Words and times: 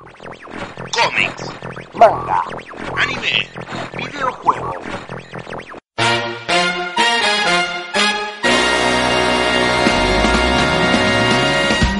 Cómics, 0.00 1.44
manga, 1.94 2.42
anime, 2.96 3.48
videojuegos. 3.98 4.76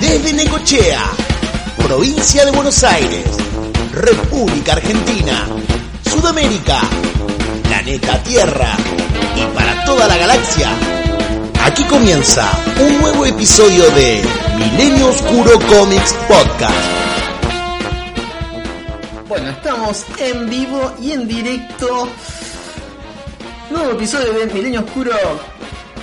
Desde 0.01 0.33
Necochea, 0.33 1.03
provincia 1.77 2.47
de 2.47 2.53
Buenos 2.53 2.83
Aires, 2.85 3.27
República 3.93 4.73
Argentina, 4.73 5.47
Sudamérica, 6.03 6.81
planeta 7.65 8.23
Tierra 8.23 8.77
y 9.37 9.45
para 9.55 9.85
toda 9.85 10.09
la 10.09 10.17
galaxia, 10.17 10.71
aquí 11.65 11.85
comienza 11.85 12.51
un 12.81 12.99
nuevo 12.99 13.27
episodio 13.27 13.91
de 13.91 14.23
Milenio 14.57 15.11
Oscuro 15.11 15.59
Comics 15.69 16.15
Podcast. 16.27 17.00
Bueno, 19.31 19.49
estamos 19.51 20.05
en 20.19 20.51
vivo 20.51 20.93
y 21.01 21.13
en 21.13 21.29
directo. 21.29 22.09
Nuevo 23.71 23.93
episodio 23.93 24.33
de 24.33 24.47
Milenio 24.47 24.81
Oscuro 24.81 25.13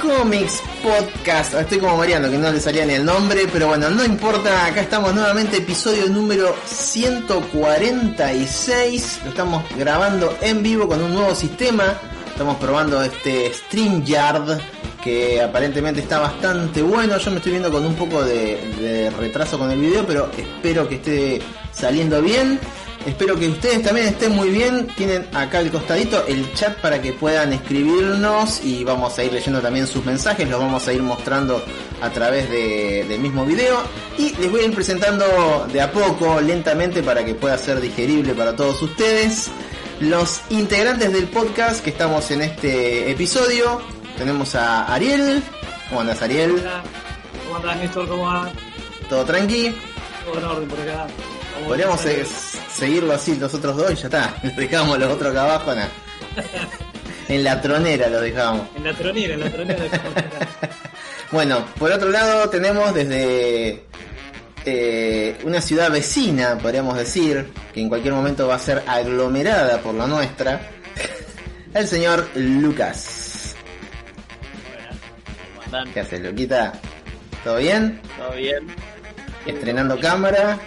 Comics 0.02 0.62
Podcast. 0.82 1.54
Estoy 1.56 1.80
como 1.80 1.98
Mariano, 1.98 2.32
que 2.32 2.38
no 2.38 2.50
le 2.50 2.62
salía 2.62 2.86
ni 2.86 2.94
el 2.94 3.04
nombre, 3.04 3.46
pero 3.52 3.68
bueno, 3.68 3.90
no 3.90 4.06
importa. 4.06 4.68
Acá 4.68 4.80
estamos 4.80 5.14
nuevamente, 5.14 5.58
episodio 5.58 6.08
número 6.08 6.56
146. 6.68 9.20
Lo 9.26 9.32
estamos 9.32 9.66
grabando 9.78 10.38
en 10.40 10.64
vivo 10.64 10.88
con 10.88 11.04
un 11.04 11.14
nuevo 11.14 11.36
sistema. 11.36 12.00
Estamos 12.30 12.56
probando 12.56 13.04
este 13.04 13.54
StreamYard 13.54 14.58
que 15.04 15.42
aparentemente 15.42 16.00
está 16.00 16.20
bastante 16.20 16.82
bueno. 16.82 17.18
Yo 17.18 17.32
me 17.32 17.38
estoy 17.38 17.52
viendo 17.52 17.74
con 17.74 17.86
un 17.86 17.96
poco 17.96 18.24
de, 18.24 18.74
de 18.80 19.10
retraso 19.10 19.60
con 19.60 19.70
el 19.70 19.82
video, 19.82 20.08
pero 20.08 20.32
espero 20.38 20.88
que 20.88 20.96
esté 20.96 21.42
saliendo 21.74 22.22
bien. 22.22 22.58
Espero 23.08 23.40
que 23.40 23.48
ustedes 23.48 23.82
también 23.84 24.08
estén 24.08 24.34
muy 24.34 24.50
bien. 24.50 24.86
Tienen 24.98 25.26
acá 25.34 25.60
al 25.60 25.72
costadito 25.72 26.26
el 26.28 26.54
chat 26.54 26.78
para 26.82 27.02
que 27.02 27.14
puedan 27.14 27.54
escribirnos 27.54 28.62
y 28.66 28.84
vamos 28.84 29.18
a 29.18 29.24
ir 29.24 29.32
leyendo 29.32 29.62
también 29.62 29.88
sus 29.88 30.04
mensajes. 30.06 30.48
Los 30.50 30.60
vamos 30.60 30.86
a 30.90 30.92
ir 30.94 31.02
mostrando 31.02 31.64
a 32.02 32.10
través 32.10 32.50
de- 32.50 33.06
del 33.08 33.22
mismo 33.22 33.46
video. 33.46 33.78
Y 34.18 34.36
les 34.36 34.52
voy 34.52 34.60
a 34.62 34.66
ir 34.66 34.76
presentando 34.76 35.26
de 35.72 35.80
a 35.82 35.90
poco, 35.90 36.42
lentamente, 36.42 37.02
para 37.02 37.24
que 37.24 37.34
pueda 37.34 37.58
ser 37.58 37.80
digerible 37.80 38.34
para 38.34 38.54
todos 38.58 38.82
ustedes. 38.82 39.50
Los 40.02 40.42
integrantes 40.50 41.12
del 41.14 41.28
podcast 41.30 41.82
que 41.82 41.92
estamos 41.92 42.30
en 42.32 42.42
este 42.42 43.10
episodio. 43.10 43.82
Tenemos 44.18 44.54
a 44.56 44.94
Ariel. 44.94 45.42
¿Cómo 45.88 46.02
andas 46.02 46.22
Ariel? 46.22 46.52
Hola, 46.60 46.84
¿cómo 47.46 47.56
andás 47.56 47.78
Néstor? 47.78 48.08
¿Cómo 48.10 48.24
va? 48.26 48.52
¿Todo 49.10 49.24
tranqui? 49.24 49.74
Todo 50.26 50.40
en 50.40 50.44
orden 50.44 50.68
por 50.68 50.82
acá. 50.82 51.08
Podríamos 51.66 52.02
seguirlo 52.74 53.14
así 53.14 53.36
los 53.36 53.54
otros 53.54 53.78
dos 53.78 53.92
y 53.92 53.96
ya 53.96 54.06
está. 54.06 54.36
Dejamos 54.58 55.00
los 55.00 55.12
otros 55.12 55.32
acá 55.32 55.44
abajo, 55.44 55.76
nah. 55.76 55.88
En 57.30 57.44
la 57.44 57.62
tronera 57.62 58.08
los 58.10 58.22
dejamos. 58.22 58.68
En 58.76 58.84
la 58.84 58.94
tronera, 58.94 59.34
en 59.34 59.40
la 59.42 59.50
tronera 59.50 59.84
Bueno, 61.32 61.66
por 61.78 61.92
otro 61.92 62.10
lado 62.10 62.50
tenemos 62.50 62.94
desde 62.94 63.84
eh, 64.66 65.38
una 65.44 65.60
ciudad 65.62 65.92
vecina, 65.92 66.58
podríamos 66.58 66.98
decir, 66.98 67.48
que 67.74 67.82
en 67.82 67.90
cualquier 67.90 68.14
momento 68.14 68.48
va 68.48 68.56
a 68.56 68.60
ser 68.60 68.82
aglomerada 68.88 69.80
por 69.80 69.94
la 69.94 70.08
nuestra, 70.08 70.62
el 71.74 71.88
señor 71.88 72.30
Lucas. 72.36 73.56
¿Qué 75.94 76.00
haces, 76.00 76.22
Luquita? 76.22 76.74
¿Todo 77.44 77.58
bien? 77.58 78.00
¿Todo 78.18 78.32
bien? 78.38 78.68
Estrenando 79.46 80.00
cámara. 80.00 80.58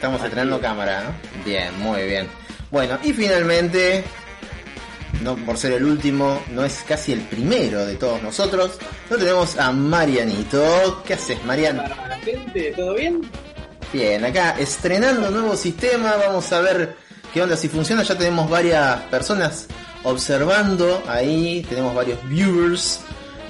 Estamos 0.00 0.22
estrenando 0.22 0.58
cámara, 0.62 1.02
¿no? 1.04 1.44
Bien, 1.44 1.78
muy 1.78 2.04
bien. 2.04 2.26
Bueno, 2.70 2.98
y 3.02 3.12
finalmente, 3.12 4.02
no 5.20 5.36
por 5.36 5.58
ser 5.58 5.72
el 5.72 5.84
último, 5.84 6.42
no 6.52 6.64
es 6.64 6.82
casi 6.88 7.12
el 7.12 7.20
primero 7.20 7.84
de 7.84 7.96
todos 7.96 8.22
nosotros, 8.22 8.78
lo 9.10 9.18
tenemos 9.18 9.58
a 9.58 9.70
Marianito. 9.72 11.02
¿Qué 11.06 11.12
haces, 11.12 11.44
Marian? 11.44 11.82
Gente, 12.24 12.72
¿todo 12.74 12.94
bien? 12.94 13.20
Bien, 13.92 14.24
acá 14.24 14.56
estrenando 14.58 15.30
nuevo 15.30 15.54
sistema, 15.54 16.14
vamos 16.16 16.50
a 16.50 16.62
ver 16.62 16.96
qué 17.34 17.42
onda 17.42 17.54
si 17.54 17.68
funciona. 17.68 18.02
Ya 18.02 18.16
tenemos 18.16 18.48
varias 18.48 19.02
personas 19.02 19.66
observando 20.04 21.02
ahí, 21.08 21.62
tenemos 21.68 21.94
varios 21.94 22.26
viewers 22.26 23.00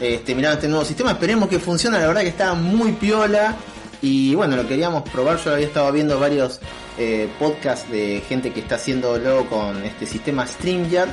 este, 0.01 0.35
mirando 0.35 0.57
este 0.57 0.67
nuevo 0.67 0.85
sistema. 0.85 1.13
Esperemos 1.13 1.49
que 1.49 1.61
funcione, 1.61 2.01
la 2.01 2.09
verdad 2.09 2.23
que 2.23 2.29
está 2.31 2.55
muy 2.55 2.91
piola. 2.91 3.55
Y 4.03 4.35
bueno, 4.35 4.57
lo 4.57 4.67
queríamos 4.67 5.09
probar. 5.09 5.39
Yo 5.39 5.53
había 5.53 5.67
estado 5.67 5.93
viendo 5.93 6.19
varios 6.19 6.61
eh, 6.99 7.29
podcasts 7.39 7.91
de 7.91 8.23
gente 8.29 8.53
que 8.53 8.61
está 8.61 8.77
haciéndolo 8.77 9.47
con 9.49 9.85
este 9.85 10.07
sistema 10.07 10.47
StreamYard. 10.47 11.11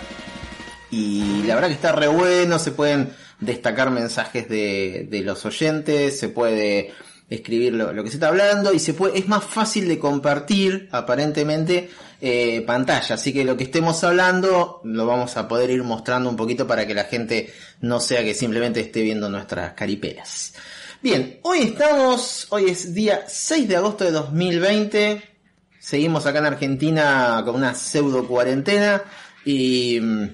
Y 0.90 1.44
la 1.44 1.56
verdad 1.56 1.68
que 1.68 1.74
está 1.74 1.92
re 1.92 2.08
bueno, 2.08 2.60
se 2.60 2.72
pueden 2.72 3.14
destacar 3.40 3.92
mensajes 3.92 4.48
de, 4.48 5.08
de 5.10 5.22
los 5.22 5.46
oyentes, 5.46 6.18
se 6.18 6.30
puede 6.30 6.94
escribir 7.30 7.74
lo, 7.74 7.92
lo 7.92 8.04
que 8.04 8.10
se 8.10 8.16
está 8.16 8.30
hablando 8.30 8.74
y 8.74 8.80
se 8.80 8.94
puede, 8.94 9.20
es 9.20 9.28
más 9.28 9.44
fácil 9.44 9.88
de 9.88 10.00
compartir 10.00 10.88
aparentemente 10.92 11.90
eh, 12.22 12.64
pantalla, 12.66 13.16
así 13.16 13.34
que 13.34 13.44
lo 13.44 13.58
que 13.58 13.66
estemos 13.66 14.04
hablando 14.04 14.82
lo 14.84 15.06
vamos 15.06 15.38
a 15.38 15.48
poder 15.48 15.70
ir 15.70 15.84
mostrando 15.84 16.30
un 16.30 16.36
poquito 16.36 16.66
para 16.66 16.88
que 16.88 16.96
la 16.96 17.04
gente 17.04 17.54
no 17.82 18.00
sea 18.00 18.24
que 18.24 18.34
simplemente 18.34 18.80
esté 18.80 19.02
viendo 19.02 19.30
nuestras 19.30 19.74
caripelas. 19.74 20.54
Bien, 21.00 21.40
hoy 21.44 21.60
estamos, 21.60 22.48
hoy 22.50 22.72
es 22.72 22.92
día 22.92 23.26
6 23.28 23.68
de 23.68 23.76
agosto 23.76 24.04
de 24.04 24.12
2020, 24.12 25.22
seguimos 25.78 26.26
acá 26.26 26.40
en 26.40 26.46
Argentina 26.48 27.44
con 27.46 27.54
una 27.56 27.76
pseudo 27.76 28.28
cuarentena 28.28 29.04
y 29.46 30.00
mm, 30.02 30.28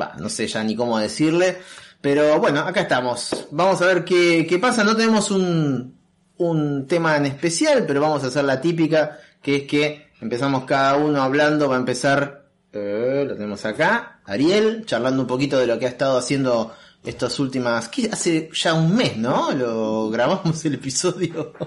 va, 0.00 0.14
no 0.18 0.30
sé 0.30 0.46
ya 0.46 0.64
ni 0.64 0.74
cómo 0.74 0.98
decirle, 0.98 1.58
pero 2.00 2.40
bueno, 2.40 2.60
acá 2.60 2.80
estamos. 2.80 3.46
Vamos 3.50 3.82
a 3.82 3.86
ver 3.86 4.04
qué, 4.06 4.58
pasa. 4.60 4.84
No 4.84 4.96
tenemos 4.96 5.30
un, 5.30 5.94
un 6.38 6.86
tema 6.86 7.16
en 7.16 7.26
especial, 7.26 7.84
pero 7.86 8.00
vamos 8.00 8.24
a 8.24 8.28
hacer 8.28 8.44
la 8.44 8.62
típica, 8.62 9.18
que 9.42 9.56
es 9.56 9.62
que 9.64 10.08
empezamos 10.20 10.64
cada 10.64 10.96
uno 10.96 11.22
hablando. 11.22 11.68
Va 11.68 11.76
a 11.76 11.78
empezar, 11.78 12.46
eh, 12.72 13.24
lo 13.28 13.34
tenemos 13.34 13.64
acá, 13.66 14.20
Ariel, 14.24 14.86
charlando 14.86 15.20
un 15.20 15.28
poquito 15.28 15.58
de 15.58 15.66
lo 15.66 15.78
que 15.78 15.84
ha 15.84 15.90
estado 15.90 16.16
haciendo 16.16 16.74
estas 17.04 17.38
últimas, 17.38 17.88
que 17.88 18.08
hace 18.10 18.48
ya 18.52 18.72
un 18.74 18.96
mes, 18.96 19.16
¿no? 19.16 19.52
Lo 19.52 20.10
grabamos 20.10 20.64
el 20.64 20.74
episodio. 20.74 21.52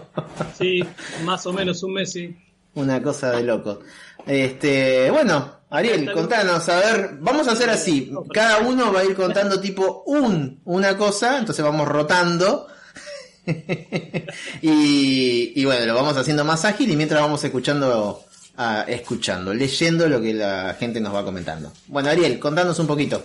Sí, 0.58 0.84
más 1.24 1.46
o 1.46 1.54
menos 1.54 1.84
un 1.84 1.94
mes, 1.94 2.12
sí. 2.12 2.36
Una 2.74 3.02
cosa 3.02 3.32
de 3.32 3.44
loco. 3.44 3.80
Este, 4.26 5.10
bueno, 5.12 5.58
Ariel, 5.70 6.12
contanos, 6.12 6.68
a 6.70 6.78
ver, 6.78 7.18
vamos 7.20 7.48
a 7.48 7.52
hacer 7.52 7.70
así. 7.70 8.12
Cada 8.34 8.60
uno 8.60 8.92
va 8.92 9.02
a 9.02 9.06
ir 9.06 9.16
contando 9.16 9.60
tipo 9.62 10.04
un, 10.08 10.62
una 10.66 10.98
cosa, 10.98 11.38
entonces 11.38 11.64
vamos 11.64 11.88
rotando. 11.88 12.68
y, 14.62 15.54
y 15.56 15.66
bueno, 15.66 15.86
lo 15.86 15.96
vamos 15.96 16.18
haciendo 16.18 16.44
más 16.44 16.66
ágil 16.66 16.90
y 16.92 16.96
mientras 16.96 17.22
vamos 17.22 17.44
escuchando, 17.44 18.26
ah, 18.58 18.84
escuchando, 18.88 19.54
leyendo 19.54 20.08
lo 20.10 20.20
que 20.22 20.34
la 20.34 20.76
gente 20.80 21.00
nos 21.00 21.14
va 21.14 21.24
comentando. 21.24 21.72
Bueno, 21.88 22.10
Ariel, 22.10 22.40
contanos 22.40 22.80
un 22.80 22.88
poquito. 22.88 23.24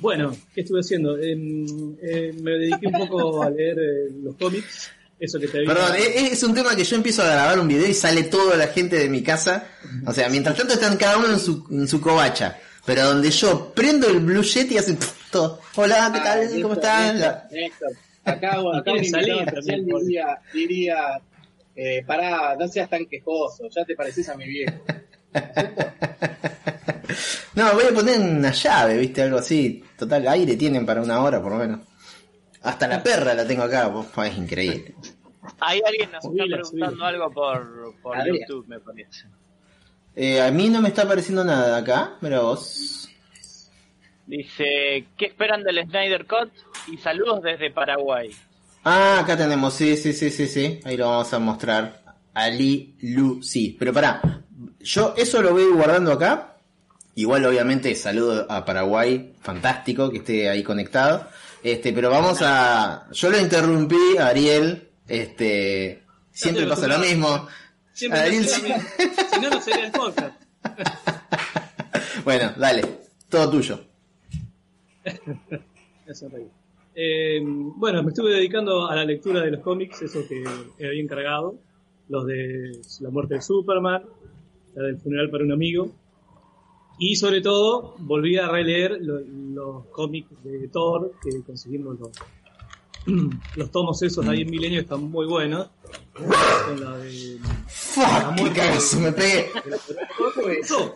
Bueno, 0.00 0.36
¿qué 0.54 0.60
estuve 0.60 0.80
haciendo? 0.80 1.18
Em, 1.18 1.96
eh, 2.02 2.32
me 2.42 2.52
dediqué 2.52 2.86
un 2.88 3.08
poco 3.08 3.42
a 3.42 3.50
leer 3.50 3.78
eh, 3.78 4.10
los 4.22 4.36
cómics. 4.36 4.90
Eso 5.18 5.40
que 5.40 5.48
te 5.48 5.58
había... 5.58 5.72
Perdón, 5.72 5.96
es, 5.96 6.32
es 6.32 6.42
un 6.42 6.54
tema 6.54 6.76
que 6.76 6.84
yo 6.84 6.96
empiezo 6.96 7.22
a 7.22 7.30
grabar 7.30 7.58
un 7.58 7.68
video 7.68 7.86
y 7.86 7.94
sale 7.94 8.24
toda 8.24 8.56
la 8.56 8.66
gente 8.68 8.96
de 8.96 9.08
mi 9.08 9.22
casa. 9.22 9.66
O 10.06 10.12
sea, 10.12 10.28
mientras 10.28 10.56
tanto 10.56 10.74
están 10.74 10.96
cada 10.96 11.16
uno 11.16 11.32
en 11.32 11.40
su, 11.40 11.66
en 11.70 11.88
su 11.88 12.00
covacha. 12.00 12.58
Pero 12.84 13.04
donde 13.04 13.30
yo 13.30 13.72
prendo 13.74 14.08
el 14.08 14.20
Blue 14.20 14.42
Jet 14.42 14.70
y 14.70 14.78
hacen 14.78 14.98
todo. 15.30 15.60
Hola, 15.74 16.10
¿qué 16.12 16.20
tal? 16.20 16.62
¿Cómo 16.62 16.74
están? 16.74 17.16
Acá, 18.24 18.54
acá 18.74 18.92
un 18.92 19.04
invitado 19.04 19.40
especial 19.40 19.84
diría, 19.84 20.38
diría 20.52 21.20
eh, 21.76 22.02
pará, 22.06 22.56
no 22.58 22.66
seas 22.68 22.88
tan 22.88 23.04
quejoso, 23.06 23.68
ya 23.68 23.84
te 23.84 23.94
pareces 23.94 24.28
a 24.28 24.36
mi 24.36 24.46
viejo. 24.48 24.82
No, 25.34 25.42
voy 27.54 27.84
a 27.84 27.94
poner 27.94 28.20
una 28.20 28.52
llave, 28.52 28.96
viste, 28.98 29.22
algo 29.22 29.38
así. 29.38 29.82
Total, 29.98 30.26
aire 30.28 30.56
tienen 30.56 30.84
para 30.84 31.02
una 31.02 31.20
hora 31.22 31.42
por 31.42 31.52
lo 31.52 31.58
menos. 31.58 31.80
Hasta 32.62 32.88
la 32.88 33.02
perra 33.02 33.34
la 33.34 33.46
tengo 33.46 33.62
acá, 33.62 33.88
vos, 33.88 34.06
es 34.24 34.36
increíble. 34.36 34.94
Ahí 35.60 35.80
alguien 35.86 36.10
nos 36.10 36.24
está 36.24 36.44
preguntando 36.44 37.04
algo 37.04 37.30
por, 37.30 37.94
por. 38.02 38.16
YouTube, 38.26 38.66
me 38.66 38.80
parece. 38.80 39.26
Eh, 40.14 40.40
a 40.40 40.50
mí 40.50 40.68
no 40.68 40.80
me 40.80 40.88
está 40.88 41.02
apareciendo 41.02 41.44
nada 41.44 41.76
acá, 41.76 42.16
mira 42.20 42.40
vos. 42.40 43.08
Dice, 44.26 45.06
¿qué 45.16 45.26
esperan 45.26 45.62
del 45.62 45.84
Snyder 45.84 46.26
Cut? 46.26 46.50
Y 46.88 46.96
saludos 46.96 47.42
desde 47.42 47.70
Paraguay. 47.70 48.30
Ah, 48.82 49.20
acá 49.20 49.36
tenemos, 49.36 49.74
sí, 49.74 49.96
sí, 49.96 50.12
sí, 50.12 50.30
sí, 50.30 50.46
sí. 50.48 50.80
Ahí 50.84 50.96
lo 50.96 51.08
vamos 51.08 51.32
a 51.32 51.38
mostrar. 51.38 52.02
Ali 52.34 52.96
Lu, 53.00 53.42
sí. 53.42 53.76
Pero 53.78 53.92
pará, 53.92 54.42
yo 54.80 55.14
eso 55.16 55.42
lo 55.42 55.52
voy 55.52 55.70
guardando 55.72 56.12
acá. 56.12 56.55
Igual, 57.16 57.46
obviamente, 57.46 57.94
saludo 57.94 58.46
a 58.50 58.62
Paraguay, 58.66 59.32
fantástico 59.40 60.10
que 60.10 60.18
esté 60.18 60.50
ahí 60.50 60.62
conectado. 60.62 61.26
Este, 61.62 61.94
pero 61.94 62.10
vamos 62.10 62.40
a. 62.42 63.08
Yo 63.10 63.30
lo 63.30 63.40
interrumpí, 63.40 64.18
a 64.18 64.26
Ariel. 64.28 64.90
Este, 65.08 66.02
siempre 66.30 66.64
estoy 66.64 66.76
pasa 66.76 66.88
lo 66.88 66.98
mismo. 66.98 67.48
Siempre 67.94 68.20
Ariel. 68.26 68.46
Si 68.46 68.68
no, 69.40 69.48
no 69.50 69.60
sería 69.62 69.86
el 69.86 69.92
podcast. 69.92 70.42
Bueno, 72.24 72.52
dale, 72.56 72.82
todo 73.28 73.50
tuyo. 73.50 73.80
Eh, 76.98 77.40
bueno, 77.44 78.02
me 78.02 78.08
estuve 78.08 78.30
dedicando 78.30 78.88
a 78.88 78.96
la 78.96 79.04
lectura 79.04 79.42
de 79.42 79.50
los 79.50 79.60
cómics, 79.60 80.00
eso 80.00 80.20
que 80.26 80.42
había 80.84 81.02
encargado. 81.02 81.58
Los 82.08 82.26
de 82.26 82.80
la 83.00 83.10
muerte 83.10 83.34
de 83.34 83.42
Superman, 83.42 84.02
la 84.74 84.84
del 84.84 84.98
funeral 84.98 85.28
para 85.28 85.44
un 85.44 85.52
amigo. 85.52 85.92
Y 86.98 87.16
sobre 87.16 87.40
todo, 87.42 87.94
volví 87.98 88.38
a 88.38 88.48
releer 88.48 88.98
lo- 89.00 89.20
los 89.20 89.86
cómics 89.86 90.30
de 90.42 90.68
Thor, 90.68 91.12
que 91.22 91.42
conseguimos 91.44 91.98
los, 91.98 92.10
los 93.56 93.70
tomos 93.70 94.00
esos 94.02 94.26
ahí 94.26 94.42
en 94.42 94.50
Milenio, 94.50 94.80
están 94.80 95.02
muy 95.10 95.26
buenos. 95.26 95.68
Con 96.14 96.80
la 96.80 96.96
de... 96.98 97.38
Fuck, 97.68 98.34
qué 98.36 98.52
cagazo 98.52 98.98
me 99.00 99.12
pegué. 99.12 99.50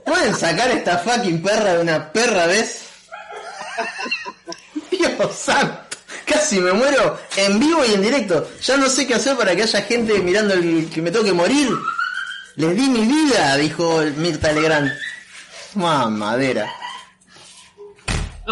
¿Pueden 0.05 0.35
sacar 0.35 0.71
esta 0.71 0.99
fucking 0.99 1.43
perra 1.43 1.75
de 1.75 1.83
una 1.83 2.11
perra 2.13 2.47
vez? 2.47 2.87
Dios 4.91 5.35
santo, 5.35 5.97
casi 6.27 6.61
me 6.61 6.73
muero 6.73 7.19
en 7.37 7.59
vivo 7.61 7.85
y 7.85 7.93
en 7.95 8.03
directo. 8.03 8.47
Ya 8.63 8.77
no 8.77 8.89
sé 8.89 9.07
qué 9.07 9.15
hacer 9.15 9.37
para 9.37 9.55
que 9.55 9.63
haya 9.63 9.83
gente 9.83 10.19
mirando 10.21 10.55
el 10.55 10.89
que 10.91 11.01
me 11.03 11.11
toque 11.11 11.33
morir. 11.33 11.69
Les 12.57 12.77
di 12.77 12.89
mi 12.89 13.07
vida, 13.07 13.57
dijo 13.57 14.03
Mirta 14.17 14.53
Legrand. 14.53 14.91
Mamadera. 15.75 16.67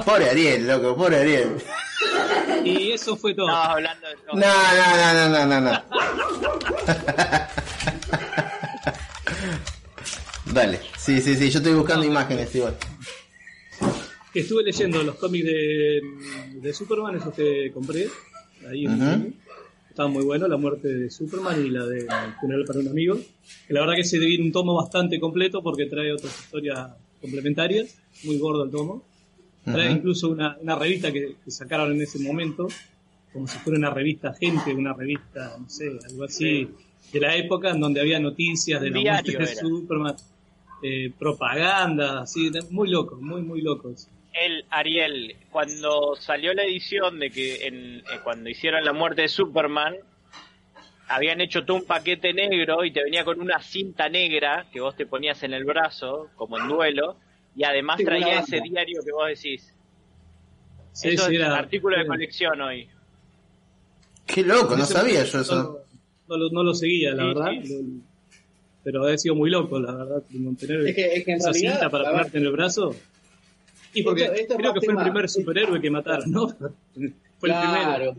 Pobre 0.04 0.30
Ariel, 0.30 0.66
loco, 0.66 0.96
pobre 0.96 1.18
Ariel. 1.20 1.56
y 2.64 2.92
eso 2.92 3.16
fue 3.16 3.34
todo. 3.34 3.48
Estabas 3.48 3.70
hablando 3.70 4.08
de 4.08 4.14
No, 4.34 4.34
no, 4.34 5.28
no, 5.28 5.46
no, 5.46 5.60
no, 5.60 5.60
no. 5.72 5.82
Dale, 10.52 10.80
sí, 10.96 11.20
sí, 11.20 11.34
sí, 11.36 11.50
yo 11.50 11.58
estoy 11.58 11.74
buscando 11.74 12.06
imágenes 12.06 12.54
igual. 12.54 12.76
que 14.32 14.40
estuve 14.40 14.62
leyendo 14.62 15.02
los 15.02 15.16
cómics 15.16 15.44
de, 15.44 16.00
de 16.54 16.72
Superman, 16.72 17.16
esos 17.16 17.34
que 17.34 17.70
compré, 17.72 18.08
ahí 18.68 18.84
en. 18.86 18.98
Milenio. 18.98 19.32
Estaban 19.90 20.12
muy 20.12 20.24
buenos, 20.24 20.48
la 20.48 20.56
muerte 20.56 20.86
de 20.86 21.10
Superman 21.10 21.64
y 21.66 21.70
la 21.70 21.84
de 21.84 22.06
funeral 22.40 22.64
para 22.64 22.78
un 22.78 22.86
amigo. 22.88 23.18
Que 23.66 23.74
la 23.74 23.80
verdad 23.80 23.96
que 23.96 24.04
se 24.04 24.18
divide 24.20 24.44
un 24.44 24.52
tomo 24.52 24.74
bastante 24.76 25.18
completo 25.18 25.60
porque 25.60 25.86
trae 25.86 26.12
otras 26.12 26.38
historias 26.38 26.88
complementarias, 27.20 27.98
muy 28.24 28.38
gordo 28.38 28.64
el 28.64 28.70
tomo. 28.70 29.04
Trae 29.64 29.90
incluso 29.90 30.30
una, 30.30 30.56
una 30.62 30.76
revista 30.76 31.12
que, 31.12 31.36
que 31.44 31.50
sacaron 31.50 31.92
en 31.92 32.00
ese 32.00 32.18
momento, 32.20 32.68
como 33.32 33.46
si 33.46 33.58
fuera 33.58 33.78
una 33.78 33.90
revista 33.90 34.32
gente, 34.32 34.72
una 34.72 34.94
revista, 34.94 35.56
no 35.58 35.68
sé, 35.68 35.90
algo 36.08 36.24
así, 36.24 36.68
de 37.12 37.20
la 37.20 37.36
época 37.36 37.70
en 37.70 37.80
donde 37.80 38.00
había 38.00 38.18
noticias 38.18 38.80
de 38.80 38.90
la 38.90 39.00
muerte 39.00 39.36
de. 39.36 39.46
Superman, 39.46 40.16
eh, 40.82 41.12
propaganda, 41.18 42.20
así, 42.20 42.50
muy 42.70 42.88
loco, 42.88 43.16
muy, 43.16 43.42
muy 43.42 43.60
locos. 43.60 44.08
El 44.32 44.64
Ariel, 44.70 45.36
cuando 45.50 46.14
salió 46.16 46.54
la 46.54 46.64
edición 46.64 47.18
de 47.18 47.30
que 47.30 47.66
en, 47.66 47.98
eh, 47.98 48.02
cuando 48.22 48.48
hicieron 48.48 48.84
la 48.84 48.92
muerte 48.92 49.22
de 49.22 49.28
Superman, 49.28 49.96
habían 51.08 51.40
hecho 51.40 51.64
todo 51.64 51.76
un 51.78 51.84
paquete 51.84 52.32
negro 52.32 52.84
y 52.84 52.92
te 52.92 53.02
venía 53.02 53.24
con 53.24 53.40
una 53.40 53.60
cinta 53.62 54.08
negra 54.08 54.66
que 54.72 54.80
vos 54.80 54.94
te 54.96 55.06
ponías 55.06 55.42
en 55.42 55.54
el 55.54 55.64
brazo, 55.64 56.28
como 56.36 56.58
en 56.58 56.68
duelo, 56.68 57.16
y 57.56 57.64
además 57.64 57.96
Sí, 57.98 58.04
traía 58.04 58.40
ese 58.40 58.60
diario 58.60 59.00
que 59.04 59.12
vos 59.12 59.26
decís. 59.28 59.72
Sí, 60.92 61.08
eso 61.10 61.26
sí, 61.26 61.34
es 61.36 61.40
era- 61.40 61.56
artículo 61.56 61.96
de 61.98 62.06
colección 62.06 62.60
hoy. 62.60 62.88
Qué 64.26 64.42
loco, 64.42 64.76
no 64.76 64.84
sabía 64.84 65.24
yo 65.24 65.40
eso. 65.40 65.54
No, 65.54 65.78
no 66.28 66.36
lo, 66.36 66.50
no 66.50 66.62
lo 66.62 66.74
seguía, 66.74 67.12
la 67.14 67.22
Sí, 67.22 67.28
verdad. 67.28 67.52
Lo- 67.52 68.08
pero 68.84 69.04
ha 69.06 69.18
sido 69.18 69.34
muy 69.34 69.50
loco, 69.50 69.78
la 69.78 69.92
verdad, 69.92 70.22
mantener 70.30 70.86
Es 70.88 70.94
que, 70.94 71.14
es 71.16 71.24
que 71.24 71.30
en 71.32 71.36
esa 71.38 71.50
realidad, 71.50 71.72
cinta 71.72 71.90
para 71.90 72.10
ponerte 72.10 72.38
en 72.38 72.44
el 72.44 72.52
brazo. 72.52 72.94
Y 73.92 74.02
porque 74.02 74.22
Esto- 74.24 74.34
esto 74.34 74.52
es 74.54 74.58
creo 74.58 74.74
que 74.74 74.80
fue 74.82 74.94
el 74.94 75.00
primer 75.00 75.28
superhéroe 75.28 75.80
que 75.80 75.90
mataron, 75.90 76.30
¿no? 76.30 76.48
fue 76.54 76.68
el 77.06 77.14
claro, 77.40 78.12
primero. 78.14 78.16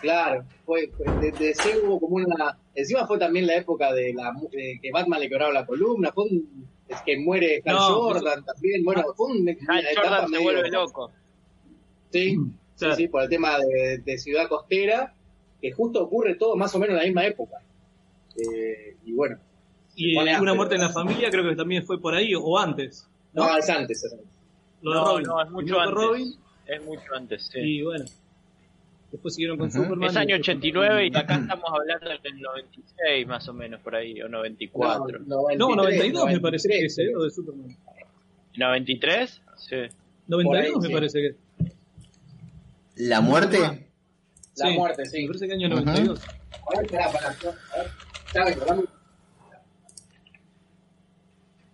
Claro. 0.00 0.44
Fue, 0.64 0.90
fue- 0.96 1.06
desde 1.20 1.50
ese 1.50 1.78
hubo 1.78 2.00
como 2.00 2.16
una. 2.16 2.58
Encima 2.74 3.06
fue 3.06 3.18
también 3.18 3.46
la 3.46 3.56
época 3.56 3.92
de 3.92 4.12
la 4.14 4.32
mu- 4.32 4.48
de 4.50 4.78
que 4.82 4.90
Batman 4.90 5.20
le 5.20 5.28
quebraba 5.28 5.52
la 5.52 5.66
columna. 5.66 6.12
Fue 6.12 6.24
un, 6.24 6.68
es 6.88 7.00
que 7.02 7.18
muere 7.18 7.62
Hal 7.64 7.74
No, 7.74 7.80
Jordan 7.94 8.44
también. 8.44 8.84
Bueno, 8.84 9.04
fue 9.16 9.26
un- 9.28 9.48
Hal 9.68 9.86
etapa 9.86 10.08
Jordan 10.08 10.28
se 10.30 10.38
vuelve 10.38 10.68
loco. 10.70 11.10
Sí, 12.12 12.36
Claro. 12.78 12.94
sí, 12.94 13.02
sí, 13.02 13.08
por 13.08 13.22
el 13.22 13.28
tema 13.28 13.58
de, 13.58 13.98
de 14.04 14.18
Ciudad 14.18 14.48
Costera, 14.48 15.14
que 15.60 15.72
justo 15.72 16.02
ocurre 16.04 16.34
todo 16.36 16.56
más 16.56 16.74
o 16.74 16.78
menos 16.78 16.92
en 16.94 16.98
la 16.98 17.04
misma 17.04 17.26
época. 17.26 17.56
Eh, 18.36 18.96
y 19.04 19.12
bueno, 19.12 19.38
Y 19.94 20.16
una 20.16 20.32
áspero, 20.34 20.54
muerte 20.54 20.74
en 20.74 20.82
la 20.82 20.90
familia 20.90 21.30
creo 21.30 21.48
que 21.48 21.56
también 21.56 21.84
fue 21.86 21.98
por 22.00 22.14
ahí 22.14 22.32
o 22.34 22.58
antes. 22.58 23.08
no, 23.32 23.46
¿no? 23.46 23.56
es 23.56 23.68
antes. 23.70 24.04
es 24.04 24.12
antes. 24.12 24.26
Lo 24.82 24.90
de 24.92 24.96
No, 24.98 25.04
Robin. 25.06 25.26
no, 25.26 25.42
es 25.42 25.50
mucho 25.50 25.80
antes. 25.80 25.94
Robin 25.94 26.34
Es 26.66 26.84
mucho 26.84 27.14
antes, 27.14 27.46
sí. 27.50 27.58
y 27.60 27.82
bueno. 27.82 28.04
Después 29.16 29.34
siguieron 29.34 29.56
con 29.56 29.68
Ujú. 29.68 29.78
Superman. 29.82 30.10
Es 30.10 30.14
y 30.14 30.18
año 30.18 30.36
después- 30.36 30.56
89 30.58 31.06
y 31.06 31.16
acá 31.16 31.34
estamos 31.36 31.64
hablando 31.72 32.06
del 32.22 32.40
96 32.42 33.26
más 33.26 33.48
o 33.48 33.54
menos 33.54 33.80
por 33.80 33.94
ahí, 33.96 34.20
o 34.20 34.28
94. 34.28 35.20
No, 35.20 35.36
No, 35.56 35.74
92 35.74 36.26
me 36.26 36.38
93, 36.38 36.40
parece 36.42 36.68
que 36.68 36.84
es, 36.84 36.98
¿eh? 36.98 37.10
Lo 37.14 37.24
de 37.24 37.30
Superman. 37.30 37.76
¿93? 38.56 39.40
Sí. 39.56 39.76
92 40.26 40.82
me 40.82 40.88
sí. 40.88 40.92
parece 40.92 41.20
que 41.22 41.36
¿La 42.96 43.20
muerte? 43.22 43.58
La 43.58 43.78
Sí, 44.52 44.74
muerte, 44.76 45.06
sí. 45.06 45.22
Me 45.22 45.26
parece 45.28 45.46
que 45.48 45.54
año 45.54 45.66
Ujú. 45.68 45.76
92. 45.86 46.20
A 46.74 46.80
ver, 46.80 46.90
pará, 46.90 47.12
pará. 47.12 47.36
A 48.34 48.44
ver, 48.44 48.88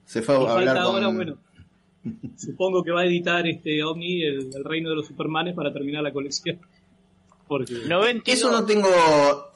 Se 0.04 0.22
fue 0.22 0.34
Y 0.34 0.38
a 0.38 0.40
falta 0.40 0.58
hablar 0.60 0.76
ahora, 0.78 1.06
con... 1.06 1.16
bueno, 1.16 1.38
supongo 2.36 2.84
que 2.84 2.90
va 2.92 3.00
a 3.00 3.04
editar 3.06 3.44
este 3.48 3.82
Omni 3.82 4.22
el, 4.22 4.54
el 4.54 4.64
reino 4.64 4.90
de 4.90 4.96
los 4.96 5.06
Supermanes 5.08 5.54
para 5.56 5.72
terminar 5.72 6.02
la 6.04 6.12
colección. 6.12 6.60
Porque 7.48 7.74
92. 7.86 8.22
Eso 8.38 8.50
no 8.50 8.64
tengo, 8.64 8.88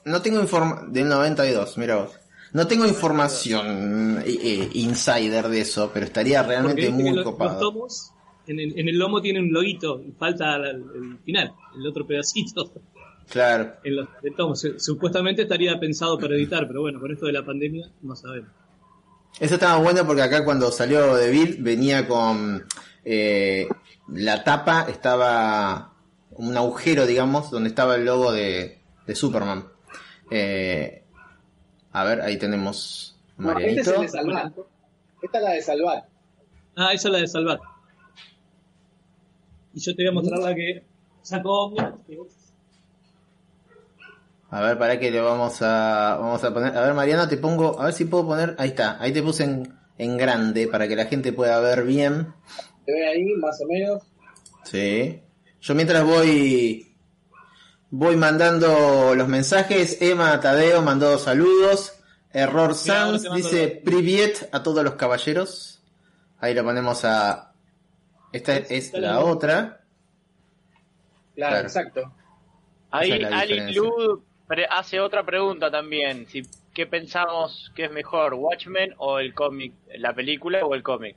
no 0.04 0.22
tengo 0.22 0.40
informa 0.40 0.84
del 0.88 1.08
92, 1.08 1.78
mira 1.78 1.96
vos. 1.96 2.12
No 2.52 2.66
tengo 2.66 2.86
información 2.86 4.22
eh, 4.24 4.38
eh, 4.42 4.70
insider 4.74 5.48
de 5.48 5.60
eso, 5.60 5.90
pero 5.92 6.06
estaría 6.06 6.42
realmente 6.42 6.88
muy 6.90 7.04
los, 7.10 7.16
los 7.16 7.24
copado. 7.24 7.58
tomos 7.58 8.12
en 8.46 8.60
el, 8.60 8.78
en 8.78 8.88
el 8.88 8.96
lomo 8.98 9.20
tiene 9.20 9.40
un 9.40 9.52
loguito 9.52 10.00
y 10.06 10.12
falta 10.12 10.56
el, 10.56 10.64
el 10.94 11.18
final, 11.24 11.52
el 11.76 11.86
otro 11.86 12.06
pedacito. 12.06 12.72
Claro. 13.28 13.72
En 13.82 13.96
los 13.96 14.08
del 14.22 14.34
tomo. 14.36 14.54
Se- 14.54 14.78
supuestamente 14.78 15.42
estaría 15.42 15.78
pensado 15.80 16.16
para 16.18 16.34
editar, 16.36 16.66
pero 16.68 16.82
bueno, 16.82 17.00
con 17.00 17.10
esto 17.12 17.26
de 17.26 17.32
la 17.32 17.44
pandemia 17.44 17.90
no 18.02 18.14
sabemos. 18.14 18.50
Eso 19.40 19.54
estaba 19.54 19.78
bueno 19.78 20.06
porque 20.06 20.22
acá 20.22 20.44
cuando 20.44 20.70
salió 20.70 21.14
de 21.16 21.30
Bill 21.30 21.56
venía 21.60 22.06
con 22.06 22.64
eh, 23.04 23.68
la 24.08 24.44
tapa 24.44 24.86
estaba 24.88 25.92
un 26.38 26.56
agujero, 26.56 27.06
digamos, 27.06 27.50
donde 27.50 27.68
estaba 27.68 27.96
el 27.96 28.04
logo 28.04 28.32
de, 28.32 28.78
de 29.06 29.14
Superman. 29.14 29.66
Eh, 30.30 31.04
a 31.92 32.04
ver, 32.04 32.20
ahí 32.22 32.36
tenemos 32.38 33.18
No, 33.38 33.58
este 33.58 33.80
es 33.80 33.86
el 33.88 33.94
Marianito. 33.94 34.00
de 34.02 34.08
Salvat. 34.08 34.52
Esta 35.22 35.38
es 35.38 35.44
la 35.44 35.50
de 35.50 35.62
Salvat. 35.62 36.04
Ah, 36.76 36.92
esa 36.92 37.08
es 37.08 37.12
la 37.12 37.18
de 37.20 37.26
Salvat. 37.28 37.60
Y 39.74 39.80
yo 39.80 39.94
te 39.94 40.02
voy 40.02 40.08
a 40.10 40.12
mostrar 40.12 40.38
la 40.40 40.54
que 40.54 40.82
sacó. 41.22 41.72
A 44.50 44.60
ver, 44.60 44.78
para 44.78 44.98
que 44.98 45.10
le 45.10 45.20
vamos 45.20 45.60
a 45.62 46.16
vamos 46.20 46.42
a 46.44 46.54
poner. 46.54 46.76
A 46.76 46.80
ver, 46.82 46.94
Mariano, 46.94 47.28
te 47.28 47.36
pongo, 47.36 47.80
a 47.80 47.86
ver 47.86 47.92
si 47.94 48.04
puedo 48.04 48.26
poner. 48.26 48.54
Ahí 48.58 48.68
está, 48.70 48.96
ahí 49.02 49.12
te 49.12 49.22
puse 49.22 49.44
en, 49.44 49.76
en 49.98 50.16
grande 50.16 50.68
para 50.68 50.86
que 50.88 50.96
la 50.96 51.06
gente 51.06 51.32
pueda 51.32 51.58
ver 51.60 51.84
bien. 51.84 52.32
Se 52.84 52.92
ve 52.92 53.08
ahí, 53.08 53.24
más 53.40 53.60
o 53.60 53.66
menos. 53.66 54.02
Sí. 54.64 55.20
Yo 55.66 55.74
mientras 55.74 56.04
voy 56.04 56.94
voy 57.90 58.14
mandando 58.14 59.14
los 59.16 59.26
mensajes, 59.26 60.00
Emma 60.00 60.38
Tadeo 60.40 60.80
mandó 60.80 61.18
saludos. 61.18 61.92
Error 62.32 62.72
Sans 62.76 63.28
dice 63.34 63.74
la- 63.78 63.84
Priviet 63.90 64.48
a 64.52 64.62
todos 64.62 64.84
los 64.84 64.94
caballeros. 64.94 65.82
Ahí 66.38 66.54
lo 66.54 66.62
ponemos 66.62 67.04
a. 67.04 67.52
Esta 68.32 68.56
es 68.56 68.92
la 68.92 69.18
otra. 69.20 69.80
Claro, 71.34 71.50
Claro. 71.52 71.66
exacto. 71.66 72.12
Ahí 72.92 73.10
es 73.10 73.32
Ali 73.32 73.76
pre- 74.46 74.66
hace 74.70 75.00
otra 75.00 75.24
pregunta 75.26 75.68
también. 75.68 76.26
Si, 76.28 76.42
¿Qué 76.72 76.86
pensamos 76.86 77.72
que 77.74 77.86
es 77.86 77.90
mejor, 77.90 78.34
Watchmen 78.34 78.94
o 78.98 79.18
el 79.18 79.34
cómic, 79.34 79.72
la 79.98 80.14
película 80.14 80.64
o 80.64 80.74
el 80.76 80.82
cómic? 80.84 81.16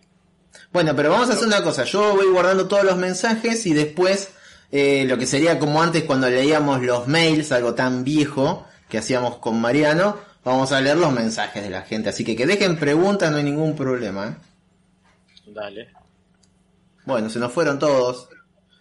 Bueno, 0.71 0.95
pero 0.95 1.11
vamos 1.11 1.29
a 1.29 1.33
hacer 1.33 1.47
una 1.47 1.61
cosa. 1.61 1.83
Yo 1.83 2.15
voy 2.15 2.27
guardando 2.31 2.67
todos 2.67 2.83
los 2.85 2.95
mensajes 2.97 3.65
y 3.67 3.73
después 3.73 4.33
eh, 4.71 5.05
lo 5.05 5.17
que 5.17 5.25
sería 5.25 5.57
como 5.59 5.81
antes 5.81 6.03
cuando 6.03 6.29
leíamos 6.29 6.81
los 6.81 7.07
mails, 7.07 7.51
algo 7.51 7.73
tan 7.75 8.03
viejo 8.03 8.65
que 8.89 8.97
hacíamos 8.97 9.37
con 9.37 9.59
Mariano, 9.61 10.17
vamos 10.43 10.71
a 10.71 10.81
leer 10.81 10.97
los 10.97 11.11
mensajes 11.11 11.63
de 11.63 11.69
la 11.69 11.81
gente. 11.83 12.09
Así 12.09 12.23
que 12.23 12.35
que 12.35 12.45
dejen 12.45 12.77
preguntas, 12.77 13.31
no 13.31 13.37
hay 13.37 13.43
ningún 13.43 13.75
problema. 13.75 14.27
¿eh? 14.27 15.51
Dale. 15.53 15.89
Bueno, 17.05 17.29
se 17.29 17.39
nos 17.39 17.51
fueron 17.51 17.79
todos. 17.79 18.29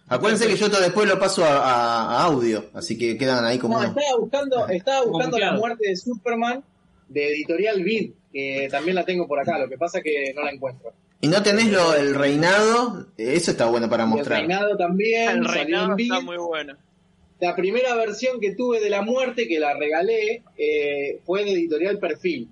Acuérdense 0.07 0.47
que 0.47 0.55
yo 0.57 0.69
todo 0.71 0.81
después 0.81 1.07
lo 1.07 1.19
paso 1.19 1.45
a, 1.45 1.57
a- 1.57 2.17
a 2.21 2.23
audio, 2.23 2.65
así 2.73 2.97
que 2.97 3.15
quedan 3.17 3.45
ahí 3.45 3.59
como... 3.59 3.79
No, 3.79 3.89
unos- 3.89 3.97
estaba 3.97 4.17
buscando, 4.19 4.67
estaba 4.69 5.05
buscando 5.05 5.37
la 5.37 5.51
muerte 5.53 5.87
de 5.89 5.95
Superman 5.95 6.63
de 7.07 7.27
Editorial 7.33 7.83
Vid, 7.83 8.11
que 8.33 8.67
también 8.71 8.95
la 8.95 9.05
tengo 9.05 9.27
por 9.27 9.39
acá, 9.39 9.59
lo 9.59 9.69
que 9.69 9.77
pasa 9.77 10.01
que 10.01 10.33
no 10.35 10.43
la 10.43 10.51
encuentro. 10.51 10.91
¿Y 11.21 11.27
no 11.27 11.43
tenés 11.43 11.67
lo, 11.71 11.95
el 11.95 12.15
reinado? 12.15 13.07
Eso 13.17 13.51
está 13.51 13.65
bueno 13.65 13.89
para 13.89 14.03
Y 14.03 14.05
el 14.05 14.09
mostrar. 14.11 14.39
reinado 14.39 14.77
también, 14.77 15.29
El 15.29 15.45
reinado 15.45 15.95
está 15.97 16.19
muy 16.21 16.37
bueno. 16.37 16.75
La 17.41 17.55
primera 17.55 17.95
versión 17.95 18.39
que 18.39 18.53
tuve 18.55 18.79
de 18.81 18.89
la 18.89 19.01
muerte, 19.01 19.47
que 19.47 19.59
la 19.59 19.73
regalé, 19.73 20.43
eh, 20.57 21.19
fue 21.25 21.43
de 21.45 21.51
Editorial 21.53 21.97
Perfil. 21.99 22.49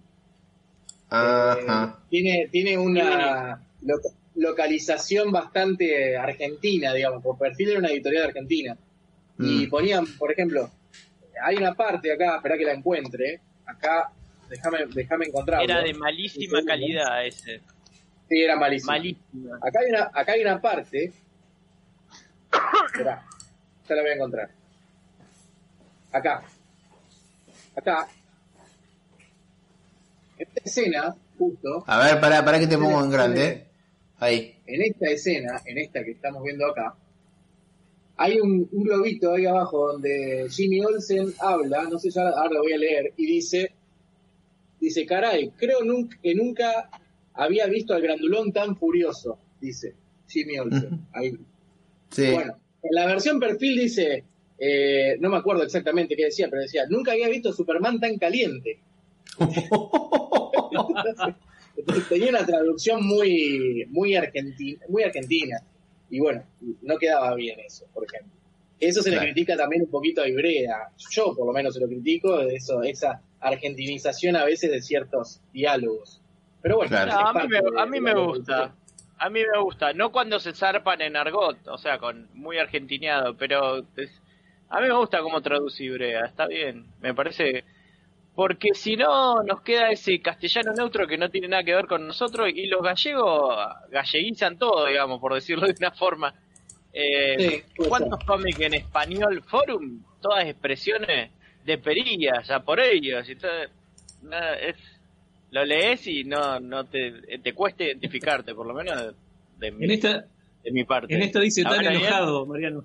Ajá. 1.09 1.97
Eh, 1.99 2.05
tiene, 2.09 2.47
tiene 2.51 2.77
una 2.77 3.61
lo- 3.83 3.95
localización 4.35 5.31
bastante 5.31 6.15
argentina, 6.17 6.93
digamos, 6.93 7.23
por 7.23 7.37
perfil 7.37 7.69
era 7.71 7.79
una 7.79 7.89
editorial 7.89 8.25
argentina. 8.25 8.77
Y 9.39 9.65
Mm. 9.65 9.69
ponían, 9.69 10.05
por 10.17 10.31
ejemplo, 10.31 10.69
hay 11.43 11.55
una 11.57 11.73
parte 11.73 12.11
acá, 12.11 12.37
espera 12.37 12.57
que 12.57 12.65
la 12.65 12.73
encuentre, 12.73 13.39
acá, 13.65 14.09
déjame 14.49 14.79
déjame 14.93 15.25
encontrarlo. 15.25 15.63
Era 15.63 15.81
de 15.81 15.93
malísima 15.93 16.63
calidad 16.65 17.25
ese. 17.25 17.61
Sí, 18.29 18.41
era 18.41 18.55
malísimo. 18.55 18.91
Malísima. 18.91 19.57
Acá 19.61 19.79
hay 19.79 19.89
una, 19.89 20.11
acá 20.13 20.31
hay 20.33 20.41
una 20.41 20.61
parte. 20.61 21.11
Espera, 22.87 23.25
ya 23.87 23.95
la 23.95 24.01
voy 24.01 24.11
a 24.11 24.13
encontrar. 24.15 24.49
Acá. 26.11 26.43
Acá. 27.75 28.07
Esta 30.37 30.61
escena, 30.63 31.15
justo, 31.37 31.83
A 31.87 31.97
ver, 32.03 32.19
para, 32.19 32.43
para 32.45 32.59
que 32.59 32.67
te 32.67 32.77
pongo 32.77 33.03
en 33.03 33.09
grande. 33.09 33.45
¿eh? 33.45 33.67
Ahí. 34.19 34.55
en 34.65 34.81
esta 34.81 35.09
escena, 35.09 35.61
en 35.65 35.77
esta 35.77 36.03
que 36.03 36.11
estamos 36.11 36.43
viendo 36.43 36.65
acá, 36.65 36.95
hay 38.17 38.39
un, 38.39 38.67
un 38.71 38.83
globito 38.83 39.33
ahí 39.33 39.45
abajo 39.45 39.93
donde 39.93 40.47
Jimmy 40.49 40.83
Olsen 40.83 41.33
habla, 41.39 41.83
no 41.83 41.99
sé, 41.99 42.09
ya 42.09 42.23
ahora 42.23 42.49
lo 42.51 42.61
voy 42.61 42.73
a 42.73 42.77
leer, 42.77 43.13
y 43.15 43.27
dice, 43.27 43.75
dice, 44.79 45.05
caray, 45.05 45.51
creo 45.51 45.83
nunca, 45.83 46.17
que 46.21 46.33
nunca 46.33 46.89
había 47.37 47.67
visto 47.67 47.93
al 47.93 48.01
grandulón 48.01 48.51
tan 48.51 48.75
furioso, 48.75 49.39
dice 49.61 49.95
Jimmy 50.27 50.57
Olsen. 50.59 51.07
Ahí. 51.13 51.37
Sí. 52.09 52.31
Bueno, 52.31 52.57
en 52.83 52.95
la 52.95 53.05
versión 53.05 53.39
perfil 53.39 53.79
dice, 53.79 54.23
eh, 54.59 55.17
no 55.19 55.29
me 55.29 55.37
acuerdo 55.37 55.63
exactamente 55.63 56.15
qué 56.15 56.25
decía, 56.25 56.47
pero 56.49 56.61
decía, 56.63 56.85
nunca 56.89 57.11
había 57.13 57.29
visto 57.29 57.53
Superman 57.53 57.99
tan 57.99 58.17
caliente. 58.17 58.79
Entonces, 59.39 59.69
tenía 62.09 62.29
una 62.29 62.45
traducción 62.45 63.05
muy, 63.05 63.85
muy 63.89 64.15
argentina, 64.15 64.79
muy 64.89 65.03
argentina. 65.03 65.61
Y 66.09 66.19
bueno, 66.19 66.43
no 66.81 66.97
quedaba 66.97 67.35
bien 67.35 67.59
eso, 67.59 67.85
por 67.93 68.05
ejemplo. 68.05 68.31
Eso 68.79 69.01
se 69.01 69.09
Claro. 69.09 69.25
le 69.25 69.31
critica 69.33 69.57
también 69.57 69.83
un 69.83 69.89
poquito 69.89 70.21
a 70.21 70.27
Ibreda. 70.27 70.91
Yo 71.11 71.33
por 71.35 71.47
lo 71.47 71.53
menos 71.53 71.73
se 71.73 71.79
lo 71.79 71.87
critico, 71.87 72.39
eso, 72.41 72.83
esa 72.83 73.21
argentinización 73.39 74.35
a 74.35 74.45
veces 74.45 74.71
de 74.71 74.81
ciertos 74.81 75.41
diálogos. 75.51 76.21
Pero 76.67 76.77
bueno, 76.77 76.89
Claro. 76.89 77.11
es 77.11 77.15
No, 77.15 77.27
a 77.27 77.33
mí 77.33 77.47
me, 77.47 77.57
a 77.57 77.85
mí 78.13 78.21
gusta. 78.25 78.75
A 79.19 79.29
mí 79.29 79.39
me 79.51 79.59
gusta. 79.61 79.93
No 79.93 80.11
cuando 80.11 80.39
se 80.39 80.53
zarpan 80.53 81.01
en 81.01 81.15
argot, 81.15 81.67
o 81.67 81.77
sea, 81.77 81.97
con 81.97 82.27
muy 82.33 82.57
argentineado, 82.57 83.35
pero 83.35 83.79
es- 83.95 84.21
a 84.69 84.79
mí 84.81 84.87
me 84.87 84.93
gusta 84.93 85.21
cómo 85.21 85.41
traduce 85.41 85.83
Ibrea. 85.85 86.25
Está 86.25 86.45
bien. 86.47 86.85
Me 86.99 87.13
parece. 87.13 87.63
Porque 88.35 88.75
si 88.75 88.95
no, 88.95 89.41
nos 89.43 89.61
queda 89.61 89.89
ese 89.89 90.21
castellano 90.21 90.71
neutro 90.73 91.07
que 91.07 91.17
no 91.17 91.29
tiene 91.29 91.47
nada 91.47 91.63
que 91.63 91.73
ver 91.73 91.87
con 91.87 92.05
nosotros 92.05 92.49
y 92.53 92.67
los 92.67 92.81
gallegos 92.83 93.57
galleguizan 93.89 94.59
todo, 94.59 94.85
digamos, 94.85 95.19
por 95.19 95.33
decirlo 95.33 95.65
de 95.65 95.75
una 95.79 95.91
forma. 95.91 96.35
Eh, 96.93 97.63
Sí, 97.77 97.87
¿Cuántos 97.87 98.19
cómics 98.25 98.59
en 98.59 98.75
español 98.75 99.41
forum? 99.47 100.03
Todas 100.21 100.45
expresiones 100.45 101.31
de 101.63 101.77
perillas, 101.79 102.47
ya 102.47 102.59
por 102.59 102.79
ellos. 102.79 103.27
Y 103.27 103.35
todo, 103.37 103.51
nada, 104.21 104.53
es, 104.59 104.75
lo 105.51 105.65
lees 105.65 106.05
y 106.07 106.23
no, 106.23 106.59
no 106.59 106.85
te, 106.85 107.39
te 107.41 107.53
cuesta 107.53 107.83
identificarte, 107.83 108.53
por 108.53 108.67
lo 108.67 108.73
menos 108.73 109.13
de 109.57 109.71
mi, 109.71 109.85
En 109.85 109.91
esta, 109.91 110.25
de 110.63 110.71
mi 110.71 110.83
parte. 110.83 111.13
en 111.15 111.21
esto 111.21 111.39
dice 111.39 111.63
tan 111.63 111.85
enojado, 111.85 112.45
Mariano. 112.45 112.83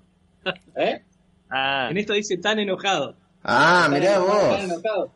¿Eh? 0.76 1.02
Ah, 1.50 1.88
En 1.90 1.98
esto 1.98 2.12
dice 2.14 2.36
tan 2.38 2.58
enojado. 2.58 3.16
Ah, 3.44 3.88
mirá 3.90 4.12
¿Están- 4.12 4.22
están 4.24 4.48
vos. 4.50 4.64
enojados? 4.64 5.10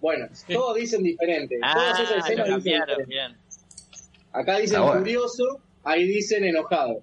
Bueno, 0.00 0.26
todos 0.48 0.76
dicen 0.76 1.02
diferente. 1.02 1.58
ah, 1.62 1.92
escenas 1.92 2.14
dicen 2.28 2.56
diferente. 2.62 3.04
bien. 3.06 3.36
Acá 4.32 4.58
dicen 4.58 4.78
Ah, 4.78 4.82
bueno. 4.82 5.00
furioso, 5.00 5.60
ahí 5.84 6.04
dicen 6.06 6.44
enojado. 6.44 7.02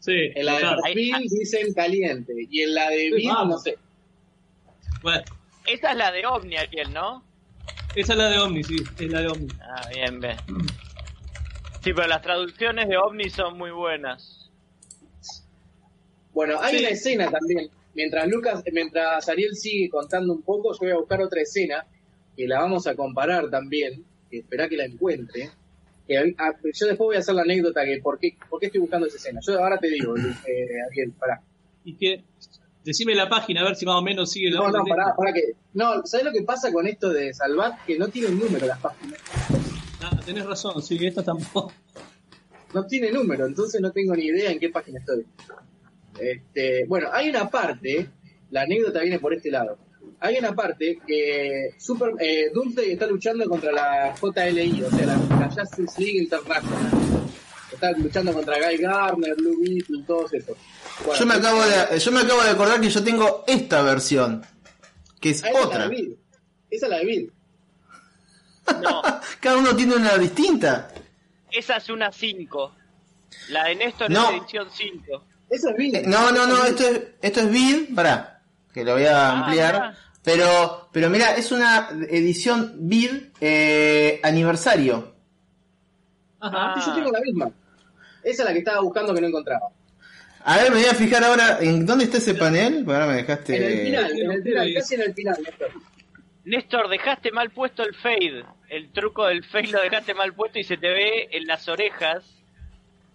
Sí, 0.00 0.12
En 0.34 0.44
la 0.46 0.52
de 0.52 0.58
enojado. 0.58 0.82
perfil 0.82 1.14
Ahí- 1.14 1.28
dicen 1.28 1.72
caliente. 1.74 2.32
Y 2.50 2.62
en 2.62 2.74
la 2.74 2.90
de 2.90 3.10
vamos. 3.26 3.48
no 3.48 3.58
sé. 3.58 3.78
Bueno, 5.02 5.22
Esta 5.66 5.90
es 5.92 5.96
la 5.96 6.12
de 6.12 6.26
Omni, 6.26 6.56
Ariel, 6.56 6.92
¿no? 6.92 7.22
Esa 7.96 8.12
es 8.12 8.18
la 8.18 8.28
de 8.28 8.38
Omni, 8.38 8.62
sí, 8.62 8.76
es 8.98 9.10
la 9.10 9.20
de 9.20 9.28
Omni. 9.28 9.48
Ah, 9.60 9.88
bien, 9.92 10.20
bien. 10.20 10.36
Sí, 11.82 11.92
pero 11.94 12.06
las 12.08 12.22
traducciones 12.22 12.88
de 12.88 12.96
Omni 12.96 13.30
son 13.30 13.56
muy 13.58 13.70
buenas. 13.70 14.50
Bueno, 16.32 16.60
hay 16.60 16.76
Sí. 16.76 16.80
una 16.84 16.88
escena 16.90 17.30
también. 17.30 17.70
Mientras 17.94 18.28
Lucas, 18.28 18.62
mientras 18.72 19.28
Ariel 19.28 19.54
sigue 19.54 19.88
contando 19.88 20.32
un 20.34 20.42
poco, 20.42 20.72
yo 20.74 20.78
voy 20.80 20.90
a 20.90 20.96
buscar 20.96 21.22
otra 21.22 21.40
escena 21.40 21.86
que 22.36 22.46
la 22.46 22.60
vamos 22.60 22.86
a 22.86 22.94
comparar 22.94 23.48
también. 23.50 24.04
Que 24.30 24.38
espera 24.38 24.68
que 24.68 24.76
la 24.76 24.84
encuentre. 24.84 25.50
Que, 26.06 26.18
ah, 26.38 26.52
yo 26.62 26.86
después 26.86 26.98
voy 26.98 27.16
a 27.16 27.20
hacer 27.20 27.34
la 27.34 27.42
anécdota 27.42 27.84
que 27.84 27.98
por 28.02 28.18
qué, 28.18 28.36
por 28.50 28.60
qué 28.60 28.66
estoy 28.66 28.80
buscando 28.82 29.06
esa 29.06 29.16
escena. 29.16 29.40
Yo 29.46 29.58
ahora 29.58 29.78
te 29.78 29.88
digo, 29.88 30.14
eh, 30.18 30.66
Ariel, 30.90 31.12
pará. 31.18 31.40
Y 31.84 31.94
que, 31.94 32.22
decime 32.86 33.16
la 33.16 33.28
página 33.28 33.60
a 33.60 33.64
ver 33.64 33.76
si 33.76 33.84
más 33.84 33.96
o 33.96 34.02
menos 34.02 34.30
sigue 34.30 34.48
la 34.50 34.60
No, 34.60 34.70
no, 34.70 34.84
pará, 34.84 35.14
pará 35.16 35.32
que. 35.32 35.54
No, 35.74 36.06
¿sabes 36.06 36.24
lo 36.24 36.32
que 36.32 36.42
pasa 36.42 36.72
con 36.72 36.86
esto 36.86 37.10
de 37.10 37.34
Salvat? 37.34 37.84
Que 37.84 37.98
no 37.98 38.08
tiene 38.08 38.30
número 38.30 38.64
las 38.64 38.78
páginas. 38.78 39.20
Ah, 40.00 40.18
tenés 40.24 40.46
razón, 40.46 40.80
sí, 40.82 40.96
esta 41.04 41.22
tampoco. 41.22 41.72
No 42.74 42.84
tiene 42.84 43.10
número, 43.10 43.46
entonces 43.46 43.80
no 43.80 43.90
tengo 43.90 44.14
ni 44.14 44.24
idea 44.26 44.50
en 44.50 44.58
qué 44.58 44.68
página 44.68 44.98
estoy. 44.98 45.24
Este, 46.18 46.84
bueno, 46.86 47.08
hay 47.10 47.30
una 47.30 47.48
parte, 47.48 48.10
la 48.50 48.62
anécdota 48.62 49.00
viene 49.00 49.18
por 49.18 49.32
este 49.32 49.50
lado. 49.50 49.78
Hay 50.20 50.36
una 50.36 50.54
parte 50.54 50.98
que 51.06 51.70
Super, 51.78 52.10
eh, 52.18 52.50
Doomsday 52.52 52.92
está 52.92 53.06
luchando 53.06 53.48
contra 53.48 53.72
la 53.72 54.14
JLI, 54.20 54.82
o 54.82 54.90
sea, 54.90 55.06
la, 55.06 55.16
la 55.16 55.48
Justice 55.48 56.02
League 56.02 56.18
International. 56.18 57.05
Está 57.76 57.92
luchando 57.92 58.32
contra 58.32 58.56
Guy 58.58 58.78
Garner, 58.78 59.34
Blue 59.36 59.60
Beetle, 59.60 60.02
todos 60.06 60.32
esos. 60.32 60.56
Bueno, 61.04 61.20
Yo 61.20 61.26
me 61.26 61.34
acabo 61.34 61.62
de, 61.62 61.98
yo 61.98 62.12
me 62.12 62.20
acabo 62.20 62.42
de 62.42 62.50
acordar 62.50 62.80
que 62.80 62.88
yo 62.90 63.04
tengo 63.04 63.44
esta 63.46 63.82
versión, 63.82 64.44
que 65.20 65.30
es 65.30 65.44
Ah, 65.44 65.48
esa 65.50 65.58
es 65.58 65.62
la 65.64 65.66
otra. 65.68 65.82
de 65.84 65.88
Bill. 65.94 66.18
Esa 66.70 66.86
es 66.86 66.90
la 66.90 66.98
de 66.98 67.04
Bill. 67.04 67.32
No, 68.82 69.02
Cada 69.40 69.56
uno 69.58 69.76
tiene 69.76 69.94
una 69.94 70.16
distinta. 70.18 70.88
esa 71.50 71.76
es 71.76 71.88
una 71.90 72.10
5. 72.10 72.74
La 73.50 73.64
de 73.64 73.74
Néstor 73.76 74.10
No. 74.10 74.30
es 74.30 74.40
edición 74.40 74.68
5. 74.72 75.24
Esa 75.50 75.70
es 75.70 75.76
Bill. 75.76 75.94
Eh, 75.96 76.02
No, 76.06 76.32
no, 76.32 76.46
no, 76.46 76.64
esto 76.64 76.84
es, 76.88 77.00
esto 77.20 77.40
es 77.40 77.50
Bill, 77.50 77.88
pará, 77.94 78.42
que 78.72 78.84
lo 78.84 78.94
voy 78.94 79.04
a 79.04 79.28
Ah, 79.30 79.38
ampliar. 79.38 79.74
mirá. 79.74 79.98
Pero, 80.22 80.88
pero 80.92 81.08
mira, 81.10 81.34
es 81.36 81.52
una 81.52 81.88
edición 82.08 82.74
Bill 82.80 83.32
eh, 83.40 84.18
aniversario. 84.24 85.14
Ajá. 86.40 86.74
Sí, 86.80 86.86
yo 86.90 86.94
tengo 86.96 87.12
la 87.12 87.20
misma. 87.20 87.50
Esa 88.26 88.42
es 88.42 88.48
la 88.48 88.52
que 88.52 88.58
estaba 88.58 88.80
buscando 88.80 89.14
que 89.14 89.20
no 89.20 89.28
encontraba. 89.28 89.68
A 90.40 90.56
ver, 90.56 90.72
me 90.72 90.80
voy 90.80 90.86
a 90.86 90.94
fijar 90.94 91.22
ahora 91.22 91.58
en 91.60 91.86
dónde 91.86 92.04
está 92.04 92.18
ese 92.18 92.34
panel. 92.34 92.84
Ahora 92.88 93.06
me 93.06 93.14
dejaste. 93.14 93.56
En 93.56 93.62
el 93.62 93.86
final, 93.86 94.18
en 94.18 94.30
el 94.32 94.42
final, 94.42 94.74
casi 94.74 94.94
en 94.96 95.02
el 95.02 95.14
final, 95.14 95.36
Néstor. 95.44 95.70
Néstor, 96.44 96.88
dejaste 96.88 97.30
mal 97.30 97.50
puesto 97.50 97.84
el 97.84 97.94
fade. 97.94 98.44
El 98.68 98.90
truco 98.90 99.26
del 99.26 99.44
fade 99.44 99.68
lo 99.68 99.80
dejaste 99.80 100.12
mal 100.14 100.34
puesto 100.34 100.58
y 100.58 100.64
se 100.64 100.76
te 100.76 100.88
ve 100.88 101.28
en 101.30 101.46
las 101.46 101.68
orejas 101.68 102.24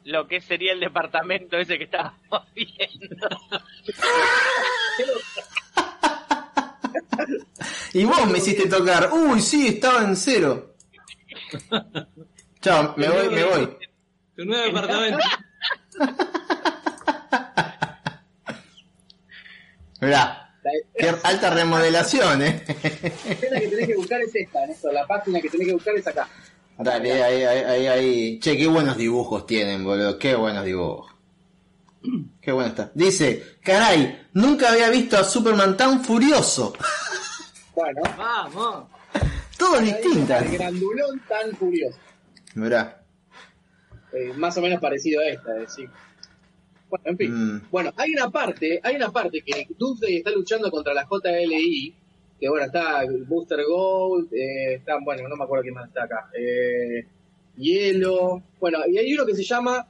lo 0.06 0.30
que 0.30 0.40
sería 0.40 0.72
el 0.72 0.80
departamento 0.80 1.58
ese 1.58 1.78
que 1.78 1.84
estábamos 1.84 2.22
viendo. 2.56 3.28
Y 7.94 8.06
vos 8.06 8.32
me 8.32 8.38
hiciste 8.38 8.70
tocar. 8.70 9.10
Uy, 9.12 9.42
sí, 9.42 9.68
estaba 9.68 10.06
en 10.06 10.16
cero. 10.16 10.76
Chao, 12.62 12.94
me 12.96 13.10
voy, 13.10 13.30
me 13.30 13.44
voy. 13.44 13.78
Tu 14.42 14.48
nuevo 14.48 14.64
departamento. 14.66 15.20
Mirá. 20.02 20.48
La 20.64 20.72
Qué 20.98 21.14
alta 21.24 21.52
remodelación, 21.52 22.42
¿eh? 22.42 22.64
escena 22.66 23.60
que 23.60 23.68
tenés 23.68 23.88
que 23.88 23.96
buscar 23.96 24.20
es 24.22 24.36
esta, 24.36 24.66
Néstor. 24.66 24.94
La 24.94 25.06
página 25.06 25.40
que 25.42 25.50
tenés 25.50 25.68
que 25.68 25.74
buscar 25.74 25.96
es 25.96 26.08
acá. 26.08 26.28
Dale, 26.80 27.24
ahí, 27.24 27.44
ahí, 27.44 27.64
ahí, 27.64 27.88
ahí. 27.88 28.40
Che, 28.40 28.58
qué 28.58 28.66
buenos 28.66 28.98
dibujos 28.98 29.46
tienen, 29.46 29.84
boludo. 29.84 30.18
Qué 30.18 30.34
buenos 30.34 30.66
dibujos. 30.66 31.14
Qué 32.42 32.52
bueno 32.52 32.70
está. 32.70 32.90
Dice, 32.96 33.58
caray, 33.64 34.28
nunca 34.34 34.72
había 34.72 34.90
visto 34.90 35.20
a 35.20 35.24
Superman 35.24 35.78
tan 35.78 36.04
furioso. 36.04 36.74
Bueno, 37.76 38.02
Vamos. 38.18 38.86
Todos 39.58 39.82
distintas. 39.82 40.44
el 40.44 40.58
grandulón 40.58 41.22
tan 41.28 41.56
furioso. 41.56 41.98
Mirá. 42.56 43.01
Eh, 44.14 44.34
más 44.36 44.58
o 44.58 44.62
menos 44.62 44.80
parecido 44.80 45.22
a 45.22 45.28
esta, 45.28 45.56
es 45.56 45.62
decir. 45.62 45.90
Bueno, 46.90 47.04
en 47.06 47.18
fin. 47.18 47.32
Mm. 47.34 47.62
Bueno, 47.72 47.94
hay 47.96 48.12
una 48.12 48.30
parte, 48.30 48.80
hay 48.84 48.96
una 48.96 49.12
parte 49.12 49.42
que 49.42 49.68
Doomsday 49.78 50.18
está 50.18 50.32
luchando 50.32 50.70
contra 50.70 50.94
la 50.94 51.08
JLI, 51.10 51.94
que 52.40 52.50
bueno, 52.50 52.66
está 52.66 53.04
Booster 53.28 53.60
Gold, 53.66 54.34
eh, 54.34 54.76
está, 54.76 54.98
bueno, 55.02 55.28
no 55.30 55.36
me 55.36 55.44
acuerdo 55.44 55.64
quién 55.64 55.76
más 55.76 55.88
está 55.88 56.04
acá, 56.04 56.30
eh, 56.38 57.06
Hielo, 57.56 58.42
bueno, 58.60 58.80
y 58.88 58.98
hay 58.98 59.14
uno 59.14 59.26
que 59.26 59.36
se 59.36 59.44
llama 59.44 59.88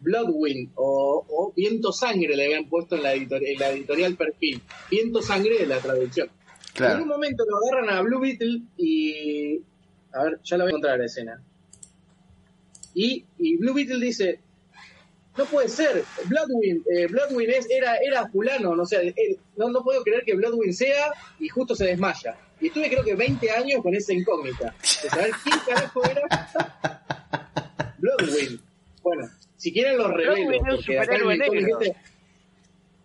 Bloodwind, 0.00 0.72
o, 0.74 1.24
o 1.28 1.52
Viento 1.54 1.92
Sangre 1.92 2.36
le 2.36 2.46
habían 2.46 2.68
puesto 2.68 2.96
en 2.96 3.02
la, 3.02 3.14
en 3.14 3.28
la 3.58 3.70
editorial 3.70 4.16
Perfil, 4.16 4.60
Viento 4.90 5.22
Sangre 5.22 5.58
de 5.60 5.66
la 5.66 5.78
traducción. 5.78 6.28
En 6.80 7.02
un 7.02 7.08
momento 7.08 7.44
lo 7.44 7.56
agarran 7.56 7.96
a 7.96 8.02
Blue 8.02 8.20
Beetle 8.20 8.62
y... 8.76 9.60
A 10.12 10.24
ver, 10.24 10.40
ya 10.42 10.56
la 10.56 10.64
voy 10.64 10.70
a 10.70 10.72
encontrar 10.72 10.98
la 10.98 11.04
escena. 11.06 11.42
Y, 13.00 13.24
y 13.38 13.56
Blue 13.58 13.74
Beetle 13.74 14.04
dice, 14.04 14.40
no 15.36 15.44
puede 15.44 15.68
ser, 15.68 16.02
Bloodwind, 16.24 16.82
eh, 16.92 17.06
Bloodwind 17.06 17.50
es, 17.50 17.66
era, 17.70 17.96
era 17.98 18.28
fulano, 18.28 18.74
no, 18.74 18.84
sé, 18.84 19.14
él- 19.16 19.38
no, 19.56 19.68
no 19.70 19.84
puedo 19.84 20.02
creer 20.02 20.24
que 20.24 20.34
Bloodwind 20.34 20.74
sea 20.74 21.12
y 21.38 21.48
justo 21.48 21.76
se 21.76 21.84
desmaya. 21.86 22.36
Y 22.60 22.66
estuve 22.66 22.88
creo 22.90 23.04
que 23.04 23.14
20 23.14 23.50
años 23.52 23.82
con 23.84 23.94
esa 23.94 24.12
incógnita, 24.12 24.74
de 24.80 25.10
saber 25.10 25.30
quién 25.44 25.58
carajo 25.64 26.02
era 26.10 26.22
Bloodwind. 27.98 28.60
Bueno, 29.02 29.30
si 29.56 29.72
quieren 29.72 29.96
lo 29.98 30.08
revelo. 30.08 30.34
Bloodwind 30.34 30.54
era 30.66 30.74
un 30.74 30.76
porque 30.76 30.98
acá 30.98 31.14
en 31.16 31.30
el 31.30 31.68
este- 31.70 31.96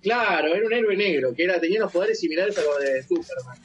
Claro, 0.02 0.56
era 0.56 0.66
un 0.66 0.74
héroe 0.74 0.98
negro, 0.98 1.34
que 1.36 1.44
era 1.44 1.62
tenía 1.62 1.80
unos 1.82 1.92
poderes 1.94 2.20
similares 2.20 2.58
a 2.58 2.62
los 2.64 2.80
de 2.80 3.04
Superman. 3.04 3.58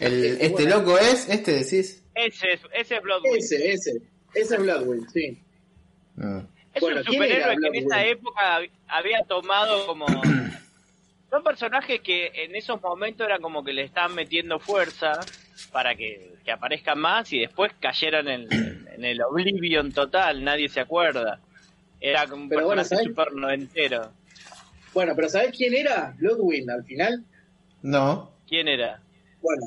El, 0.00 0.36
este 0.40 0.64
loco 0.68 0.98
es, 0.98 1.28
este 1.28 1.52
decís. 1.52 2.02
Ese 2.14 2.52
es, 2.54 2.60
ese 2.74 2.96
es 2.96 3.02
Bloodwind. 3.02 3.36
Ese, 3.36 3.72
ese. 3.72 3.92
Ese 4.34 4.54
es 4.56 4.60
Bloodwind, 4.60 5.08
sí. 5.10 5.38
Mm. 6.16 6.38
Es 6.74 6.82
Bueno, 6.82 6.98
un 7.00 7.04
¿quién 7.06 7.22
era 7.22 7.32
superhéroe 7.32 7.56
que 7.60 7.66
en 7.68 7.74
esa 7.86 8.04
época 8.04 8.58
hab- 8.58 8.70
había 8.88 9.22
tomado 9.24 9.86
como... 9.86 10.22
Son 11.30 11.42
personajes 11.42 12.00
que 12.02 12.30
en 12.34 12.54
esos 12.54 12.80
momentos 12.80 13.26
eran 13.26 13.42
como 13.42 13.64
que 13.64 13.72
le 13.72 13.82
estaban 13.82 14.14
metiendo 14.14 14.60
fuerza 14.60 15.26
para 15.72 15.94
que, 15.96 16.34
que 16.44 16.52
aparezcan 16.52 16.98
más 17.00 17.32
y 17.32 17.40
después 17.40 17.72
cayeron 17.80 18.28
en, 18.28 18.48
en 18.52 19.04
el 19.04 19.20
oblivion 19.22 19.92
total, 19.92 20.44
nadie 20.44 20.68
se 20.68 20.80
acuerda. 20.80 21.40
Era 22.00 22.28
como 22.28 22.44
un 22.44 22.48
Pero 22.48 22.66
bueno, 22.66 22.82
personaje 22.82 23.04
¿sabes? 23.04 23.08
super 23.16 23.32
noventero. 23.32 24.12
Bueno, 24.94 25.14
pero 25.16 25.28
¿sabés 25.28 25.50
quién 25.56 25.74
era 25.74 26.14
Bloodwind 26.18 26.70
al 26.70 26.84
final? 26.84 27.24
No. 27.82 28.30
¿Quién 28.46 28.68
era? 28.68 29.02
Bueno, 29.42 29.66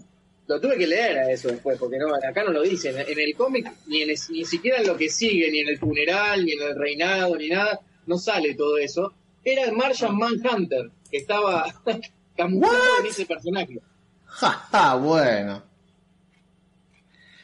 lo 0.50 0.60
tuve 0.60 0.80
que 0.80 0.88
leer 0.88 1.20
a 1.20 1.32
eso 1.32 1.48
después, 1.48 1.78
porque 1.78 2.00
no, 2.00 2.12
acá 2.16 2.44
no 2.44 2.52
lo 2.52 2.64
dicen. 2.64 2.96
En 2.98 3.20
el 3.20 3.36
cómic, 3.36 3.72
ni, 3.86 4.02
en 4.02 4.08
ni 4.08 4.46
siquiera 4.46 4.80
en 4.80 4.88
lo 4.88 4.98
que 4.98 5.08
sigue, 5.08 5.52
ni 5.52 5.60
en 5.60 5.70
el 5.70 5.78
funeral, 5.78 6.44
ni 6.44 6.54
en 6.54 6.64
el 6.64 6.76
reinado, 6.76 7.36
ni 7.36 7.50
nada, 7.50 7.80
no 8.08 8.18
sale 8.18 8.56
todo 8.56 8.80
eso. 8.80 9.14
Era 9.44 9.66
el 9.66 9.74
Martian 9.74 10.18
Manhunter, 10.18 10.90
que 11.12 11.18
estaba 11.18 11.72
camuflado 12.36 13.00
en 13.00 13.06
ese 13.06 13.28
personaje. 13.28 13.80
Ja, 14.26 14.50
ja, 14.72 14.96
bueno. 14.96 15.64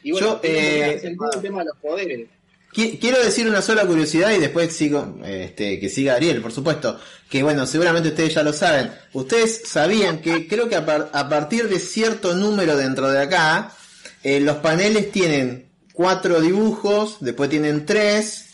Y 0.02 0.10
bueno, 0.10 0.26
Yo, 0.26 0.40
eh, 0.42 1.00
el 1.00 1.16
tema 1.40 1.60
de 1.60 1.66
los 1.66 1.76
poderes. 1.76 2.28
Qui- 2.72 2.98
Quiero 3.00 3.22
decir 3.22 3.48
una 3.48 3.62
sola 3.62 3.86
curiosidad 3.86 4.32
y 4.32 4.38
después 4.38 4.74
sigo, 4.74 5.18
este, 5.24 5.80
que 5.80 5.88
siga 5.88 6.14
Ariel, 6.14 6.42
por 6.42 6.52
supuesto. 6.52 6.98
Que 7.30 7.42
bueno, 7.42 7.66
seguramente 7.66 8.10
ustedes 8.10 8.34
ya 8.34 8.42
lo 8.42 8.52
saben. 8.52 8.92
Ustedes 9.12 9.62
sabían 9.66 10.20
que 10.20 10.46
creo 10.46 10.68
que 10.68 10.76
a, 10.76 10.84
par- 10.86 11.10
a 11.12 11.28
partir 11.28 11.68
de 11.68 11.78
cierto 11.78 12.34
número 12.34 12.76
dentro 12.76 13.08
de 13.10 13.20
acá, 13.22 13.72
eh, 14.22 14.40
los 14.40 14.56
paneles 14.56 15.10
tienen 15.10 15.70
cuatro 15.92 16.40
dibujos, 16.40 17.16
después 17.20 17.48
tienen 17.48 17.86
tres, 17.86 18.50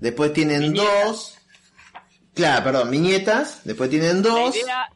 después 0.00 0.32
tienen 0.32 0.60
Viñetas. 0.72 1.04
dos. 1.06 1.34
Claro, 2.34 2.64
perdón, 2.64 2.90
viñetas, 2.90 3.60
después 3.64 3.90
tienen 3.90 4.22
dos 4.22 4.56
idea, 4.56 4.88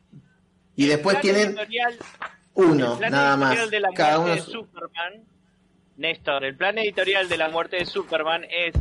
y 0.77 0.87
después 0.87 1.21
tienen 1.21 1.57
uno, 2.55 2.99
nada 3.11 3.37
más. 3.37 3.51
editorial 3.53 3.71
de 3.71 3.81
la 3.81 3.89
Cada 3.95 4.19
uno 4.21 4.35
de 4.35 4.41
Superman, 4.41 5.25
Néstor, 5.97 6.45
el 6.45 6.57
plan 6.57 6.77
editorial 6.79 7.29
de 7.29 7.37
la 7.37 7.49
muerte 7.49 7.77
de 7.77 7.87
Superman 7.87 8.45
es 8.51 8.75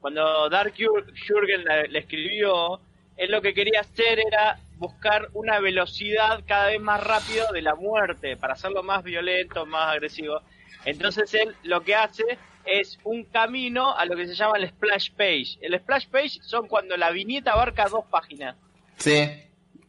cuando 0.00 0.48
Dark 0.50 0.74
Jurgen 0.76 1.64
la- 1.64 1.82
le 1.84 1.98
escribió, 1.98 2.80
él 3.16 3.30
lo 3.30 3.40
que 3.42 3.54
quería 3.54 3.80
hacer 3.80 4.18
era 4.20 4.58
buscar 4.76 5.28
una 5.34 5.60
velocidad 5.60 6.40
cada 6.46 6.66
vez 6.66 6.80
más 6.80 7.02
rápido 7.02 7.50
de 7.52 7.62
la 7.62 7.74
muerte 7.74 8.36
para 8.36 8.54
hacerlo 8.54 8.82
más 8.82 9.02
violento, 9.02 9.64
más 9.66 9.92
agresivo. 9.92 10.40
Entonces 10.84 11.32
él 11.34 11.54
lo 11.62 11.82
que 11.82 11.94
hace 11.94 12.24
es 12.66 12.98
un 13.04 13.24
camino 13.24 13.96
a 13.96 14.04
lo 14.04 14.16
que 14.16 14.26
se 14.26 14.34
llama 14.34 14.58
el 14.58 14.68
splash 14.68 15.10
page. 15.12 15.58
El 15.60 15.78
splash 15.78 16.06
page 16.08 16.40
son 16.42 16.66
cuando 16.68 16.96
la 16.96 17.10
viñeta 17.10 17.52
abarca 17.52 17.88
dos 17.88 18.04
páginas. 18.10 18.56
Sí. 18.98 19.28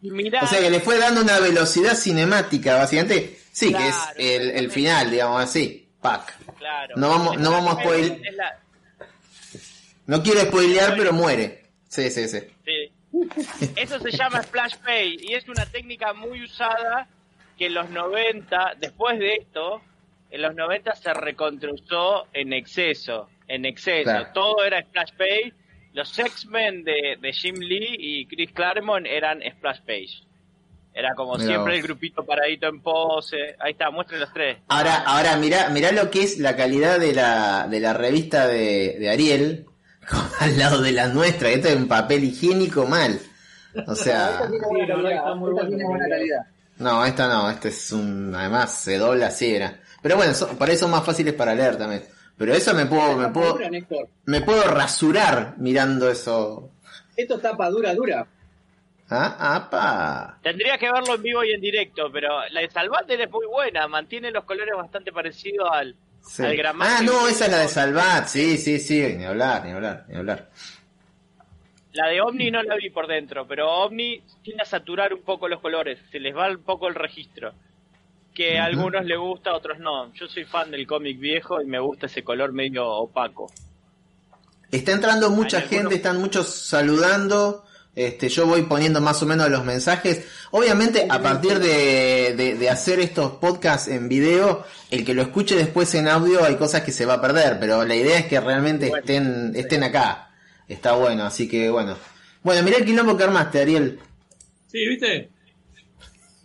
Mirá, 0.02 0.44
O 0.44 0.48
sea 0.48 0.60
que 0.60 0.70
le 0.70 0.80
fue 0.80 0.98
dando 1.00 1.22
una 1.22 1.40
velocidad 1.40 1.96
cinemática, 1.96 2.78
básicamente. 2.78 3.40
Sí, 3.52 3.74
que 3.74 3.88
es 3.88 3.96
el, 4.18 4.52
el 4.52 4.70
final, 4.72 5.10
digamos 5.10 5.42
así. 5.44 5.85
Pac. 6.10 6.56
claro. 6.58 6.94
No 6.98 7.10
vamos- 7.10 7.38
no 7.38 7.52
vamos 7.52 7.78
a 7.78 7.82
spoil- 7.84 8.22
la- 8.36 8.60
No 10.08 10.22
quiero 10.22 10.42
spoilear, 10.42 10.96
pero 10.98 11.14
muere. 11.14 11.64
Sí, 11.88 12.10
sí, 12.10 12.28
sí. 12.28 12.40
Sí. 12.66 12.92
Eso 13.76 14.00
se 14.00 14.12
llama 14.12 14.44
splash 14.44 14.76
pay 14.86 15.18
y 15.22 15.34
es 15.34 15.48
una 15.48 15.66
técnica 15.66 16.14
muy 16.14 16.44
usada 16.44 17.08
que 17.58 17.68
en 17.68 17.74
los 17.74 17.90
90, 17.90 18.74
después 18.80 19.18
de 19.18 19.36
esto, 19.36 19.82
en 20.30 20.42
los 20.42 20.54
90 20.54 20.94
se 20.96 21.14
reconstruyó 21.14 22.26
en 22.34 22.52
exceso, 22.54 23.30
en 23.48 23.66
exceso. 23.66 24.04
Claro. 24.04 24.28
Todo 24.34 24.64
era 24.66 24.82
splash 24.82 25.12
page. 25.18 25.54
Los 25.94 26.20
X-Men 26.20 26.84
de, 26.84 27.18
de 27.22 27.32
Jim 27.34 27.56
Lee 27.56 27.96
y 27.98 28.26
Chris 28.28 28.52
Claremont 28.52 29.06
eran 29.08 29.40
splash 29.58 29.80
page. 29.88 30.24
Era 30.98 31.14
como 31.14 31.34
Mirá 31.34 31.46
siempre 31.46 31.74
vos. 31.74 31.78
el 31.80 31.82
grupito 31.84 32.24
paradito 32.26 32.68
en 32.68 32.82
pose. 32.82 33.56
Ahí 33.60 33.74
está, 33.74 33.92
muestren 33.92 34.22
los 34.22 34.32
tres. 34.32 34.60
Ahora, 34.70 34.96
ahora 35.06 35.36
mirá, 35.36 35.68
mirá 35.70 35.92
lo 35.92 36.10
que 36.10 36.24
es 36.24 36.40
la 36.40 36.56
calidad 36.56 37.00
de 37.00 37.14
la, 37.14 37.68
de 37.70 37.80
la 37.82 37.94
revista 37.94 38.48
de, 38.48 38.96
de 38.98 39.10
Ariel 39.10 39.66
al 40.40 40.58
lado 40.58 40.82
de 40.82 40.94
la 40.94 41.08
nuestra. 41.10 41.50
Esto 41.50 41.68
es 41.68 41.76
un 41.76 41.90
papel 41.90 42.24
higiénico 42.24 42.86
mal. 42.88 43.20
O 43.76 43.80
Esta 43.80 43.96
sea, 43.96 44.38
tiene 44.48 44.58
Sí, 44.58 44.70
buena 44.70 44.96
no, 44.96 45.04
calidad. 45.04 45.50
esta 45.52 45.68
tiene 45.68 45.84
buena 45.86 46.06
calidad. 46.10 46.40
no, 46.78 47.06
esta 47.06 47.28
no, 47.28 47.50
este 47.50 47.68
es 47.70 47.92
un, 47.92 48.34
además 48.34 48.72
se 48.74 48.98
dobla 48.98 49.28
así 49.28 49.54
era. 49.54 49.78
Pero 50.02 50.16
bueno, 50.16 50.34
son, 50.34 50.56
por 50.56 50.70
ahí 50.70 50.78
son 50.78 50.92
más 50.92 51.04
fáciles 51.04 51.34
para 51.34 51.54
leer 51.54 51.76
también. 51.78 52.04
Pero 52.38 52.54
eso 52.54 52.74
me 52.74 52.86
puedo, 52.86 53.18
me 53.18 53.28
puedo, 53.30 53.58
me 54.26 54.42
puedo 54.42 54.64
rasurar 54.64 55.56
mirando 55.58 56.10
eso. 56.10 56.70
Esto 57.18 57.36
es 57.36 57.42
tapa 57.42 57.70
dura, 57.70 57.94
dura. 57.94 58.26
Ah, 59.10 59.56
apa. 59.56 60.40
Tendría 60.42 60.78
que 60.80 60.92
verlo 60.92 61.16
en 61.16 61.22
vivo 61.22 61.44
y 61.44 61.52
en 61.52 61.62
directo, 61.62 62.12
pero 62.12 62.30
la 62.50 62.62
de 62.62 62.70
Salvater 62.72 63.22
es 63.22 63.30
muy 63.30 63.46
buena, 63.46 63.88
mantiene 63.88 64.32
los 64.32 64.44
colores 64.46 64.76
bastante 64.76 65.12
parecidos 65.12 65.70
al, 65.72 65.96
Sí. 66.22 66.44
al. 66.44 66.60
Ah, 66.82 67.02
no, 67.04 67.28
esa 67.28 67.46
es 67.46 67.52
la 67.52 67.60
de 67.60 67.68
Salvat. 67.68 68.26
Sí, 68.28 68.58
sí, 68.58 68.80
sí. 68.80 69.14
Ni 69.16 69.26
hablar, 69.26 69.64
ni 69.64 69.72
hablar, 69.74 70.06
ni 70.08 70.16
hablar. 70.16 70.50
La 71.94 72.08
de 72.08 72.20
Omni 72.20 72.50
no 72.52 72.64
la 72.64 72.76
vi 72.76 72.90
por 72.90 73.06
dentro, 73.08 73.48
pero 73.48 73.72
Omni 73.72 74.22
tiende 74.42 74.64
a 74.64 74.66
saturar 74.66 75.14
un 75.14 75.22
poco 75.22 75.48
los 75.48 75.62
colores, 75.62 76.00
se 76.12 76.20
les 76.20 76.36
va 76.36 76.50
un 76.50 76.64
poco 76.64 76.88
el 76.88 76.96
registro. 76.96 77.54
Que 78.34 78.58
a 78.60 78.66
algunos 78.66 79.06
les 79.06 79.18
gusta, 79.18 79.52
a 79.52 79.56
otros 79.56 79.80
no. 79.80 80.12
Yo 80.14 80.28
soy 80.28 80.44
fan 80.46 80.72
del 80.72 80.86
cómic 80.88 81.20
viejo 81.20 81.62
y 81.62 81.66
me 81.68 81.80
gusta 81.80 82.08
ese 82.08 82.24
color 82.24 82.52
medio 82.54 82.86
opaco. 82.90 83.50
Está 84.72 84.92
entrando 84.94 85.30
mucha 85.30 85.58
algunos- 85.60 85.80
gente, 85.84 85.96
están 85.96 86.18
muchos 86.20 86.48
saludando. 86.54 87.65
Este, 87.96 88.28
yo 88.28 88.46
voy 88.46 88.64
poniendo 88.64 89.00
más 89.00 89.24
o 89.24 89.26
menos 89.26 89.50
los 89.50 89.64
mensajes. 89.64 90.26
Obviamente, 90.52 91.06
a 91.10 91.22
partir 91.22 91.60
de, 91.60 92.34
de- 92.36 92.56
de 92.56 92.70
hacer 92.70 93.00
estos 93.00 93.34
podcasts 93.34 93.88
en 93.88 94.10
video, 94.10 94.66
el 94.92 95.06
que 95.06 95.14
lo 95.14 95.22
escuche 95.22 95.56
después 95.56 95.94
en 95.96 96.08
audio 96.10 96.44
hay 96.44 96.56
cosas 96.56 96.82
que 96.84 96.92
se 96.92 97.06
va 97.06 97.14
a 97.16 97.22
perder, 97.22 97.58
pero 97.60 97.86
la 97.86 97.96
idea 97.96 98.20
es 98.20 98.26
que 98.26 98.40
realmente 98.42 98.90
Bueno, 98.90 99.00
estén, 99.06 99.54
estén 99.56 99.84
acá. 99.84 100.30
Está 100.68 100.94
bueno, 100.94 101.24
así 101.24 101.48
que 101.48 101.70
bueno. 101.70 101.96
Bueno, 102.44 102.64
mirá 102.64 102.78
el 102.78 102.86
quilombo 102.86 103.16
que 103.16 103.24
armaste, 103.24 103.62
Ariel. 103.62 104.00
Sí, 104.68 104.86
¿viste? 104.88 105.30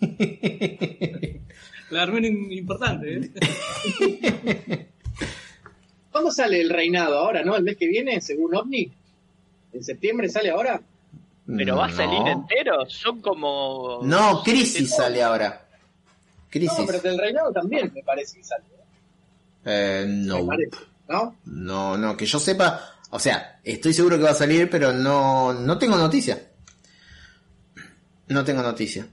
La 1.90 2.02
armé 2.04 2.28
importante, 2.28 3.16
¿eh? 3.16 3.30
¿Cuándo 6.12 6.30
sale 6.30 6.60
el 6.60 6.70
reinado? 6.70 7.18
¿Ahora, 7.18 7.42
no? 7.44 7.56
¿El 7.56 7.64
mes 7.64 7.76
que 7.76 7.88
viene, 7.88 8.20
según 8.20 8.54
OVNI? 8.54 8.92
¿En 9.72 9.84
septiembre 9.84 10.28
sale 10.28 10.50
ahora? 10.50 10.80
Pero 11.56 11.76
va 11.76 11.86
a 11.86 11.92
salir 11.92 12.20
No. 12.20 12.28
entero, 12.28 12.86
son 12.88 13.20
como... 13.20 14.00
No, 14.02 14.42
Crisis 14.42 14.94
sale 14.94 15.22
ahora. 15.22 15.66
Crisis. 16.48 16.78
No, 16.78 16.86
pero 16.86 17.00
del 17.00 17.18
reinado 17.18 17.52
también 17.52 17.90
me 17.94 18.02
parece 18.02 18.38
que 18.38 18.44
sale. 18.44 18.64
Eh, 19.64 20.04
Me 20.06 20.26
no. 20.26 20.46
parece, 20.46 20.76
¿no? 21.08 21.36
No, 21.44 21.96
no, 21.98 22.16
que 22.16 22.26
yo 22.26 22.38
sepa. 22.38 22.80
O 23.10 23.18
sea, 23.18 23.60
estoy 23.64 23.92
seguro 23.92 24.16
que 24.16 24.24
va 24.24 24.30
a 24.30 24.34
salir, 24.34 24.68
pero 24.70 24.92
no, 24.92 25.52
no 25.52 25.78
tengo 25.78 25.96
noticia. 25.96 26.40
No 28.28 28.44
tengo 28.44 28.62
noticia. 28.62 29.06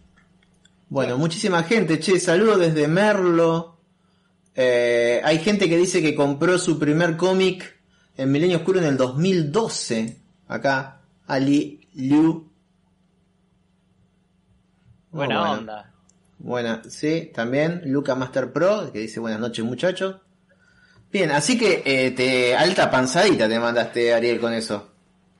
Bueno, 0.89 1.17
muchísima 1.17 1.63
gente, 1.63 1.99
che, 1.99 2.19
saludos 2.19 2.59
desde 2.59 2.87
Merlo. 2.87 3.79
Eh, 4.55 5.21
hay 5.23 5.39
gente 5.39 5.67
que 5.67 5.77
dice 5.77 6.01
que 6.01 6.15
compró 6.15 6.57
su 6.57 6.79
primer 6.79 7.17
cómic 7.17 7.79
en 8.15 8.31
Milenio 8.31 8.57
Oscuro 8.57 8.79
en 8.79 8.85
el 8.85 8.97
2012. 8.97 10.17
Acá, 10.47 11.01
Ali 11.27 11.86
Liu. 11.97 12.29
Oh, 15.11 15.17
Buena 15.17 15.37
bueno. 15.39 15.51
onda. 15.59 15.93
Buena, 16.39 16.81
sí, 16.87 17.31
también 17.33 17.81
Luca 17.85 18.15
Master 18.15 18.53
Pro, 18.53 18.91
que 18.93 18.99
dice 18.99 19.19
buenas 19.19 19.39
noches 19.39 19.65
muchachos. 19.65 20.17
Bien, 21.11 21.31
así 21.31 21.57
que 21.57 21.83
eh, 21.85 22.11
te 22.11 22.55
alta 22.55 22.89
panzadita 22.91 23.47
te 23.49 23.59
mandaste 23.59 24.13
Ariel 24.13 24.39
con 24.39 24.53
eso. 24.53 24.89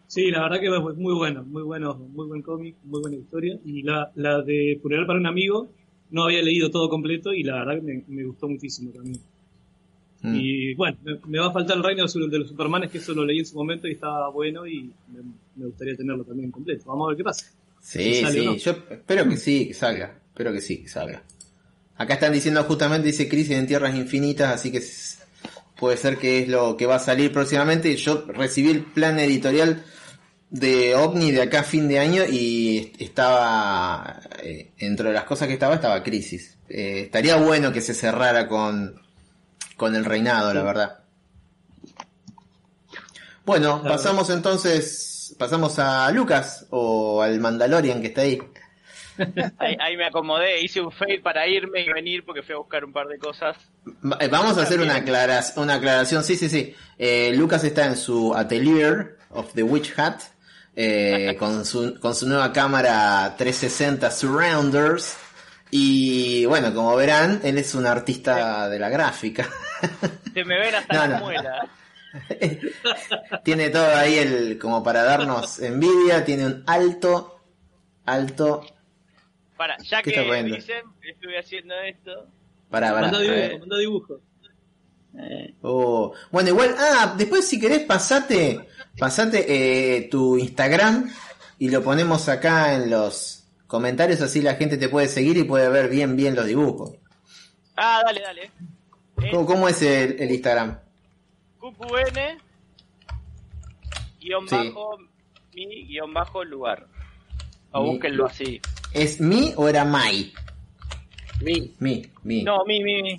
Sí, 0.08 0.32
la 0.32 0.42
verdad 0.44 0.60
que 0.60 0.68
es 0.68 0.98
muy 0.98 1.14
bueno, 1.16 1.44
muy 1.44 1.64
bueno, 1.64 1.94
muy 1.96 2.28
buen 2.28 2.42
cómic, 2.42 2.76
muy 2.84 3.02
buena 3.02 3.18
historia. 3.18 3.60
Y 3.66 3.84
la, 3.84 4.12
la 4.16 4.42
de 4.42 4.80
Funeral 4.82 5.06
para 5.06 5.20
un 5.20 5.26
amigo, 5.28 5.68
no 6.12 6.24
había 6.24 6.42
leído 6.42 6.72
todo 6.72 6.90
completo 6.90 7.34
y 7.34 7.44
la 7.44 7.56
verdad 7.64 7.76
que 7.76 7.82
me, 7.82 8.04
me 8.08 8.24
gustó 8.24 8.48
muchísimo 8.48 8.92
también. 8.92 9.20
Mm. 10.22 10.36
Y 10.36 10.74
bueno, 10.76 10.98
me, 11.04 11.20
me 11.28 11.40
va 11.40 11.48
a 11.48 11.52
faltar 11.52 11.78
el 11.78 11.84
reino 11.84 12.06
de 12.06 12.20
los- 12.20 12.32
de 12.32 12.40
los 12.40 12.50
Supermanes, 12.50 12.90
que 12.92 12.98
eso 13.00 13.14
lo 13.14 13.26
leí 13.26 13.40
en 13.40 13.46
su 13.46 13.56
momento 13.56 13.88
y 13.88 13.92
estaba 13.92 14.30
bueno 14.30 14.66
y 14.68 14.92
me, 15.12 15.22
me 15.58 15.66
gustaría 15.66 15.96
tenerlo 15.96 16.24
también 16.24 16.52
completo. 16.52 16.86
Vamos 16.88 17.06
a 17.06 17.10
ver 17.10 17.18
qué 17.18 17.24
pasa. 17.24 17.46
Sí, 17.82 18.02
¿Y 18.02 18.22
sale 18.22 18.40
o 18.40 18.42
sí, 18.42 18.46
no? 18.46 18.56
yo 18.56 18.72
espero 18.90 19.30
que 19.30 19.38
sí, 19.38 19.68
que 19.68 19.74
salga. 19.74 20.20
Espero 20.30 20.54
que 20.54 20.62
sí, 20.62 20.84
que 20.84 20.90
salga. 20.90 21.24
Acá 21.96 22.14
están 22.14 22.34
diciendo 22.34 22.64
justamente, 22.64 23.08
dice 23.08 23.28
Crisis 23.28 23.58
en 23.58 23.68
Tierras 23.68 23.96
Infinitas, 23.96 24.54
así 24.54 24.72
que 24.72 24.84
puede 25.78 25.98
ser 25.98 26.18
que 26.18 26.44
es 26.44 26.48
lo 26.48 26.78
que 26.78 26.86
va 26.86 26.96
a 26.96 27.00
salir 27.00 27.32
próximamente. 27.32 27.96
Yo 27.96 28.26
recibí 28.28 28.70
el 28.70 28.84
plan 28.84 29.18
editorial 29.20 29.84
de 30.50 30.96
OVNI 30.96 31.32
de 31.32 31.42
acá 31.42 31.62
a 31.62 31.64
fin 31.64 31.88
de 31.88 32.00
año 32.00 32.24
y 32.30 32.94
estaba, 33.00 34.22
eh, 34.44 34.72
entre 34.78 35.12
las 35.12 35.24
cosas 35.24 35.48
que 35.48 35.56
estaba, 35.56 35.76
estaba 35.76 36.04
Crisis. 36.04 36.58
Eh, 36.70 37.04
estaría 37.06 37.38
bueno 37.38 37.74
que 37.74 37.82
se 37.82 37.94
cerrara 37.94 38.48
con, 38.48 39.02
con 39.76 39.96
el 39.96 40.06
reinado, 40.06 40.54
la 40.54 40.64
verdad. 40.64 41.00
Bueno, 43.46 43.82
pasamos 43.82 44.30
entonces, 44.30 45.17
pasamos 45.38 45.80
a 45.80 46.10
Lucas 46.12 46.66
o 46.70 47.22
al 47.22 47.40
Mandalorian 47.40 48.02
que 48.02 48.08
está 48.08 48.22
ahí. 48.22 48.40
Ahí, 49.58 49.76
ahí 49.80 49.98
me 49.98 50.06
acomodé, 50.06 50.62
hice 50.62 50.80
un 50.80 50.92
fail 50.92 51.22
para 51.24 51.48
irme 51.48 51.82
y 51.82 51.92
venir 51.92 52.24
porque 52.24 52.44
fui 52.44 52.54
a 52.54 52.60
buscar 52.60 52.86
un 52.86 52.94
par 52.94 53.08
de 53.08 53.18
cosas. 53.18 53.58
Eh, 54.20 54.28
Vamos 54.28 54.58
a 54.58 54.62
hacer 54.62 54.80
una, 54.80 54.96
aclara- 54.98 55.54
una 55.56 55.76
aclaración. 55.76 56.24
Sí, 56.24 56.36
sí, 56.36 56.50
sí. 56.50 56.76
Eh, 57.00 57.34
Lucas 57.36 57.64
está 57.64 57.86
en 57.88 57.98
su 57.98 58.36
atelier 58.36 59.18
of 59.32 59.52
the 59.56 59.64
Witch 59.64 59.98
Hat 59.98 60.22
eh, 60.76 61.36
con, 61.40 61.66
su, 61.66 62.00
con 62.00 62.14
su 62.14 62.28
nueva 62.28 62.54
cámara 62.54 63.34
360 63.38 64.12
Surrounders. 64.12 65.18
Y 65.72 66.46
bueno, 66.46 66.72
como 66.74 66.96
verán, 66.96 67.42
él 67.44 67.58
es 67.58 67.74
un 67.76 67.88
artista 67.88 68.70
de 68.70 68.78
la 68.80 68.90
gráfica. 68.90 69.50
Se 70.34 70.46
me 70.46 70.60
ven 70.60 70.76
hasta 70.76 70.94
No, 70.94 71.00
las 71.08 71.20
no. 71.20 71.26
muelas. 71.26 71.68
tiene 73.44 73.70
todo 73.70 73.96
ahí 73.96 74.16
el 74.16 74.58
como 74.58 74.84
para 74.84 75.04
darnos 75.04 75.60
envidia. 75.60 76.24
Tiene 76.26 76.46
un 76.46 76.64
alto, 76.68 77.40
alto. 78.06 78.66
Para, 79.56 79.78
ya 79.80 80.02
¿Qué 80.02 80.12
que 80.12 80.44
dicen, 80.44 80.84
estuve 81.02 81.40
haciendo 81.40 81.76
esto. 81.80 82.28
Para, 82.70 82.94
para. 82.94 83.12
Ver. 83.18 83.60
dibujo, 83.60 83.78
dibujo. 83.78 84.22
Eh, 85.18 85.56
Oh, 85.62 86.14
bueno, 86.32 86.50
igual, 86.50 86.76
ah, 86.78 87.16
después 87.18 87.48
si 87.48 87.60
querés 87.60 87.82
pasate, 87.82 88.68
pasate 88.98 89.46
eh, 89.98 90.08
tu 90.10 90.38
Instagram 90.38 91.12
y 91.58 91.70
lo 91.70 91.84
ponemos 91.84 92.30
acá 92.30 92.76
en 92.76 92.92
los 92.92 93.46
comentarios, 93.66 94.22
así 94.22 94.42
la 94.42 94.56
gente 94.56 94.78
te 94.78 94.90
puede 94.90 95.08
seguir 95.08 95.38
y 95.38 95.44
puede 95.44 95.70
ver 95.70 95.90
bien 95.90 96.16
bien 96.16 96.36
los 96.36 96.46
dibujos. 96.46 96.92
Ah, 97.76 98.02
dale, 98.06 98.22
dale. 98.22 98.52
¿Cómo, 99.32 99.46
cómo 99.46 99.68
es 99.68 99.82
el, 99.82 100.22
el 100.22 100.32
Instagram? 100.32 100.80
QQN 101.72 102.42
guion 104.20 104.46
bajo 104.46 104.98
mi 105.54 105.86
guion 105.88 106.14
bajo 106.14 106.44
lugar. 106.44 106.88
O 107.72 107.84
Mi- 107.84 107.90
búsquenlo 107.92 108.26
así. 108.26 108.62
¿Es 108.94 109.20
mi 109.20 109.54
o 109.58 109.68
era 109.68 109.84
my? 109.86 110.34
Mi. 111.42 111.76
Mi, 111.80 112.06
mi. 112.24 112.44
No, 112.44 112.64
mi, 112.66 112.84
mi, 112.84 113.02
mi. 113.04 113.18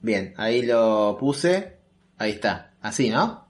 Bien, 0.00 0.34
ahí 0.36 0.62
lo 0.62 1.16
puse. 1.18 1.76
Ahí 2.18 2.32
está. 2.32 2.72
Así, 2.80 3.10
¿no? 3.10 3.48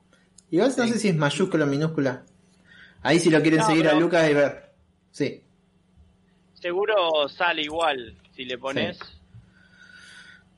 Igual 0.50 0.72
no 0.76 0.86
sé 0.86 0.98
si 0.98 1.08
es 1.08 1.16
mayúscula 1.16 1.64
o 1.64 1.68
minúscula. 1.68 2.24
Ahí 3.02 3.18
si 3.20 3.28
lo 3.30 3.40
quieren 3.42 3.60
No, 3.60 3.66
seguir 3.66 3.86
a 3.86 3.90
pero- 3.90 4.00
Lucas 4.00 4.30
y 4.30 4.34
ver. 4.34 4.72
Sí. 5.10 5.42
Seguro 6.54 7.28
sale 7.28 7.62
igual 7.62 8.16
si 8.34 8.44
le 8.44 8.56
pones. 8.56 8.98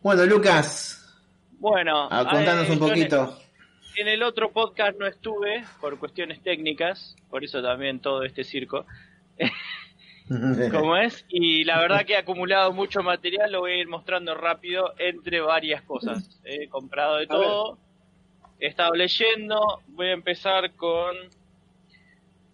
Bueno, 0.02 0.24
Lucas, 0.24 0.95
Bueno, 1.70 2.09
ah, 2.11 2.24
contanos 2.31 2.68
eh, 2.68 2.72
un 2.72 2.72
en- 2.74 2.79
poquito. 2.79 3.38
En 3.96 4.09
el 4.09 4.22
otro 4.22 4.52
podcast 4.52 4.96
no 4.98 5.07
estuve 5.07 5.64
por 5.81 5.98
cuestiones 5.98 6.42
técnicas, 6.42 7.16
por 7.31 7.42
eso 7.42 7.62
también 7.62 7.98
todo 8.00 8.22
este 8.24 8.44
circo. 8.44 8.87
como 10.70 10.96
es, 10.96 11.24
y 11.29 11.64
la 11.64 11.81
verdad 11.81 12.05
que 12.05 12.12
he 12.12 12.16
acumulado 12.16 12.72
mucho 12.72 13.02
material, 13.02 13.50
lo 13.50 13.61
voy 13.61 13.72
a 13.72 13.76
ir 13.76 13.88
mostrando 13.88 14.35
rápido 14.35 14.94
entre 14.98 15.40
varias 15.40 15.83
cosas. 15.83 16.40
He 16.44 16.68
comprado 16.68 17.16
de 17.16 17.26
todo, 17.26 17.79
he 18.61 18.66
estado 18.68 18.94
leyendo, 18.94 19.83
voy 19.88 20.09
a 20.09 20.12
empezar 20.12 20.72
con... 20.74 21.16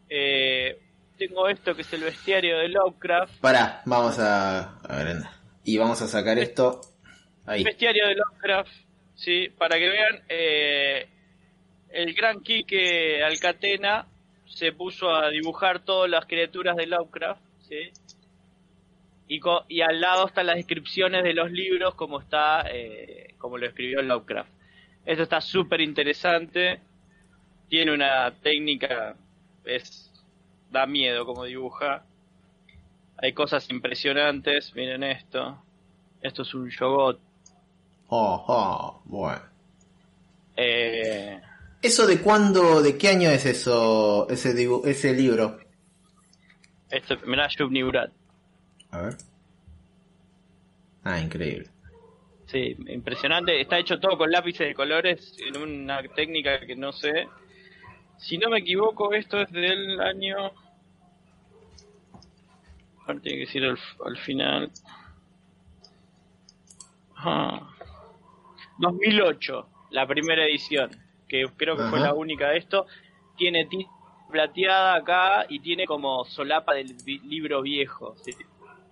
eh, 0.09 0.79
tengo 1.19 1.49
esto 1.49 1.75
que 1.75 1.83
es 1.83 1.93
el 1.93 2.03
bestiario 2.03 2.59
de 2.59 2.69
Lovecraft. 2.69 3.41
Pará, 3.41 3.83
vamos 3.85 4.19
a, 4.19 4.79
a 4.81 5.05
ver. 5.05 5.17
Y 5.65 5.77
vamos 5.79 6.01
a 6.03 6.09
sacar 6.09 6.39
esto. 6.39 6.81
Ahí. 7.47 7.63
Bestiario 7.65 8.07
de 8.09 8.15
Lovecraft, 8.17 8.73
sí, 9.23 9.49
para 9.57 9.79
que 9.79 9.89
vean, 9.89 10.23
eh, 10.29 11.07
el 11.91 12.13
gran 12.13 12.41
Quique 12.41 13.23
Alcatena 13.23 14.07
se 14.47 14.73
puso 14.73 15.11
a 15.15 15.31
dibujar 15.31 15.85
todas 15.85 16.11
las 16.11 16.27
criaturas 16.27 16.77
de 16.77 16.87
Lovecraft, 16.87 17.41
sí, 17.61 17.93
y, 19.29 19.81
al 19.81 20.01
lado 20.01 20.27
están 20.27 20.47
las 20.47 20.57
descripciones 20.57 21.23
de 21.23 21.33
los 21.35 21.51
libros 21.51 21.95
como 21.95 22.21
está, 22.21 22.67
eh, 22.69 23.35
como 23.39 23.57
lo 23.57 23.67
escribió 23.67 24.03
Lovecraft. 24.03 24.51
Esto 25.07 25.23
está 25.23 25.41
súper 25.41 25.81
interesante, 25.81 26.81
tiene 27.69 27.93
una 27.93 28.33
técnica, 28.43 29.17
es 29.65 30.11
da 30.71 30.87
miedo 30.87 31.25
como 31.25 31.45
dibuja. 31.45 32.05
Hay 33.19 33.33
cosas 33.33 33.71
impresionantes, 33.71 34.75
miren 34.75 35.05
esto. 35.05 35.63
Esto 36.21 36.43
es 36.43 36.55
un 36.55 36.69
yogot. 36.71 37.32
Oh, 38.15 38.45
oh, 38.47 39.03
bueno. 39.07 39.41
Eh, 40.55 41.41
¿Eso 41.81 42.07
de 42.07 42.21
cuándo, 42.21 42.83
de 42.83 42.99
qué 42.99 43.09
año 43.09 43.31
es 43.31 43.47
eso, 43.47 44.29
ese, 44.29 44.55
ese 44.85 45.15
libro? 45.15 45.59
esto, 46.91 47.17
mirá, 47.25 47.49
Shubni 47.49 47.83
Urat. 47.83 48.13
A 48.91 49.01
ver. 49.01 49.17
Ah, 51.05 51.21
increíble. 51.21 51.71
Sí, 52.49 52.77
impresionante. 52.87 53.59
Está 53.59 53.79
hecho 53.79 53.99
todo 53.99 54.19
con 54.19 54.31
lápices 54.31 54.67
de 54.67 54.75
colores 54.75 55.35
en 55.39 55.57
una 55.57 56.03
técnica 56.03 56.61
que 56.67 56.77
no 56.77 56.93
sé. 56.93 57.29
Si 58.19 58.37
no 58.37 58.51
me 58.51 58.59
equivoco, 58.59 59.15
esto 59.15 59.41
es 59.41 59.51
del 59.53 59.99
año. 60.03 60.53
Ahora 63.07 63.21
tiene 63.23 63.39
que 63.39 63.47
decir 63.47 63.65
al, 63.65 63.79
al 64.05 64.19
final. 64.19 64.71
Ah. 67.17 67.72
2008, 68.79 69.69
la 69.91 70.07
primera 70.07 70.45
edición, 70.45 70.91
que 71.29 71.45
creo 71.57 71.77
que 71.77 71.85
fue 71.85 72.01
la 72.01 72.15
única 72.15 72.51
de 72.51 72.59
esto. 72.59 72.87
Tiene 73.37 73.67
tinta 73.67 73.91
plateada 74.31 74.95
acá 74.95 75.47
y 75.49 75.61
tiene 75.61 75.85
como 75.87 76.25
solapa 76.25 76.75
del 76.75 76.97
libro 77.25 77.61
viejo. 77.63 78.15
¿sí? 78.17 78.33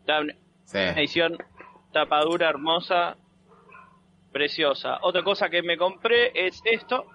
Está 0.00 0.20
una 0.20 0.34
Sí. 0.64 0.78
edición 0.78 1.36
tapadura 1.92 2.48
hermosa, 2.48 3.16
preciosa. 4.32 4.98
Otra 5.02 5.22
cosa 5.22 5.48
que 5.48 5.62
me 5.62 5.76
compré 5.76 6.30
es 6.34 6.60
esto, 6.64 7.06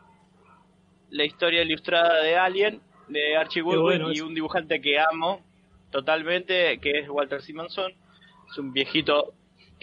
la 1.09 1.23
historia 1.23 1.61
ilustrada 1.61 2.21
de 2.21 2.35
Alien, 2.35 2.81
de 3.07 3.37
Archie 3.37 3.61
bueno 3.61 4.11
y 4.11 4.19
un 4.21 4.33
dibujante 4.33 4.81
que 4.81 4.99
amo 4.99 5.41
totalmente, 5.91 6.79
que 6.79 6.99
es 6.99 7.09
Walter 7.09 7.41
Simonson. 7.41 7.93
Es 8.51 8.57
un 8.57 8.73
viejito 8.73 9.33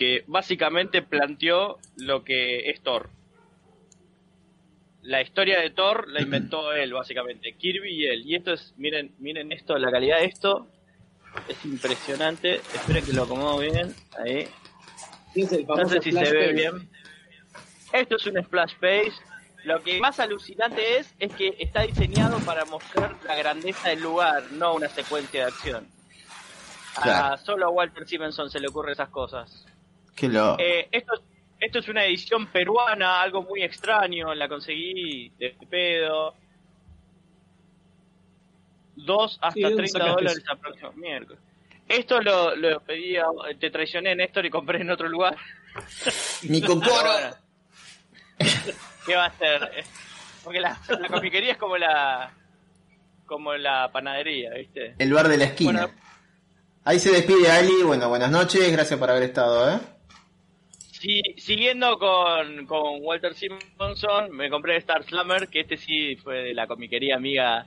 que 0.02 0.24
básicamente 0.26 1.00
planteó 1.00 1.78
lo 1.96 2.24
que 2.24 2.70
es 2.70 2.80
Thor. 2.80 3.08
La 5.02 5.22
historia 5.22 5.60
de 5.60 5.70
Thor 5.70 6.08
la 6.08 6.20
inventó 6.26 6.72
él, 6.72 6.92
básicamente. 6.92 7.52
Kirby 7.52 7.94
y 7.94 8.06
él. 8.06 8.22
Y 8.26 8.34
esto 8.34 8.52
es, 8.52 8.74
miren, 8.78 9.14
miren 9.20 9.52
esto, 9.52 9.78
la 9.78 9.92
calidad 9.92 10.18
de 10.18 10.24
esto 10.24 10.66
es 11.48 11.64
impresionante. 11.64 12.56
Esperen 12.56 13.04
que 13.04 13.12
lo 13.12 13.22
acomodo 13.22 13.58
bien. 13.60 13.94
Ahí. 14.18 14.48
Es 15.36 15.52
el 15.52 15.64
No 15.68 15.88
sé 15.88 16.00
si 16.00 16.10
Flash 16.10 16.26
se 16.26 16.32
ve 16.34 16.40
Page. 16.46 16.52
bien. 16.54 16.90
Esto 17.92 18.16
es 18.16 18.26
un 18.26 18.42
splash 18.42 18.74
page. 18.80 19.12
Lo 19.62 19.80
que 19.84 20.00
más 20.00 20.18
alucinante 20.18 20.98
es, 20.98 21.14
es 21.20 21.32
que 21.32 21.54
está 21.60 21.82
diseñado 21.82 22.40
para 22.40 22.64
mostrar 22.64 23.14
la 23.24 23.36
grandeza 23.36 23.90
del 23.90 24.00
lugar, 24.00 24.50
no 24.50 24.74
una 24.74 24.88
secuencia 24.88 25.42
de 25.42 25.46
acción. 25.46 25.86
Claro. 27.00 27.34
A, 27.34 27.38
solo 27.38 27.66
a 27.66 27.70
Walter 27.70 28.04
Simonson 28.08 28.50
se 28.50 28.58
le 28.58 28.66
ocurren 28.66 28.94
esas 28.94 29.10
cosas. 29.10 29.64
Qué. 30.14 30.56
Eh, 30.58 30.88
esto, 30.92 31.12
esto 31.60 31.78
es 31.78 31.88
una 31.88 32.04
edición 32.04 32.46
peruana, 32.48 33.20
algo 33.22 33.42
muy 33.42 33.62
extraño, 33.62 34.34
la 34.34 34.48
conseguí 34.48 35.30
de 35.38 35.56
pedo. 35.68 36.34
Dos 38.96 39.38
hasta 39.40 39.52
Sí, 39.54 39.62
¿dónde 39.62 39.76
30 39.76 39.92
sacaste 39.98 40.14
dólares 40.20 40.44
el 40.52 40.58
próximo 40.58 40.92
miércoles. 40.92 41.40
Esto 41.88 42.20
lo, 42.20 42.54
lo 42.56 42.80
pedí, 42.80 43.16
a- 43.16 43.24
te 43.58 43.70
traicioné 43.70 44.14
Néstor 44.14 44.46
y 44.46 44.50
compré 44.50 44.80
en 44.80 44.90
otro 44.90 45.08
lugar. 45.08 45.36
Mi 46.42 46.60
cocoro. 46.60 47.02
Bueno, 47.02 47.36
¿Qué 49.06 49.16
va 49.16 49.24
a 49.24 49.28
hacer? 49.28 49.84
Porque 50.44 50.60
la, 50.60 50.78
la 51.00 51.08
comiquería 51.08 51.52
es 51.52 51.58
como 51.58 51.76
la 51.76 52.32
como 53.26 53.54
la 53.54 53.90
panadería, 53.90 54.50
¿viste? 54.54 54.94
El 54.98 55.12
bar 55.12 55.26
de 55.28 55.36
la 55.38 55.44
esquina. 55.44 55.86
Bueno. 55.86 56.00
Ahí 56.84 56.98
se 56.98 57.10
despide 57.12 57.50
Ali. 57.50 57.82
Bueno, 57.84 58.08
buenas 58.08 58.30
noches. 58.30 58.70
Gracias 58.70 58.98
por 58.98 59.08
haber 59.10 59.22
estado, 59.22 59.70
¿eh? 59.70 59.78
Si- 61.02 61.34
siguiendo 61.36 61.98
con, 61.98 62.64
con 62.66 62.98
Walter 63.02 63.34
Simonson, 63.34 64.30
me 64.30 64.48
compré 64.48 64.76
Star 64.76 65.02
Slammer, 65.02 65.48
que 65.48 65.60
este 65.60 65.76
sí 65.76 66.14
fue 66.14 66.42
de 66.44 66.54
la 66.54 66.68
comiquería 66.68 67.16
amiga 67.16 67.66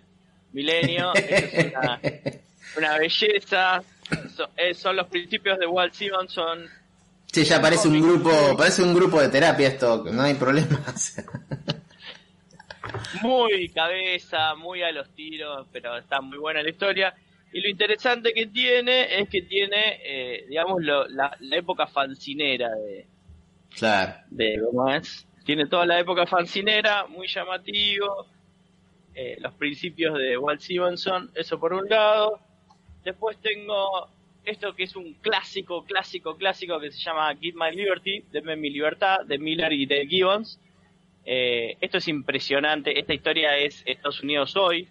Milenio. 0.54 1.12
Es 1.15 1.65
una, 1.74 2.00
una 2.78 2.98
belleza. 2.98 3.84
Eh, 4.56 4.74
son 4.74 4.95
los 4.95 5.08
principios 5.08 5.60
de 5.60 5.65
Walt 5.67 5.93
Simonson. 5.93 6.65
Sí, 7.30 7.43
ya 7.43 7.60
parece 7.60 7.89
un 7.89 8.02
grupo, 8.02 8.32
parece 8.58 8.82
un 8.84 8.93
grupo 8.93 9.19
de 9.19 9.28
terapia 9.28 9.67
esto, 9.67 10.06
no 10.13 10.21
hay 10.21 10.36
problemas. 10.36 11.17
Muy 13.21 13.69
cabeza, 13.69 14.56
muy 14.56 14.82
a 14.84 14.91
los 14.91 15.10
tiros, 15.15 15.67
pero 15.74 15.98
está 15.98 16.21
muy 16.21 16.38
buena 16.38 16.62
la 16.63 16.69
historia. 16.69 17.13
Y 17.52 17.60
lo 17.62 17.69
interesante 17.69 18.32
que 18.34 18.45
tiene 18.48 19.19
es 19.19 19.28
que 19.30 19.41
tiene, 19.41 20.00
eh, 20.06 20.45
digamos, 20.48 20.82
lo- 20.82 21.08
la, 21.08 21.36
la 21.39 21.58
época 21.58 21.88
fancinera 21.88 22.69
de, 22.69 23.06
claro. 23.78 24.14
de 24.30 24.60
cómo 24.66 24.90
es. 24.90 25.28
Tiene 25.46 25.68
toda 25.68 25.86
la 25.86 26.00
época 26.00 26.26
fancinera, 26.26 27.06
muy 27.08 27.28
llamativo. 27.28 28.28
eh, 29.18 29.38
los 29.40 29.54
principios 29.54 30.18
de 30.18 30.38
Walt 30.38 30.60
Simonson, 30.60 31.32
eso 31.36 31.58
por 31.58 31.72
un 31.74 31.88
lado. 31.88 32.38
Después 33.06 33.38
tengo 33.42 34.10
esto 34.44 34.76
que 34.76 34.84
es 34.84 34.96
un 34.98 35.14
clásico, 35.22 35.86
clásico, 35.86 36.36
clásico 36.36 36.80
que 36.82 36.92
se 36.92 37.00
llama 37.00 37.34
Give 37.36 37.58
My 37.58 37.74
Liberty, 37.74 38.26
Deme 38.32 38.58
mi 38.58 38.70
libertad, 38.70 39.20
de 39.26 39.38
Miller 39.38 39.72
y 39.72 39.86
de 39.86 40.06
Gibbons. 40.06 40.60
Eh, 41.24 41.78
esto 41.80 41.98
es 42.00 42.08
impresionante, 42.10 43.00
esta 43.00 43.14
historia 43.14 43.58
es 43.58 43.82
Estados 43.86 44.22
Unidos 44.22 44.56
hoy. 44.58 44.90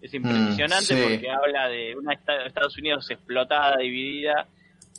Es 0.00 0.12
impresionante 0.12 0.94
Mm, 0.94 0.96
sí. 0.98 1.02
porque 1.08 1.30
habla 1.30 1.68
de 1.68 1.94
una 1.96 2.14
esta- 2.14 2.44
Estados 2.44 2.76
Unidos 2.78 3.08
explotada, 3.12 3.76
dividida, 3.76 4.48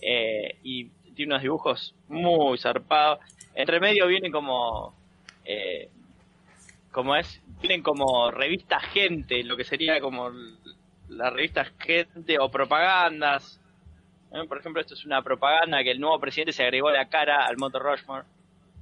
eh, 0.02 0.56
y 0.64 0.90
tiene 1.13 1.34
unos 1.34 1.41
dibujos 1.43 1.95
muy 2.08 2.58
zarpados. 2.58 3.19
Entre 3.56 3.80
medio 3.80 4.08
vienen 4.08 4.32
como, 4.32 4.93
eh, 5.45 5.89
como 6.91 7.15
es, 7.15 7.41
vienen 7.62 7.82
como 7.84 8.32
revista 8.32 8.80
gente, 8.80 9.43
lo 9.43 9.56
que 9.58 9.63
sería 9.63 9.99
como 10.02 10.28
l- 10.30 10.56
las 11.10 11.32
revistas 11.34 11.71
gente 11.80 12.39
o 12.39 12.49
propagandas. 12.49 13.60
¿eh? 14.32 14.43
Por 14.47 14.58
ejemplo, 14.60 14.82
esto 14.82 14.93
es 14.95 15.06
una 15.06 15.21
propaganda 15.21 15.84
que 15.84 15.91
el 15.91 15.99
nuevo 15.99 16.19
presidente 16.19 16.54
se 16.54 16.63
agregó 16.63 16.89
la 16.91 17.10
cara 17.10 17.45
al 17.45 17.58
Motor 17.58 17.84
Rushmore. 17.84 18.26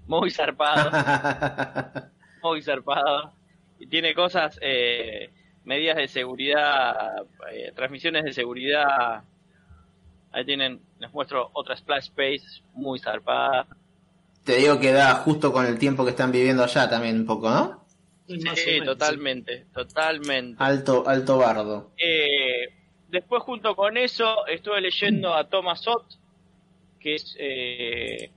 Muy 0.07 0.31
zarpado, 0.31 0.89
muy 2.43 2.61
zarpado. 2.61 3.33
Y 3.79 3.87
tiene 3.87 4.13
cosas, 4.13 4.57
eh, 4.61 5.29
medidas 5.63 5.97
de 5.97 6.07
seguridad, 6.07 7.23
eh, 7.51 7.71
transmisiones 7.75 8.23
de 8.23 8.33
seguridad. 8.33 9.23
Ahí 10.31 10.45
tienen, 10.45 10.81
les 10.99 11.11
muestro 11.13 11.49
otra 11.53 11.75
splash 11.75 12.09
page 12.11 12.63
muy 12.73 12.99
zarpada. 12.99 13.67
Te 14.43 14.55
digo 14.57 14.79
que 14.79 14.91
da 14.91 15.15
justo 15.15 15.51
con 15.51 15.65
el 15.65 15.77
tiempo 15.77 16.03
que 16.03 16.11
están 16.11 16.31
viviendo 16.31 16.63
allá 16.63 16.89
también 16.89 17.17
un 17.17 17.25
poco, 17.25 17.49
¿no? 17.49 17.85
Sí, 18.27 18.79
totalmente, 18.83 19.65
totalmente. 19.73 20.55
Alto, 20.63 21.03
alto 21.05 21.37
bardo. 21.37 21.91
Eh, 21.97 22.69
después, 23.09 23.43
junto 23.43 23.75
con 23.75 23.97
eso, 23.97 24.47
estuve 24.47 24.79
leyendo 24.81 25.33
a 25.33 25.47
Thomas 25.49 25.85
Ott, 25.87 26.13
que 26.99 27.15
es. 27.15 27.35
Eh, 27.37 28.31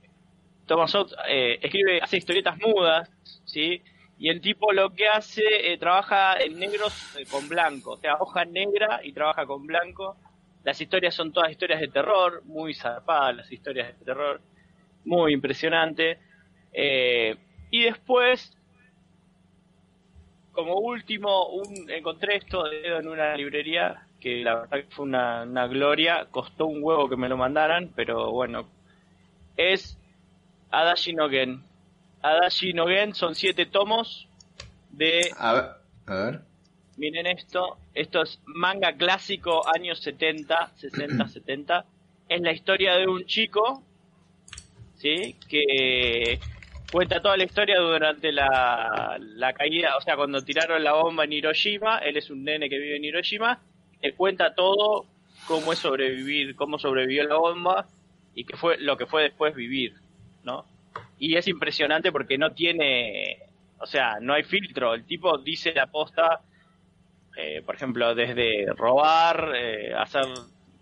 Thomas 0.65 0.93
Ott 0.95 1.13
eh, 1.29 1.59
escribe, 1.61 2.01
hace 2.01 2.17
historietas 2.17 2.57
mudas, 2.57 3.09
¿sí? 3.45 3.81
Y 4.17 4.29
el 4.29 4.41
tipo 4.41 4.71
lo 4.71 4.91
que 4.91 5.07
hace, 5.07 5.43
eh, 5.71 5.77
trabaja 5.77 6.37
en 6.39 6.57
negros 6.57 6.93
eh, 7.17 7.25
con 7.29 7.47
blanco, 7.47 7.91
o 7.91 7.97
sea, 7.97 8.15
hoja 8.19 8.45
negra 8.45 9.01
y 9.03 9.11
trabaja 9.11 9.45
con 9.45 9.65
blanco. 9.65 10.17
Las 10.65 10.81
historias 10.81 11.13
son 11.13 11.31
todas 11.31 11.51
historias 11.51 11.79
de 11.79 11.89
terror, 11.89 12.41
muy 12.45 12.73
zarpadas 12.73 13.35
las 13.35 13.51
historias 13.51 13.87
de 13.99 14.03
terror, 14.03 14.41
muy 15.05 15.31
impresionante. 15.31 16.17
Eh, 16.73 17.37
y 17.69 17.83
después, 17.83 18.57
como 20.51 20.79
último, 20.79 21.49
un, 21.49 21.87
encontré 21.91 22.37
esto 22.37 22.63
de 22.63 22.81
dedo 22.81 22.99
en 22.99 23.07
una 23.07 23.37
librería, 23.37 24.07
que 24.19 24.43
la 24.43 24.55
verdad 24.55 24.77
que 24.79 24.95
fue 24.95 25.05
una, 25.05 25.43
una 25.43 25.67
gloria, 25.67 26.25
costó 26.31 26.65
un 26.65 26.79
huevo 26.81 27.07
que 27.07 27.15
me 27.15 27.29
lo 27.29 27.37
mandaran, 27.37 27.91
pero 27.95 28.31
bueno, 28.31 28.67
es 29.57 29.99
Adachi 30.71 31.13
no 31.13 31.29
Gen. 31.29 31.63
Adachi 32.23 32.73
no 32.73 32.87
Gen 32.87 33.13
son 33.13 33.35
siete 33.35 33.67
tomos 33.67 34.27
de, 34.89 35.29
A 35.37 35.53
ver, 35.53 35.65
a 36.07 36.15
ver. 36.15 36.54
Miren 36.97 37.27
esto, 37.27 37.77
esto 37.93 38.23
es 38.23 38.39
manga 38.45 38.93
clásico 38.93 39.63
años 39.73 39.99
70, 39.99 40.71
60, 40.75 41.27
70, 41.27 41.85
es 42.29 42.41
la 42.41 42.51
historia 42.51 42.95
de 42.95 43.07
un 43.07 43.25
chico, 43.25 43.83
¿sí? 44.95 45.35
Que 45.47 46.39
cuenta 46.91 47.21
toda 47.21 47.37
la 47.37 47.43
historia 47.43 47.79
durante 47.79 48.31
la, 48.31 49.17
la 49.19 49.53
caída, 49.53 49.97
o 49.97 50.01
sea, 50.01 50.15
cuando 50.15 50.43
tiraron 50.43 50.83
la 50.83 50.93
bomba 50.93 51.25
en 51.25 51.33
Hiroshima, 51.33 51.99
él 51.99 52.17
es 52.17 52.29
un 52.29 52.43
nene 52.43 52.69
que 52.69 52.79
vive 52.79 52.97
en 52.97 53.05
Hiroshima, 53.05 53.59
te 54.01 54.13
cuenta 54.13 54.53
todo 54.53 55.05
cómo 55.47 55.73
es 55.73 55.79
sobrevivir, 55.79 56.55
cómo 56.55 56.79
sobrevivió 56.79 57.23
la 57.27 57.35
bomba 57.35 57.87
y 58.33 58.45
qué 58.45 58.55
fue 58.57 58.77
lo 58.77 58.97
que 58.97 59.05
fue 59.05 59.23
después 59.23 59.55
vivir, 59.55 59.93
¿no? 60.43 60.65
Y 61.19 61.35
es 61.35 61.47
impresionante 61.47 62.11
porque 62.11 62.37
no 62.37 62.51
tiene, 62.51 63.39
o 63.79 63.85
sea, 63.85 64.19
no 64.21 64.33
hay 64.33 64.43
filtro, 64.43 64.93
el 64.93 65.05
tipo 65.05 65.37
dice 65.37 65.73
la 65.73 65.87
posta, 65.87 66.41
eh, 67.37 67.61
por 67.65 67.75
ejemplo, 67.75 68.13
desde 68.15 68.65
robar, 68.75 69.51
eh, 69.55 69.93
hacer 69.93 70.23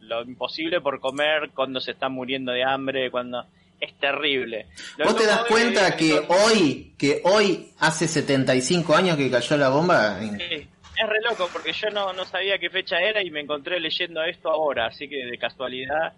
lo 0.01 0.21
imposible 0.23 0.81
por 0.81 0.99
comer 0.99 1.51
cuando 1.53 1.79
se 1.79 1.91
está 1.91 2.09
muriendo 2.09 2.51
de 2.51 2.63
hambre, 2.63 3.09
cuando 3.09 3.45
es 3.79 3.93
terrible. 3.97 4.67
Lo 4.97 5.05
¿Vos 5.05 5.15
te 5.17 5.25
das 5.25 5.45
cuenta 5.45 5.95
que 5.95 6.13
hoy, 6.29 6.93
que 6.97 7.21
hoy 7.25 7.69
hace 7.79 8.07
75 8.07 8.95
años 8.95 9.17
que 9.17 9.29
cayó 9.31 9.57
la 9.57 9.69
bomba? 9.69 10.19
Sí, 10.19 10.29
es 10.39 11.09
re 11.09 11.19
loco 11.27 11.49
porque 11.51 11.73
yo 11.73 11.89
no, 11.89 12.13
no 12.13 12.23
sabía 12.25 12.57
qué 12.59 12.69
fecha 12.69 12.99
era 12.99 13.21
y 13.23 13.31
me 13.31 13.41
encontré 13.41 13.79
leyendo 13.79 14.23
esto 14.23 14.49
ahora, 14.49 14.87
así 14.87 15.07
que 15.09 15.25
de 15.25 15.37
casualidad. 15.37 16.13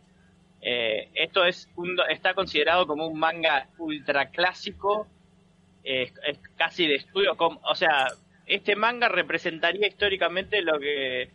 eh, 0.61 1.09
esto 1.13 1.45
es 1.45 1.69
un, 1.75 1.95
está 2.09 2.33
considerado 2.33 2.85
como 2.87 3.07
un 3.07 3.17
manga 3.19 3.67
ultra 3.77 4.29
clásico, 4.29 5.07
eh, 5.83 6.11
es 6.27 6.39
casi 6.57 6.87
de 6.87 6.95
estudio, 6.95 7.35
com- 7.37 7.59
o 7.63 7.75
sea, 7.75 8.07
este 8.45 8.75
manga 8.75 9.09
representaría 9.09 9.87
históricamente 9.87 10.61
lo 10.61 10.79
que... 10.79 11.29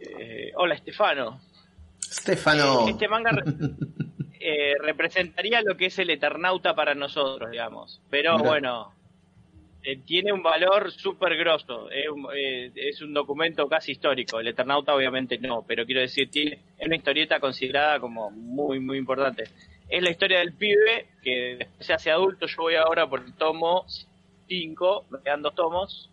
eh, 0.00 0.52
hola, 0.56 0.74
Estefano. 0.74 1.40
Stefano. 2.00 2.86
Eh, 2.86 2.90
Este 2.90 3.08
manga 3.08 3.30
re- 3.30 3.44
eh, 4.40 4.74
representaría 4.80 5.62
lo 5.62 5.76
que 5.76 5.86
es 5.86 5.98
el 5.98 6.10
Eternauta 6.10 6.74
para 6.74 6.94
nosotros, 6.94 7.50
digamos. 7.50 8.00
Pero 8.10 8.36
Mirá. 8.38 8.48
bueno, 8.48 8.94
eh, 9.84 9.96
tiene 10.04 10.32
un 10.32 10.42
valor 10.42 10.90
súper 10.92 11.36
grosso. 11.36 11.90
Es 11.90 12.08
un, 12.08 12.26
es 12.34 13.00
un 13.02 13.14
documento 13.14 13.68
casi 13.68 13.92
histórico. 13.92 14.40
El 14.40 14.48
Eternauta 14.48 14.94
obviamente 14.94 15.38
no, 15.38 15.64
pero 15.66 15.86
quiero 15.86 16.00
decir, 16.00 16.30
tiene, 16.30 16.58
es 16.78 16.86
una 16.86 16.96
historieta 16.96 17.40
considerada 17.40 17.98
como 18.00 18.30
muy, 18.30 18.80
muy 18.80 18.98
importante. 18.98 19.44
Es 19.88 20.02
la 20.02 20.10
historia 20.10 20.38
del 20.38 20.54
pibe 20.54 21.06
que 21.22 21.68
se 21.80 21.92
hace 21.92 22.10
adulto. 22.10 22.46
Yo 22.46 22.62
voy 22.62 22.74
ahora 22.76 23.08
por 23.08 23.20
el 23.20 23.34
tomo 23.34 23.84
5, 24.48 25.06
me 25.10 25.20
quedan 25.20 25.42
dos 25.42 25.54
tomos. 25.54 26.08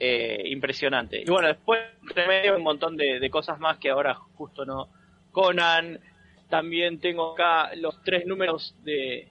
Eh, 0.00 0.42
impresionante. 0.46 1.20
Y 1.20 1.28
bueno, 1.28 1.48
después 1.48 1.80
medio 2.14 2.56
un 2.56 2.62
montón 2.62 2.96
de, 2.96 3.18
de 3.18 3.30
cosas 3.30 3.58
más 3.58 3.78
que 3.78 3.90
ahora 3.90 4.14
justo 4.14 4.64
no. 4.64 4.88
Conan, 5.32 5.98
también 6.48 7.00
tengo 7.00 7.32
acá 7.32 7.74
los 7.74 8.00
tres 8.04 8.24
números 8.24 8.76
de 8.84 9.28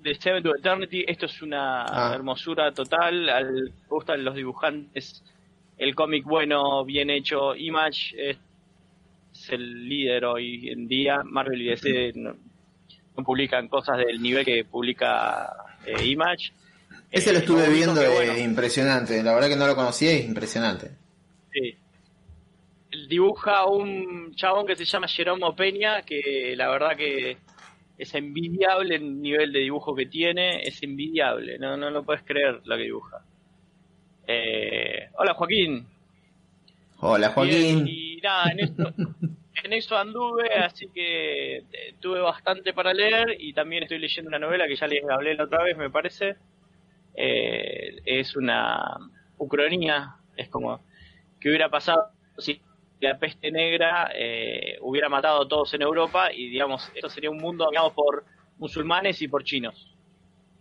de 0.00 0.14
Seven 0.14 0.42
to 0.42 0.54
Eternity. 0.56 1.04
Esto 1.06 1.26
es 1.26 1.42
una 1.42 1.84
Ah. 1.84 2.14
hermosura 2.14 2.72
total. 2.72 3.28
Al 3.28 3.52
me 3.64 3.88
gustan 3.88 4.24
los 4.24 4.34
dibujantes, 4.34 5.22
el 5.78 5.94
cómic 5.94 6.24
bueno, 6.24 6.84
bien 6.84 7.10
hecho, 7.10 7.54
Image 7.54 8.14
es 8.30 8.38
es 9.32 9.50
el 9.50 9.88
líder 9.88 10.24
hoy 10.26 10.68
en 10.70 10.86
día. 10.86 11.22
Marvel 11.24 11.60
y 11.60 11.66
DC 11.66 12.12
no, 12.14 12.36
no 13.16 13.24
publican 13.24 13.66
cosas 13.68 13.98
del 13.98 14.22
nivel 14.22 14.44
que 14.44 14.64
publica 14.64 15.52
eh, 15.86 16.04
Image. 16.06 16.52
Ese 17.10 17.32
lo 17.32 17.38
Eh, 17.38 17.42
estuve 17.42 17.68
viendo, 17.68 18.00
que, 18.00 18.06
eh, 18.06 18.10
bueno, 18.14 18.38
impresionante. 18.38 19.22
La 19.22 19.34
verdad 19.34 19.48
que 19.48 19.56
no 19.56 19.66
lo 19.66 19.76
conocía, 19.76 20.12
es 20.12 20.24
impresionante. 20.24 20.90
Sí. 21.52 21.76
Dibuja 23.08 23.66
un 23.66 24.34
chabón 24.34 24.66
que 24.66 24.76
se 24.76 24.84
llama 24.84 25.08
Jeromo 25.08 25.54
Peña, 25.54 26.02
que 26.02 26.54
la 26.56 26.68
verdad 26.68 26.96
que 26.96 27.38
es 27.96 28.14
envidiable 28.14 28.96
el 28.96 29.20
nivel 29.20 29.52
de 29.52 29.60
dibujo 29.60 29.94
que 29.94 30.06
tiene, 30.06 30.62
es 30.62 30.82
envidiable, 30.82 31.58
no, 31.58 31.76
no 31.76 31.90
lo 31.90 32.04
puedes 32.04 32.22
creer 32.22 32.60
lo 32.64 32.76
que 32.76 32.82
dibuja. 32.82 33.22
Eh, 34.26 35.08
hola 35.18 35.34
Joaquín. 35.34 35.86
Hola 37.00 37.30
Joaquín. 37.30 37.84
Bien, 37.84 37.88
y 37.88 38.16
nada, 38.22 38.50
en 38.50 38.60
eso, 38.60 38.94
en 39.64 39.72
eso 39.72 39.96
anduve, 39.96 40.52
así 40.52 40.88
que 40.88 41.56
eh, 41.56 41.94
tuve 41.98 42.20
bastante 42.20 42.74
para 42.74 42.92
leer 42.92 43.36
y 43.38 43.52
también 43.54 43.82
estoy 43.82 43.98
leyendo 43.98 44.28
una 44.28 44.38
novela 44.38 44.68
que 44.68 44.76
ya 44.76 44.86
les 44.86 45.02
hablé 45.08 45.34
la 45.34 45.44
otra 45.44 45.62
vez, 45.62 45.76
me 45.76 45.90
parece. 45.90 46.36
Eh, 47.14 47.96
es 48.04 48.36
una 48.36 48.98
ucronía, 49.38 50.16
es 50.36 50.48
como 50.48 50.80
que 51.40 51.48
hubiera 51.48 51.70
pasado 51.70 52.10
si 52.38 52.60
la 53.00 53.18
peste 53.18 53.50
negra 53.50 54.10
eh, 54.14 54.76
hubiera 54.80 55.08
matado 55.08 55.42
a 55.42 55.48
todos 55.48 55.72
en 55.74 55.82
Europa 55.82 56.32
y 56.32 56.48
digamos, 56.48 56.90
esto 56.94 57.08
sería 57.08 57.30
un 57.30 57.38
mundo 57.38 57.68
digamos 57.70 57.92
por 57.92 58.24
musulmanes 58.58 59.22
y 59.22 59.28
por 59.28 59.44
chinos. 59.44 59.90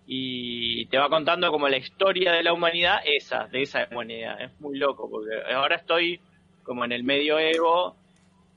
Y 0.06 0.86
te 0.88 0.98
va 0.98 1.10
contando 1.10 1.50
como 1.52 1.68
la 1.70 1.78
historia 1.78 2.34
de 2.34 2.44
la 2.44 2.54
humanidad, 2.54 3.00
esa, 3.06 3.48
de 3.48 3.62
esa 3.62 3.88
humanidad. 3.92 4.42
Es 4.42 4.60
muy 4.60 4.78
loco, 4.78 5.10
porque 5.10 5.30
ahora 5.54 5.78
estoy 5.78 6.20
como 6.64 6.84
en 6.84 6.92
el 6.92 7.04
medioevo 7.04 7.96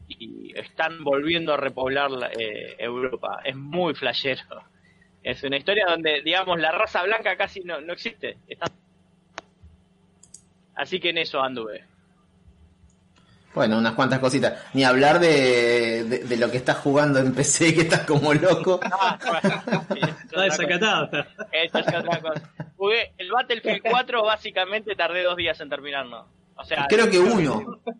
y 0.09 0.53
están 0.59 1.03
volviendo 1.05 1.53
a 1.55 1.57
repoblar 1.57 2.11
la- 2.11 2.31
eh, 2.33 2.77
Europa. 2.79 3.41
Es 3.45 3.57
muy 3.57 3.95
flashero. 3.95 4.63
Es 5.23 5.43
una 5.43 5.57
historia 5.57 5.87
donde, 5.89 6.23
digamos, 6.23 6.59
la 6.61 6.71
raza 6.73 7.03
blanca 7.03 7.37
casi 7.37 7.61
no, 7.61 7.81
no 7.81 7.93
existe. 7.93 8.39
Está- 8.49 8.71
Así 10.75 11.01
que 11.01 11.11
en 11.11 11.19
eso 11.19 11.41
anduve. 11.43 11.85
Bueno, 13.55 13.79
unas 13.79 13.95
cuantas 13.95 14.19
cositas. 14.19 14.63
Ni 14.75 14.85
hablar 14.85 15.19
de, 15.19 16.05
de, 16.05 16.19
de 16.25 16.37
lo 16.37 16.51
que 16.51 16.59
estás 16.59 16.77
jugando 16.77 17.19
en 17.19 17.35
PC, 17.35 17.75
que 17.75 17.81
estás 17.83 18.03
como 18.07 18.35
loco. 18.35 18.79
Ah, 18.93 19.19
bueno, 19.25 19.87
sí, 19.95 19.99
es 20.03 20.09
Está 20.09 20.27
otra 20.27 20.27
cosa. 20.29 20.43
desacatado. 20.45 21.05
está. 21.07 21.27
Esto 21.53 21.79
es 21.79 21.87
otra 21.89 22.21
cosa. 22.21 22.51
Jugué 22.77 23.13
el 23.17 23.31
Battlefield 23.31 23.81
4, 23.91 24.23
básicamente 24.25 24.95
tardé 24.95 25.23
dos 25.23 25.37
días 25.37 25.59
en 25.61 25.71
terminarlo. 25.71 26.27
O 26.57 26.65
sea, 26.65 26.87
Creo 26.89 27.11
que 27.11 27.19
uno. 27.19 27.81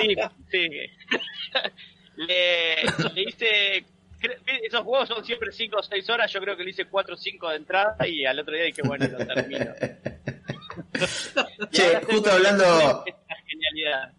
Sí, 0.00 0.16
sí. 0.50 0.68
le, 2.16 2.82
le 3.14 3.22
hice. 3.22 3.84
Esos 4.62 4.80
juegos 4.82 5.08
son 5.08 5.24
siempre 5.24 5.52
5 5.52 5.76
o 5.78 5.82
6 5.82 6.10
horas. 6.10 6.32
Yo 6.32 6.40
creo 6.40 6.56
que 6.56 6.64
le 6.64 6.70
hice 6.70 6.86
4 6.86 7.14
o 7.14 7.16
5 7.18 7.48
de 7.50 7.56
entrada 7.56 8.08
y 8.08 8.24
al 8.24 8.38
otro 8.40 8.54
día 8.54 8.64
dije, 8.64 8.82
bueno, 8.84 9.06
lo 9.06 9.18
termino. 9.18 9.66
Che, 11.70 12.00
justo 12.06 12.30
hablando, 12.32 13.04
genialidad. 13.46 14.12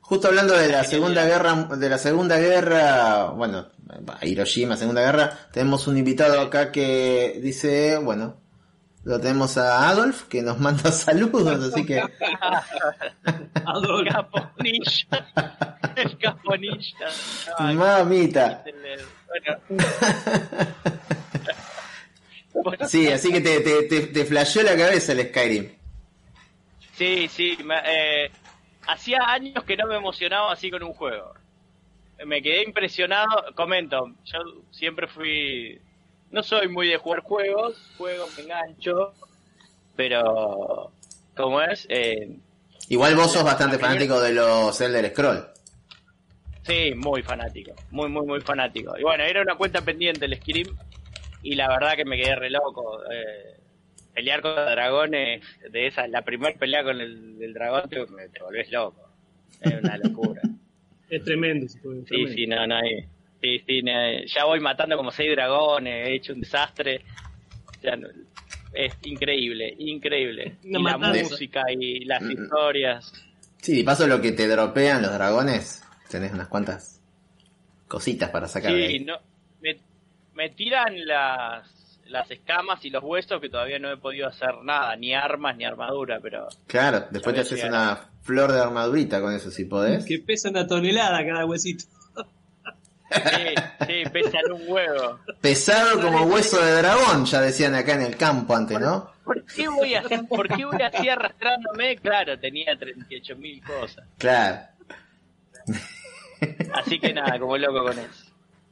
justo 0.00 0.28
hablando 0.28 0.56
de 0.56 0.68
la 0.68 0.84
segunda 0.84 1.24
guerra, 1.24 1.54
de 1.76 1.88
la 1.88 1.96
segunda 1.98 2.38
guerra, 2.38 3.30
bueno, 3.30 3.68
Hiroshima, 4.20 4.76
segunda 4.76 5.00
guerra, 5.02 5.48
tenemos 5.52 5.86
un 5.86 5.96
invitado 5.96 6.40
acá 6.40 6.70
que 6.70 7.38
dice, 7.40 7.96
bueno, 7.98 8.41
lo 9.04 9.18
tenemos 9.20 9.56
a 9.58 9.88
Adolf 9.88 10.24
que 10.28 10.42
nos 10.42 10.58
manda 10.58 10.90
saludos, 10.92 11.72
así 11.72 11.84
que 11.84 12.00
Adolfo. 13.66 14.10
Caponilla. 14.12 15.06
El 15.96 16.16
caponilla. 16.18 17.06
Ay, 17.58 17.74
mamita. 17.74 18.64
Bueno. 18.64 19.58
Bueno, 22.54 22.86
Sí, 22.88 23.08
así 23.08 23.32
que 23.32 23.40
te, 23.40 23.60
te, 23.60 23.82
te, 23.84 24.00
te 24.08 24.24
flasheó 24.24 24.62
la 24.62 24.76
cabeza 24.76 25.12
el 25.12 25.28
Skyrim. 25.28 25.70
Sí, 26.94 27.28
sí. 27.28 27.58
me- 27.64 27.80
eh, 27.84 28.30
hacía 28.86 29.20
años 29.26 29.64
que 29.64 29.76
no 29.76 29.86
me 29.86 29.96
emocionaba 29.96 30.52
así 30.52 30.70
con 30.70 30.82
un 30.82 30.92
juego. 30.92 31.34
Me 32.26 32.40
quedé 32.42 32.62
impresionado. 32.64 33.26
Comento, 33.54 34.12
yo 34.24 34.38
siempre 34.70 35.08
fui. 35.08 35.80
No 36.32 36.42
soy 36.42 36.68
muy 36.68 36.88
de 36.88 36.96
jugar 36.96 37.20
juegos, 37.20 37.76
juego, 37.96 38.26
me 38.36 38.42
engancho. 38.44 39.14
Pero. 39.96 40.90
¿Cómo 41.36 41.60
es? 41.62 41.86
Eh, 41.88 42.36
Igual 42.88 43.14
vos 43.16 43.32
sos 43.32 43.44
bastante 43.44 43.78
fanático 43.78 44.20
de 44.20 44.32
los 44.32 44.80
Elder 44.80 45.08
Scroll. 45.10 45.46
sí, 46.62 46.92
muy 46.96 47.22
fanático. 47.22 47.72
Muy, 47.90 48.08
muy, 48.08 48.26
muy 48.26 48.40
fanático. 48.40 48.98
Y 48.98 49.02
bueno, 49.02 49.24
era 49.24 49.42
una 49.42 49.56
cuenta 49.56 49.82
pendiente 49.82 50.24
el 50.26 50.36
Skyrim. 50.36 50.68
Y 51.42 51.54
la 51.54 51.68
verdad 51.68 51.94
que 51.96 52.04
me 52.04 52.16
quedé 52.20 52.34
re 52.36 52.50
loco. 52.50 53.00
Eh, 53.10 53.56
pelear 54.14 54.42
con 54.42 54.54
dragones, 54.54 55.42
de 55.70 55.86
esa, 55.86 56.06
la 56.08 56.22
primera 56.22 56.56
pelea 56.58 56.82
con 56.84 57.00
el, 57.00 57.36
el 57.40 57.54
dragón, 57.54 57.88
te, 57.88 57.96
te 58.06 58.42
volvés 58.42 58.70
loco. 58.70 59.08
Es 59.60 59.74
una 59.82 59.96
locura. 59.98 60.40
Es 61.10 61.24
tremendo 61.24 61.66
ese 61.66 61.78
juego. 61.80 62.00
Sí, 62.00 62.06
tremendo. 62.06 62.32
sí, 62.34 62.46
no, 62.46 62.66
no 62.66 62.74
hay. 62.76 63.06
Sí, 63.42 63.58
sí, 63.66 63.82
ya 64.26 64.44
voy 64.44 64.60
matando 64.60 64.96
como 64.96 65.10
seis 65.10 65.32
dragones, 65.32 66.06
he 66.08 66.14
hecho 66.14 66.32
un 66.32 66.40
desastre. 66.40 67.02
O 67.76 67.80
sea, 67.80 67.96
no- 67.96 68.08
es 68.72 68.94
increíble, 69.02 69.74
increíble. 69.78 70.58
Y 70.62 70.80
la 70.82 70.96
música 70.96 71.62
y 71.76 72.04
las 72.04 72.22
Mm, 72.22 72.30
historias. 72.30 73.12
Sí, 73.60 73.76
de 73.78 73.84
paso 73.84 74.06
lo 74.06 74.20
que 74.20 74.32
te 74.32 74.46
dropean 74.48 75.02
los 75.02 75.12
dragones, 75.12 75.84
tenés 76.08 76.32
unas 76.32 76.48
cuantas 76.48 77.00
cositas 77.88 78.30
para 78.30 78.48
sacar 78.48 78.72
de 78.72 78.86
Sí, 78.86 78.92
ahí. 78.94 79.00
no, 79.04 79.18
me, 79.60 79.76
me 80.34 80.50
tiran 80.50 81.04
las, 81.06 82.00
las 82.06 82.30
escamas 82.30 82.84
y 82.84 82.90
los 82.90 83.02
huesos 83.04 83.40
que 83.40 83.48
todavía 83.48 83.78
no 83.78 83.90
he 83.92 83.96
podido 83.98 84.28
hacer 84.28 84.54
nada, 84.62 84.96
ni 84.96 85.14
armas 85.14 85.56
ni 85.56 85.64
armadura, 85.64 86.18
pero 86.20 86.48
Claro, 86.66 87.06
después 87.10 87.34
te 87.34 87.42
Ya 87.42 87.46
haces 87.46 87.64
una 87.64 88.10
flor 88.22 88.52
de 88.52 88.60
armadurita 88.60 89.20
con 89.20 89.34
eso 89.34 89.50
si 89.50 89.64
podés. 89.64 90.04
Que 90.06 90.18
pesa 90.20 90.48
una 90.48 90.66
tonelada 90.66 91.24
cada 91.26 91.44
huesito. 91.44 91.84
Sí, 93.12 93.86
sí, 93.86 94.10
pesan 94.12 94.52
un 94.52 94.62
huevo. 94.66 95.18
Pesado 95.40 96.00
como 96.00 96.24
hueso 96.24 96.60
de 96.64 96.72
dragón, 96.76 97.24
ya 97.26 97.40
decían 97.40 97.74
acá 97.74 97.94
en 97.94 98.02
el 98.02 98.16
campo 98.16 98.54
antes, 98.54 98.78
¿no? 98.80 99.10
¿Por 99.24 99.44
qué 99.44 99.68
voy 99.68 99.94
a 99.94 100.02
por 100.28 100.48
qué 100.48 100.64
voy 100.64 100.82
así 100.82 101.08
arrastrándome? 101.08 101.96
Claro, 101.96 102.38
tenía 102.38 102.76
38 102.78 103.36
mil 103.36 103.62
cosas. 103.62 104.04
Claro. 104.18 104.60
Así 106.74 106.98
que 106.98 107.12
nada, 107.12 107.38
como 107.38 107.56
loco 107.56 107.84
con 107.84 107.98
eso. 107.98 108.24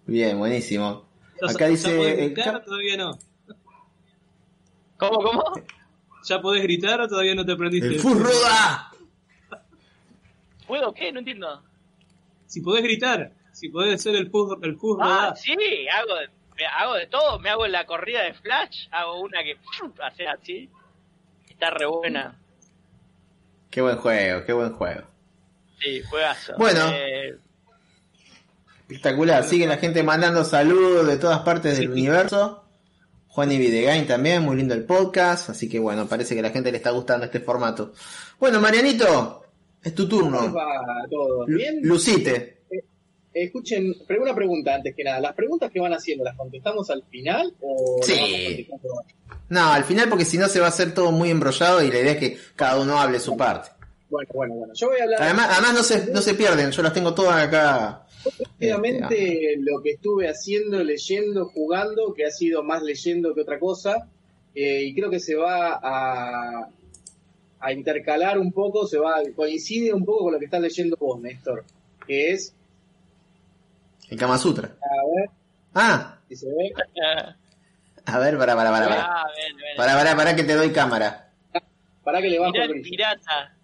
Bien, 0.06 0.36
buenísimo. 0.38 1.08
¿Ya- 1.40 1.52
Acá 1.52 1.66
dice... 1.68 2.16
gritar 2.16 2.64
todavía 2.64 2.96
no? 2.96 3.18
¿Cómo, 4.96 5.22
cómo? 5.22 5.44
¿Ya 6.24 6.40
podés 6.40 6.62
gritar 6.64 7.00
o 7.00 7.08
todavía 7.08 7.34
no 7.34 7.46
te 7.46 7.52
aprendiste? 7.52 7.88
¡El 7.88 8.00
Furroda! 8.00 8.90
¿Puedo 10.66 10.92
qué? 10.92 11.10
No 11.12 11.20
entiendo. 11.20 11.62
Si 12.46 12.60
podés 12.60 12.82
gritar, 12.82 13.32
si 13.60 13.68
podés 13.68 14.02
ser 14.02 14.16
el 14.16 14.30
fuzz, 14.30 14.58
el 14.62 14.76
fuzz 14.76 14.98
Ah, 15.02 15.34
sí, 15.36 15.52
hago 15.92 16.14
de, 16.16 16.28
me 16.56 16.66
hago 16.66 16.94
de 16.94 17.06
todo. 17.06 17.38
Me 17.38 17.50
hago 17.50 17.66
la 17.66 17.84
corrida 17.86 18.22
de 18.22 18.32
Flash, 18.34 18.88
hago 18.90 19.20
una 19.20 19.42
que 19.44 19.56
hace 20.02 20.26
así. 20.26 20.70
Está 21.48 21.70
re 21.70 21.86
buena. 21.86 22.36
Qué 23.70 23.82
buen 23.82 23.96
juego, 23.98 24.44
qué 24.44 24.52
buen 24.52 24.72
juego. 24.72 25.02
Sí, 25.78 26.02
juegazo. 26.02 26.54
Bueno. 26.58 26.80
Eh, 26.92 27.36
Espectacular, 28.88 29.44
sigue 29.44 29.66
la 29.68 29.76
gente 29.76 30.02
mandando 30.02 30.42
saludos 30.44 31.06
de 31.06 31.16
todas 31.16 31.40
partes 31.40 31.76
del 31.78 31.86
Sí. 31.86 31.92
universo. 31.92 32.64
Juan 33.28 33.52
y 33.52 33.58
Videgain 33.58 34.04
también, 34.08 34.42
muy 34.42 34.56
lindo 34.56 34.74
el 34.74 34.84
podcast, 34.84 35.50
así 35.50 35.68
que 35.68 35.78
bueno, 35.78 36.06
parece 36.08 36.34
que 36.34 36.40
a 36.40 36.42
la 36.42 36.50
gente 36.50 36.72
le 36.72 36.78
está 36.78 36.90
gustando 36.90 37.24
este 37.26 37.38
formato. 37.38 37.92
Bueno, 38.40 38.58
Marianito, 38.60 39.44
es 39.80 39.94
tu 39.94 40.08
¿Cómo 40.08 40.22
turno. 40.22 40.52
va 40.52 40.66
todo? 41.08 41.46
Lu- 41.46 41.56
¿Bien? 41.56 41.78
Lucite. 41.82 42.59
Escuchen, 43.32 43.94
pre- 44.06 44.18
una 44.18 44.34
pregunta 44.34 44.74
antes 44.74 44.94
que 44.96 45.04
nada. 45.04 45.20
¿Las 45.20 45.34
preguntas 45.34 45.70
que 45.70 45.78
van 45.80 45.92
haciendo 45.92 46.24
las 46.24 46.36
contestamos 46.36 46.90
al 46.90 47.04
final 47.04 47.54
o 47.60 47.98
las 47.98 48.06
Sí. 48.06 48.66
vamos? 48.70 49.04
No, 49.48 49.72
al 49.72 49.84
final 49.84 50.08
porque 50.08 50.24
si 50.24 50.36
no 50.38 50.48
se 50.48 50.60
va 50.60 50.66
a 50.66 50.70
hacer 50.70 50.94
todo 50.94 51.12
muy 51.12 51.30
embrollado 51.30 51.82
y 51.82 51.90
la 51.90 52.00
idea 52.00 52.12
es 52.12 52.18
que 52.18 52.38
cada 52.56 52.80
uno 52.80 52.98
hable 53.00 53.18
su 53.20 53.36
parte. 53.36 53.70
Bueno, 54.08 54.28
bueno, 54.34 54.54
bueno. 54.54 54.72
Yo 54.74 54.88
voy 54.88 54.98
a 55.00 55.04
hablar 55.04 55.22
Además, 55.22 55.48
además 55.52 55.74
no 55.74 55.82
se, 55.84 56.12
no 56.12 56.20
se 56.22 56.34
pierden, 56.34 56.70
yo 56.72 56.82
las 56.82 56.92
tengo 56.92 57.14
todas 57.14 57.46
acá. 57.46 58.04
rápidamente 58.38 59.54
lo 59.58 59.80
que 59.82 59.90
estuve 59.90 60.28
haciendo, 60.28 60.82
leyendo, 60.82 61.46
jugando, 61.46 62.12
que 62.14 62.24
ha 62.26 62.30
sido 62.30 62.62
más 62.62 62.82
leyendo 62.82 63.34
que 63.34 63.42
otra 63.42 63.58
cosa. 63.58 64.08
eh, 64.54 64.82
y 64.84 64.94
creo 64.94 65.10
que 65.10 65.20
se 65.20 65.36
va 65.36 65.78
a, 65.80 66.68
a 67.60 67.72
intercalar 67.72 68.38
un 68.38 68.50
poco, 68.52 68.86
se 68.88 68.98
va 68.98 69.20
coincide 69.36 69.92
un 69.94 70.04
poco 70.04 70.24
con 70.24 70.32
lo 70.32 70.38
que 70.40 70.46
estás 70.46 70.60
leyendo 70.60 70.96
vos, 70.98 71.20
Néstor. 71.20 71.64
Que 72.06 72.32
es, 72.32 72.52
El 74.10 74.18
Kama 74.18 74.38
Sutra. 74.38 74.68
a 74.68 75.06
ver 75.16 75.30
Ah, 75.74 76.18
si 76.28 76.36
se 76.36 76.46
ve. 76.48 76.72
a 78.06 78.18
ver, 78.18 78.36
para, 78.38 78.56
para, 78.56 78.70
para, 78.70 78.88
para. 78.88 79.04
ah, 79.04 79.24
ven, 79.36 79.56
ven. 79.56 79.76
Para, 79.76 79.94
para, 79.94 80.16
para 80.16 80.36
que 80.36 80.42
te 80.44 80.54
doy 80.54 80.72
cámara. 80.72 81.30
Para 82.02 82.20
que 82.20 82.28
le 82.28 82.38
bajo 82.38 82.52
Mirá 82.52 82.64
el 82.64 82.80
pirata. 82.82 83.56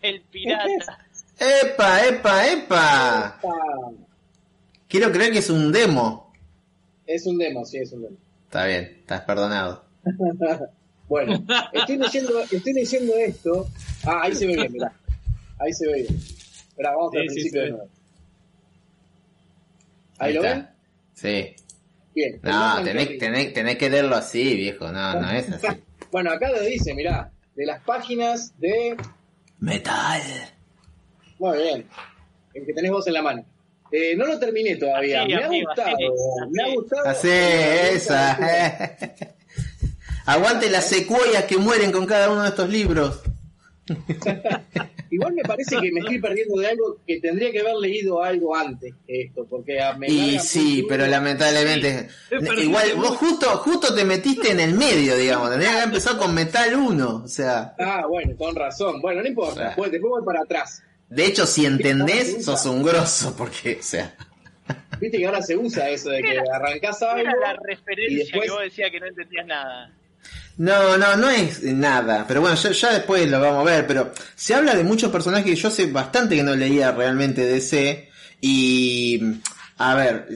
El 0.00 0.20
pirata. 0.22 0.98
¡Epa, 1.38 2.06
epa, 2.06 2.46
epa! 2.46 3.40
Quiero 4.88 5.10
creer 5.10 5.32
que 5.32 5.38
es 5.40 5.50
un 5.50 5.72
demo. 5.72 6.32
Es 7.06 7.26
un 7.26 7.36
demo, 7.38 7.64
sí, 7.64 7.78
es 7.78 7.90
un 7.92 8.02
demo. 8.02 8.16
Está 8.44 8.66
bien, 8.66 8.96
estás 9.00 9.22
perdonado. 9.22 9.84
Bueno, 11.06 11.34
estoy 11.74 11.98
leyendo, 11.98 12.40
estoy 12.50 12.72
leyendo 12.72 13.14
esto. 13.16 13.68
Ah, 14.06 14.20
ahí 14.22 14.34
se 14.34 14.46
ve 14.46 14.54
bien, 14.56 14.72
mirá. 14.72 14.90
Ahí 15.58 15.70
se 15.74 15.86
ve 15.86 15.94
bien. 16.02 16.16
Esperá, 16.16 16.92
vamos 16.96 17.10
Sí, 17.12 17.18
al 17.18 17.26
principio 17.26 17.60
de 17.62 17.70
nuevo. 17.72 17.88
¿Ahí, 20.18 20.32
lo 20.34 20.42
ven? 20.42 20.68
Sí. 21.14 21.54
Bien. 22.14 22.38
No, 22.42 22.82
tenés, 22.84 23.06
Carry. 23.06 23.18
tenés, 23.18 23.52
tenés 23.52 23.76
que 23.76 23.90
leerlo 23.90 24.16
así, 24.16 24.54
viejo. 24.56 24.90
No, 24.92 25.20
no 25.20 25.30
es 25.30 25.50
así. 25.50 25.66
Bueno, 26.10 26.30
acá 26.30 26.48
lo 26.48 26.60
dice, 26.60 26.94
mirá. 26.94 27.32
De 27.56 27.66
las 27.66 27.82
páginas 27.82 28.52
de. 28.60 28.96
Metal. 29.58 30.22
Muy 31.40 31.58
bien. 31.58 31.88
El 32.52 32.66
que 32.66 32.72
tenés 32.72 32.92
vos 32.92 33.04
en 33.08 33.14
la 33.14 33.22
mano. 33.22 33.44
Eh, 33.90 34.14
no 34.16 34.24
lo 34.26 34.38
terminé 34.38 34.76
todavía. 34.76 35.22
Así, 35.22 35.32
me 35.34 35.42
ha 35.42 35.46
amigo, 35.46 35.66
gustado. 35.68 35.96
así, 35.96 36.50
me 36.52 36.62
ha 36.62 36.74
gustado. 36.74 37.08
Así, 37.08 37.28
esa. 37.30 38.96
Aguante 40.26 40.70
las 40.70 40.88
secuoyas 40.88 41.44
que 41.44 41.58
mueren 41.58 41.90
con 41.90 42.06
cada 42.06 42.30
uno 42.30 42.42
de 42.42 42.48
estos 42.50 42.68
libros. 42.70 43.20
Igual 45.14 45.32
me 45.34 45.42
parece 45.42 45.76
que 45.80 45.92
me 45.92 46.00
estoy 46.00 46.18
perdiendo 46.20 46.56
de 46.60 46.66
algo 46.66 46.98
que 47.06 47.20
tendría 47.20 47.52
que 47.52 47.60
haber 47.60 47.76
leído 47.76 48.22
algo 48.22 48.56
antes 48.56 48.92
que 49.06 49.22
esto, 49.22 49.46
porque 49.48 49.80
a- 49.80 49.96
Y 50.08 50.38
sí, 50.40 50.84
pero 50.88 51.06
lamentablemente. 51.06 52.08
Sí. 52.28 52.62
Igual, 52.62 52.94
vos 52.96 53.16
justo, 53.16 53.46
justo 53.58 53.94
te 53.94 54.04
metiste 54.04 54.50
en 54.50 54.60
el 54.60 54.74
medio, 54.74 55.16
digamos. 55.16 55.50
Tendrías 55.50 55.72
que 55.72 55.78
haber 55.78 55.88
empezado 55.90 56.18
con 56.18 56.34
Metal 56.34 56.74
1. 56.74 57.22
O 57.24 57.28
sea. 57.28 57.74
Ah, 57.78 58.04
bueno, 58.08 58.36
con 58.36 58.56
razón. 58.56 59.00
Bueno, 59.00 59.22
no 59.22 59.28
importa. 59.28 59.72
Pues, 59.76 59.92
después 59.92 60.10
voy 60.10 60.24
para 60.24 60.40
atrás. 60.40 60.82
De 61.08 61.26
hecho, 61.26 61.46
si 61.46 61.64
entendés, 61.66 62.44
sos 62.44 62.66
un 62.66 62.82
grosso, 62.82 63.34
porque, 63.36 63.76
o 63.78 63.82
sea. 63.82 64.14
Viste 64.98 65.18
que 65.18 65.26
ahora 65.26 65.42
se 65.42 65.56
usa 65.56 65.88
eso 65.90 66.10
de 66.10 66.22
que 66.22 66.38
arrancás 66.52 66.98
¿Cuál 66.98 67.18
algo. 67.18 67.30
era 67.30 67.52
la 67.52 67.54
y 67.54 67.66
referencia 67.76 68.18
después- 68.24 68.44
que 68.46 68.50
vos 68.50 68.60
decías 68.62 68.90
que 68.90 69.00
no 69.00 69.06
entendías 69.06 69.46
nada? 69.46 69.92
No, 70.56 70.96
no, 70.96 71.16
no 71.16 71.28
es 71.30 71.62
nada. 71.64 72.24
Pero 72.28 72.40
bueno, 72.40 72.56
ya, 72.56 72.70
ya 72.70 72.92
después 72.92 73.28
lo 73.28 73.40
vamos 73.40 73.62
a 73.62 73.70
ver. 73.70 73.86
Pero 73.86 74.12
se 74.34 74.54
habla 74.54 74.74
de 74.74 74.84
muchos 74.84 75.10
personajes 75.10 75.46
que 75.46 75.56
yo 75.56 75.70
sé 75.70 75.86
bastante 75.86 76.36
que 76.36 76.42
no 76.42 76.54
leía 76.54 76.92
realmente 76.92 77.44
DC. 77.44 78.08
Y. 78.40 79.20
A 79.78 79.94
ver. 79.94 80.28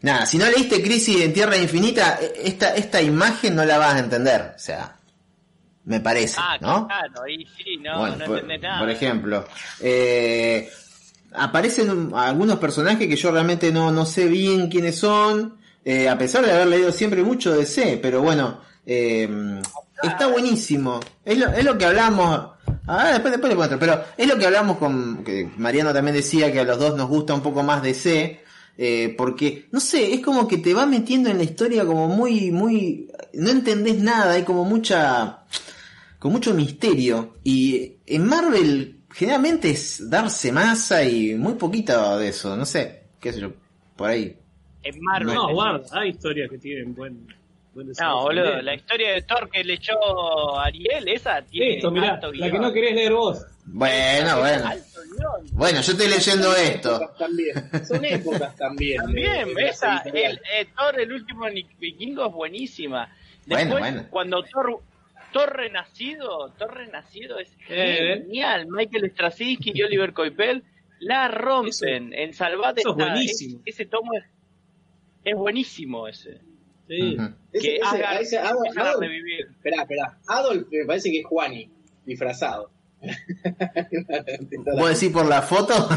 Nada, 0.00 0.26
si 0.26 0.38
no 0.38 0.46
leíste 0.46 0.80
Crisis 0.82 1.22
en 1.22 1.32
Tierra 1.32 1.56
Infinita, 1.56 2.18
e- 2.20 2.42
esta, 2.48 2.74
esta 2.76 3.02
imagen 3.02 3.56
no 3.56 3.64
la 3.64 3.78
vas 3.78 3.94
a 3.94 3.98
entender. 4.00 4.52
O 4.54 4.58
sea. 4.58 4.94
Me 5.84 6.00
parece, 6.00 6.36
Ah, 6.38 6.58
¿no? 6.60 6.86
claro, 6.86 7.26
y 7.26 7.46
sí, 7.56 7.78
no, 7.82 8.00
Bueno, 8.00 8.16
no 8.18 8.24
por, 8.26 8.44
nada. 8.44 8.78
por 8.78 8.90
ejemplo, 8.90 9.48
eh, 9.80 10.70
aparecen 11.32 12.10
algunos 12.14 12.58
personajes 12.58 13.08
que 13.08 13.16
yo 13.16 13.30
realmente 13.30 13.72
no, 13.72 13.90
no 13.90 14.04
sé 14.04 14.26
bien 14.26 14.68
quiénes 14.68 14.98
son, 14.98 15.56
eh, 15.84 16.08
a 16.08 16.18
pesar 16.18 16.44
de 16.44 16.52
haber 16.52 16.66
leído 16.66 16.92
siempre 16.92 17.22
mucho 17.22 17.56
de 17.56 17.66
C, 17.66 17.98
pero 18.00 18.22
bueno, 18.22 18.60
eh, 18.86 19.28
está 20.02 20.26
buenísimo. 20.26 21.00
Es 21.24 21.38
lo, 21.38 21.48
es 21.48 21.64
lo 21.64 21.76
que 21.78 21.84
hablamos, 21.84 22.50
ah, 22.86 23.10
después, 23.12 23.32
después 23.32 23.50
le 23.50 23.56
cuento, 23.56 23.78
pero 23.78 24.02
es 24.16 24.26
lo 24.26 24.38
que 24.38 24.46
hablamos 24.46 24.78
con, 24.78 25.24
que 25.24 25.50
Mariano 25.56 25.92
también 25.92 26.16
decía 26.16 26.52
que 26.52 26.60
a 26.60 26.64
los 26.64 26.78
dos 26.78 26.96
nos 26.96 27.08
gusta 27.08 27.34
un 27.34 27.42
poco 27.42 27.62
más 27.62 27.82
de 27.82 27.94
C, 27.94 28.40
eh, 28.80 29.12
porque, 29.18 29.66
no 29.72 29.80
sé, 29.80 30.14
es 30.14 30.20
como 30.20 30.46
que 30.46 30.58
te 30.58 30.72
va 30.72 30.86
metiendo 30.86 31.30
en 31.30 31.38
la 31.38 31.44
historia 31.44 31.84
como 31.84 32.06
muy, 32.06 32.52
muy, 32.52 33.10
no 33.34 33.50
entendés 33.50 33.98
nada, 33.98 34.34
hay 34.34 34.44
como 34.44 34.64
mucha, 34.64 35.40
con 36.20 36.30
mucho 36.30 36.54
misterio. 36.54 37.34
Y 37.42 37.96
en 38.06 38.24
Marvel 38.24 39.00
generalmente 39.10 39.70
es 39.70 40.08
darse 40.08 40.52
masa 40.52 41.02
y 41.02 41.34
muy 41.34 41.54
poquito 41.54 42.18
de 42.18 42.28
eso, 42.28 42.56
no 42.56 42.64
sé, 42.64 43.02
qué 43.20 43.32
sé 43.32 43.40
yo, 43.40 43.52
por 43.96 44.10
ahí. 44.10 44.37
En 44.88 45.00
Marvel. 45.02 45.34
No, 45.34 45.52
guarda, 45.52 45.84
hay 46.00 46.10
historias 46.10 46.50
que 46.50 46.58
tienen 46.58 46.94
buen, 46.94 47.26
buen 47.74 47.88
No, 48.00 48.22
boludo, 48.22 48.44
también. 48.44 48.64
la 48.64 48.74
historia 48.74 49.12
de 49.12 49.22
Thor 49.22 49.50
que 49.50 49.64
leyó 49.64 50.58
Ariel, 50.58 51.08
esa 51.08 51.42
tiene 51.42 51.72
Listo, 51.74 51.90
mirá, 51.90 52.14
alto 52.14 52.32
la 52.32 52.50
que 52.50 52.58
no 52.58 52.72
querés 52.72 52.94
leer 52.94 53.12
vos. 53.12 53.44
Bueno, 53.66 54.38
bueno. 54.38 54.70
Bueno, 55.52 55.80
yo 55.82 55.92
estoy 55.92 56.08
leyendo 56.08 56.52
Son 56.52 56.64
esto. 56.64 57.00
También. 57.18 57.86
Son 57.86 58.04
épocas 58.04 58.56
también. 58.56 58.96
También, 59.02 59.48
de- 59.54 59.62
la 59.62 59.68
esa, 59.68 59.98
el, 60.06 60.36
eh, 60.36 60.66
Thor, 60.76 60.98
el 61.00 61.12
último 61.12 61.46
vikingo 61.78 62.26
es 62.26 62.32
buenísima. 62.32 63.12
Después, 63.44 63.68
Bueno, 63.68 63.78
bueno. 63.78 64.06
cuando 64.10 64.42
Thor, 64.44 64.80
Thor 65.32 65.54
Renacido, 65.56 66.50
Thor 66.58 66.74
Renacido 66.74 67.38
es 67.38 67.50
Eh. 67.68 68.22
genial. 68.22 68.66
Michael 68.68 69.10
Straczynski 69.10 69.72
y 69.74 69.82
Oliver 69.82 70.12
Coipel 70.14 70.62
la 71.00 71.28
rompen. 71.28 72.12
en 72.14 72.32
Salvate 72.34 72.80
eso 72.80 72.90
es 72.90 72.96
buenísimo. 72.96 73.60
es- 73.64 73.74
ese 73.74 73.86
tomo 73.86 74.12
es, 74.14 74.24
es 75.30 75.36
buenísimo 75.36 76.08
ese. 76.08 76.40
Sí. 76.88 77.16
Ese- 77.52 77.66
que 77.66 77.76
ese- 77.76 77.84
haga, 77.84 78.10
a 78.10 78.20
ese 78.20 78.38
Adolf- 78.38 78.76
Adolf- 78.76 79.00
revivir. 79.00 79.46
Esperá, 79.50 79.82
esperá. 79.82 80.18
Adolf 80.26 80.66
me 80.70 80.84
parece 80.86 81.10
que 81.10 81.20
es 81.20 81.26
Juani, 81.26 81.70
disfrazado. 82.06 82.70
¿Vos 84.78 84.88
decís 85.00 85.10
por 85.12 85.26
la 85.26 85.42
foto? 85.42 85.74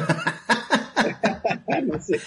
no 1.83 2.01
sé. 2.01 2.19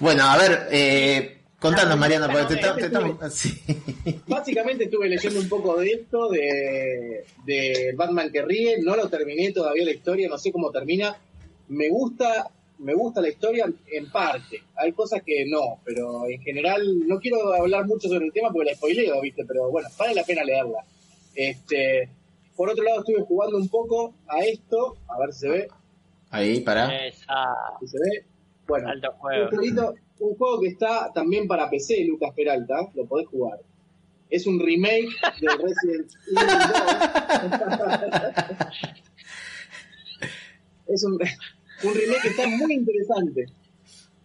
bueno, 0.00 0.24
a 0.24 0.36
ver, 0.38 0.68
eh, 0.70 1.38
contanos, 1.58 1.94
Ah, 1.94 1.96
Mariano, 1.96 2.26
no, 2.28 2.32
porque 2.32 2.56
te, 2.56 2.62
no, 2.66 2.74
te- 2.74 2.80
te 2.80 2.86
estamos... 2.86 3.34
sí. 3.34 3.62
Básicamente 4.26 4.84
estuve 4.84 5.08
leyendo 5.08 5.40
un 5.40 5.48
poco 5.48 5.78
de 5.80 5.90
esto, 5.92 6.28
de, 6.28 7.24
de 7.44 7.92
Batman 7.96 8.30
que 8.30 8.42
ríe, 8.42 8.76
no 8.82 8.96
lo 8.96 9.08
terminé 9.08 9.52
todavía 9.52 9.84
la 9.84 9.92
historia, 9.92 10.28
no 10.28 10.38
sé 10.38 10.52
cómo 10.52 10.70
termina. 10.70 11.16
Me 11.68 11.88
gusta, 11.88 12.50
me 12.82 12.94
gusta 12.94 13.20
la 13.20 13.28
historia 13.30 13.66
en 13.90 14.10
parte. 14.10 14.62
Hay 14.76 14.92
cosas 14.92 15.22
que 15.24 15.44
no, 15.46 15.80
pero 15.84 16.26
en 16.28 16.40
general 16.42 17.06
no 17.06 17.18
quiero 17.18 17.52
hablar 17.54 17.86
mucho 17.86 18.08
sobre 18.08 18.26
el 18.26 18.32
tema 18.32 18.50
porque 18.52 18.70
la 18.70 18.76
spoileo, 18.76 19.20
¿viste? 19.20 19.44
Pero 19.46 19.70
bueno, 19.70 19.88
vale 19.98 20.14
la 20.14 20.24
pena 20.24 20.44
leerla. 20.44 20.84
Este, 21.34 22.08
por 22.56 22.68
otro 22.68 22.84
lado 22.84 23.00
estuve 23.00 23.22
jugando 23.22 23.56
un 23.56 23.68
poco 23.68 24.14
a 24.28 24.40
esto, 24.44 24.96
a 25.08 25.18
ver 25.18 25.32
si 25.32 25.40
se 25.40 25.48
ve, 25.48 25.68
Ahí, 26.30 26.60
pará. 26.60 27.06
Esa, 27.06 27.34
si 27.80 27.88
se 27.88 27.98
ve. 27.98 28.24
Bueno, 28.66 28.88
alto 28.88 29.10
un, 29.12 29.18
juego. 29.18 29.48
jueguito- 29.50 29.94
un 30.20 30.34
juego 30.36 30.60
que 30.60 30.68
está 30.68 31.12
también 31.12 31.46
para 31.46 31.68
PC, 31.68 32.04
Lucas 32.04 32.32
Peralta, 32.34 32.88
lo 32.94 33.04
podés 33.06 33.26
jugar. 33.28 33.58
Es 34.30 34.46
un 34.46 34.58
remake 34.58 35.08
de 35.40 35.48
Resident 35.62 36.10
Evil 36.28 36.46
2. 37.52 38.92
es 40.88 41.04
un, 41.04 41.18
un 41.84 41.94
remake 41.94 42.22
que 42.22 42.28
está 42.28 42.46
muy 42.48 42.74
interesante. 42.74 43.46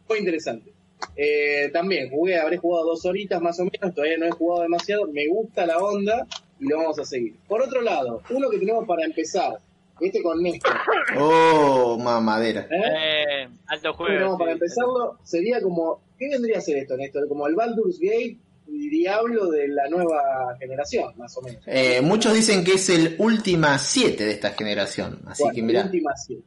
Muy 0.09 0.19
interesante. 0.19 0.73
Eh, 1.15 1.69
también 1.71 2.09
jugué, 2.09 2.37
habré 2.37 2.57
jugado 2.57 2.87
dos 2.87 3.05
horitas 3.05 3.41
más 3.41 3.59
o 3.59 3.63
menos, 3.65 3.93
todavía 3.93 4.17
no 4.17 4.25
he 4.25 4.31
jugado 4.31 4.63
demasiado, 4.63 5.07
me 5.11 5.27
gusta 5.27 5.65
la 5.65 5.77
onda 5.77 6.25
y 6.59 6.67
lo 6.67 6.77
vamos 6.77 6.97
a 6.99 7.05
seguir. 7.05 7.35
Por 7.47 7.61
otro 7.61 7.81
lado, 7.81 8.21
uno 8.31 8.49
que 8.49 8.57
tenemos 8.57 8.85
para 8.87 9.05
empezar, 9.05 9.57
este 9.99 10.21
con 10.23 10.41
Néstor. 10.41 10.73
Oh, 11.17 11.97
mamadera. 11.99 12.61
¿eh? 12.71 13.43
Eh, 13.43 13.47
alto 13.67 13.93
juego. 13.93 14.37
para 14.37 14.51
sí. 14.51 14.53
empezarlo, 14.53 15.19
sería 15.23 15.61
como, 15.61 16.01
¿qué 16.17 16.29
vendría 16.29 16.57
a 16.57 16.61
ser 16.61 16.77
esto, 16.77 16.95
Néstor? 16.97 17.27
Como 17.27 17.47
el 17.47 17.55
Baldur's 17.55 17.99
Gate 17.99 18.37
y 18.67 18.89
Diablo 18.89 19.47
de 19.49 19.67
la 19.69 19.87
nueva 19.89 20.55
generación, 20.59 21.13
más 21.17 21.35
o 21.37 21.41
menos. 21.41 21.61
Eh, 21.67 22.01
muchos 22.01 22.33
dicen 22.33 22.63
que 22.63 22.73
es 22.73 22.89
el 22.89 23.15
última 23.19 23.77
7 23.77 24.23
de 24.25 24.31
esta 24.31 24.51
generación, 24.51 25.19
así 25.27 25.43
Bueno, 25.43 25.55
que 25.55 25.61
mira. 25.63 25.83
última 25.85 26.15
sí. 26.15 26.43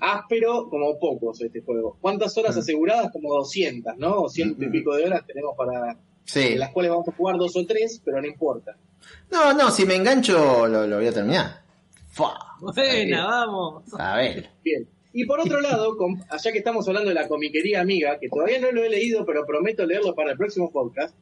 Áspero 0.00 0.68
como 0.70 0.98
pocos 0.98 1.40
este 1.40 1.62
juego. 1.62 1.96
¿Cuántas 2.00 2.36
horas 2.38 2.56
Mm. 2.56 2.58
aseguradas? 2.60 3.12
Como 3.12 3.34
200, 3.34 3.96
¿no? 3.98 4.22
O 4.22 4.28
ciento 4.28 4.62
y 4.62 4.68
Mm. 4.68 4.72
pico 4.72 4.94
de 4.96 5.04
horas 5.06 5.26
tenemos 5.26 5.56
para... 5.56 5.96
Sí. 6.24 6.54
Las 6.54 6.70
cuales 6.70 6.92
vamos 6.92 7.08
a 7.08 7.12
jugar 7.12 7.36
dos 7.38 7.56
o 7.56 7.66
tres, 7.66 8.00
pero 8.04 8.20
no 8.20 8.26
importa. 8.28 8.76
No, 9.32 9.52
no, 9.52 9.70
si 9.70 9.84
me 9.84 9.96
engancho 9.96 10.66
lo, 10.68 10.86
lo 10.86 10.96
voy 10.98 11.06
a 11.08 11.12
terminar. 11.12 11.62
Fua. 12.10 12.38
Buena, 12.60 13.26
vamos. 13.26 13.84
A 13.98 14.16
ver. 14.18 14.50
Bien. 14.62 14.86
Y 15.12 15.24
por 15.24 15.40
otro 15.40 15.60
lado, 15.60 15.96
con- 15.96 16.22
allá 16.28 16.52
que 16.52 16.58
estamos 16.58 16.86
hablando 16.86 17.08
de 17.08 17.14
la 17.16 17.26
comiquería 17.26 17.80
amiga, 17.80 18.18
que 18.20 18.28
todavía 18.28 18.60
no 18.60 18.70
lo 18.70 18.84
he 18.84 18.90
leído, 18.90 19.24
pero 19.26 19.44
prometo 19.44 19.84
leerlo 19.84 20.14
para 20.14 20.32
el 20.32 20.38
próximo 20.38 20.70
podcast, 20.70 21.16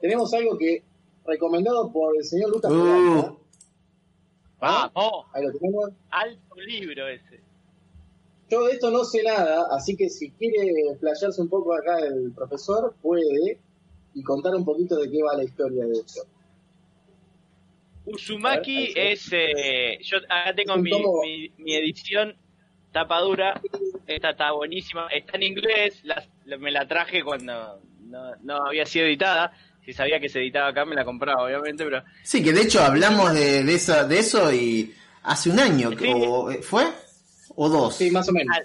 tenemos 0.00 0.32
algo 0.34 0.56
que, 0.56 0.84
recomendado 1.26 1.90
por 1.92 2.16
el 2.16 2.24
señor 2.24 2.50
Lucas 2.50 2.70
Uh. 2.70 3.36
Vamos, 4.60 5.26
Ahí 5.32 5.44
lo 5.44 5.52
tenemos. 5.52 5.90
alto 6.10 6.54
libro 6.64 7.08
ese. 7.08 7.41
Yo 8.52 8.64
de 8.66 8.72
esto 8.74 8.90
no 8.90 9.02
sé 9.02 9.22
nada, 9.22 9.66
así 9.70 9.96
que 9.96 10.10
si 10.10 10.30
quiere 10.32 10.70
playarse 11.00 11.40
un 11.40 11.48
poco 11.48 11.72
acá 11.74 11.98
el 12.00 12.32
profesor, 12.32 12.94
puede, 13.00 13.58
y 14.12 14.22
contar 14.22 14.54
un 14.54 14.62
poquito 14.64 14.96
de 14.96 15.10
qué 15.10 15.22
va 15.22 15.34
la 15.34 15.44
historia 15.44 15.86
de 15.86 15.92
esto. 15.94 16.20
Uzumaki 18.04 18.92
ver, 18.94 19.06
es. 19.12 19.28
eh, 19.32 19.98
yo 20.02 20.18
acá 20.28 20.54
tengo 20.54 20.76
mi, 20.76 20.90
mi, 20.90 21.52
mi 21.58 21.74
edición 21.74 22.34
tapadura. 22.92 23.58
Esta 24.06 24.30
está 24.30 24.52
buenísima. 24.52 25.06
Está 25.08 25.36
en 25.36 25.44
inglés. 25.44 26.00
la- 26.04 26.22
la- 26.44 26.58
me 26.58 26.70
la 26.70 26.86
traje 26.86 27.22
cuando 27.24 27.80
no, 28.02 28.36
no 28.42 28.66
había 28.66 28.84
sido 28.84 29.06
editada. 29.06 29.52
Si 29.84 29.92
sabía 29.94 30.20
que 30.20 30.28
se 30.28 30.40
editaba 30.40 30.68
acá, 30.68 30.84
me 30.84 30.94
la 30.94 31.04
compraba, 31.06 31.44
obviamente. 31.44 31.84
Pero 31.84 32.02
Sí, 32.22 32.42
que 32.42 32.52
de 32.52 32.60
hecho 32.62 32.82
hablamos 32.82 33.32
de, 33.32 33.64
de, 33.64 33.74
esa, 33.74 34.04
de 34.06 34.18
eso 34.18 34.52
y 34.52 34.92
hace 35.22 35.48
un 35.50 35.58
año, 35.58 35.90
Sí. 35.98 36.12
o, 36.14 36.50
¿fue? 36.60 36.84
¿O 37.56 37.68
dos? 37.68 37.94
Sí, 37.96 38.10
más 38.10 38.28
o 38.28 38.32
menos. 38.32 38.56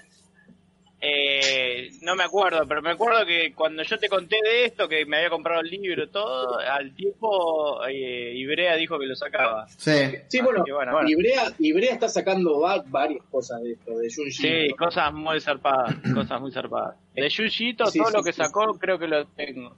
Eh, 1.00 1.90
no 2.02 2.16
me 2.16 2.24
acuerdo, 2.24 2.66
pero 2.66 2.82
me 2.82 2.90
acuerdo 2.90 3.24
que 3.24 3.52
cuando 3.54 3.84
yo 3.84 3.98
te 3.98 4.08
conté 4.08 4.36
de 4.42 4.64
esto, 4.64 4.88
que 4.88 5.06
me 5.06 5.18
había 5.18 5.30
comprado 5.30 5.60
el 5.60 5.70
libro 5.70 6.02
y 6.02 6.08
todo, 6.08 6.58
al 6.58 6.92
tiempo 6.92 7.86
eh, 7.86 8.32
Ibrea 8.34 8.74
dijo 8.74 8.98
que 8.98 9.06
lo 9.06 9.14
sacaba. 9.14 9.68
Sí. 9.68 9.92
Sí, 10.26 10.40
bueno, 10.40 10.64
que 10.64 10.72
bueno, 10.72 10.92
bueno. 10.92 11.08
Ibrea, 11.08 11.52
Ibrea 11.60 11.92
está 11.92 12.08
sacando 12.08 12.58
va- 12.58 12.82
varias 12.84 13.22
cosas 13.30 13.62
de 13.62 13.72
esto, 13.74 13.96
de 13.96 14.12
Junji. 14.12 14.32
Sí, 14.32 14.68
cosas 14.76 15.12
muy 15.12 15.40
zarpadas, 15.40 15.94
cosas 16.14 16.40
muy 16.40 16.50
zarpadas. 16.50 16.96
De 17.14 17.28
Yujito, 17.28 17.86
Sí, 17.86 17.98
todo 18.00 18.08
sí, 18.10 18.16
lo 18.16 18.22
que 18.24 18.32
sí. 18.32 18.38
sacó, 18.42 18.76
creo 18.76 18.98
que 18.98 19.06
lo 19.06 19.24
tengo. 19.28 19.76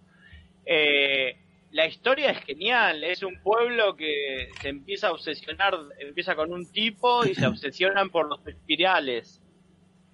Eh, 0.64 1.36
la 1.72 1.86
historia 1.86 2.30
es 2.30 2.44
genial, 2.44 3.04
es 3.04 3.22
un 3.22 3.40
pueblo 3.42 3.94
que 3.96 4.48
se 4.60 4.68
empieza 4.68 5.08
a 5.08 5.12
obsesionar, 5.12 5.74
empieza 5.98 6.34
con 6.34 6.52
un 6.52 6.70
tipo 6.70 7.24
y 7.24 7.34
se 7.34 7.46
obsesionan 7.46 8.10
por 8.10 8.28
los 8.28 8.44
espirales. 8.46 9.40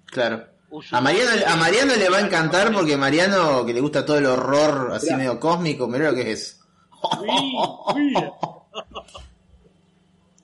Claro. 0.05 0.45
A 0.91 0.99
Mariano, 1.01 1.31
a 1.47 1.55
Mariano 1.55 1.95
le 1.95 2.09
va 2.09 2.17
a 2.17 2.21
encantar 2.21 2.71
porque 2.73 2.97
Mariano, 2.97 3.65
que 3.65 3.73
le 3.73 3.79
gusta 3.79 4.05
todo 4.05 4.17
el 4.17 4.25
horror 4.25 4.91
así 4.93 5.05
Mirá. 5.07 5.17
medio 5.17 5.39
cósmico, 5.39 5.87
mirá 5.87 6.11
lo 6.11 6.15
que 6.15 6.31
es. 6.31 6.59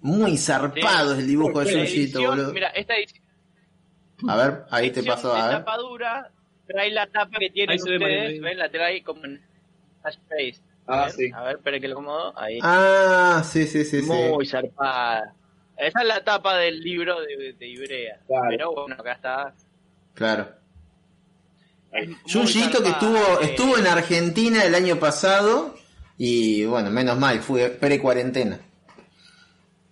Muy 0.01 0.37
zarpado 0.37 1.13
es 1.13 1.19
el 1.19 1.27
dibujo 1.27 1.59
de 1.63 1.65
edición- 1.83 2.25
boludo. 2.25 2.53
Mira, 2.53 2.69
esta 2.69 2.95
edición 2.95 3.23
A 4.27 4.35
ver, 4.37 4.63
ahí 4.71 4.91
te 4.91 5.01
de 5.01 5.09
a 5.11 5.47
ver. 5.47 5.57
tapa 5.59 5.77
dura 5.77 6.31
trae 6.67 6.91
la 6.91 7.07
tapa 7.07 7.37
que 7.39 7.65
ve 7.67 7.75
ustedes, 7.75 8.41
ven, 8.41 8.57
la 8.57 8.69
trae 8.69 9.03
como 9.03 9.25
en 9.25 9.41
space. 10.05 10.61
Ah, 10.87 11.01
A 11.01 11.05
ver, 11.05 11.11
sí. 11.13 11.31
A 11.33 11.43
ver, 11.43 11.55
esperen 11.57 11.81
que 11.81 11.87
lo 11.87 11.93
acomodo. 11.95 12.33
Ahí. 12.37 12.59
Ah, 12.61 13.43
sí, 13.49 13.65
sí, 13.67 13.85
sí, 13.85 14.01
sí. 14.01 14.07
Muy 14.07 14.45
zarpada. 14.45 15.33
Esa 15.77 16.01
es 16.01 16.07
la 16.07 16.23
tapa 16.23 16.57
del 16.57 16.79
libro 16.81 17.19
de, 17.21 17.53
de 17.53 17.67
Ibrea. 17.67 18.19
Claro. 18.27 18.47
Pero 18.49 18.71
bueno, 18.73 18.95
acá 18.99 19.11
está. 19.13 19.53
Claro. 20.13 20.49
Es 21.91 22.07
muy 22.07 22.17
Junjito 22.31 22.81
que 22.83 22.89
estuvo, 22.89 23.17
eh, 23.17 23.37
estuvo 23.45 23.77
en 23.77 23.87
Argentina 23.87 24.63
el 24.63 24.73
año 24.75 24.97
pasado 24.99 25.75
y 26.17 26.65
bueno, 26.65 26.89
menos 26.89 27.17
mal, 27.17 27.39
fue 27.39 27.69
pre-cuarentena. 27.69 28.59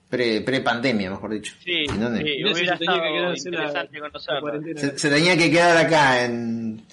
Pre- 0.10 0.42
Pre-pandemia, 0.42 1.10
mejor 1.10 1.32
dicho. 1.32 1.54
Sí, 1.64 1.86
sí, 1.88 1.94
hubiera 1.96 2.78
se 2.78 2.86
tenía 2.86 3.02
que 3.02 3.10
quedar 3.14 3.38
interesante 3.38 3.94
la 4.00 4.08
conocerlo. 4.10 4.42
cuarentena. 4.42 4.80
Se, 4.82 5.00
se 5.00 5.10
tenía 5.10 5.38
que 5.38 5.50
quedar 5.52 5.78
acá 5.78 6.26
en, 6.26 6.86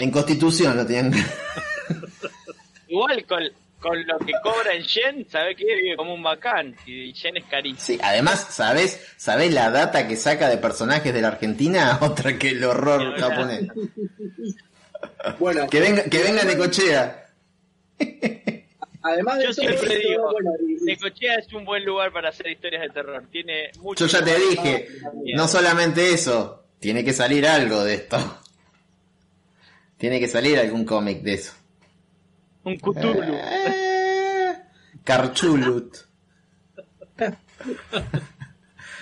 en 0.00 0.10
Constitución, 0.10 0.74
lo 0.76 0.86
tenían 0.86 1.12
Igual 2.96 3.26
con, 3.26 3.42
con 3.80 4.06
lo 4.06 4.18
que 4.18 4.32
cobra 4.42 4.72
en 4.74 4.82
yen, 4.84 5.26
¿sabes 5.30 5.56
qué? 5.56 5.64
Vive 5.64 5.96
como 5.96 6.14
un 6.14 6.22
bacán. 6.22 6.74
Y 6.86 7.12
yen 7.12 7.36
es 7.36 7.44
carísimo. 7.44 7.80
Sí, 7.80 7.98
además, 8.02 8.46
¿sabés, 8.50 9.00
¿sabés 9.16 9.52
la 9.52 9.70
data 9.70 10.08
que 10.08 10.16
saca 10.16 10.48
de 10.48 10.56
personajes 10.58 11.12
de 11.12 11.20
la 11.20 11.28
Argentina? 11.28 11.98
Otra 12.02 12.38
que 12.38 12.48
el 12.50 12.64
horror 12.64 13.18
japonés. 13.18 13.68
Bueno, 15.38 15.66
Que 15.68 15.78
venga, 15.78 16.04
que 16.04 16.22
venga 16.22 16.42
Necochea. 16.42 17.26
además 19.02 19.38
de 19.38 19.44
Yo 19.44 19.50
todo 19.54 19.62
siempre 19.66 19.94
esto, 19.94 20.08
digo, 20.08 20.32
bueno, 20.32 20.50
y- 20.66 20.84
Necochea 20.84 21.34
es 21.36 21.52
un 21.52 21.64
buen 21.64 21.84
lugar 21.84 22.12
para 22.12 22.30
hacer 22.30 22.48
historias 22.48 22.82
de 22.82 22.88
terror. 22.88 23.22
Tiene 23.30 23.70
mucho. 23.78 24.06
Yo 24.06 24.18
ya 24.18 24.24
te 24.24 24.36
dije, 24.38 24.88
no 25.34 25.46
solamente 25.48 26.12
eso, 26.12 26.64
tiene 26.80 27.04
que 27.04 27.12
salir 27.12 27.46
algo 27.46 27.84
de 27.84 27.94
esto. 27.94 28.40
Tiene 29.98 30.18
que 30.18 30.28
salir 30.28 30.58
algún 30.58 30.84
cómic 30.84 31.20
de 31.22 31.34
eso. 31.34 31.52
Un 32.66 32.76
Cthulhu. 32.76 33.34
Eh, 33.34 34.54
Carchulut. 35.04 35.96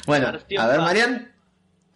Bueno, 0.06 0.28
a 0.58 0.66
ver, 0.68 0.78
Marian. 0.80 1.32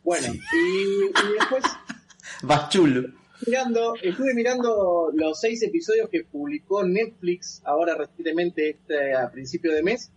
bueno, 0.02 0.26
y, 0.32 1.04
y 1.04 1.32
después 1.38 1.62
Bachulu. 2.42 3.14
mirando, 3.46 3.94
estuve 4.02 4.34
mirando 4.34 5.10
los 5.12 5.38
seis 5.40 5.62
episodios 5.62 6.08
que 6.08 6.24
publicó 6.24 6.84
Netflix 6.84 7.60
ahora 7.64 7.94
recientemente 7.94 8.70
este, 8.70 9.14
a 9.14 9.30
principio 9.30 9.72
de 9.72 9.82
mes 9.82 10.10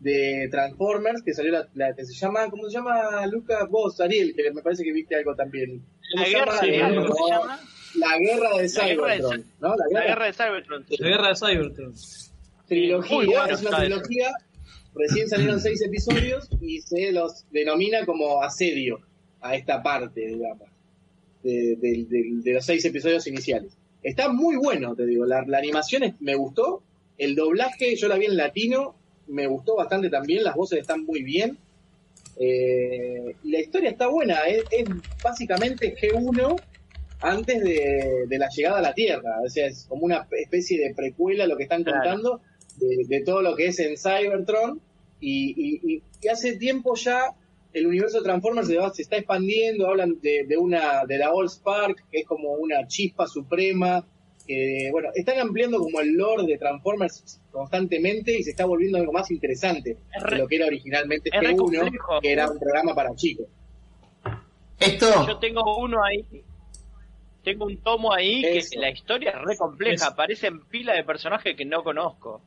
de 0.00 0.48
Transformers 0.50 1.22
que 1.22 1.32
salió 1.34 1.52
la, 1.52 1.68
la 1.74 1.94
que 1.96 2.04
se 2.04 2.12
llama 2.14 2.48
¿cómo 2.50 2.68
se 2.68 2.74
llama 2.76 3.26
Lucas 3.26 3.68
vos 3.68 4.00
Ariel 4.00 4.32
que 4.36 4.52
me 4.52 4.62
parece 4.62 4.84
que 4.84 4.92
viste 4.92 5.16
algo 5.16 5.34
también 5.34 5.82
¿Cómo 6.12 6.22
La 6.22 6.56
se 6.60 6.66
guerra, 6.66 6.98
llama? 7.28 7.60
Eh. 7.94 7.98
La 7.98 8.18
guerra 8.18 8.56
de 8.58 8.68
La 8.68 8.86
guerra 8.88 9.06
de 9.12 9.18
Cybertron 9.18 9.44
¿no? 9.60 9.68
La 9.76 9.84
La 9.90 10.04
guerra, 10.06 10.26
de 10.26 10.32
Cybertron. 10.32 10.86
La 10.98 11.08
guerra 11.08 11.28
de 11.28 11.36
Cybertron. 11.36 11.94
trilogía 12.66 13.16
bueno 13.26 13.54
es 13.54 13.60
una 13.62 13.78
trilogía 13.78 14.30
recién 14.94 15.28
salieron 15.28 15.60
seis 15.60 15.80
episodios 15.82 16.48
y 16.60 16.80
se 16.80 17.12
los 17.12 17.44
denomina 17.50 18.04
como 18.04 18.42
asedio 18.42 19.00
a 19.40 19.54
esta 19.54 19.82
parte 19.82 20.20
digamos 20.26 20.68
de, 21.42 21.76
de- 21.76 22.04
de- 22.08 22.30
de 22.42 22.52
los 22.54 22.64
seis 22.66 22.84
episodios 22.84 23.26
iniciales. 23.28 23.76
Está 24.02 24.28
muy 24.28 24.56
bueno, 24.56 24.94
te 24.96 25.06
digo. 25.06 25.24
La, 25.24 25.44
la 25.46 25.58
animación 25.58 26.02
es- 26.02 26.14
me 26.20 26.34
gustó. 26.34 26.82
El 27.16 27.34
doblaje, 27.36 27.94
yo 27.96 28.08
la 28.08 28.16
vi 28.18 28.26
en 28.26 28.36
latino, 28.36 28.96
me 29.28 29.46
gustó 29.46 29.76
bastante 29.76 30.10
también. 30.10 30.42
Las 30.44 30.56
voces 30.56 30.80
están 30.80 31.04
muy 31.04 31.22
bien. 31.22 31.56
Eh, 32.40 33.34
la 33.44 33.60
historia 33.60 33.90
está 33.90 34.08
buena. 34.08 34.40
Es, 34.48 34.64
es 34.70 34.84
básicamente 35.22 35.94
G1 35.96 36.60
antes 37.20 37.62
de, 37.62 38.24
de 38.28 38.38
la 38.38 38.48
llegada 38.48 38.78
a 38.78 38.82
la 38.82 38.94
Tierra. 38.94 39.40
O 39.44 39.48
sea, 39.48 39.66
es 39.66 39.86
como 39.88 40.04
una 40.04 40.26
especie 40.30 40.78
de 40.80 40.94
precuela 40.94 41.46
lo 41.46 41.56
que 41.56 41.64
están 41.64 41.82
Claro. 41.84 41.98
contando 42.00 42.40
de, 42.76 43.04
de 43.08 43.24
todo 43.24 43.42
lo 43.42 43.54
que 43.56 43.66
es 43.68 43.78
en 43.80 43.96
Cybertron. 43.96 44.80
Y, 45.20 45.50
y- 45.56 45.80
y- 45.94 46.02
y 46.22 46.28
hace 46.28 46.56
tiempo 46.56 46.94
ya 46.94 47.34
el 47.72 47.86
universo 47.86 48.18
de 48.18 48.24
Transformers 48.24 48.68
se, 48.68 48.76
va- 48.76 48.92
se 48.94 49.02
está 49.02 49.16
expandiendo, 49.16 49.88
hablan 49.88 50.20
de, 50.20 50.44
de 50.48 50.56
una 50.56 51.04
de 51.06 51.18
la 51.18 51.32
All 51.32 51.48
Spark, 51.50 52.04
que 52.10 52.20
es 52.20 52.26
como 52.26 52.52
una 52.52 52.86
chispa 52.86 53.26
suprema. 53.26 54.06
que, 54.46 54.88
bueno, 54.92 55.10
están 55.14 55.38
ampliando 55.40 55.78
como 55.78 56.00
el 56.00 56.12
lore 56.14 56.44
de 56.46 56.56
Transformers 56.56 57.38
constantemente 57.50 58.38
y 58.38 58.42
se 58.44 58.50
está 58.50 58.64
volviendo 58.64 58.96
algo 58.96 59.12
más 59.12 59.30
interesante 59.30 59.98
Es 60.16 60.22
de 60.24 60.38
lo 60.38 60.48
que 60.48 60.56
era 60.56 60.66
originalmente 60.66 61.28
es 61.30 61.38
re 61.40 61.54
G1, 61.54 61.56
complejo. 61.58 62.20
que 62.22 62.32
era 62.32 62.50
un 62.50 62.58
programa 62.58 62.94
para 62.94 63.14
chicos. 63.14 63.46
Yo 64.24 64.86
Esto, 64.86 65.38
tengo 65.40 65.60
uno 65.78 66.02
ahí. 66.02 66.24
Tengo 67.52 67.64
un 67.64 67.78
tomo 67.78 68.12
ahí 68.12 68.44
Eso. 68.44 68.70
que 68.72 68.78
la 68.78 68.90
historia 68.90 69.30
es 69.30 69.40
re 69.42 69.56
compleja. 69.56 69.94
Eso. 69.94 70.06
Aparecen 70.08 70.60
pila 70.66 70.92
de 70.92 71.02
personajes 71.04 71.56
que 71.56 71.64
no 71.64 71.82
conozco. 71.82 72.42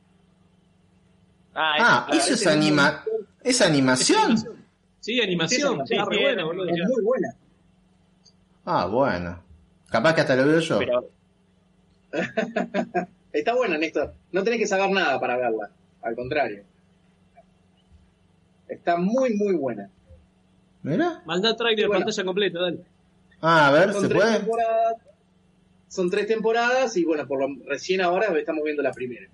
Ah, 1.54 1.74
ah, 1.80 2.06
eso, 2.12 2.32
eso 2.32 2.34
es 2.34 2.46
anima, 2.46 3.04
es 3.42 3.60
animación. 3.60 4.36
Sí, 5.00 5.20
animación. 5.20 5.84
Sí, 5.86 5.94
sí, 5.96 6.00
bueno, 6.00 6.40
es- 6.40 6.44
boludo. 6.46 6.68
Es 6.68 6.88
muy 6.88 7.02
buena. 7.02 7.34
Ah, 8.64 8.86
bueno. 8.86 9.42
Capaz 9.90 10.14
que 10.14 10.20
hasta 10.20 10.36
lo 10.36 10.46
veo 10.46 10.60
yo. 10.60 10.78
pero 10.78 11.08
Está 13.32 13.54
buena, 13.54 13.76
Néstor. 13.78 14.14
No 14.30 14.44
tenés 14.44 14.60
que 14.60 14.66
saber 14.66 14.90
nada 14.90 15.18
para 15.18 15.36
verla. 15.36 15.70
Al 16.02 16.14
contrario. 16.14 16.62
Está 18.68 18.96
muy, 18.96 19.34
muy 19.34 19.54
buena. 19.54 19.90
Mira. 20.82 21.22
Maldad 21.26 21.56
trailer, 21.56 21.88
Bueno. 21.88 22.04
pantalla 22.04 22.24
completa, 22.24 22.60
dale. 22.60 22.78
Ah, 23.42 23.68
a 23.68 23.70
ver, 23.72 23.92
Son 23.92 24.02
¿se 24.02 24.08
tres 24.08 24.22
puede? 24.22 24.36
temporadas. 24.38 24.96
Son 25.88 26.10
tres 26.10 26.26
temporadas 26.26 26.96
y 26.96 27.04
bueno, 27.04 27.26
por 27.26 27.40
lo, 27.40 27.48
recién 27.66 28.00
ahora 28.00 28.28
estamos 28.38 28.62
viendo 28.64 28.82
la 28.82 28.92
primera. 28.92 29.28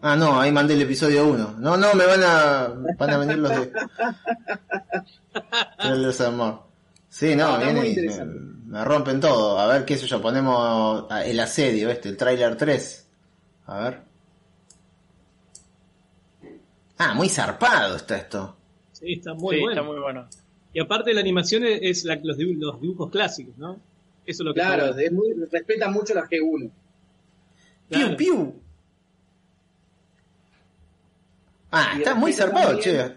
Ah, 0.00 0.14
no, 0.16 0.40
ahí 0.40 0.52
mandé 0.52 0.74
el 0.74 0.82
episodio 0.82 1.26
1. 1.26 1.56
No, 1.58 1.76
no, 1.76 1.92
me 1.94 2.06
van 2.06 2.22
a, 2.22 2.72
van 2.96 3.10
a 3.10 3.18
venir 3.18 3.38
los 3.38 3.50
de... 3.50 3.72
El 5.80 6.04
desamor. 6.04 6.62
Sí, 7.08 7.34
no, 7.34 7.58
viene 7.58 7.88
y 7.88 7.96
me 8.66 8.84
rompen 8.84 9.20
todo. 9.20 9.58
A 9.58 9.66
ver, 9.66 9.84
qué 9.84 9.96
sé 9.96 10.06
yo, 10.06 10.22
ponemos 10.22 11.06
ah, 11.10 11.24
el 11.24 11.40
asedio 11.40 11.90
este, 11.90 12.10
el 12.10 12.16
tráiler 12.16 12.56
3. 12.56 13.08
A 13.66 13.78
ver. 13.80 14.02
Ah, 16.98 17.14
muy 17.14 17.28
zarpado 17.28 17.96
está 17.96 18.16
esto. 18.18 18.56
Sí, 18.92 19.14
está 19.14 19.34
muy 19.34 19.56
sí, 19.56 19.62
bueno. 19.62 19.80
está 19.80 19.82
muy 19.92 20.00
bueno. 20.00 20.28
Y 20.72 20.80
aparte 20.80 21.12
la 21.14 21.20
animación 21.20 21.64
es, 21.64 21.78
es 21.82 22.04
la- 22.04 22.16
los, 22.22 22.36
dibu- 22.36 22.58
los 22.58 22.80
dibujos 22.80 23.10
clásicos, 23.10 23.56
¿no? 23.58 23.74
Eso 24.26 24.42
es 24.42 24.46
lo 24.46 24.52
que 24.54 24.60
Claro, 24.60 24.86
bueno. 24.88 24.98
es 25.00 25.12
muy, 25.12 25.32
respeta 25.50 25.88
mucho 25.90 26.14
la 26.14 26.24
G1. 26.28 26.70
Claro. 27.88 28.16
Piu, 28.16 28.34
piu. 28.34 28.54
Ah, 31.70 31.94
Y 31.96 31.98
está 31.98 32.14
muy 32.14 32.32
zarpado, 32.32 32.78
también- 32.78 33.08
che. 33.08 33.14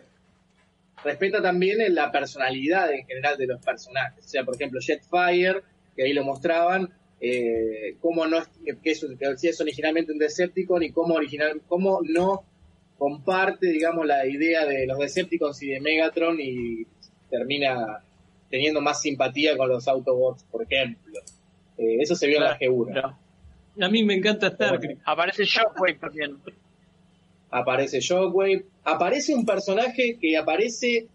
Respeta 1.03 1.41
también 1.41 1.81
en 1.81 1.95
la 1.95 2.11
personalidad 2.11 2.91
en 2.93 3.05
general 3.07 3.37
de 3.37 3.47
los 3.47 3.61
personajes. 3.63 4.23
O 4.25 4.27
sea, 4.29 4.43
por 4.43 4.55
ejemplo, 4.55 4.79
Jetfire, 4.79 5.61
que 5.95 6.03
ahí 6.03 6.13
lo 6.13 6.23
mostraban, 6.23 6.89
eh, 7.19 7.95
cómo 7.99 8.25
no 8.27 8.37
es, 8.39 8.47
que 8.83 8.91
es, 8.91 9.05
que 9.41 9.49
es 9.49 9.61
originalmente 9.61 10.11
un 10.11 10.19
Decepticon 10.19 10.83
y 10.83 10.91
cómo, 10.91 11.15
original, 11.15 11.61
cómo 11.67 12.01
no 12.03 12.43
comparte, 12.97 13.67
digamos, 13.67 14.05
la 14.05 14.27
idea 14.27 14.65
de 14.65 14.85
los 14.85 14.99
Decepticons 14.99 15.61
y 15.63 15.69
de 15.69 15.79
Megatron 15.81 16.39
y 16.39 16.85
termina 17.31 18.03
teniendo 18.51 18.81
más 18.81 19.01
simpatía 19.01 19.57
con 19.57 19.69
los 19.69 19.87
Autobots, 19.87 20.43
por 20.51 20.61
ejemplo. 20.63 21.19
Eh, 21.77 21.97
eso 21.99 22.15
se 22.15 22.27
vio 22.27 22.37
en 22.37 22.43
la 22.43 22.59
G1. 22.59 22.91
Pero 22.93 23.85
A 23.85 23.89
mí 23.89 24.03
me 24.03 24.13
encanta 24.13 24.47
Stark. 24.47 24.99
aparece 25.05 25.45
Shockwave 25.45 25.95
también. 25.95 26.37
aparece 27.49 27.99
Shockwave, 27.99 28.65
aparece 28.83 29.33
un 29.33 29.45
personaje 29.45 30.17
que 30.19 30.37
aparece 30.37 31.07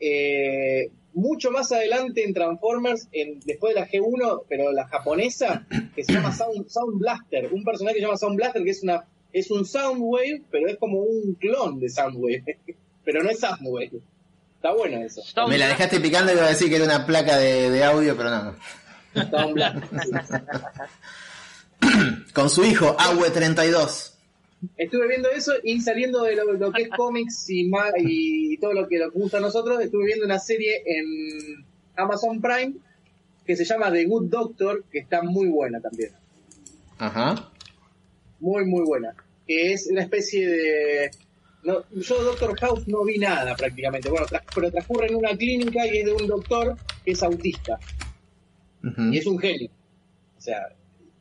eh, 0.00 0.90
mucho 1.14 1.50
más 1.52 1.70
adelante 1.72 2.24
en 2.24 2.34
Transformers, 2.34 3.08
en, 3.12 3.40
después 3.40 3.74
de 3.74 3.80
la 3.80 3.88
G1, 3.88 4.42
pero 4.48 4.72
la 4.72 4.86
japonesa, 4.88 5.64
que 5.94 6.02
se 6.04 6.12
llama 6.12 6.32
Sound, 6.32 6.68
Sound 6.68 6.98
Blaster, 6.98 7.52
un 7.52 7.64
personaje 7.64 7.94
que 7.94 8.00
se 8.00 8.06
llama 8.06 8.18
Sound 8.18 8.36
Blaster, 8.36 8.62
que 8.64 8.70
es 8.70 8.82
una 8.82 9.04
es 9.34 9.50
un 9.50 9.64
Soundwave, 9.64 10.42
pero 10.50 10.68
es 10.68 10.78
como 10.78 11.00
un 11.00 11.34
clon 11.34 11.80
de 11.80 11.88
Soundwave, 11.88 12.56
pero 13.04 13.22
no 13.22 13.30
es 13.30 13.40
Soundwave. 13.40 14.00
Está 14.64 14.74
bueno 14.74 14.96
eso. 15.04 15.20
Me 15.46 15.58
la 15.58 15.68
dejaste 15.68 16.00
picando 16.00 16.32
y 16.32 16.36
iba 16.36 16.46
a 16.46 16.48
decir 16.48 16.70
que 16.70 16.76
era 16.76 16.86
una 16.86 17.04
placa 17.04 17.36
de, 17.36 17.68
de 17.68 17.84
audio, 17.84 18.16
pero 18.16 18.30
no. 18.30 18.56
Con 22.32 22.48
su 22.48 22.64
hijo, 22.64 22.96
Awe32. 22.96 24.14
Estuve 24.78 25.08
viendo 25.08 25.28
eso 25.28 25.52
y 25.62 25.82
saliendo 25.82 26.22
de 26.22 26.36
lo, 26.36 26.54
lo 26.54 26.72
que 26.72 26.84
es 26.84 26.88
cómics 26.88 27.44
y 27.50 28.56
todo 28.56 28.72
lo 28.72 28.88
que 28.88 29.00
nos 29.00 29.12
gusta 29.12 29.36
a 29.36 29.40
nosotros, 29.40 29.82
estuve 29.82 30.06
viendo 30.06 30.24
una 30.24 30.38
serie 30.38 30.82
en 30.86 31.66
Amazon 31.96 32.40
Prime 32.40 32.72
que 33.44 33.56
se 33.56 33.66
llama 33.66 33.92
The 33.92 34.06
Good 34.06 34.30
Doctor, 34.30 34.84
que 34.90 35.00
está 35.00 35.20
muy 35.20 35.48
buena 35.48 35.78
también. 35.82 36.12
Ajá. 36.96 37.50
Muy, 38.40 38.64
muy 38.64 38.86
buena. 38.86 39.14
Que 39.46 39.74
es 39.74 39.88
una 39.90 40.00
especie 40.00 40.48
de... 40.48 41.10
No, 41.64 41.82
yo 41.92 42.22
Doctor 42.22 42.58
House 42.60 42.86
no 42.88 43.04
vi 43.04 43.18
nada 43.18 43.54
prácticamente, 43.56 44.10
bueno, 44.10 44.26
pero 44.54 44.70
transcurre 44.70 45.06
en 45.08 45.14
una 45.16 45.36
clínica 45.36 45.86
y 45.86 45.98
es 45.98 46.04
de 46.04 46.12
un 46.12 46.26
doctor 46.26 46.76
que 47.04 47.12
es 47.12 47.22
autista. 47.22 47.78
Y 49.14 49.18
es 49.18 49.26
un 49.26 49.38
genio. 49.38 49.70
O 50.36 50.40
sea, 50.40 50.68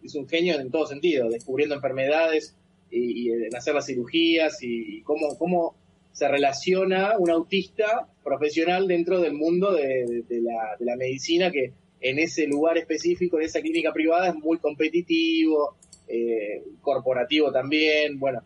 es 0.03 0.15
un 0.15 0.27
genio 0.27 0.59
en 0.59 0.69
todo 0.69 0.85
sentido, 0.85 1.29
descubriendo 1.29 1.75
enfermedades 1.75 2.55
y, 2.91 3.29
y 3.29 3.31
en 3.31 3.55
hacer 3.55 3.73
las 3.73 3.85
cirugías 3.85 4.57
y, 4.61 5.01
cómo, 5.03 5.37
cómo 5.37 5.75
se 6.11 6.27
relaciona 6.27 7.17
un 7.17 7.29
autista 7.29 8.07
profesional 8.23 8.87
dentro 8.87 9.19
del 9.21 9.33
mundo 9.33 9.71
de, 9.73 10.05
de- 10.05 10.23
de 10.27 10.41
la, 10.41 10.75
de 10.77 10.85
la 10.85 10.95
medicina 10.97 11.49
que 11.51 11.71
en 12.01 12.19
ese 12.19 12.45
lugar 12.47 12.77
específico, 12.77 13.39
en 13.39 13.45
esa 13.45 13.61
clínica 13.61 13.93
privada, 13.93 14.27
es 14.27 14.35
muy 14.35 14.57
competitivo, 14.57 15.77
eh, 16.09 16.61
corporativo 16.81 17.49
también. 17.51 18.19
Bueno, 18.19 18.41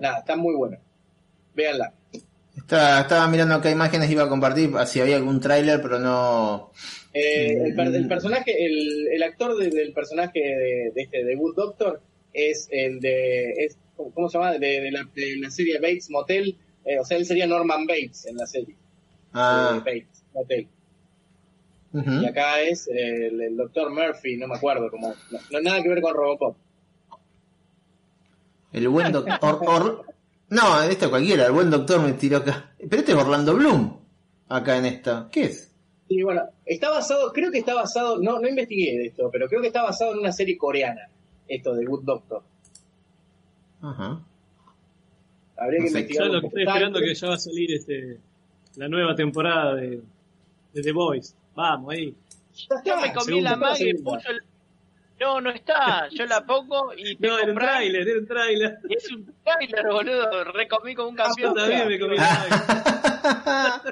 nada, 0.00 0.18
está 0.18 0.34
muy 0.36 0.56
bueno. 0.56 0.76
Véanla. 1.56 1.92
Estaba, 2.56 3.00
estaba 3.00 3.26
mirando 3.28 3.54
acá 3.54 3.70
imágenes, 3.70 4.10
iba 4.10 4.22
a 4.24 4.28
compartir 4.28 4.70
si 4.86 5.00
había 5.00 5.16
algún 5.16 5.40
tráiler, 5.40 5.80
pero 5.82 5.98
no... 5.98 6.70
Eh, 7.12 7.52
el, 7.52 7.74
Mm. 7.74 7.94
el 7.94 8.08
personaje, 8.08 8.64
el, 8.66 9.08
el 9.08 9.22
actor 9.22 9.56
de- 9.56 9.70
del 9.70 9.92
personaje 9.92 10.38
de, 10.38 10.92
de 10.94 11.02
este 11.02 11.24
de 11.24 11.34
Good 11.34 11.54
Doctor 11.56 12.00
es 12.32 12.68
el 12.70 13.00
de, 13.00 13.52
es, 13.64 13.78
¿cómo 13.96 14.28
se 14.28 14.36
llama? 14.38 14.52
De, 14.52 14.80
de 14.82 14.90
la, 14.90 15.08
de 15.14 15.36
la 15.38 15.50
serie 15.50 15.78
Bates 15.80 16.10
Motel, 16.10 16.58
eh, 16.84 16.98
o 16.98 17.04
sea, 17.04 17.16
él 17.16 17.24
sería 17.24 17.46
Norman 17.46 17.86
Bates 17.86 18.26
en 18.26 18.36
la 18.36 18.46
serie 18.46 18.74
Ah, 19.32 19.72
de 19.74 19.78
Bates 19.80 20.24
Motel. 20.34 20.68
Y 22.22 22.26
acá 22.26 22.60
es 22.60 22.86
eh, 22.88 23.28
el, 23.28 23.40
el 23.40 23.56
doctor 23.56 23.90
Murphy, 23.90 24.36
no 24.36 24.48
me 24.48 24.56
acuerdo, 24.56 24.90
como, 24.90 25.14
no, 25.30 25.38
no 25.50 25.60
nada 25.62 25.82
que 25.82 25.88
ver 25.88 26.02
con 26.02 26.14
Robocop. 26.14 26.56
el 28.72 28.88
buen 28.88 29.12
doctor... 29.12 30.04
No, 30.48 30.82
este 30.82 31.08
cualquiera, 31.08 31.46
el 31.46 31.52
buen 31.52 31.70
doctor 31.70 32.00
me 32.00 32.12
tiró 32.12 32.38
acá. 32.38 32.72
Pero 32.78 32.96
este 32.96 33.12
es 33.12 33.18
Orlando 33.18 33.54
Bloom, 33.54 33.98
acá 34.48 34.78
en 34.78 34.86
esta. 34.86 35.28
¿Qué 35.30 35.44
es? 35.44 35.72
Y 36.08 36.22
bueno, 36.22 36.42
está 36.64 36.90
basado, 36.90 37.32
creo 37.32 37.50
que 37.50 37.58
está 37.58 37.74
basado, 37.74 38.18
no, 38.18 38.38
no 38.38 38.48
investigué 38.48 38.96
de 38.96 39.06
esto, 39.06 39.28
pero 39.32 39.48
creo 39.48 39.60
que 39.60 39.66
está 39.68 39.82
basado 39.82 40.12
en 40.12 40.20
una 40.20 40.32
serie 40.32 40.56
coreana, 40.56 41.08
esto 41.48 41.74
de 41.74 41.84
Good 41.84 42.04
Doctor. 42.04 42.42
Ajá. 43.82 44.20
Habría 45.56 45.80
que 45.80 45.84
No 45.86 45.90
sé, 45.90 45.98
investigar. 45.98 46.26
Ya 46.28 46.32
lo 46.32 46.40
que 46.40 46.46
estoy 46.46 46.62
esperando 46.62 47.00
que 47.00 47.14
ya 47.14 47.28
va 47.28 47.34
a 47.34 47.38
salir 47.38 47.72
este 47.72 48.20
la 48.76 48.88
nueva 48.88 49.14
temporada 49.14 49.74
de, 49.74 50.02
de 50.72 50.82
The 50.82 50.92
Voice. 50.92 51.34
Vamos, 51.54 51.92
ahí. 51.92 52.14
Ya 52.54 52.82
Yo 52.84 53.00
me 53.00 53.12
comí 53.12 53.40
la 53.40 53.56
magia 53.56 53.88
y 53.88 53.94
puso 53.94 54.28
el... 54.30 54.42
No, 55.18 55.40
no 55.40 55.50
está. 55.50 56.08
Yo 56.10 56.26
la 56.26 56.40
pongo 56.46 56.92
y 56.94 57.14
No, 57.14 57.20
tengo 57.20 57.38
era 57.38 57.48
un 57.52 57.54
Prime, 57.54 57.70
tráiler, 57.72 58.08
era 58.08 58.18
un 58.20 58.26
tráiler. 58.26 58.78
Es 58.88 59.10
un 59.12 59.34
tráiler, 59.44 59.86
boludo. 59.90 60.44
Recomí 60.52 60.94
como 60.94 61.08
un 61.10 61.16
Yo 61.16 61.24
campeón. 61.24 61.54
también 61.54 61.88
me 61.88 61.98
comí 61.98 62.16
magia. 62.16 63.82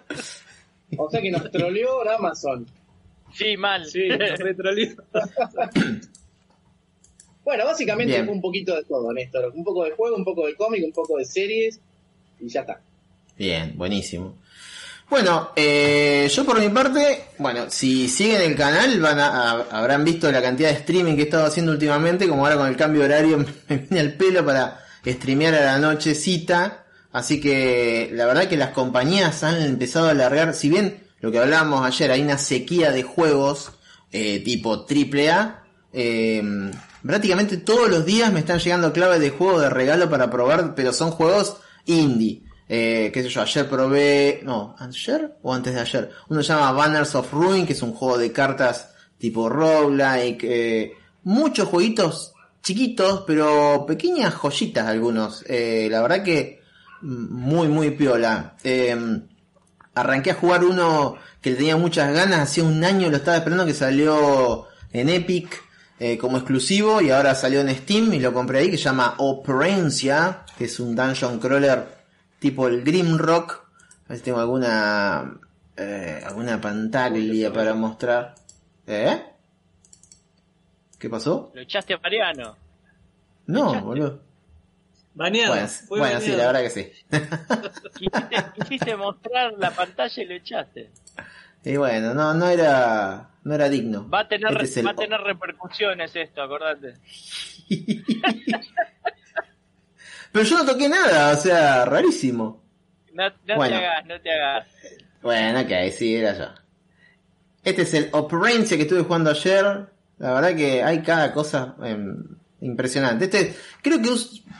O 0.98 1.10
sea 1.10 1.20
que 1.22 1.30
nos 1.30 1.50
troleó 1.50 2.08
Amazon. 2.10 2.66
Sí, 3.32 3.56
mal. 3.56 3.84
Sí, 3.86 4.08
retrolito. 4.10 5.02
Bueno, 7.44 7.66
básicamente 7.66 8.14
Bien. 8.14 8.24
fue 8.24 8.34
un 8.34 8.40
poquito 8.40 8.74
de 8.74 8.84
todo, 8.84 9.12
Néstor. 9.12 9.52
Un 9.54 9.62
poco 9.64 9.84
de 9.84 9.90
juego, 9.90 10.16
un 10.16 10.24
poco 10.24 10.46
de 10.46 10.54
cómic, 10.54 10.82
un 10.82 10.92
poco 10.92 11.18
de 11.18 11.26
series 11.26 11.78
y 12.40 12.48
ya 12.48 12.60
está. 12.62 12.80
Bien, 13.36 13.76
buenísimo. 13.76 14.38
Bueno, 15.10 15.50
eh, 15.54 16.28
yo 16.34 16.44
por 16.44 16.58
mi 16.58 16.68
parte, 16.70 17.26
bueno, 17.38 17.66
si 17.68 18.08
siguen 18.08 18.40
el 18.40 18.56
canal 18.56 19.00
van 19.00 19.20
a, 19.20 19.50
habrán 19.70 20.02
visto 20.04 20.32
la 20.32 20.42
cantidad 20.42 20.70
de 20.70 20.76
streaming 20.76 21.14
que 21.14 21.22
he 21.22 21.24
estado 21.24 21.46
haciendo 21.46 21.72
últimamente, 21.72 22.26
como 22.28 22.44
ahora 22.44 22.56
con 22.56 22.68
el 22.68 22.76
cambio 22.76 23.02
de 23.02 23.06
horario 23.06 23.38
me 23.68 23.76
viene 23.76 24.00
el 24.00 24.14
pelo 24.14 24.44
para 24.44 24.80
streamear 25.06 25.54
a 25.54 25.64
la 25.64 25.78
nochecita, 25.78 26.84
así 27.12 27.40
que 27.40 28.10
la 28.12 28.26
verdad 28.26 28.48
que 28.48 28.56
las 28.56 28.70
compañías 28.70 29.44
han 29.44 29.60
empezado 29.62 30.08
a 30.08 30.12
alargar, 30.12 30.54
si 30.54 30.70
bien 30.70 31.04
lo 31.20 31.30
que 31.30 31.38
hablábamos 31.38 31.86
ayer, 31.86 32.10
hay 32.10 32.22
una 32.22 32.38
sequía 32.38 32.90
de 32.90 33.02
juegos 33.02 33.72
eh, 34.10 34.40
tipo 34.40 34.86
AAA, 34.88 35.64
eh, 35.92 36.70
prácticamente 37.06 37.58
todos 37.58 37.90
los 37.90 38.04
días 38.04 38.32
me 38.32 38.40
están 38.40 38.58
llegando 38.58 38.92
claves 38.92 39.20
de 39.20 39.30
juego 39.30 39.60
de 39.60 39.70
regalo 39.70 40.08
para 40.08 40.30
probar, 40.30 40.74
pero 40.74 40.92
son 40.92 41.10
juegos 41.10 41.58
indie. 41.84 42.42
Eh, 42.68 43.10
qué 43.12 43.22
sé 43.22 43.28
yo, 43.28 43.42
ayer 43.42 43.68
probé, 43.68 44.40
no, 44.42 44.74
ayer 44.78 45.36
o 45.42 45.52
antes 45.52 45.74
de 45.74 45.80
ayer, 45.80 46.10
uno 46.28 46.42
se 46.42 46.48
llama 46.48 46.72
Banners 46.72 47.14
of 47.14 47.32
Ruin, 47.32 47.66
que 47.66 47.74
es 47.74 47.82
un 47.82 47.92
juego 47.92 48.16
de 48.16 48.32
cartas 48.32 48.94
tipo 49.18 49.48
roguelike, 49.48 50.44
eh, 50.44 50.92
muchos 51.24 51.68
jueguitos 51.68 52.32
chiquitos, 52.62 53.24
pero 53.26 53.84
pequeñas 53.86 54.34
joyitas 54.34 54.86
algunos, 54.86 55.44
eh, 55.46 55.88
la 55.90 56.00
verdad 56.02 56.22
que 56.22 56.62
muy 57.02 57.68
muy 57.68 57.90
piola. 57.90 58.56
Eh, 58.64 58.96
arranqué 59.94 60.30
a 60.32 60.34
jugar 60.34 60.64
uno 60.64 61.16
que 61.40 61.50
le 61.50 61.56
tenía 61.56 61.76
muchas 61.76 62.12
ganas, 62.12 62.40
hacía 62.40 62.64
un 62.64 62.82
año 62.82 63.10
lo 63.10 63.18
estaba 63.18 63.36
esperando 63.36 63.66
que 63.66 63.74
salió 63.74 64.66
en 64.92 65.08
Epic 65.08 65.62
eh, 66.00 66.18
como 66.18 66.38
exclusivo 66.38 67.00
y 67.00 67.10
ahora 67.10 67.34
salió 67.34 67.60
en 67.60 67.74
Steam 67.74 68.12
y 68.14 68.20
lo 68.20 68.32
compré 68.32 68.60
ahí 68.60 68.70
que 68.70 68.78
se 68.78 68.84
llama 68.84 69.14
Operencia, 69.18 70.44
que 70.58 70.64
es 70.64 70.80
un 70.80 70.96
dungeon 70.96 71.38
crawler 71.38 71.93
tipo 72.44 72.68
el 72.68 72.84
Grimrock. 72.84 73.64
A 74.04 74.08
ver 74.10 74.18
si 74.18 74.24
tengo 74.24 74.38
alguna 74.38 75.40
eh, 75.78 76.22
alguna 76.26 76.60
pantalla 76.60 77.50
para 77.54 77.72
mostrar. 77.72 78.34
¿Eh? 78.86 79.22
¿Qué 80.98 81.08
pasó? 81.08 81.50
Lo 81.54 81.62
echaste 81.62 81.94
a 81.94 81.98
Mariano. 81.98 82.54
No, 83.46 83.80
boludo. 83.82 84.20
Baneado. 85.14 85.54
Bueno, 85.88 86.20
sí, 86.20 86.32
la 86.32 86.52
verdad 86.52 86.60
que 86.60 86.70
sí. 86.70 86.92
Quisiste, 87.98 88.36
quisiste 88.56 88.94
mostrar 88.96 89.54
la 89.56 89.70
pantalla 89.70 90.22
y 90.22 90.26
lo 90.26 90.34
echaste. 90.34 90.90
Y 91.64 91.76
bueno, 91.78 92.12
no, 92.12 92.34
no 92.34 92.48
era, 92.48 93.30
no 93.42 93.54
era 93.54 93.70
digno. 93.70 94.06
Va 94.10 94.20
a 94.20 94.28
tener, 94.28 94.50
Este 94.52 94.64
es 94.64 94.76
el- 94.78 94.86
va 94.86 94.90
a 94.90 94.94
tener 94.96 95.18
repercusiones 95.22 96.14
esto, 96.14 96.42
acordate. 96.42 96.96
Pero 100.34 100.46
yo 100.46 100.58
no 100.58 100.64
toqué 100.66 100.88
nada, 100.88 101.32
o 101.32 101.36
sea, 101.40 101.84
rarísimo. 101.84 102.60
No, 103.12 103.22
no 103.46 103.54
Bueno. 103.54 103.78
te 103.78 103.86
hagas, 103.86 104.06
no 104.06 104.20
te 104.20 104.32
hagas. 104.32 104.68
Bueno, 105.22 105.60
ok, 105.60 105.92
sí, 105.96 106.16
era 106.16 106.36
yo. 106.36 106.46
Este 107.62 107.82
es 107.82 107.94
el 107.94 108.08
Operencia 108.10 108.76
que 108.76 108.82
estuve 108.82 109.04
jugando 109.04 109.30
ayer. 109.30 109.86
La 110.18 110.32
verdad 110.32 110.56
que 110.56 110.82
hay 110.82 111.02
cada 111.02 111.32
cosa 111.32 111.76
em, 111.84 112.16
impresionante. 112.62 113.26
Este 113.26 113.54
creo 113.80 114.02
que 114.02 114.10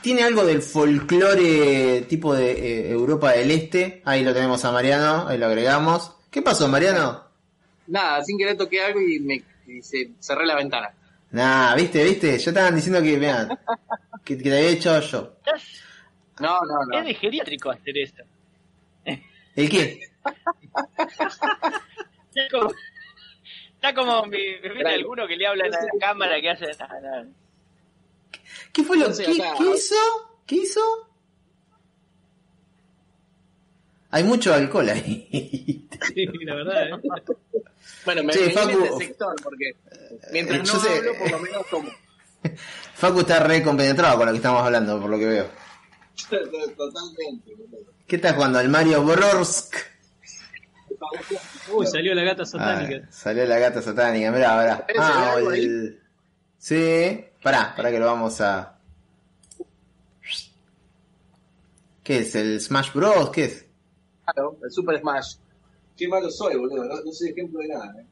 tiene 0.01 0.23
algo 0.23 0.45
del 0.45 0.61
folclore 0.61 2.05
tipo 2.07 2.33
de 2.33 2.51
eh, 2.53 2.91
Europa 2.91 3.33
del 3.33 3.51
Este. 3.51 4.01
Ahí 4.05 4.23
lo 4.23 4.33
tenemos 4.33 4.63
a 4.63 4.71
Mariano, 4.71 5.27
ahí 5.27 5.37
lo 5.37 5.47
agregamos. 5.47 6.15
¿Qué 6.31 6.41
pasó, 6.41 6.69
Mariano? 6.69 7.21
Nada, 7.87 8.23
sin 8.23 8.37
querer 8.37 8.55
toqué 8.55 8.81
algo 8.81 9.01
y 9.01 9.19
me 9.19 9.43
y 9.67 9.81
se, 9.81 10.11
cerré 10.21 10.45
la 10.45 10.55
ventana. 10.55 10.93
Nah, 11.35 11.75
viste, 11.75 12.01
viste, 12.01 12.37
ya 12.37 12.49
estaban 12.51 12.75
diciendo 12.75 13.01
que, 13.03 13.19
vean, 13.19 13.49
que, 14.23 14.37
que 14.37 14.43
te 14.43 14.55
había 14.57 14.69
hecho 14.69 14.97
yo. 15.01 15.35
No, 16.39 16.61
no, 16.61 16.85
no. 16.85 16.97
Es 16.97 17.03
de 17.03 17.13
geriátrico 17.13 17.71
hacer 17.71 17.97
eso. 17.97 18.23
¿El 19.53 19.69
qué? 19.69 19.99
Está 22.29 22.47
como, 22.51 22.71
está 23.73 23.93
como 23.93 24.25
mi, 24.27 24.37
¿viste 24.59 24.87
alguno 24.87 25.27
que 25.27 25.35
le 25.35 25.45
habla 25.45 25.65
a 25.65 25.67
la 25.69 25.79
cámara 25.99 26.39
que 26.39 26.49
hace. 26.51 26.67
¿Qué 28.71 28.83
fue 28.83 28.97
lo 28.97 29.07
que 29.07 29.23
acá- 29.23 29.55
¿qué 29.57 29.63
hizo? 29.75 29.95
¿Qué 30.45 30.55
hizo? 30.55 31.04
Hay 34.11 34.23
mucho 34.23 34.53
alcohol 34.53 34.89
ahí. 34.89 35.87
Sí, 36.13 36.25
la 36.45 36.55
verdad, 36.55 36.87
¿eh? 36.87 36.91
Bueno, 38.05 38.23
me, 38.23 38.33
Che, 38.33 38.51
Facu. 38.51 38.69
en 38.69 38.83
este 38.83 39.05
sector 39.07 39.35
porque 39.43 39.75
mientras 40.31 40.59
Eh, 40.59 40.63
no 40.63 40.73
yo 40.73 40.79
sé- 40.79 40.97
hablo, 40.97 41.11
por 41.19 41.31
lo 41.31 41.39
menos 41.39 41.65
como. 41.67 41.89
Facu 42.95 43.19
está 43.21 43.39
re 43.39 43.61
compenetrado 43.63 44.17
con 44.17 44.25
lo 44.27 44.31
que 44.31 44.37
estamos 44.37 44.61
hablando, 44.63 44.99
por 45.01 45.09
lo 45.09 45.17
que 45.17 45.25
veo. 45.25 45.47
Totalmente. 46.77 47.51
¿Qué 48.07 48.15
estás 48.17 48.35
jugando? 48.35 48.59
¿El 48.59 48.69
Mario 48.69 49.03
Bros? 49.03 49.69
Uy, 51.71 51.85
salió 51.87 52.13
la 52.13 52.23
gata 52.23 52.45
satánica. 52.45 53.03
Ah, 53.03 53.11
salió 53.11 53.45
la 53.45 53.57
gata 53.59 53.81
satánica, 53.81 54.31
mirá, 54.31 54.57
mirá. 54.61 54.85
¿Ese 54.87 54.99
Ah, 54.99 55.35
ahí? 55.37 55.59
el... 55.65 55.99
Sí, 56.57 57.25
pará, 57.43 57.73
pará 57.75 57.91
que 57.91 57.99
lo 57.99 58.05
vamos 58.05 58.39
a... 58.41 58.77
¿Qué 62.03 62.19
es? 62.19 62.35
¿El 62.35 62.61
Smash 62.61 62.93
Bros? 62.93 63.29
¿Qué 63.31 63.45
es? 63.45 63.64
Claro, 64.25 64.57
el 64.63 64.71
Super 64.71 64.99
Smash. 64.99 65.35
Qué 65.97 66.07
malo 66.07 66.29
soy, 66.29 66.55
boludo. 66.57 66.83
No, 66.85 67.01
no 67.01 67.11
soy 67.11 67.29
ejemplo 67.29 67.59
de 67.59 67.67
nada. 67.69 67.93
¿eh? 67.99 68.05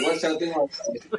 Igual 0.00 0.18
ya 0.18 0.28
lo 0.30 0.38
tengo. 0.38 0.68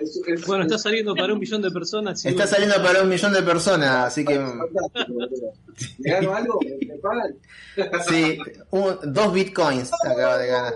es- 0.02 0.22
es- 0.28 0.46
Bueno, 0.48 0.64
es- 0.66 0.72
está 0.72 0.78
saliendo 0.84 1.16
para 1.16 1.32
un 1.34 1.40
millón 1.40 1.62
de 1.62 1.72
personas. 1.72 2.26
Está 2.26 2.46
saliendo 2.48 2.76
para 2.84 3.02
un 3.04 3.10
millón 3.10 3.32
de 3.34 3.42
personas, 3.44 4.08
así 4.08 4.26
que... 4.26 4.38
¿Me 4.40 6.12
gano 6.12 6.36
algo? 6.36 6.60
¿Me, 6.62 6.88
me 6.88 6.98
pagan? 7.00 7.36
Sí, 8.10 8.38
un- 8.72 8.98
dos 9.14 9.34
bitcoins 9.34 9.92
acaba 10.04 10.38
de 10.38 10.48
ganar. 10.48 10.74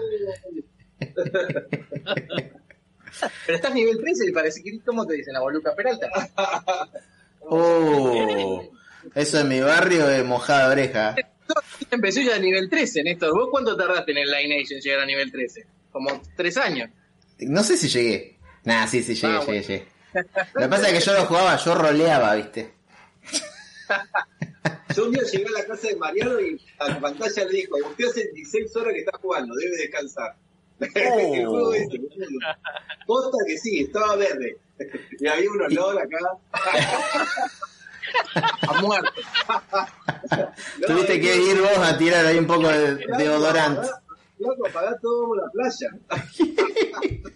Pero 3.45 3.55
estás 3.57 3.73
nivel 3.73 3.97
13 3.99 4.27
y 4.27 4.31
parece 4.31 4.63
que, 4.63 4.79
¿cómo 4.81 5.05
te 5.05 5.13
dicen? 5.15 5.33
La 5.33 5.41
boluca 5.41 5.75
Peralta. 5.75 6.09
Oh, 7.41 8.63
eso 9.13 9.39
en 9.39 9.47
mi 9.49 9.59
barrio 9.59 10.09
es 10.09 10.23
mojada 10.25 10.71
oreja. 10.71 11.15
Empezó 11.91 12.21
ya 12.21 12.35
a 12.35 12.39
nivel 12.39 12.69
13, 12.69 13.03
Néstor. 13.03 13.33
¿Vos 13.33 13.49
cuánto 13.51 13.75
tardaste 13.75 14.11
en 14.11 14.17
el 14.19 14.29
Lineation 14.31 14.79
llegar 14.79 15.01
a 15.01 15.05
nivel 15.05 15.31
13? 15.31 15.65
Como 15.91 16.21
tres 16.35 16.57
años. 16.57 16.89
No 17.39 17.63
sé 17.63 17.77
si 17.77 17.87
llegué. 17.89 18.37
Nah, 18.63 18.87
sí, 18.87 19.03
sí, 19.03 19.15
llegué, 19.15 19.27
Ah, 19.27 19.39
llegué, 19.39 19.45
bueno. 19.45 19.61
llegué. 19.67 19.87
Lo 20.53 20.61
que 20.61 20.67
pasa 20.67 20.89
es 20.89 20.93
que 20.99 21.05
yo 21.05 21.13
lo 21.13 21.25
jugaba, 21.25 21.57
yo 21.57 21.75
roleaba, 21.75 22.35
¿viste? 22.35 22.73
Yo 24.95 25.05
un 25.05 25.11
día 25.11 25.23
llegué 25.23 25.45
a 25.47 25.59
la 25.59 25.65
casa 25.65 25.87
de 25.87 25.95
Mariano 25.95 26.39
y 26.39 26.61
a 26.77 26.87
la 26.89 26.99
pantalla 26.99 27.45
le 27.45 27.51
dijo: 27.51 27.75
Usted 27.89 28.05
hace 28.05 28.27
16 28.31 28.75
horas 28.75 28.93
que 28.93 28.99
está 28.99 29.17
jugando, 29.17 29.55
debe 29.55 29.75
descansar. 29.75 30.35
El 30.79 31.45
juego 31.47 31.73
ese, 31.73 31.97
boludo. 31.97 32.39
Posta 33.07 33.37
que 33.47 33.57
sí, 33.57 33.79
estaba 33.81 34.15
verde. 34.15 34.57
Y 35.19 35.27
había 35.27 35.49
un 35.49 35.61
olor 35.63 35.99
acá. 35.99 36.17
A 38.67 38.81
muerte. 38.81 39.09
Tuviste 40.87 41.19
que 41.21 41.35
ir 41.37 41.59
vos 41.61 41.77
a 41.77 41.97
tirar 41.97 42.25
ahí 42.25 42.37
un 42.37 42.47
poco 42.47 42.67
de 42.69 42.95
deodorante. 43.17 43.87
Loco, 44.39 44.67
apagá 44.67 44.97
todo 45.01 45.35
la 45.35 45.43
playa. 45.51 45.89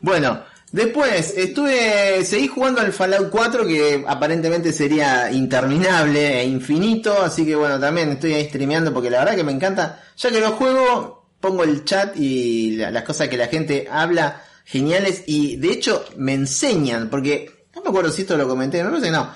Bueno, 0.00 0.42
después 0.72 1.34
estuve, 1.36 2.24
seguí 2.24 2.48
jugando 2.48 2.80
al 2.80 2.92
Fallout 2.92 3.30
4 3.30 3.66
que 3.66 4.04
aparentemente 4.06 4.72
sería 4.72 5.30
interminable 5.32 6.40
e 6.40 6.44
infinito, 6.46 7.22
así 7.22 7.44
que 7.46 7.54
bueno, 7.54 7.78
también 7.80 8.10
estoy 8.12 8.34
ahí 8.34 8.46
streameando 8.48 8.92
porque 8.92 9.10
la 9.10 9.20
verdad 9.20 9.36
que 9.36 9.44
me 9.44 9.52
encanta. 9.52 10.02
Ya 10.16 10.30
que 10.30 10.40
lo 10.40 10.52
juego, 10.52 11.26
pongo 11.40 11.64
el 11.64 11.84
chat 11.84 12.16
y 12.16 12.76
la- 12.76 12.90
las 12.90 13.04
cosas 13.04 13.28
que 13.28 13.36
la 13.36 13.46
gente 13.48 13.86
habla 13.90 14.42
geniales 14.64 15.24
y 15.26 15.56
de 15.56 15.72
hecho 15.72 16.04
me 16.16 16.34
enseñan, 16.34 17.08
porque 17.10 17.63
no 17.74 17.82
me 17.82 17.88
acuerdo 17.88 18.10
si 18.10 18.22
esto 18.22 18.36
lo 18.36 18.48
comenté, 18.48 18.82
me 18.82 18.90
parece 18.90 19.06
que 19.06 19.12
no. 19.12 19.30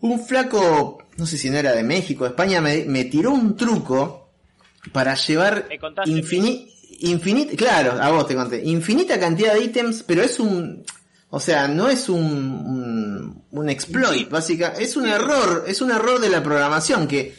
Un 0.00 0.24
flaco, 0.24 0.98
no 1.16 1.26
sé 1.26 1.36
si 1.36 1.50
no 1.50 1.58
era 1.58 1.72
de 1.72 1.82
México, 1.82 2.24
de 2.24 2.30
España, 2.30 2.60
me, 2.60 2.84
me 2.84 3.04
tiró 3.04 3.32
un 3.32 3.56
truco 3.56 4.30
para 4.92 5.14
llevar 5.14 5.68
infinita, 7.00 7.56
claro, 7.56 8.00
a 8.00 8.10
vos 8.10 8.26
te 8.26 8.34
conté, 8.34 8.62
infinita 8.64 9.18
cantidad 9.18 9.54
de 9.54 9.64
ítems, 9.64 10.02
pero 10.02 10.22
es 10.22 10.40
un, 10.40 10.84
o 11.30 11.40
sea, 11.40 11.68
no 11.68 11.88
es 11.88 12.08
un, 12.08 12.24
un, 12.24 13.44
un 13.50 13.68
exploit, 13.68 14.28
básica, 14.28 14.74
es 14.78 14.96
un 14.96 15.06
error, 15.06 15.64
es 15.66 15.80
un 15.80 15.90
error 15.90 16.20
de 16.20 16.30
la 16.30 16.42
programación 16.42 17.06
que 17.06 17.34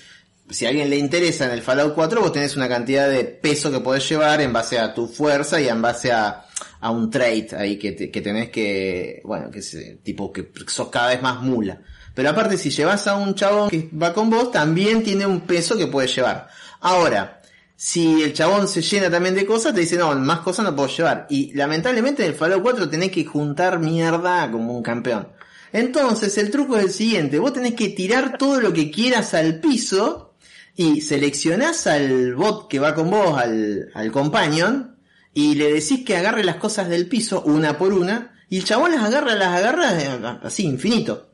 si 0.49 0.65
a 0.65 0.69
alguien 0.69 0.89
le 0.89 0.97
interesa 0.97 1.45
en 1.45 1.51
el 1.51 1.61
Fallout 1.61 1.93
4 1.93 2.21
vos 2.21 2.33
tenés 2.33 2.55
una 2.55 2.67
cantidad 2.67 3.09
de 3.09 3.23
peso 3.23 3.71
que 3.71 3.79
podés 3.79 4.07
llevar 4.07 4.41
en 4.41 4.51
base 4.51 4.77
a 4.79 4.93
tu 4.93 5.07
fuerza 5.07 5.61
y 5.61 5.67
en 5.67 5.81
base 5.81 6.11
a, 6.11 6.45
a 6.81 6.89
un 6.91 7.09
trait 7.09 7.53
ahí 7.53 7.77
que, 7.77 7.91
te- 7.93 8.11
que 8.11 8.21
tenés 8.21 8.49
que, 8.49 9.21
bueno, 9.23 9.49
que 9.49 9.61
tipo 10.03 10.31
que 10.33 10.51
sos 10.67 10.89
cada 10.89 11.09
vez 11.09 11.21
más 11.21 11.41
mula. 11.41 11.79
Pero 12.13 12.29
aparte 12.29 12.57
si 12.57 12.69
llevas 12.71 13.07
a 13.07 13.15
un 13.15 13.35
chabón 13.35 13.69
que 13.69 13.89
va 14.01 14.13
con 14.13 14.29
vos, 14.29 14.51
también 14.51 15.01
tiene 15.03 15.25
un 15.25 15.41
peso 15.41 15.77
que 15.77 15.87
puedes 15.87 16.13
llevar. 16.15 16.47
Ahora, 16.81 17.41
si 17.75 18.21
el 18.23 18.33
chabón 18.33 18.67
se 18.67 18.81
llena 18.81 19.09
también 19.09 19.33
de 19.35 19.45
cosas, 19.45 19.73
te 19.73 19.79
dice, 19.81 19.97
no, 19.97 20.13
más 20.15 20.39
cosas 20.39 20.65
no 20.65 20.75
puedo 20.75 20.89
llevar. 20.89 21.25
Y 21.29 21.53
lamentablemente 21.53 22.23
en 22.23 22.29
el 22.31 22.35
Fallout 22.35 22.61
4 22.63 22.89
tenés 22.89 23.11
que 23.11 23.23
juntar 23.25 23.79
mierda 23.79 24.51
como 24.51 24.75
un 24.75 24.83
campeón. 24.83 25.29
Entonces 25.73 26.37
el 26.37 26.51
truco 26.51 26.77
es 26.77 26.83
el 26.85 26.91
siguiente, 26.91 27.39
vos 27.39 27.53
tenés 27.53 27.75
que 27.75 27.89
tirar 27.89 28.37
todo 28.37 28.59
lo 28.59 28.73
que 28.73 28.91
quieras 28.91 29.33
al 29.33 29.59
piso 29.61 30.33
y 30.75 31.01
seleccionás 31.01 31.87
al 31.87 32.35
bot 32.35 32.67
que 32.67 32.79
va 32.79 32.93
con 32.93 33.09
vos, 33.09 33.37
al, 33.37 33.89
al 33.93 34.11
companion, 34.11 34.97
y 35.33 35.55
le 35.55 35.73
decís 35.73 36.03
que 36.05 36.17
agarre 36.17 36.43
las 36.43 36.57
cosas 36.57 36.89
del 36.89 37.07
piso 37.07 37.41
una 37.43 37.77
por 37.77 37.93
una, 37.93 38.39
y 38.49 38.57
el 38.57 38.63
chabón 38.65 38.91
las 38.91 39.03
agarra, 39.03 39.35
las 39.35 39.47
agarra 39.57 40.01
eh, 40.01 40.39
así, 40.43 40.65
infinito. 40.65 41.29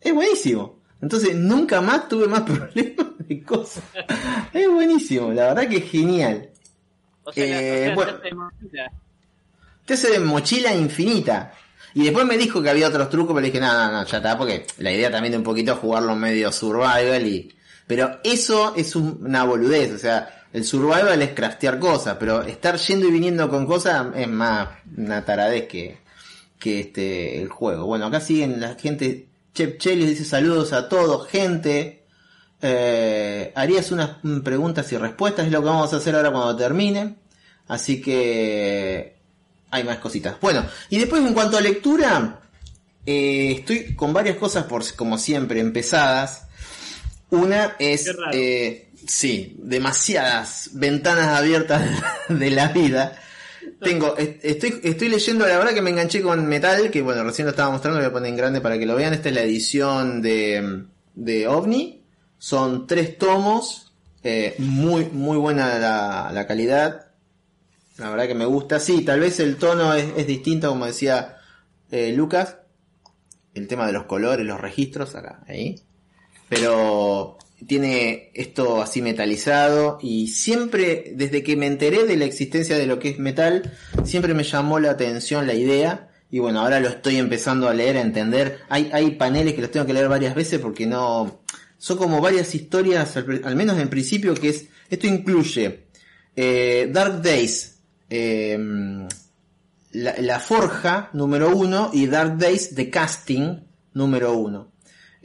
Es 0.00 0.14
buenísimo. 0.14 0.80
Entonces 1.02 1.34
nunca 1.34 1.80
más 1.80 2.08
tuve 2.08 2.26
más 2.28 2.40
problemas 2.46 3.06
de 3.18 3.42
cosas. 3.42 3.82
Es 4.52 4.68
buenísimo, 4.70 5.32
la 5.32 5.48
verdad 5.54 5.68
que 5.68 5.78
es 5.78 5.90
genial. 5.90 6.50
O 7.24 7.32
sea, 7.32 7.44
Eh, 7.44 7.82
o 7.82 7.84
sea, 7.86 7.94
bueno. 7.94 8.12
te. 8.70 8.78
Te 9.84 9.94
hace 9.94 10.10
de 10.10 10.18
mochila 10.20 10.74
infinita. 10.74 11.52
Y 11.94 12.04
después 12.04 12.26
me 12.26 12.36
dijo 12.36 12.60
que 12.62 12.70
había 12.70 12.88
otros 12.88 13.08
trucos, 13.08 13.34
pero 13.34 13.40
le 13.40 13.46
dije, 13.46 13.60
no, 13.60 13.72
no, 13.72 13.90
no, 13.92 14.04
ya 14.06 14.16
está, 14.18 14.36
porque 14.36 14.66
la 14.78 14.92
idea 14.92 15.10
también 15.10 15.32
de 15.32 15.38
un 15.38 15.44
poquito 15.44 15.72
es 15.72 15.78
jugarlo 15.78 16.14
medio 16.14 16.52
survival 16.52 17.26
y... 17.26 17.52
Pero 17.86 18.18
eso 18.24 18.74
es 18.76 18.96
un- 18.96 19.18
una 19.24 19.44
boludez, 19.44 19.92
o 19.94 19.98
sea, 19.98 20.44
el 20.56 20.64
survival 20.64 21.20
es 21.20 21.34
craftear 21.34 21.78
cosas, 21.78 22.16
pero 22.18 22.42
estar 22.42 22.78
yendo 22.78 23.06
y 23.06 23.10
viniendo 23.10 23.50
con 23.50 23.66
cosas 23.66 24.06
es 24.14 24.26
más 24.26 24.70
una 24.96 25.22
taradez 25.22 25.68
que, 25.68 25.98
que 26.58 26.80
este, 26.80 27.42
el 27.42 27.50
juego. 27.50 27.84
Bueno, 27.84 28.06
acá 28.06 28.20
siguen 28.20 28.58
la 28.58 28.74
gente, 28.74 29.28
Chep 29.52 29.76
Chelis 29.76 30.08
dice 30.08 30.24
saludos 30.24 30.72
a 30.72 30.88
todos, 30.88 31.28
gente. 31.28 32.04
Eh, 32.62 33.52
harías 33.54 33.92
unas 33.92 34.12
preguntas 34.42 34.90
y 34.92 34.96
respuestas, 34.96 35.44
es 35.44 35.52
lo 35.52 35.60
que 35.60 35.66
vamos 35.66 35.92
a 35.92 35.96
hacer 35.98 36.16
ahora 36.16 36.32
cuando 36.32 36.56
termine. 36.56 37.16
Así 37.68 38.00
que 38.00 39.14
hay 39.70 39.84
más 39.84 39.98
cositas. 39.98 40.40
Bueno, 40.40 40.64
y 40.88 40.98
después 40.98 41.22
en 41.22 41.34
cuanto 41.34 41.58
a 41.58 41.60
lectura, 41.60 42.40
eh, 43.04 43.56
estoy 43.58 43.94
con 43.94 44.14
varias 44.14 44.38
cosas 44.38 44.64
por 44.64 44.90
como 44.94 45.18
siempre 45.18 45.60
empezadas. 45.60 46.46
Una 47.28 47.76
es, 47.78 48.10
eh, 48.32 48.85
sí, 49.06 49.56
demasiadas 49.58 50.70
ventanas 50.74 51.28
abiertas 51.38 51.82
de 52.28 52.50
la 52.50 52.68
vida. 52.68 53.18
Tengo, 53.80 54.16
est- 54.16 54.44
estoy, 54.44 54.80
estoy 54.82 55.08
leyendo, 55.08 55.46
la 55.46 55.58
verdad 55.58 55.74
que 55.74 55.82
me 55.82 55.90
enganché 55.90 56.22
con 56.22 56.46
Metal, 56.46 56.90
que 56.90 57.02
bueno, 57.02 57.24
recién 57.24 57.46
lo 57.46 57.50
estaba 57.50 57.70
mostrando, 57.70 57.98
lo 58.00 58.04
voy 58.06 58.10
a 58.10 58.12
poner 58.12 58.30
en 58.30 58.36
grande 58.36 58.60
para 58.60 58.78
que 58.78 58.86
lo 58.86 58.94
vean. 58.96 59.12
Esta 59.12 59.28
es 59.28 59.34
la 59.34 59.42
edición 59.42 60.22
de, 60.22 60.84
de 61.14 61.48
OVNI. 61.48 62.02
Son 62.38 62.86
tres 62.86 63.18
tomos, 63.18 63.92
eh, 64.22 64.54
muy, 64.58 65.06
muy 65.06 65.36
buena 65.36 65.78
la, 65.78 66.30
la 66.32 66.46
calidad. 66.46 67.06
La 67.98 68.10
verdad 68.10 68.26
que 68.26 68.34
me 68.34 68.44
gusta. 68.46 68.78
Sí, 68.78 69.02
tal 69.04 69.20
vez 69.20 69.40
el 69.40 69.56
tono 69.56 69.94
es, 69.94 70.06
es 70.16 70.26
distinto, 70.26 70.68
como 70.68 70.86
decía 70.86 71.36
eh, 71.90 72.12
Lucas. 72.12 72.56
El 73.54 73.68
tema 73.68 73.86
de 73.86 73.92
los 73.94 74.04
colores, 74.04 74.44
los 74.46 74.60
registros, 74.60 75.14
acá, 75.14 75.40
ahí. 75.48 75.80
Pero 76.48 77.38
tiene 77.64 78.30
esto 78.34 78.82
así 78.82 79.00
metalizado 79.00 79.98
y 80.02 80.28
siempre, 80.28 81.12
desde 81.14 81.42
que 81.42 81.56
me 81.56 81.66
enteré 81.66 82.04
de 82.04 82.16
la 82.16 82.26
existencia 82.26 82.76
de 82.76 82.86
lo 82.86 82.98
que 82.98 83.08
es 83.10 83.18
metal, 83.18 83.72
siempre 84.04 84.34
me 84.34 84.44
llamó 84.44 84.78
la 84.78 84.90
atención 84.90 85.46
la 85.46 85.54
idea. 85.54 86.10
Y 86.30 86.38
bueno, 86.40 86.60
ahora 86.60 86.80
lo 86.80 86.88
estoy 86.88 87.16
empezando 87.16 87.68
a 87.68 87.74
leer, 87.74 87.96
a 87.96 88.02
entender. 88.02 88.58
Hay, 88.68 88.90
hay 88.92 89.12
paneles 89.12 89.54
que 89.54 89.62
los 89.62 89.70
tengo 89.70 89.86
que 89.86 89.94
leer 89.94 90.08
varias 90.08 90.34
veces 90.34 90.60
porque 90.60 90.86
no... 90.86 91.40
Son 91.78 91.98
como 91.98 92.20
varias 92.20 92.54
historias, 92.54 93.16
al, 93.16 93.56
menos 93.56 93.78
en 93.78 93.88
principio, 93.88 94.34
que 94.34 94.48
es... 94.48 94.66
Esto 94.90 95.06
incluye 95.06 95.86
eh, 96.34 96.90
Dark 96.92 97.22
Days, 97.22 97.78
eh, 98.10 98.58
la, 99.92 100.14
la 100.18 100.40
Forja 100.40 101.10
número 101.12 101.54
uno 101.54 101.90
y 101.92 102.06
Dark 102.06 102.38
Days 102.38 102.74
The 102.74 102.90
Casting 102.90 103.60
número 103.94 104.32
uno. 104.36 104.72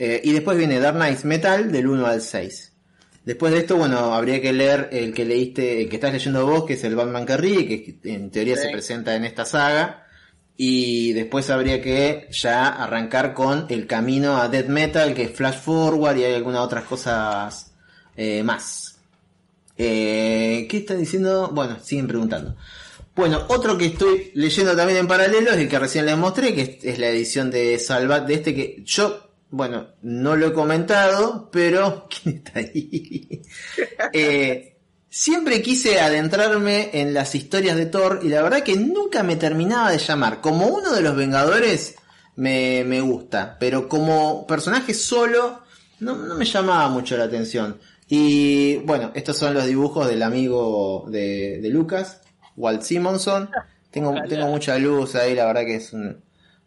Eh, 0.03 0.19
y 0.23 0.31
después 0.31 0.57
viene 0.57 0.79
Dark 0.79 0.95
Knights 0.97 1.25
Metal 1.25 1.71
del 1.71 1.85
1 1.85 2.07
al 2.07 2.21
6. 2.23 2.73
Después 3.23 3.53
de 3.53 3.59
esto, 3.59 3.77
bueno, 3.77 4.15
habría 4.15 4.41
que 4.41 4.51
leer 4.51 4.89
el 4.91 5.13
que 5.13 5.25
leíste, 5.25 5.83
el 5.83 5.89
que 5.89 5.97
estás 5.97 6.11
leyendo 6.11 6.43
vos, 6.47 6.65
que 6.65 6.73
es 6.73 6.83
el 6.83 6.95
Batman 6.95 7.23
que 7.23 7.37
ríe, 7.37 7.67
que 7.67 7.99
en 8.05 8.31
teoría 8.31 8.55
Sí. 8.55 8.63
se 8.63 8.69
presenta 8.69 9.15
en 9.15 9.25
esta 9.25 9.45
saga. 9.45 10.07
Y 10.57 11.13
después 11.13 11.51
habría 11.51 11.83
que 11.83 12.27
ya 12.31 12.69
arrancar 12.69 13.35
con 13.35 13.67
el 13.69 13.85
camino 13.85 14.37
a 14.37 14.47
Death 14.49 14.69
Metal, 14.69 15.13
que 15.13 15.25
es 15.25 15.31
Flash 15.33 15.59
Forward 15.59 16.17
y 16.17 16.23
hay 16.23 16.33
algunas 16.33 16.61
otras 16.61 16.85
cosas 16.85 17.71
eh, 18.17 18.41
más. 18.41 18.97
Eh, 19.77 20.65
¿Qué 20.67 20.77
está 20.77 20.95
diciendo? 20.95 21.51
Bueno, 21.53 21.77
siguen 21.79 22.07
preguntando. 22.07 22.55
Bueno, 23.15 23.45
otro 23.49 23.77
que 23.77 23.85
estoy 23.85 24.31
leyendo 24.33 24.75
también 24.75 24.97
en 24.97 25.07
paralelo 25.07 25.51
es 25.51 25.57
el 25.57 25.69
que 25.69 25.77
recién 25.77 26.07
les 26.07 26.17
mostré, 26.17 26.55
que 26.55 26.61
es, 26.61 26.69
es 26.83 26.97
la 26.97 27.09
edición 27.09 27.51
de 27.51 27.77
Salvat, 27.77 28.25
de 28.25 28.33
este 28.33 28.55
que 28.55 28.81
yo 28.83 29.27
bueno, 29.51 29.89
no 30.01 30.35
lo 30.35 30.47
he 30.47 30.53
comentado, 30.53 31.49
pero 31.51 32.07
¿quién 32.23 32.37
está 32.37 32.59
ahí? 32.59 33.41
Eh, 34.13 34.77
siempre 35.09 35.61
quise 35.61 35.99
adentrarme 35.99 36.89
en 36.93 37.13
las 37.13 37.35
historias 37.35 37.75
de 37.75 37.85
Thor 37.85 38.21
y 38.23 38.29
la 38.29 38.41
verdad 38.41 38.63
que 38.63 38.77
nunca 38.77 39.23
me 39.23 39.35
terminaba 39.35 39.91
de 39.91 39.99
llamar. 39.99 40.41
Como 40.41 40.67
uno 40.67 40.93
de 40.93 41.01
los 41.01 41.15
Vengadores 41.15 41.95
me, 42.37 42.83
me 42.85 43.01
gusta, 43.01 43.57
pero 43.59 43.87
como 43.87 44.47
personaje 44.47 44.93
solo 44.93 45.61
no, 45.99 46.15
no 46.15 46.35
me 46.35 46.45
llamaba 46.45 46.89
mucho 46.89 47.17
la 47.17 47.25
atención. 47.25 47.77
Y 48.07 48.77
bueno, 48.77 49.11
estos 49.13 49.37
son 49.37 49.53
los 49.53 49.65
dibujos 49.65 50.07
del 50.07 50.23
amigo 50.23 51.05
de, 51.07 51.59
de 51.61 51.69
Lucas, 51.69 52.21
Walt 52.57 52.81
Simonson. 52.81 53.49
Tengo, 53.89 54.13
tengo 54.27 54.47
mucha 54.47 54.77
luz 54.77 55.15
ahí, 55.15 55.35
la 55.35 55.45
verdad 55.45 55.61
que 55.61 55.75
es 55.75 55.93
un... 55.93 56.21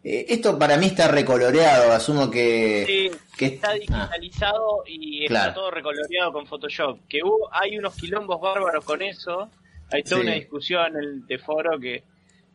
eh, 0.05 0.25
esto 0.29 0.57
para 0.59 0.77
mí 0.77 0.85
está 0.85 1.07
recoloreado, 1.07 1.91
asumo 1.91 2.29
que... 2.29 2.83
Sí, 2.87 3.11
que 3.37 3.45
está 3.47 3.71
ah, 3.71 3.73
digitalizado 3.73 4.83
y 4.87 5.25
Claro. 5.27 5.49
está 5.49 5.53
todo 5.55 5.71
recoloreado 5.71 6.31
con 6.31 6.45
Photoshop. 6.45 6.99
Que 7.09 7.23
hubo, 7.23 7.49
hay 7.51 7.77
unos 7.77 7.95
quilombos 7.95 8.39
bárbaros 8.39 8.85
con 8.85 9.01
eso. 9.01 9.49
Hay 9.91 10.03
toda 10.03 10.21
Sí. 10.21 10.27
una 10.27 10.35
discusión 10.35 10.87
en 10.95 11.03
el 11.03 11.25
de 11.27 11.37
foro 11.39 11.79
que, 11.79 12.03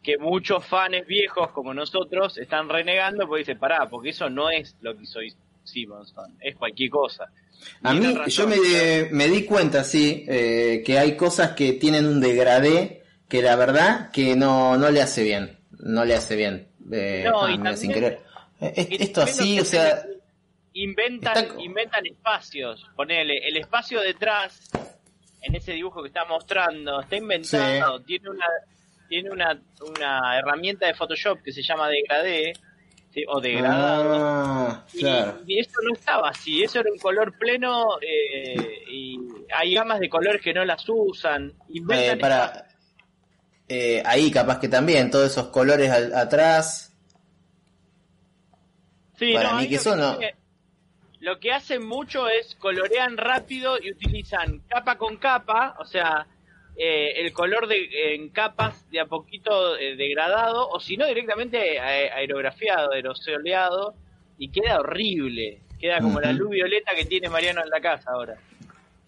que 0.03 0.17
muchos 0.19 0.65
fans 0.65 1.07
viejos 1.07 1.51
como 1.51 1.75
nosotros 1.75 2.39
están 2.39 2.69
renegando 2.69 3.27
porque 3.27 3.41
dicen, 3.41 3.59
pará, 3.59 3.89
porque 3.91 4.11
eso 4.11 4.31
no 4.31 4.51
es 4.51 4.77
lo 4.81 4.97
que 4.97 5.03
hizo 5.03 5.21
Simonson, 5.65 6.37
es 6.41 6.57
cualquier 6.57 6.91
cosa. 6.91 7.31
A 7.83 7.93
mí, 7.93 8.07
razón, 8.15 8.27
yo 8.29 8.47
me, 8.49 9.09
me 9.11 9.29
di 9.29 9.45
cuenta, 9.45 9.85
sí, 9.85 10.25
eh, 10.27 10.83
que 10.85 10.99
hay 10.99 11.17
cosas 11.17 11.51
que 11.53 11.75
tienen 11.75 12.07
un 12.07 12.21
degradé 12.21 13.03
que 13.29 13.43
la 13.43 13.55
verdad 13.57 14.11
que 14.11 14.35
no, 14.35 14.77
no 14.79 14.91
le 14.91 15.03
hace 15.03 15.23
bien. 15.23 15.59
No 15.79 16.05
le 16.05 16.15
hace 16.15 16.35
bien. 16.37 16.67
Eh, 16.93 17.25
No, 17.25 17.45
ah, 17.45 17.51
y 17.51 17.55
también- 17.55 17.77
sin 17.77 17.93
querer. 17.93 18.21
Eh, 18.61 18.73
es- 18.77 18.91
Y 18.91 19.03
esto 19.03 19.23
así, 19.23 19.61
o 19.61 19.65
sea, 19.65 20.03
inventan, 20.75 21.37
está- 21.37 21.61
inventan 21.63 22.07
espacios. 22.07 22.87
Ponele, 22.97 23.39
el 23.49 23.57
espacio 23.57 24.01
detrás, 24.01 24.71
en 25.43 25.55
ese 25.55 25.73
dibujo 25.73 26.03
que 26.03 26.09
está 26.09 26.25
mostrando, 26.27 27.01
está 27.01 27.17
inventado, 27.17 28.01
tiene 28.03 28.31
una 28.31 28.47
tiene 29.09 29.29
una, 29.31 29.61
una 29.89 30.39
herramienta 30.39 30.87
de 30.87 30.95
Photoshop 30.95 31.43
que 31.43 31.51
se 31.51 31.63
llama 31.63 31.89
degradé, 31.89 32.53
¿sí? 33.13 33.25
o 33.27 33.41
degradado. 33.41 34.15
Ah, 34.17 34.85
Y, 34.95 35.01
claro. 35.01 35.39
y 35.49 35.59
eso 35.59 35.73
no 35.83 35.95
estaba 35.95 36.29
así, 36.29 36.63
eso 36.63 36.79
era 36.79 36.93
un 36.93 36.99
color 37.01 37.37
pleno 37.37 37.99
eh, 38.01 38.85
y 38.89 39.19
hay 39.53 39.75
gamas 39.75 39.99
de 39.99 40.09
colores 40.09 40.41
que 40.41 40.55
no 40.55 40.65
las 40.65 40.85
usan. 40.89 41.49
Eh, 41.49 41.55
Inventan 41.71 42.19
para 42.21 42.69
eh, 43.73 44.03
ahí 44.05 44.31
capaz 44.31 44.59
que 44.59 44.69
también 44.69 45.11
todos 45.11 45.31
esos 45.31 45.49
colores 45.49 45.91
al- 45.91 46.15
atrás 46.15 46.87
Sí, 49.19 49.35
Para 49.35 49.51
no, 49.53 49.57
mí 49.59 49.69
que 49.69 49.75
lo 49.77 49.81
eso 49.81 49.97
no. 49.97 50.19
que- 50.19 50.35
Lo 51.21 51.39
que 51.39 51.53
hacen 51.53 51.87
mucho 51.87 52.27
es 52.29 52.55
colorean 52.55 53.19
rápido 53.19 53.77
y 53.79 53.93
utilizan 53.93 54.61
capa 54.67 54.97
con 54.97 55.19
capa, 55.19 55.77
o 55.79 55.85
sea, 55.85 56.27
eh, 56.77 57.13
el 57.21 57.31
color 57.35 57.69
de, 57.69 58.15
en 58.15 58.31
capas 58.31 58.89
de 58.91 59.01
a 59.01 59.05
poquito 59.05 59.77
eh, 59.77 59.97
degradado, 59.97 60.67
o 60.71 60.81
si 60.81 60.97
no 60.97 61.07
directamente 61.07 61.79
aerografiado, 61.79 62.93
aerosoleado, 62.93 63.95
y 64.39 64.49
queda 64.51 64.81
horrible. 64.81 65.61
Queda 65.79 66.01
como 66.01 66.19
la 66.21 66.33
luz 66.33 66.49
violeta 66.51 66.95
que 66.95 67.05
tiene 67.05 67.29
Mariano 67.29 67.63
en 67.63 67.69
la 67.69 67.81
casa 67.83 68.11
ahora. 68.13 68.37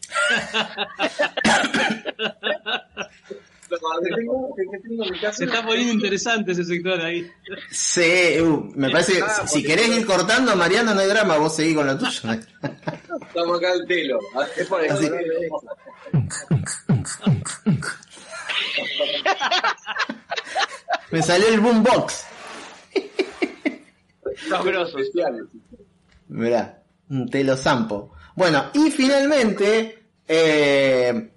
No, 3.80 4.00
que 4.00 4.14
tengo, 4.14 4.54
que 4.54 4.78
tengo 4.78 5.04
en 5.04 5.12
mi 5.12 5.20
casa 5.20 5.38
Se 5.38 5.44
está 5.44 5.64
poniendo 5.64 5.92
interesante 5.94 6.52
ese 6.52 6.64
sector 6.64 7.00
ahí. 7.00 7.30
Sí, 7.70 8.40
uh, 8.40 8.72
me 8.74 8.90
parece 8.90 9.14
que 9.14 9.22
si 9.46 9.62
querés 9.62 9.88
ir 9.88 10.04
cortando, 10.04 10.54
Mariano, 10.56 10.94
no 10.94 11.00
hay 11.00 11.08
drama, 11.08 11.38
vos 11.38 11.56
seguís 11.56 11.74
con 11.74 11.86
lo 11.86 11.96
tuyo. 11.96 12.10
Estamos 13.28 13.58
acá 13.58 13.72
al 13.72 13.86
telo. 13.86 14.18
Es 14.56 14.66
por 14.66 14.84
eso. 14.84 15.00
Me 21.10 21.22
salió 21.22 21.48
el 21.48 21.60
boombox. 21.60 22.24
Mirá, 26.28 26.82
un 27.10 27.30
telo 27.30 27.56
sampo. 27.56 28.12
Bueno, 28.34 28.70
y 28.74 28.90
finalmente, 28.90 30.06
eh, 30.26 31.30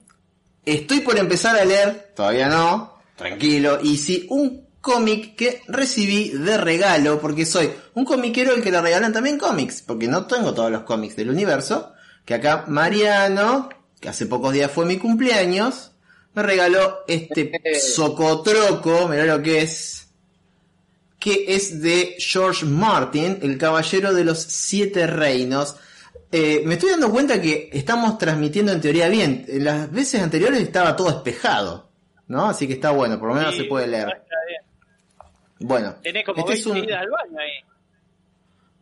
estoy 0.65 1.01
por 1.01 1.17
empezar 1.17 1.55
a 1.57 1.65
leer, 1.65 2.11
todavía 2.15 2.47
no, 2.49 2.99
tranquilo, 3.15 3.79
y 3.81 3.97
sí, 3.97 4.25
un 4.29 4.65
cómic 4.81 5.35
que 5.35 5.61
recibí 5.67 6.29
de 6.29 6.57
regalo, 6.57 7.19
porque 7.19 7.45
soy 7.45 7.71
un 7.95 8.05
comiquero 8.05 8.53
el 8.53 8.61
que 8.61 8.71
le 8.71 8.81
regalan 8.81 9.13
también 9.13 9.39
cómics, 9.39 9.81
porque 9.81 10.07
no 10.07 10.27
tengo 10.27 10.53
todos 10.53 10.71
los 10.71 10.83
cómics 10.83 11.15
del 11.15 11.29
universo, 11.29 11.93
que 12.23 12.35
acá 12.35 12.65
Mariano, 12.67 13.69
que 13.99 14.09
hace 14.09 14.25
pocos 14.25 14.53
días 14.53 14.71
fue 14.71 14.85
mi 14.85 14.97
cumpleaños, 14.97 15.91
me 16.35 16.43
regaló 16.43 16.99
este 17.07 17.51
socotroco, 17.79 19.07
mirá 19.07 19.25
lo 19.25 19.41
que 19.41 19.61
es, 19.61 20.07
que 21.19 21.45
es 21.55 21.81
de 21.81 22.15
George 22.19 22.65
Martin, 22.65 23.39
el 23.41 23.57
Caballero 23.57 24.13
de 24.13 24.23
los 24.23 24.39
Siete 24.39 25.07
Reinos. 25.07 25.77
Eh, 26.37 26.63
me 26.65 26.73
estoy 26.73 26.89
dando 26.89 27.09
cuenta 27.11 27.41
que 27.41 27.69
estamos 27.71 28.17
transmitiendo 28.17 28.73
en 28.73 28.81
teoría 28.81 29.07
bien. 29.07 29.45
En 29.47 29.63
las 29.63 29.89
veces 29.89 30.21
anteriores 30.21 30.59
estaba 30.61 30.93
todo 30.93 31.09
espejado, 31.09 31.89
¿no? 32.27 32.49
Así 32.49 32.67
que 32.67 32.73
está 32.73 32.91
bueno, 32.91 33.17
por 33.17 33.29
lo 33.29 33.35
menos 33.35 33.51
Sí, 33.55 33.61
se 33.61 33.67
puede 33.67 33.87
leer. 33.87 34.09
está 34.09 34.35
bien. 34.47 34.61
Bueno, 35.59 35.95
Tenés 36.03 36.25
como 36.25 36.39
este 36.41 36.53
es 36.59 36.65
20 36.65 36.81
un... 36.81 36.89
idas 36.89 37.01
al 37.01 37.09
baño 37.09 37.39
ahí. 37.39 37.51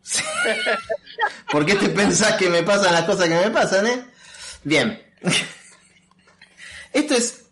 ¿Por 1.52 1.64
qué 1.64 1.76
te 1.76 1.88
pensás 1.90 2.32
que 2.34 2.48
me 2.50 2.64
pasan 2.64 2.92
las 2.92 3.04
cosas 3.04 3.28
que 3.28 3.36
me 3.36 3.50
pasan, 3.50 3.86
eh? 3.86 4.04
Bien. 4.64 5.00
Esto 6.92 7.14
es. 7.14 7.44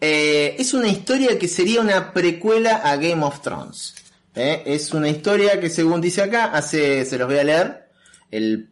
eh, 0.00 0.56
es 0.58 0.72
una 0.74 0.88
historia 0.88 1.38
que 1.38 1.48
sería 1.48 1.80
una 1.82 2.12
precuela 2.14 2.76
a 2.76 2.96
Game 2.96 3.22
of 3.24 3.40
Thrones. 3.42 3.94
¿eh? 4.34 4.62
Es 4.64 4.92
una 4.94 5.08
historia 5.10 5.60
que, 5.60 5.68
según 5.70 6.00
dice 6.00 6.22
acá, 6.22 6.46
hace. 6.46 7.04
Se 7.04 7.18
los 7.18 7.28
voy 7.28 7.38
a 7.38 7.44
leer. 7.44 7.83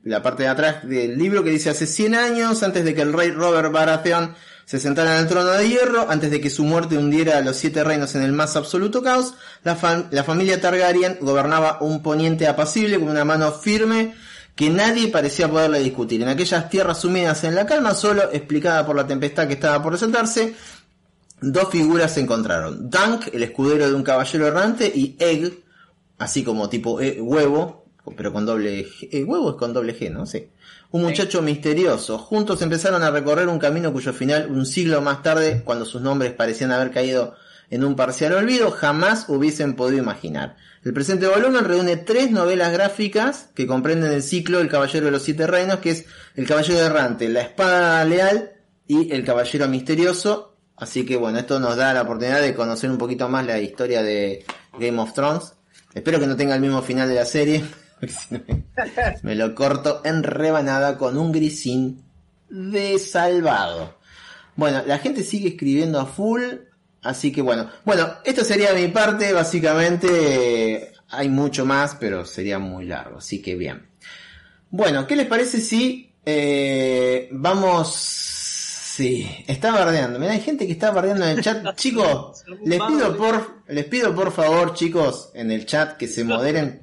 La 0.03 0.23
parte 0.23 0.43
de 0.45 0.49
atrás 0.49 0.89
del 0.89 1.17
libro 1.17 1.45
que 1.45 1.51
dice 1.51 1.71
hace 1.71 1.87
100 1.87 2.15
años, 2.15 2.63
antes 2.63 2.85
de 2.85 2.95
que 2.95 3.03
el 3.03 3.13
rey 3.13 3.31
Robert 3.31 3.71
Baratheon 3.71 4.35
se 4.65 4.81
sentara 4.81 5.15
en 5.17 5.23
el 5.23 5.29
trono 5.29 5.51
de 5.51 5.69
hierro, 5.69 6.11
antes 6.11 6.31
de 6.31 6.41
que 6.41 6.51
su 6.51 6.65
muerte 6.65 6.97
hundiera 6.97 7.39
a 7.39 7.43
los 7.43 7.57
siete 7.57 7.85
reinos 7.85 8.15
en 8.15 8.23
el 8.23 8.33
más 8.33 8.57
absoluto 8.57 9.03
caos, 9.03 9.35
la 9.63 9.77
familia 9.77 10.61
Targaryen 10.61 11.19
gobernaba 11.21 11.79
un 11.81 12.03
poniente 12.03 12.47
apacible 12.47 12.99
con 12.99 13.09
una 13.09 13.25
mano 13.25 13.53
firme 13.53 14.15
que 14.55 14.71
nadie 14.71 15.09
parecía 15.09 15.49
poderle 15.49 15.81
discutir. 15.81 16.23
En 16.23 16.29
aquellas 16.29 16.69
tierras 16.69 17.01
sumidas 17.01 17.45
en 17.45 17.55
la 17.55 17.67
calma, 17.67 17.95
solo 17.95 18.31
explicada 18.33 18.85
por 18.85 18.97
la 18.97 19.07
tempestad 19.07 19.47
que 19.47 19.55
estaba 19.55 19.83
por 19.83 19.93
desatarse, 19.93 20.55
dos 21.41 21.71
figuras 21.71 22.13
se 22.15 22.21
encontraron. 22.21 22.91
Dunk, 22.91 23.29
el 23.33 23.43
escudero 23.43 23.89
de 23.89 23.95
un 23.95 24.03
caballero 24.03 24.47
errante, 24.47 24.91
y 24.95 25.17
Egg, 25.19 25.63
así 26.19 26.45
como 26.45 26.69
tipo 26.69 27.01
eh, 27.01 27.21
huevo, 27.21 27.82
pero 28.17 28.33
con 28.33 28.45
doble 28.45 28.85
G. 28.85 29.09
eh, 29.13 29.25
huevo 29.25 29.51
es 29.51 29.57
con 29.57 29.73
doble 29.73 29.99
G, 29.99 30.11
¿no? 30.11 30.27
Sí. 30.27 30.49
Un 30.91 31.03
muchacho 31.03 31.41
misterioso. 31.41 32.19
Juntos 32.19 32.61
empezaron 32.63 33.03
a 33.03 33.11
recorrer 33.11 33.49
un 33.49 33.59
camino 33.59 33.93
cuyo 33.93 34.13
final, 34.13 34.51
un 34.51 34.67
siglo 34.67 35.01
más 35.01 35.23
tarde, 35.23 35.63
cuando 35.65 35.85
sus 35.85 36.03
nombres 36.03 36.33
parecían 36.33 36.73
haber 36.73 36.91
caído 36.91 37.35
en 37.71 37.85
un 37.85 37.97
parcial 37.97 38.35
olvido, 38.35 38.71
jamás 38.71 39.29
hubiesen 39.29 39.75
podido 39.75 40.03
imaginar. 40.03 40.57
El 40.85 40.93
presente 40.93 41.27
volumen 41.27 41.65
reúne 41.65 41.97
tres 41.97 42.31
novelas 42.31 42.73
gráficas 42.73 43.49
que 43.55 43.67
comprenden 43.67 44.13
el 44.13 44.23
ciclo 44.23 44.61
El 44.61 44.69
Caballero 44.69 45.07
de 45.07 45.13
los 45.13 45.23
Siete 45.23 45.47
Reinos, 45.47 45.79
que 45.79 45.91
es 45.91 46.05
El 46.35 46.47
Caballero 46.47 46.81
Errante, 46.81 47.29
La 47.29 47.41
Espada 47.41 48.05
Leal 48.05 48.53
y 48.87 49.11
El 49.13 49.25
Caballero 49.25 49.69
Misterioso. 49.69 50.57
Así 50.77 51.07
que 51.07 51.17
bueno, 51.17 51.39
esto 51.39 51.61
nos 51.61 51.77
da 51.77 51.95
la 51.95 52.03
oportunidad 52.03 52.43
de 52.43 52.55
conocer 52.55 52.91
un 52.91 52.99
poquito 52.99 53.29
más 53.29 53.47
la 53.47 53.59
historia 53.59 54.03
de 54.03 54.45
Game 54.79 55.01
of 55.01 55.15
Thrones. 55.15 55.55
Espero 55.95 56.19
que 56.19 56.27
no 56.27 56.37
tenga 56.37 56.55
el 56.55 56.61
mismo 56.61 56.83
final 56.83 57.09
de 57.09 57.15
la 57.15 57.25
serie, 57.25 57.65
me, 59.23 59.35
lo 59.35 59.55
corto 59.55 60.03
en 60.05 60.23
rebanada 60.23 60.99
con 60.99 61.17
un 61.17 61.33
grisín 61.33 62.03
de 62.49 62.99
salvado. 62.99 63.97
Bueno, 64.57 64.83
la 64.87 64.99
gente 64.99 65.23
sigue 65.23 65.51
escribiendo 65.51 66.01
a 66.01 66.07
full, 66.07 66.43
así 67.03 67.33
que 67.33 67.43
bueno. 67.43 67.71
Bueno, 67.85 68.15
esto 68.25 68.45
sería 68.45 68.75
mi 68.75 68.89
parte, 68.89 69.33
básicamente 69.33 70.75
eh, 70.75 70.93
hay 71.11 71.29
mucho 71.29 71.65
más, 71.65 71.95
pero 71.95 72.25
sería 72.25 72.59
muy 72.59 72.87
largo, 72.87 73.19
así 73.19 73.41
que 73.41 73.55
bien. 73.55 73.87
Bueno, 74.71 75.07
¿qué 75.07 75.17
les 75.17 75.27
parece 75.27 75.61
si 75.61 76.13
eh, 76.25 77.29
vamos... 77.33 78.39
Sí, 78.93 79.27
está 79.47 79.73
bardeando. 79.73 80.19
Mira, 80.19 80.33
hay 80.33 80.41
gente 80.41 80.67
que 80.67 80.73
está 80.73 80.91
bardeando 80.91 81.25
en 81.25 81.39
el 81.39 81.43
chat. 81.43 81.65
Chicos, 81.77 82.45
les 82.63 82.79
pido 82.79 83.17
por 83.17 83.63
les 83.69 83.87
pido 83.87 84.15
por 84.15 84.33
favor, 84.33 84.75
chicos, 84.75 85.31
en 85.33 85.51
el 85.51 85.65
chat 85.65 85.97
que 85.97 86.07
se 86.07 86.25
moderen. 86.25 86.82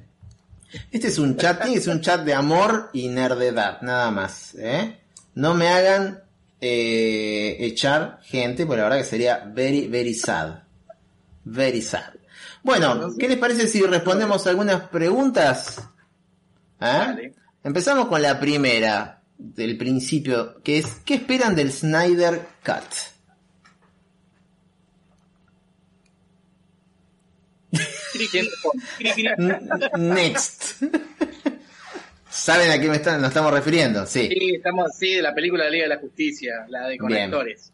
Este 0.92 1.08
es 1.08 1.18
un 1.18 1.38
chat, 1.38 1.64
ser 1.64 1.94
un 1.94 2.02
chat 2.02 2.24
de 2.24 2.34
amor 2.34 2.90
y 2.94 3.08
nerdedad, 3.08 3.82
nada 3.82 4.12
más, 4.12 4.56
¿eh? 4.56 5.00
No 5.36 5.54
me 5.54 5.70
hagan 5.70 6.22
eh, 6.62 7.58
echar 7.60 8.20
gente, 8.24 8.66
porque 8.66 8.78
la 8.78 8.90
verdad 8.90 9.00
que 9.00 9.10
sería 9.10 9.44
very, 9.54 9.88
very 9.88 10.14
sad. 10.14 10.64
Very 11.46 11.82
sad. 11.82 12.14
Bueno, 12.62 13.14
¿qué 13.18 13.28
les 13.28 13.38
parece 13.38 13.68
si 13.68 13.82
respondemos 13.82 14.46
algunas 14.48 14.90
preguntas? 14.90 15.82
Dale. 16.80 17.34
Empezamos 17.64 18.08
con 18.08 18.22
la 18.22 18.40
primera, 18.40 19.20
del 19.40 19.78
principio, 19.78 20.62
que 20.62 20.80
es, 20.80 20.86
¿qué 21.06 21.16
esperan 21.16 21.56
del 21.56 21.72
Snyder 21.72 22.46
Cut? 22.64 22.84
Next. 29.98 30.84
¿Saben 32.30 32.72
a 32.72 32.80
qué 32.80 32.88
me 32.88 32.96
están, 32.98 33.22
nos 33.22 33.30
estamos 33.30 33.52
refiriendo? 33.52 34.06
Sí. 34.06 34.28
Sí, 34.30 34.56
estamos, 34.56 34.92
sí, 34.98 35.16
de 35.16 35.22
la 35.22 35.34
película 35.34 35.64
de 35.64 35.70
la 35.70 35.74
Liga 35.74 35.84
de 35.86 35.90
la 35.96 36.00
Justicia, 36.00 36.66
la 36.70 36.88
de 36.88 36.98
conectores. 36.98 37.72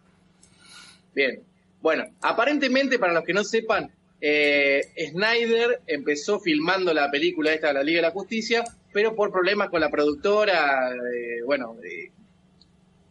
Bien. 1.13 1.41
Bueno, 1.81 2.05
aparentemente, 2.21 2.97
para 2.97 3.13
los 3.13 3.23
que 3.25 3.33
no 3.33 3.43
sepan, 3.43 3.91
eh, 4.21 4.81
Snyder 5.11 5.81
empezó 5.87 6.39
filmando 6.39 6.93
la 6.93 7.11
película 7.11 7.51
esta 7.53 7.67
de 7.67 7.73
la 7.73 7.83
Liga 7.83 7.97
de 7.97 8.07
la 8.07 8.11
Justicia, 8.11 8.63
pero 8.93 9.13
por 9.15 9.31
problemas 9.31 9.69
con 9.69 9.81
la 9.81 9.89
productora, 9.89 10.89
eh, 10.91 11.41
bueno, 11.45 11.75
eh, 11.83 12.11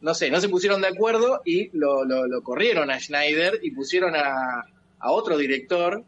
no 0.00 0.14
sé, 0.14 0.30
no 0.30 0.40
se 0.40 0.48
pusieron 0.48 0.80
de 0.80 0.88
acuerdo 0.88 1.42
y 1.44 1.70
lo, 1.76 2.04
lo- 2.04 2.26
lo 2.26 2.42
corrieron 2.42 2.90
a 2.90 2.98
Schneider 2.98 3.60
y 3.62 3.70
pusieron 3.70 4.16
a, 4.16 4.64
a 4.98 5.10
otro 5.12 5.36
director. 5.36 6.04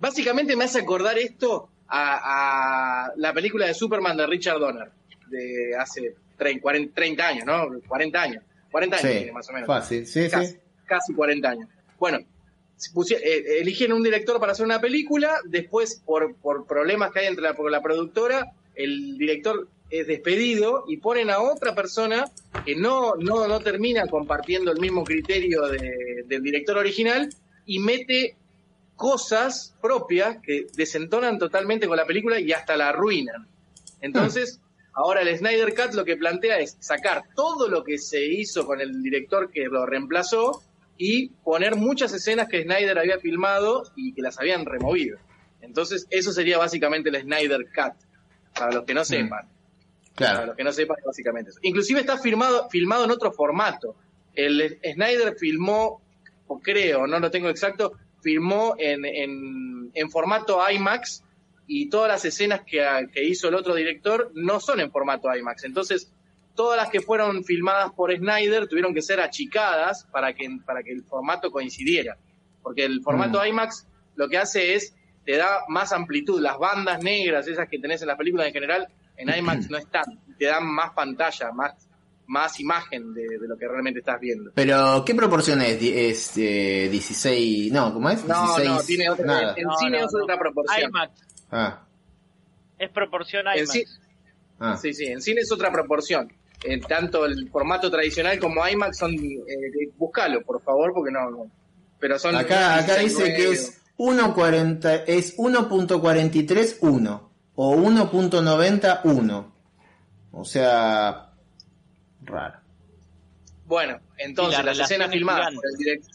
Básicamente 0.00 0.56
me 0.56 0.64
hace 0.64 0.80
acordar 0.80 1.18
esto 1.18 1.68
a, 1.88 3.04
a 3.06 3.12
la 3.16 3.32
película 3.32 3.66
de 3.66 3.74
Superman 3.74 4.16
de 4.16 4.26
Richard 4.26 4.58
Donner, 4.58 4.90
de 5.28 5.76
hace 5.78 6.14
30, 6.38 6.62
40, 6.62 6.94
30 6.94 7.26
años, 7.28 7.44
¿no? 7.46 7.68
40 7.86 8.20
años. 8.22 8.42
40 8.72 8.96
años 8.96 9.08
Sí, 9.10 9.16
tiene 9.18 9.32
más 9.32 9.48
o 9.48 9.52
menos. 9.52 9.66
fácil, 9.66 10.06
sí, 10.06 10.28
casi, 10.30 10.52
sí. 10.52 10.58
casi 10.86 11.12
40 11.12 11.48
años. 11.50 11.68
Bueno, 11.98 12.18
eh, 12.18 13.58
eligieron 13.60 13.98
un 13.98 14.02
director 14.02 14.40
para 14.40 14.52
hacer 14.52 14.64
una 14.64 14.80
película, 14.80 15.38
después 15.44 16.00
por, 16.06 16.34
por 16.36 16.66
problemas 16.66 17.10
que 17.12 17.20
hay 17.20 17.26
entre 17.26 17.42
la, 17.42 17.54
por 17.54 17.70
la 17.70 17.82
productora, 17.82 18.52
el 18.74 19.18
director 19.18 19.68
es 19.90 20.06
despedido 20.06 20.84
y 20.88 20.98
ponen 20.98 21.30
a 21.30 21.40
otra 21.40 21.74
persona 21.74 22.24
que 22.64 22.76
no, 22.76 23.16
no, 23.16 23.48
no 23.48 23.58
termina 23.60 24.06
compartiendo 24.06 24.70
el 24.70 24.78
mismo 24.80 25.02
criterio 25.04 25.66
de- 25.66 26.22
del 26.26 26.42
director 26.42 26.78
original 26.78 27.28
y 27.66 27.80
mete 27.80 28.36
cosas 29.00 29.74
propias 29.80 30.36
que 30.42 30.66
desentonan 30.76 31.38
totalmente 31.38 31.88
con 31.88 31.96
la 31.96 32.04
película 32.04 32.38
y 32.38 32.52
hasta 32.52 32.76
la 32.76 32.90
arruinan. 32.90 33.48
Entonces, 34.02 34.60
ahora 34.92 35.22
el 35.22 35.38
Snyder 35.38 35.74
Cut 35.74 35.94
lo 35.94 36.04
que 36.04 36.18
plantea 36.18 36.58
es 36.58 36.76
sacar 36.80 37.22
todo 37.34 37.68
lo 37.68 37.82
que 37.82 37.96
se 37.96 38.22
hizo 38.26 38.66
con 38.66 38.78
el 38.82 39.02
director 39.02 39.50
que 39.50 39.64
lo 39.68 39.86
reemplazó 39.86 40.62
y 40.98 41.30
poner 41.30 41.76
muchas 41.76 42.12
escenas 42.12 42.46
que 42.50 42.62
Snyder 42.62 42.98
había 42.98 43.18
filmado 43.18 43.90
y 43.96 44.12
que 44.12 44.20
las 44.20 44.38
habían 44.38 44.66
removido. 44.66 45.16
Entonces, 45.62 46.06
eso 46.10 46.30
sería 46.34 46.58
básicamente 46.58 47.08
el 47.08 47.22
Snyder 47.22 47.68
Cut, 47.74 47.94
para 48.54 48.70
los 48.70 48.84
que 48.84 48.92
no 48.92 49.02
sepan. 49.02 49.48
Para 50.14 50.32
Claro. 50.32 50.46
los 50.48 50.56
que 50.56 50.64
no 50.64 50.72
sepan, 50.72 50.98
básicamente 51.06 51.52
eso. 51.52 51.60
Inclusive 51.62 52.00
está 52.00 52.18
filmado, 52.18 52.68
filmado 52.68 53.06
en 53.06 53.12
otro 53.12 53.32
formato. 53.32 53.96
El 54.34 54.78
Snyder 54.92 55.36
filmó, 55.38 56.02
o 56.48 56.60
creo, 56.60 57.06
no 57.06 57.18
lo 57.18 57.30
tengo 57.30 57.48
exacto, 57.48 57.94
filmó 58.22 58.74
en, 58.78 59.04
en, 59.04 59.90
en 59.94 60.10
formato 60.10 60.60
IMAX 60.70 61.24
y 61.66 61.88
todas 61.88 62.08
las 62.08 62.24
escenas 62.24 62.62
que, 62.66 62.84
que 63.12 63.24
hizo 63.24 63.48
el 63.48 63.54
otro 63.54 63.74
director 63.74 64.30
no 64.34 64.60
son 64.60 64.80
en 64.80 64.90
formato 64.90 65.34
IMAX. 65.34 65.64
Entonces, 65.64 66.12
todas 66.54 66.76
las 66.76 66.90
que 66.90 67.00
fueron 67.00 67.44
filmadas 67.44 67.92
por 67.92 68.14
Snyder 68.14 68.66
tuvieron 68.68 68.92
que 68.92 69.02
ser 69.02 69.20
achicadas 69.20 70.04
para 70.10 70.34
que, 70.34 70.48
para 70.66 70.82
que 70.82 70.92
el 70.92 71.04
formato 71.04 71.50
coincidiera. 71.50 72.18
Porque 72.62 72.84
el 72.84 73.00
formato 73.02 73.40
Mm. 73.40 73.46
IMAX 73.46 73.86
lo 74.16 74.28
que 74.28 74.36
hace 74.36 74.74
es, 74.74 74.94
te 75.24 75.36
da 75.36 75.60
más 75.68 75.92
amplitud. 75.92 76.40
Las 76.40 76.58
bandas 76.58 77.02
negras, 77.02 77.46
esas 77.46 77.68
que 77.68 77.78
tenés 77.78 78.02
en 78.02 78.08
las 78.08 78.18
películas 78.18 78.48
en 78.48 78.52
general, 78.52 78.88
en 79.16 79.28
IMAX 79.38 79.70
no 79.70 79.78
están. 79.78 80.04
Te 80.38 80.46
dan 80.46 80.66
más 80.66 80.92
pantalla, 80.92 81.52
más, 81.52 81.74
más 82.30 82.60
imagen 82.60 83.12
de, 83.12 83.22
de 83.38 83.48
lo 83.48 83.56
que 83.58 83.66
realmente 83.66 83.98
estás 84.00 84.20
viendo. 84.20 84.52
Pero, 84.54 85.04
¿qué 85.04 85.14
proporción 85.16 85.60
es? 85.62 85.82
Es 85.82 86.32
eh, 86.36 86.88
16, 86.90 87.72
no, 87.72 87.92
¿cómo 87.92 88.08
es? 88.08 88.24
No, 88.24 88.42
16, 88.56 88.68
no, 88.68 88.82
tiene 88.82 89.10
otra, 89.10 89.26
nada. 89.26 89.54
en 89.56 89.64
No, 89.64 89.76
cine 89.76 89.98
no, 89.98 90.06
es 90.06 90.12
no. 90.12 90.22
otra 90.24 90.38
proporción. 90.38 90.90
IMAX. 90.90 91.12
Ah, 91.50 91.82
Es 92.78 92.90
proporción 92.90 93.46
En 93.48 93.58
IMAX. 93.58 93.70
sí- 93.72 93.84
ah. 94.60 94.78
Sí, 94.80 94.94
sí, 94.94 95.06
en 95.06 95.20
cine 95.20 95.40
es 95.40 95.50
otra 95.52 95.72
proporción. 95.72 96.32
Eh, 96.62 96.78
tanto 96.80 97.24
el 97.24 97.48
formato 97.50 97.90
tradicional 97.90 98.38
como 98.38 98.66
IMAX 98.68 98.98
son. 98.98 99.12
Eh, 99.14 99.90
buscalo, 99.96 100.42
por 100.42 100.62
favor, 100.62 100.92
porque 100.94 101.10
no. 101.10 101.30
no. 101.30 101.50
Pero 101.98 102.16
son. 102.18 102.36
Acá, 102.36 102.76
acá 102.76 102.96
16, 102.98 103.16
dice 103.18 103.34
que 103.34 103.42
9, 103.44 103.54
es 103.54 103.82
1.40, 103.96 105.04
es 105.08 105.36
1.431 105.36 107.28
o 107.56 107.74
1.91. 107.76 109.52
O 110.32 110.44
sea, 110.44 111.29
raro. 112.30 112.58
Bueno, 113.66 114.00
entonces 114.18 114.64
las 114.64 114.78
escenas 114.78 115.08
es 115.08 115.12
filmadas 115.14 115.48
gigante. 115.50 115.56
por 115.56 115.70
el 115.70 115.76
director. 115.76 116.10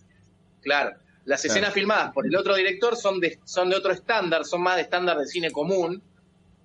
Claro, 0.62 0.90
las 1.26 1.42
Claro. 1.42 1.54
escenas 1.54 1.74
filmadas 1.74 2.12
por 2.14 2.26
el 2.26 2.36
otro 2.36 2.56
director 2.56 2.96
son 2.98 3.20
de, 3.20 3.40
son 3.46 3.70
de 3.70 3.76
otro 3.76 3.92
estándar, 3.92 4.46
son 4.46 4.62
más 4.62 4.76
de 4.76 4.82
estándar 4.84 5.18
de 5.18 5.26
cine 5.28 5.52
común. 5.52 6.02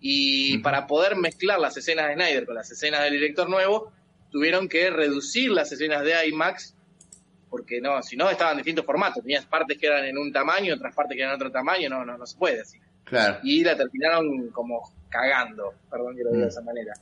Y 0.00 0.58
para 0.58 0.86
poder 0.86 1.14
mezclar 1.16 1.58
las 1.60 1.76
escenas 1.76 2.08
de 2.08 2.14
Snyder 2.14 2.46
con 2.46 2.54
las 2.54 2.70
escenas 2.70 3.02
del 3.02 3.12
director 3.12 3.48
nuevo, 3.50 3.92
tuvieron 4.30 4.68
que 4.68 4.88
reducir 4.90 5.50
las 5.50 5.70
escenas 5.72 6.02
de 6.02 6.26
IMAX, 6.28 6.74
porque 7.50 7.80
no, 7.82 8.02
si 8.02 8.16
no 8.16 8.30
estaban 8.30 8.52
en 8.52 8.58
distintos 8.58 8.86
formatos. 8.86 9.22
Tenías 9.22 9.44
partes 9.44 9.76
que 9.76 9.86
eran 9.86 10.04
en 10.06 10.16
un 10.16 10.32
tamaño, 10.32 10.74
otras 10.74 10.94
partes 10.94 11.16
que 11.16 11.22
eran 11.22 11.34
en 11.34 11.36
otro 11.36 11.50
tamaño, 11.52 11.90
no, 11.90 12.04
no, 12.06 12.16
no 12.16 12.26
se 12.26 12.36
puede 12.38 12.60
así. 12.62 12.78
Claro. 13.04 13.38
y 13.42 13.64
la 13.64 13.76
terminaron 13.76 14.50
como 14.50 14.88
cagando, 15.08 15.74
perdón 15.90 16.14
que 16.16 16.22
lo 16.22 16.30
diga 16.30 16.44
de 16.44 16.48
esa 16.50 16.60
manera. 16.62 16.94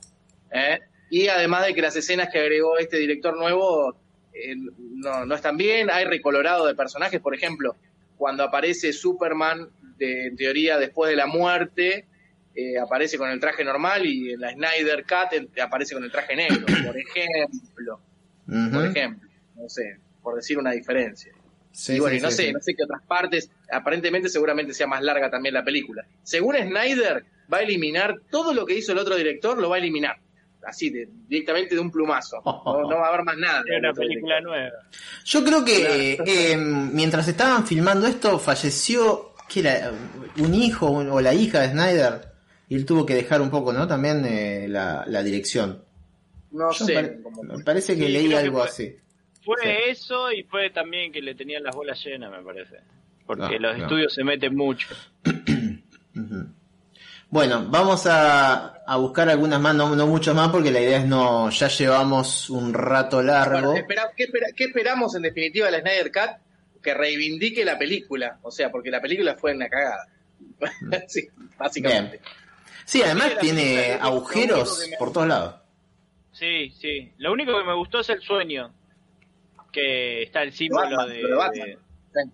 ¿Eh? 0.51 0.79
Y 1.09 1.27
además 1.27 1.65
de 1.65 1.73
que 1.73 1.81
las 1.81 1.95
escenas 1.95 2.29
que 2.31 2.39
agregó 2.39 2.77
este 2.77 2.97
director 2.97 3.37
nuevo 3.37 3.95
eh, 4.33 4.55
no, 4.55 5.25
no 5.25 5.35
están 5.35 5.57
bien, 5.57 5.89
hay 5.89 6.05
recolorado 6.05 6.67
de 6.67 6.75
personajes, 6.75 7.19
por 7.19 7.35
ejemplo, 7.35 7.75
cuando 8.17 8.43
aparece 8.43 8.93
Superman, 8.93 9.69
de, 9.97 10.27
en 10.27 10.35
teoría 10.35 10.77
después 10.77 11.09
de 11.09 11.15
la 11.15 11.25
muerte, 11.25 12.05
eh, 12.55 12.77
aparece 12.77 13.17
con 13.17 13.29
el 13.29 13.39
traje 13.39 13.63
normal 13.63 14.05
y 14.05 14.33
en 14.33 14.41
la 14.41 14.51
Snyder 14.51 15.03
Cut 15.03 15.59
aparece 15.59 15.95
con 15.95 16.03
el 16.03 16.11
traje 16.11 16.35
negro, 16.35 16.65
por 16.85 16.97
ejemplo, 16.97 17.99
por 18.45 18.85
ejemplo, 18.85 19.29
no 19.55 19.69
sé, 19.69 19.97
por 20.21 20.35
decir 20.35 20.57
una 20.57 20.71
diferencia. 20.71 21.33
Sí, 21.71 21.93
y 21.93 21.99
bueno, 21.99 22.15
sí, 22.15 22.19
y 22.19 22.21
no 22.21 22.31
sí, 22.31 22.37
sé, 22.37 22.53
no 22.53 22.59
sé 22.59 22.73
qué 22.75 22.83
otras 22.83 23.01
partes, 23.03 23.51
aparentemente 23.71 24.27
seguramente 24.27 24.73
sea 24.73 24.87
más 24.87 25.01
larga 25.01 25.29
también 25.29 25.53
la 25.53 25.63
película. 25.63 26.05
Según 26.23 26.55
Snyder, 26.55 27.25
va 27.51 27.59
a 27.59 27.61
eliminar 27.61 28.15
todo 28.29 28.53
lo 28.53 28.65
que 28.65 28.75
hizo 28.75 28.91
el 28.91 28.97
otro 28.97 29.15
director, 29.15 29.57
lo 29.57 29.69
va 29.69 29.75
a 29.75 29.79
eliminar. 29.79 30.17
Así, 30.65 30.89
de- 30.89 31.07
directamente 31.27 31.73
de 31.75 31.81
un 31.81 31.89
plumazo. 31.91 32.41
No, 32.45 32.81
no 32.89 32.97
va 32.97 33.05
a 33.05 33.09
haber 33.09 33.23
más 33.23 33.37
nada. 33.37 33.59
Es 33.59 33.65
del 33.65 33.79
una 33.79 33.93
película 33.93 34.41
nueva. 34.41 34.71
Yo 35.25 35.43
creo 35.43 35.63
que 35.65 36.17
eh, 36.25 36.57
mientras 36.57 37.27
estaban 37.27 37.65
filmando 37.65 38.07
esto, 38.07 38.37
falleció 38.39 39.33
¿qué 39.47 39.61
era? 39.61 39.91
un 40.37 40.53
hijo 40.53 40.89
un- 40.89 41.09
o 41.09 41.21
la 41.21 41.33
hija 41.33 41.61
de 41.61 41.69
Snyder. 41.69 42.29
Y 42.67 42.75
él 42.75 42.85
tuvo 42.85 43.03
que 43.05 43.15
dejar 43.15 43.41
un 43.41 43.49
poco, 43.49 43.73
¿no? 43.73 43.87
También 43.87 44.23
eh, 44.25 44.67
la, 44.67 45.03
la 45.07 45.23
dirección. 45.23 45.83
No 46.51 46.71
Yo 46.71 46.85
sé. 46.85 46.93
pare- 46.93 47.19
me 47.43 47.63
parece 47.63 47.95
que 47.97 48.05
Sí, 48.05 48.11
leí 48.11 48.29
que 48.29 48.37
algo 48.37 48.59
fue. 48.59 48.67
así. 48.67 48.95
Fue 49.43 49.55
Sí. 49.63 49.69
eso 49.87 50.31
y 50.31 50.43
fue 50.43 50.69
también 50.69 51.11
que 51.11 51.21
le 51.21 51.33
tenían 51.33 51.63
las 51.63 51.75
bolas 51.75 52.03
llenas, 52.05 52.29
me 52.31 52.43
parece. 52.43 52.77
Porque 53.25 53.55
Ah, 53.55 53.59
los 53.59 53.77
no. 53.77 53.83
estudios 53.83 54.13
se 54.13 54.23
meten 54.23 54.55
mucho. 54.55 54.87
Bueno, 57.31 57.65
vamos 57.69 58.07
a, 58.07 58.81
a 58.87 58.95
buscar 58.97 59.29
algunas 59.29 59.59
más, 59.61 59.75
no, 59.75 59.95
no 59.95 60.07
muchas 60.07 60.33
más, 60.33 60.49
porque 60.49 60.71
la 60.71 60.79
idea 60.79 60.97
es 60.97 61.05
no, 61.05 61.49
ya 61.51 61.67
llevamos 61.67 62.49
un 62.49 62.73
rato 62.73 63.21
largo. 63.21 63.67
Bueno, 63.69 63.75
espera- 63.75 64.11
¿qué, 64.17 64.23
espera- 64.23 64.47
qué 64.55 64.63
esperamos 64.65 65.13
en 65.15 65.21
definitiva 65.21 65.67
de 65.67 65.73
la 65.73 65.79
Snyder 65.81 66.11
Cut? 66.11 66.81
Que 66.81 66.93
reivindique 66.93 67.63
la 67.65 67.77
película. 67.77 68.39
O 68.41 68.49
sea, 68.51 68.71
porque 68.71 68.89
la 68.89 68.99
película 69.01 69.35
fue 69.35 69.53
una 69.53 69.67
cagada. 69.69 70.07
sí, 71.07 71.27
básicamente. 71.57 72.17
Bien. 72.17 72.21
Sí, 72.85 73.03
además 73.03 73.37
tiene 73.39 73.93
agujeros 74.01 74.87
me- 74.89 74.97
por 74.97 75.13
todos 75.13 75.27
lados. 75.27 75.55
Sí, 76.31 76.71
sí. 76.71 77.11
Lo 77.17 77.31
único 77.33 77.55
que 77.57 77.63
me 77.65 77.75
gustó 77.75 77.99
es 77.99 78.09
el 78.09 78.21
sueño. 78.21 78.73
Que 79.71 80.23
está 80.23 80.41
el 80.41 80.51
símbolo 80.51 80.97
Batman, 80.97 81.09
de, 81.09 81.21
lo 81.21 81.27
de 81.29 81.35
Batman. 81.35 81.67
de- 81.67 81.77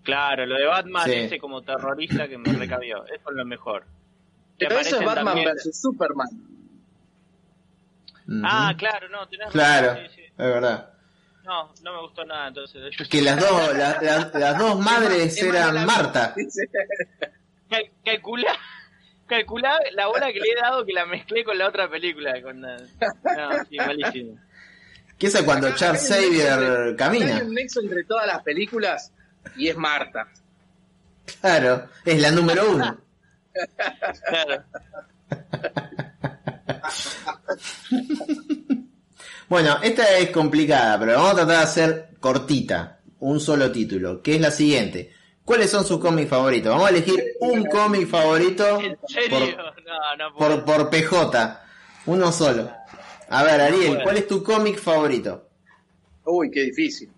Claro, 0.02 0.46
lo 0.46 0.54
de 0.56 0.64
Batman, 0.64 1.04
Sí. 1.04 1.12
ese 1.12 1.38
como 1.38 1.60
terrorista 1.62 2.26
que 2.28 2.38
me 2.38 2.50
recabió. 2.54 3.04
Eso 3.06 3.28
es 3.30 3.36
lo 3.36 3.44
mejor. 3.44 3.84
Pero 4.58 4.78
eso 4.78 4.98
es 5.00 5.04
Batman 5.04 5.24
también- 5.26 5.46
versus 5.48 5.80
Superman. 5.80 6.28
Ah, 8.44 8.74
claro, 8.76 9.08
no, 9.08 9.28
tenés 9.28 9.50
Claro, 9.50 9.88
razón, 9.90 10.06
sí, 10.08 10.14
sí. 10.16 10.22
es 10.22 10.36
verdad. 10.36 10.90
No, 11.44 11.72
no 11.82 11.92
me 11.94 12.00
gustó 12.00 12.24
nada 12.24 12.48
entonces. 12.48 12.96
Que 13.08 13.22
las 13.22 13.38
dos, 13.38 13.76
la- 13.76 14.00
la- 14.02 14.30
las 14.34 14.58
dos 14.58 14.78
madres 14.80 15.36
Es 15.36 15.42
eran 15.44 15.86
Marta. 15.86 16.34
Cal- 17.70 17.90
calculá, 18.04 18.52
calculá 19.26 19.78
la 19.92 20.08
bola 20.08 20.32
que 20.32 20.40
le 20.40 20.48
he 20.50 20.60
dado 20.60 20.84
que 20.84 20.92
la 20.92 21.06
mezclé 21.06 21.44
con 21.44 21.56
la 21.56 21.68
otra 21.68 21.88
película. 21.88 22.40
Con 22.42 22.60
la- 22.62 22.78
No, 22.78 23.64
sí, 23.68 23.76
malísimo. 23.76 24.38
Que 25.16 25.28
esa 25.28 25.44
cuando 25.44 25.68
Acá 25.68 25.76
Charles 25.76 26.08
Xavier 26.08 26.52
entre- 26.52 26.88
Hay 26.90 26.96
camina. 26.96 27.42
un 27.44 27.54
nexo 27.54 27.80
entre 27.80 28.02
todas 28.04 28.26
las 28.26 28.42
películas 28.42 29.12
y 29.56 29.68
es 29.68 29.76
Marta. 29.76 30.26
Claro, 31.40 31.88
es 32.04 32.20
la 32.20 32.32
número 32.32 32.70
uno. 32.72 32.98
Claro. 34.28 34.62
Bueno, 39.48 39.76
esta 39.82 40.18
es 40.18 40.30
complicada, 40.30 40.98
pero 40.98 41.12
vamos 41.14 41.32
a 41.32 41.36
tratar 41.36 41.56
de 41.58 41.62
hacer 41.62 42.08
cortita, 42.18 42.98
un 43.20 43.38
solo 43.38 43.70
título, 43.70 44.20
que 44.20 44.34
es 44.34 44.40
la 44.40 44.50
siguiente. 44.50 45.12
¿Cuáles 45.44 45.70
son 45.70 45.84
sus 45.84 46.00
cómics 46.00 46.28
favoritos? 46.28 46.72
Vamos 46.72 46.88
a 46.88 46.90
elegir 46.90 47.22
un 47.40 47.64
cómic 47.66 48.08
favorito 48.08 48.80
¿En 48.80 48.98
serio? 49.06 49.56
no, 49.56 50.16
no 50.16 50.34
puedo. 50.36 50.64
por, 50.64 50.88
por 50.88 50.90
PJ, 50.90 51.60
uno 52.06 52.32
solo. 52.32 52.68
A 53.28 53.44
ver, 53.44 53.60
Ariel, 53.60 54.00
¿cuál 54.02 54.16
es 54.16 54.26
tu 54.26 54.42
cómic 54.42 54.78
favorito? 54.80 55.48
Uy, 56.24 56.50
qué 56.50 56.62
difícil. 56.64 57.08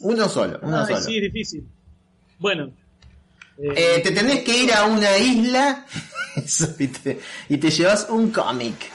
Uno 0.00 0.28
solo, 0.28 0.58
uno 0.62 0.80
Ay, 0.80 0.86
solo. 0.88 1.00
sí, 1.00 1.20
difícil. 1.20 1.66
Bueno. 2.38 2.70
Eh, 3.58 4.00
te 4.02 4.10
tenés 4.12 4.42
que 4.42 4.64
ir 4.64 4.72
a 4.72 4.86
una 4.86 5.16
isla 5.18 5.86
eso, 6.36 6.68
y, 6.78 6.88
te, 6.88 7.20
y 7.48 7.58
te 7.58 7.70
llevas 7.70 8.08
un 8.10 8.30
cómic. 8.30 8.90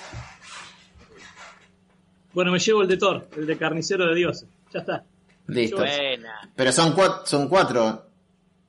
Bueno, 2.34 2.52
me 2.52 2.60
llevo 2.60 2.84
el 2.84 2.88
de 2.88 2.98
Thor, 2.98 3.28
el 3.36 3.48
de 3.48 3.58
Carnicero 3.58 4.08
de 4.08 4.16
Dioses. 4.16 4.48
Ya 4.74 4.80
está. 4.82 5.04
Listo. 5.48 5.78
Buena. 5.78 6.52
Pero 6.56 6.72
son 6.72 6.94
cuatro, 6.94 7.26
son 7.26 7.48
cuatro. 7.48 8.06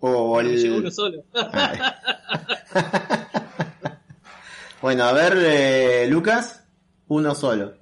O 0.01 0.41
Me 0.41 0.57
llevo 0.57 0.77
el... 0.77 0.81
uno 0.83 0.91
solo. 0.91 1.25
Ay. 1.35 1.79
bueno, 4.81 5.05
a 5.05 5.13
ver, 5.13 5.37
eh, 5.39 6.07
Lucas, 6.09 6.67
uno 7.09 7.35
solo. 7.35 7.75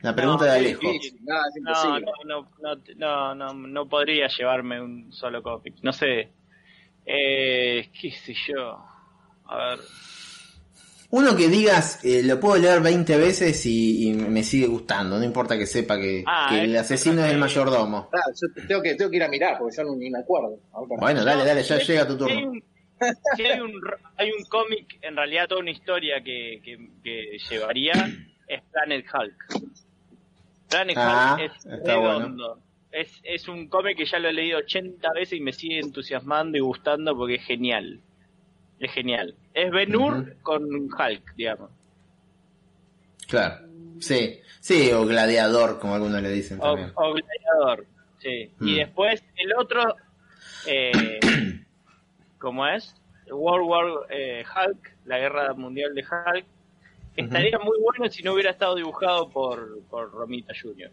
La 0.00 0.14
pregunta 0.14 0.44
No, 0.44 0.52
de 0.52 0.56
Alejo. 0.56 0.82
No, 1.22 2.08
no, 2.24 2.48
no, 2.96 3.34
no, 3.34 3.54
no 3.54 3.88
podría 3.88 4.28
llevarme 4.28 4.80
un 4.80 5.12
solo 5.12 5.42
cómic. 5.42 5.74
No 5.82 5.92
sé. 5.92 6.30
Eh, 7.10 7.88
qué 7.98 8.10
sé 8.10 8.34
yo. 8.48 8.78
A 9.46 9.56
ver. 9.70 9.78
Uno 11.10 11.34
que 11.34 11.48
digas, 11.48 12.04
eh, 12.04 12.22
lo 12.22 12.38
puedo 12.38 12.58
leer 12.58 12.82
20 12.82 13.16
veces 13.16 13.64
y, 13.64 14.08
y 14.10 14.12
me 14.12 14.42
sigue 14.44 14.66
gustando, 14.66 15.16
no 15.18 15.24
importa 15.24 15.56
que 15.56 15.64
sepa 15.64 15.98
que, 15.98 16.22
Ah, 16.26 16.48
que 16.50 16.64
el 16.64 16.76
asesino 16.76 17.24
es 17.24 17.32
el 17.32 17.38
mayordomo. 17.38 18.10
Ah, 18.12 18.20
yo 18.38 18.52
te- 18.54 18.66
tengo, 18.66 18.82
que, 18.82 18.94
tengo 18.94 19.10
que 19.10 19.16
ir 19.16 19.22
a 19.22 19.28
mirar 19.28 19.56
porque 19.58 19.74
yo 19.76 19.84
no, 19.84 19.96
ni 19.96 20.10
me 20.10 20.18
acuerdo. 20.18 20.58
Ahora. 20.70 20.96
Bueno, 21.00 21.24
dale, 21.24 21.46
dale, 21.46 21.62
ya 21.62 21.78
llega 21.78 22.06
tu 22.06 22.18
si 22.18 22.24
hay 22.24 22.34
turno. 22.42 22.50
un- 22.50 22.62
si 23.36 23.42
hay 23.46 23.58
un, 23.60 23.72
hay 24.18 24.30
un 24.32 24.44
cómic, 24.50 24.98
en 25.00 25.16
realidad 25.16 25.48
toda 25.48 25.62
una 25.62 25.70
historia 25.70 26.22
que, 26.22 26.60
que, 26.62 26.76
que 27.02 27.38
llevaría, 27.48 27.92
es 28.46 28.60
Planet 28.70 29.06
Hulk. 29.10 29.62
Planet 30.68 30.96
Ah, 30.98 31.36
Hulk 31.40 31.50
es 31.56 31.66
está 31.72 31.96
bueno. 31.96 32.58
Es, 32.90 33.20
es 33.22 33.48
un 33.48 33.68
cómic 33.68 33.98
que 33.98 34.06
ya 34.06 34.18
lo 34.18 34.28
he 34.28 34.32
leído 34.32 34.58
80 34.58 35.12
veces 35.12 35.38
y 35.38 35.40
me 35.42 35.52
sigue 35.52 35.78
entusiasmando 35.80 36.56
y 36.56 36.60
gustando 36.60 37.16
porque 37.16 37.34
es 37.36 37.44
genial. 37.44 38.00
Es 38.80 38.92
genial. 38.92 39.34
Es 39.52 39.70
Ben 39.70 39.94
Hur 39.94 40.36
con 40.42 40.64
Hulk, 40.64 41.34
digamos. 41.36 41.70
Claro. 43.28 43.66
Sí, 44.00 44.40
sí, 44.60 44.90
o 44.92 45.04
gladiador, 45.04 45.78
como 45.78 45.94
algunos 45.94 46.22
le 46.22 46.30
dicen 46.30 46.58
O, 46.60 46.62
también. 46.62 46.92
o 46.94 47.12
Gladiador. 47.12 47.86
Sí. 48.20 48.50
Mm. 48.58 48.68
Y 48.68 48.74
después 48.76 49.22
el 49.36 49.52
otro, 49.54 49.96
eh, 50.66 51.18
¿cómo 52.38 52.66
es? 52.66 52.94
World 53.30 53.68
War 53.68 53.86
eh, 54.10 54.44
Hulk, 54.44 54.96
la 55.04 55.18
guerra 55.18 55.52
mundial 55.54 55.94
de 55.94 56.02
Hulk. 56.02 56.46
Estaría 57.16 57.58
muy 57.58 57.78
bueno 57.80 58.08
si 58.10 58.22
no 58.22 58.32
hubiera 58.32 58.50
estado 58.50 58.76
dibujado 58.76 59.28
por, 59.28 59.82
por 59.90 60.12
Romita 60.12 60.54
Jr. 60.60 60.90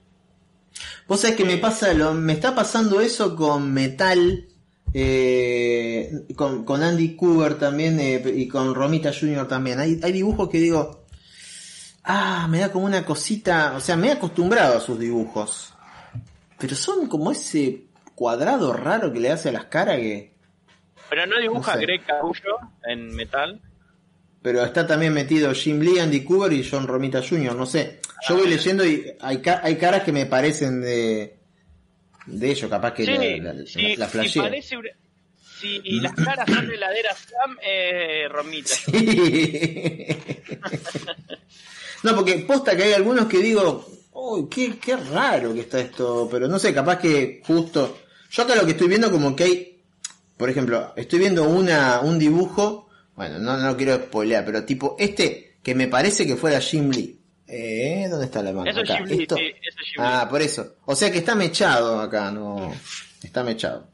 Vos 1.07 1.21
sabés 1.21 1.35
que 1.35 1.45
me 1.45 1.57
pasa 1.57 1.93
lo, 1.93 2.13
me 2.13 2.33
está 2.33 2.55
pasando 2.55 2.99
eso 3.01 3.35
con 3.35 3.73
Metal, 3.73 4.47
eh, 4.93 6.11
con, 6.35 6.65
con 6.65 6.83
Andy 6.83 7.15
Cougar 7.15 7.55
también 7.55 7.99
eh, 7.99 8.23
y 8.35 8.47
con 8.47 8.73
Romita 8.73 9.11
Jr. 9.13 9.47
también. 9.47 9.79
Hay, 9.79 9.99
hay 10.01 10.11
dibujos 10.11 10.49
que 10.49 10.59
digo, 10.59 11.05
ah, 12.03 12.47
me 12.49 12.59
da 12.59 12.71
como 12.71 12.85
una 12.85 13.05
cosita, 13.05 13.73
o 13.75 13.79
sea, 13.79 13.95
me 13.95 14.07
he 14.07 14.11
acostumbrado 14.11 14.77
a 14.77 14.81
sus 14.81 14.99
dibujos, 14.99 15.73
pero 16.57 16.75
son 16.75 17.07
como 17.07 17.31
ese 17.31 17.85
cuadrado 18.15 18.73
raro 18.73 19.11
que 19.11 19.19
le 19.19 19.31
hace 19.31 19.49
a 19.49 19.51
las 19.51 19.65
caras 19.65 19.97
que, 19.97 20.33
Pero 21.09 21.25
no 21.25 21.39
dibuja 21.39 21.73
No 21.73 21.79
sé. 21.79 21.85
Greg 21.85 22.05
Capullo 22.05 22.57
en 22.83 23.13
metal. 23.13 23.61
Pero 24.45 24.63
está 24.63 24.85
también 24.85 25.11
metido 25.11 25.51
Jim 25.55 25.79
Lee, 25.79 25.97
Andy 25.97 26.23
Cougar 26.23 26.53
y 26.53 26.63
John 26.63 26.85
Romita 26.85 27.23
Jr. 27.27 27.55
No 27.55 27.65
sé, 27.65 27.99
yo 28.29 28.37
voy 28.37 28.47
leyendo 28.47 28.85
y 28.85 29.11
hay, 29.19 29.41
hay 29.63 29.75
caras 29.75 30.03
que 30.03 30.11
me 30.11 30.27
parecen 30.27 30.81
de 30.81 31.39
de 32.27 32.51
ellos, 32.51 32.69
capaz 32.69 32.93
que 32.93 33.05
Sí, 33.05 33.39
la, 33.39 33.53
la, 33.53 33.65
si, 33.65 33.95
la 33.95 34.07
parece 34.07 34.39
las 35.83 36.13
caras 36.13 36.47
son 36.47 36.67
de 36.67 36.77
ladera 36.77 37.15
Sam, 37.15 37.57
eh, 37.59 38.27
Romita. 38.29 38.75
no, 42.03 42.15
porque 42.15 42.45
posta 42.47 42.77
que 42.77 42.83
hay 42.83 42.93
algunos 42.93 43.25
que 43.25 43.39
digo, 43.39 43.83
uy, 44.11 44.47
qué, 44.47 44.77
qué 44.77 44.95
raro 44.95 45.55
que 45.55 45.61
está 45.61 45.79
esto, 45.79 46.27
pero 46.29 46.47
no 46.47 46.59
sé, 46.59 46.71
capaz 46.71 46.99
que 46.99 47.41
justo. 47.43 47.97
Yo 48.29 48.43
acá 48.43 48.53
lo 48.53 48.65
que 48.65 48.73
estoy 48.73 48.89
viendo 48.89 49.09
como 49.09 49.35
que 49.35 49.43
hay, 49.43 49.81
por 50.37 50.51
ejemplo, 50.51 50.93
estoy 50.95 51.17
viendo 51.17 51.49
una, 51.49 52.01
un 52.01 52.19
dibujo, 52.19 52.84
bueno, 53.15 53.39
no, 53.39 53.57
no 53.57 53.77
quiero 53.77 53.95
spoilear, 53.95 54.45
pero 54.45 54.63
tipo 54.65 54.95
este 54.99 55.57
que 55.63 55.73
me 55.75 55.87
parece 55.87 56.25
que 56.25 56.35
fuera 56.35 56.59
Jim 56.59 56.89
Lee. 56.91 57.19
Eh, 57.47 58.07
¿dónde 58.09 58.25
está 58.25 58.41
la 58.41 58.51
mano? 58.53 58.69
Eso 58.69 58.81
Acá, 58.81 58.97
Jim 58.97 59.05
Lee, 59.05 59.21
esto. 59.23 59.35
sí, 59.35 59.43
eso 59.43 59.79
es 59.79 59.85
Jim 59.93 60.03
Lee. 60.03 60.09
Ah, 60.13 60.27
por 60.29 60.41
eso. 60.41 60.75
O 60.85 60.95
sea 60.95 61.11
que 61.11 61.19
está 61.19 61.35
mechado 61.35 61.99
acá, 61.99 62.31
no. 62.31 62.73
Está 63.23 63.43
mechado. 63.43 63.87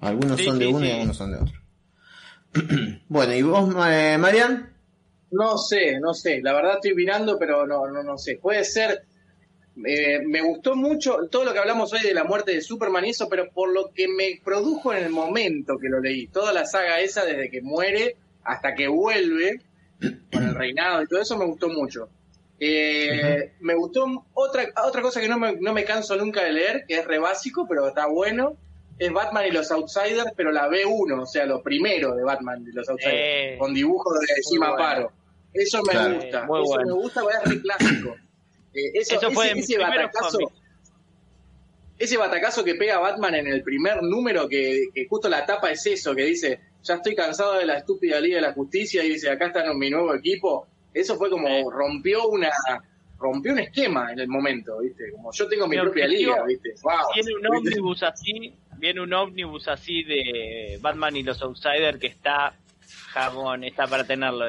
Algunos 0.00 0.38
Sí, 0.38 0.44
son 0.44 0.58
de 0.58 0.66
sí, 0.66 0.72
uno 0.72 0.86
y 0.86 0.90
algunos 0.90 1.16
son 1.16 1.32
de 1.32 1.38
otro. 1.38 1.54
bueno, 3.08 3.34
¿y 3.34 3.42
vos, 3.42 3.74
eh, 3.88 4.16
Marian? 4.18 4.72
No 5.30 5.58
sé, 5.58 5.98
no 6.00 6.14
sé. 6.14 6.40
La 6.42 6.52
verdad 6.54 6.74
estoy 6.76 6.94
mirando, 6.94 7.38
pero 7.38 7.66
no, 7.66 7.86
no, 7.88 8.02
no 8.02 8.16
sé. 8.16 8.36
Puede 8.40 8.64
ser. 8.64 9.04
eh, 9.84 10.20
me 10.26 10.40
gustó 10.42 10.74
mucho 10.74 11.18
todo 11.30 11.44
lo 11.44 11.52
que 11.52 11.58
hablamos 11.58 11.92
hoy 11.92 12.00
de 12.02 12.14
la 12.14 12.24
muerte 12.24 12.52
de 12.52 12.62
Superman 12.62 13.04
y 13.04 13.10
eso, 13.10 13.28
pero 13.28 13.50
por 13.50 13.72
lo 13.72 13.90
que 13.92 14.08
me 14.08 14.40
produjo 14.42 14.92
en 14.94 15.04
el 15.04 15.10
momento 15.10 15.76
que 15.78 15.88
lo 15.88 16.00
leí. 16.00 16.28
Toda 16.28 16.52
la 16.52 16.64
saga 16.64 17.00
esa, 17.00 17.24
desde 17.24 17.50
que 17.50 17.60
muere 17.60 18.16
hasta 18.48 18.74
que 18.74 18.88
vuelve, 18.88 19.60
con 20.32 20.42
el 20.42 20.54
reinado 20.54 21.02
y 21.02 21.06
todo 21.06 21.20
eso, 21.20 21.36
me 21.36 21.44
gustó 21.44 21.68
mucho. 21.68 22.08
Eh, 22.60 23.52
Me 23.60 23.74
gustó 23.74 24.24
otra, 24.34 24.64
otra 24.84 25.00
cosa 25.02 25.20
que 25.20 25.28
no 25.28 25.38
me, 25.38 25.52
no 25.56 25.72
me 25.72 25.84
canso 25.84 26.16
nunca 26.16 26.42
de 26.42 26.52
leer, 26.52 26.84
que 26.88 26.98
es 26.98 27.06
re 27.06 27.18
básico, 27.18 27.66
pero 27.68 27.86
está 27.88 28.06
bueno. 28.06 28.56
Es 28.98 29.12
Batman 29.12 29.46
y 29.46 29.52
los 29.52 29.70
Outsiders, 29.70 30.32
pero 30.36 30.50
la 30.50 30.68
B1, 30.68 31.22
o 31.22 31.26
sea, 31.26 31.46
lo 31.46 31.62
primero 31.62 32.16
de 32.16 32.24
Batman 32.24 32.64
y 32.68 32.72
los 32.72 32.88
Outsiders, 32.88 33.14
Eh, 33.16 33.56
con 33.58 33.72
dibujos 33.72 34.18
de 34.20 34.42
Cima 34.42 34.70
bueno. 34.70 34.82
Paro. 34.84 35.12
Eso 35.54 35.80
me 35.84 35.92
Claro. 35.92 36.14
gusta, 36.16 36.38
eso 36.38 36.46
bueno. 36.48 36.86
me 36.86 36.92
gusta, 37.02 37.20
porque 37.22 37.36
es 37.44 37.50
re 37.50 37.60
clásico. 37.62 38.16
Eh, 38.74 38.90
eso, 38.94 39.16
Eso 39.16 39.30
fue 39.30 39.50
ese, 39.52 39.60
ese 39.60 39.78
batacazo, 39.78 40.38
ese 41.98 42.16
batacazo 42.16 42.64
que 42.64 42.74
pega 42.74 42.98
Batman 42.98 43.34
en 43.36 43.46
el 43.46 43.62
primer 43.62 44.02
número, 44.02 44.48
que, 44.48 44.86
que 44.94 45.06
justo 45.08 45.28
la 45.28 45.46
tapa 45.46 45.70
es 45.70 45.84
eso, 45.86 46.14
que 46.14 46.22
dice, 46.24 46.60
ya 46.82 46.94
estoy 46.94 47.14
cansado 47.14 47.54
de 47.54 47.66
la 47.66 47.76
estúpida 47.78 48.20
Liga 48.20 48.36
de 48.36 48.42
la 48.42 48.52
Justicia, 48.52 49.04
y 49.04 49.10
dice, 49.10 49.30
acá 49.30 49.46
está 49.48 49.72
mi 49.74 49.90
nuevo 49.90 50.14
equipo. 50.14 50.66
Eso 50.94 51.16
fue 51.16 51.28
como 51.30 51.46
Sí. 51.48 51.64
rompió 51.70 52.28
una 52.28 52.50
rompió 53.20 53.52
un 53.52 53.58
esquema 53.58 54.12
en 54.12 54.20
el 54.20 54.28
momento, 54.28 54.78
¿viste? 54.78 55.10
Como 55.10 55.32
yo 55.32 55.48
tengo 55.48 55.66
mi 55.66 55.76
propia 55.76 56.06
liga, 56.06 56.44
¿viste? 56.44 56.74
Wow. 56.82 56.94
Viene 57.16 57.34
un 57.34 57.46
ómnibus 57.56 58.02
así, 58.04 58.54
viene 58.76 59.00
un 59.00 59.12
ómnibus 59.12 59.66
así 59.66 60.04
de 60.04 60.78
Batman 60.80 61.16
y 61.16 61.24
los 61.24 61.42
Outsiders 61.42 61.98
que 61.98 62.06
está 62.06 62.54
jabón, 63.08 63.64
está 63.64 63.88
para 63.88 64.04
tenerlo. 64.06 64.46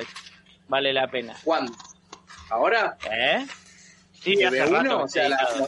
Vale 0.67 0.93
la 0.93 1.09
pena. 1.09 1.35
¿Cuándo? 1.43 1.73
¿Ahora? 2.51 2.95
¿Eh? 3.11 3.43
Sí, 4.13 4.35
¿Que 4.37 4.45
hace 4.45 4.59
rato 4.65 4.79
uno? 4.81 5.03
O 5.03 5.07
sea, 5.07 5.29
la- 5.29 5.67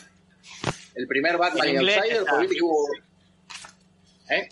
el 0.93 1.07
primer 1.07 1.37
Batman 1.37 1.67
y 1.67 1.71
inglés 1.71 1.97
Outsider, 1.97 2.17
está. 2.19 2.31
porque 2.31 2.41
viste 2.47 2.55
que 2.57 2.63
hubo... 2.63 2.87
¿Eh? 4.29 4.49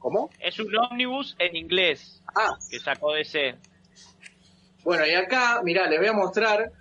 ¿Cómo? 0.00 0.30
Es 0.40 0.58
un 0.58 0.74
ómnibus 0.76 1.36
en 1.38 1.54
inglés 1.54 2.22
Ah, 2.34 2.56
que 2.70 2.80
sacó 2.80 3.12
DC. 3.12 3.54
Bueno, 4.82 5.06
y 5.06 5.12
acá, 5.12 5.60
mirá, 5.62 5.86
les 5.88 5.98
voy 5.98 6.08
a 6.08 6.12
mostrar 6.14 6.72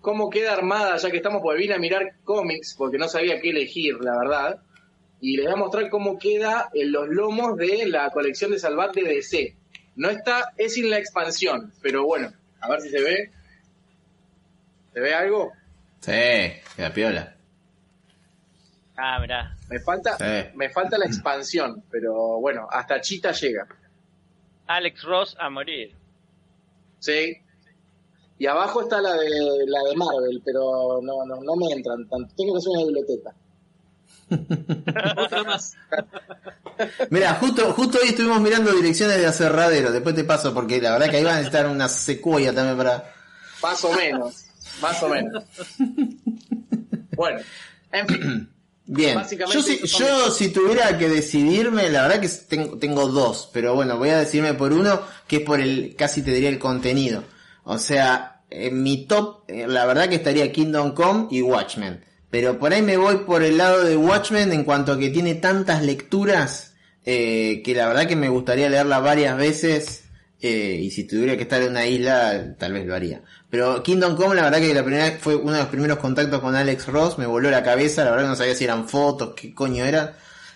cómo 0.00 0.30
queda 0.30 0.52
armada, 0.52 0.96
ya 0.96 1.10
que 1.10 1.16
estamos, 1.16 1.42
porque 1.42 1.60
vine 1.60 1.74
a 1.74 1.78
mirar 1.78 2.14
cómics, 2.22 2.74
porque 2.78 2.96
no 2.96 3.08
sabía 3.08 3.40
qué 3.40 3.50
elegir, 3.50 3.96
la 4.00 4.16
verdad. 4.16 4.60
Y 5.20 5.36
les 5.36 5.46
voy 5.46 5.54
a 5.54 5.58
mostrar 5.58 5.90
cómo 5.90 6.16
queda 6.18 6.70
en 6.72 6.92
los 6.92 7.08
lomos 7.08 7.56
de 7.56 7.86
la 7.86 8.08
colección 8.10 8.52
de 8.52 8.58
Salvat 8.60 8.94
de 8.94 9.02
DC. 9.02 9.56
No 9.96 10.08
está, 10.08 10.52
es 10.56 10.74
sin 10.74 10.88
la 10.88 10.98
expansión, 10.98 11.72
pero 11.82 12.04
bueno, 12.06 12.32
a 12.60 12.68
ver 12.70 12.80
si 12.82 12.88
se 12.90 13.02
ve. 13.02 13.30
¿Se 14.94 15.00
ve 15.00 15.12
algo? 15.12 15.52
Sí, 16.00 16.12
queda 16.76 16.92
piola. 16.92 17.36
Ah, 18.96 19.18
mirá. 19.20 19.56
Me 19.70 19.78
falta, 19.80 20.16
Sí. 20.18 20.50
me 20.56 20.68
falta 20.70 20.98
la 20.98 21.06
expansión, 21.06 21.82
pero 21.90 22.38
bueno, 22.40 22.66
hasta 22.70 23.00
Chita 23.00 23.32
llega. 23.32 23.66
Alex 24.66 25.02
Ross 25.04 25.36
a 25.40 25.48
morir. 25.48 25.94
Sí. 26.98 27.36
Y 28.38 28.46
abajo 28.46 28.82
está 28.82 29.00
la 29.00 29.14
de 29.14 29.28
la 29.66 29.80
de 29.88 29.96
Marvel, 29.96 30.42
pero 30.44 31.00
no, 31.02 31.24
no, 31.24 31.40
no 31.42 31.56
me 31.56 31.72
entran 31.72 32.06
tanto. 32.08 32.34
Tengo 32.36 32.52
que 32.54 32.58
hacer 32.58 32.70
una 32.72 32.84
biblioteca. 32.84 33.34
Otra 35.16 35.44
más. 35.44 35.76
Mira, 37.10 37.34
justo, 37.34 37.72
justo 37.72 37.98
hoy 38.02 38.08
estuvimos 38.08 38.40
mirando 38.40 38.72
direcciones 38.72 39.18
de 39.18 39.26
aserradero. 39.26 39.92
Después 39.92 40.14
te 40.14 40.24
paso 40.24 40.54
porque 40.54 40.80
la 40.80 40.92
verdad 40.92 41.10
que 41.10 41.16
ahí 41.18 41.24
van 41.24 41.34
a 41.34 41.38
necesitar 41.38 41.66
una 41.66 41.88
secuoya 41.88 42.54
también 42.54 42.76
para. 42.76 43.12
Más 43.62 43.84
o 43.84 43.92
menos, 43.92 44.44
más 44.82 45.02
o 45.02 45.08
menos. 45.08 45.44
Bueno, 47.16 47.40
en 47.92 48.08
fin. 48.08 48.50
Bien, 48.92 49.22
yo, 49.52 49.62
si, 49.62 49.86
yo 49.86 50.32
si 50.32 50.48
tuviera 50.48 50.98
que 50.98 51.08
decidirme, 51.08 51.88
la 51.90 52.08
verdad 52.08 52.20
que 52.20 52.28
tengo, 52.28 52.76
tengo 52.76 53.06
dos, 53.06 53.48
pero 53.52 53.76
bueno, 53.76 53.96
voy 53.96 54.08
a 54.08 54.18
decidirme 54.18 54.54
por 54.54 54.72
uno, 54.72 55.00
que 55.28 55.36
es 55.36 55.42
por 55.42 55.60
el, 55.60 55.94
casi 55.96 56.22
te 56.22 56.32
diría 56.32 56.48
el 56.48 56.58
contenido. 56.58 57.22
O 57.62 57.78
sea, 57.78 58.42
en 58.50 58.82
mi 58.82 59.06
top, 59.06 59.44
eh, 59.46 59.68
la 59.68 59.86
verdad 59.86 60.08
que 60.08 60.16
estaría 60.16 60.50
Kingdom 60.50 60.92
Come 60.92 61.28
y 61.30 61.40
Watchmen. 61.40 62.04
Pero 62.30 62.58
por 62.58 62.72
ahí 62.72 62.82
me 62.82 62.96
voy 62.96 63.18
por 63.18 63.44
el 63.44 63.58
lado 63.58 63.84
de 63.84 63.96
Watchmen 63.96 64.52
en 64.52 64.64
cuanto 64.64 64.94
a 64.94 64.98
que 64.98 65.10
tiene 65.10 65.36
tantas 65.36 65.84
lecturas, 65.84 66.74
eh, 67.04 67.62
que 67.64 67.74
la 67.76 67.86
verdad 67.86 68.08
que 68.08 68.16
me 68.16 68.28
gustaría 68.28 68.68
leerla 68.68 68.98
varias 68.98 69.36
veces, 69.36 70.02
eh, 70.42 70.80
y 70.82 70.90
si 70.90 71.04
tuviera 71.04 71.36
que 71.36 71.44
estar 71.44 71.62
en 71.62 71.70
una 71.70 71.86
isla, 71.86 72.56
tal 72.58 72.72
vez 72.72 72.86
lo 72.86 72.96
haría. 72.96 73.22
Pero 73.50 73.82
Kingdom 73.82 74.14
Come, 74.16 74.36
la 74.36 74.44
verdad 74.44 74.58
que 74.60 74.72
la 74.72 74.84
primera 74.84 75.18
fue 75.20 75.34
uno 75.34 75.52
de 75.52 75.58
los 75.58 75.68
primeros 75.68 75.98
contactos 75.98 76.40
con 76.40 76.54
Alex 76.54 76.86
Ross, 76.86 77.18
me 77.18 77.26
voló 77.26 77.50
la 77.50 77.64
cabeza, 77.64 78.04
la 78.04 78.10
verdad 78.12 78.24
que 78.26 78.30
no 78.30 78.36
sabía 78.36 78.54
si 78.54 78.64
eran 78.64 78.88
fotos, 78.88 79.34
qué 79.34 79.52
coño 79.54 79.84
eran, 79.84 80.12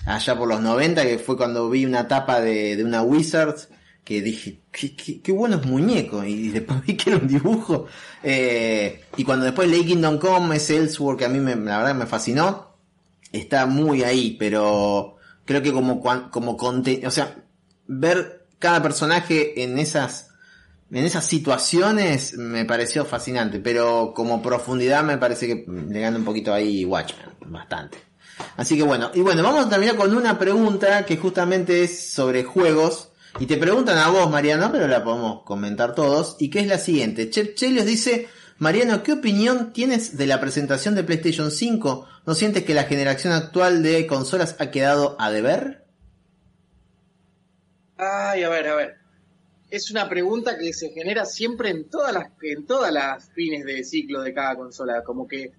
allá 0.07 0.37
por 0.39 0.49
los 0.49 0.61
90, 0.61 1.03
que 1.03 1.19
fue 1.19 1.37
cuando 1.37 1.69
vi 1.69 1.85
una 1.87 2.07
tapa 2.07 2.41
de, 2.41 2.77
de 2.77 2.85
una 2.85 3.03
Wizards, 3.03 3.69
que 4.05 4.23
dije, 4.23 4.61
qué, 4.71 4.95
qué, 4.95 5.21
qué 5.23 5.33
buenos 5.33 5.65
muñecos, 5.67 6.25
y 6.27 6.51
después 6.51 6.83
vi 6.87 6.97
que 6.97 7.11
era 7.11 7.19
un 7.19 7.27
dibujo, 7.27 7.87
eh, 8.23 9.03
y 9.17 9.25
cuando 9.25 9.45
después 9.47 9.69
leí 9.69 9.85
Kingdom 9.85 10.19
Come, 10.19 10.57
ese 10.57 10.77
Elseworld 10.77 11.19
que 11.19 11.25
a 11.25 11.29
mí 11.31 11.41
me, 11.41 11.57
la 11.57 11.79
verdad 11.79 11.95
me 11.97 12.07
fascinó, 12.07 12.77
está 13.33 13.67
muy 13.67 14.05
ahí, 14.05 14.37
pero 14.39 15.17
creo 15.45 15.63
que 15.63 15.73
como, 15.73 16.01
como 16.31 16.57
conte- 16.57 17.05
o 17.07 17.11
sea, 17.11 17.35
ver 17.89 18.47
cada 18.61 18.81
personaje 18.83 19.65
en 19.65 19.79
esas 19.79 20.29
en 20.91 21.05
esas 21.05 21.27
situaciones 21.27 22.37
me 22.37 22.65
pareció 22.65 23.05
fascinante, 23.05 23.59
pero 23.59 24.13
como 24.15 24.43
profundidad 24.43 25.03
me 25.03 25.19
parece 25.19 25.47
que 25.47 25.65
le 25.67 26.01
gana 26.01 26.19
un 26.19 26.25
poquito 26.25 26.53
ahí 26.53 26.85
Watchmen, 26.85 27.31
bastante. 27.47 27.99
Así 28.57 28.77
que 28.77 28.83
bueno, 28.83 29.11
y 29.15 29.21
bueno, 29.21 29.43
vamos 29.43 29.67
a 29.67 29.69
terminar 29.69 29.97
con 29.97 30.15
una 30.15 30.39
pregunta 30.39 31.05
que 31.05 31.17
justamente 31.17 31.85
es 31.85 32.13
sobre 32.13 32.45
juegos. 32.45 33.11
Y 33.41 33.47
te 33.47 33.57
preguntan 33.57 33.99
a 33.99 34.09
vos, 34.11 34.31
Mariano, 34.31 34.71
pero 34.71 34.87
la 34.87 35.03
podemos 35.03 35.43
comentar 35.43 35.95
todos. 35.95 36.37
Y 36.39 36.51
que 36.51 36.61
es 36.61 36.67
la 36.69 36.79
siguiente. 36.79 37.31
Chep 37.31 37.57
Chelios 37.57 37.85
dice, 37.85 38.29
Mariano, 38.59 39.03
¿qué 39.03 39.13
opinión 39.13 39.73
tienes 39.73 40.17
de 40.17 40.27
la 40.27 40.41
presentación 40.41 40.95
de 40.95 41.03
PlayStation 41.03 41.51
5? 41.51 42.07
¿No 42.27 42.35
sientes 42.35 42.65
que 42.65 42.75
la 42.75 42.85
generación 42.85 43.33
actual 43.33 43.83
de 43.83 44.07
consolas 44.07 44.55
ha 44.61 44.71
quedado 44.71 45.17
a 45.19 45.31
deber? 45.33 45.85
Ay, 47.97 48.45
a 48.45 48.49
ver, 48.49 48.69
a 48.69 48.75
ver. 48.77 49.04
Es 49.71 49.91
una 49.91 50.09
pregunta 50.09 50.57
que 50.59 50.73
se 50.73 50.91
genera 50.91 51.25
siempre 51.25 51.71
en 51.71 51.85
todas 51.89 52.13
las 52.13 52.29
en 52.43 52.65
todas 52.67 52.93
las 52.93 53.31
fines 53.31 53.65
de 53.65 53.83
ciclo 53.83 54.23
de 54.23 54.33
cada 54.33 54.57
consola, 54.57 55.03
como 55.03 55.27
que 55.27 55.53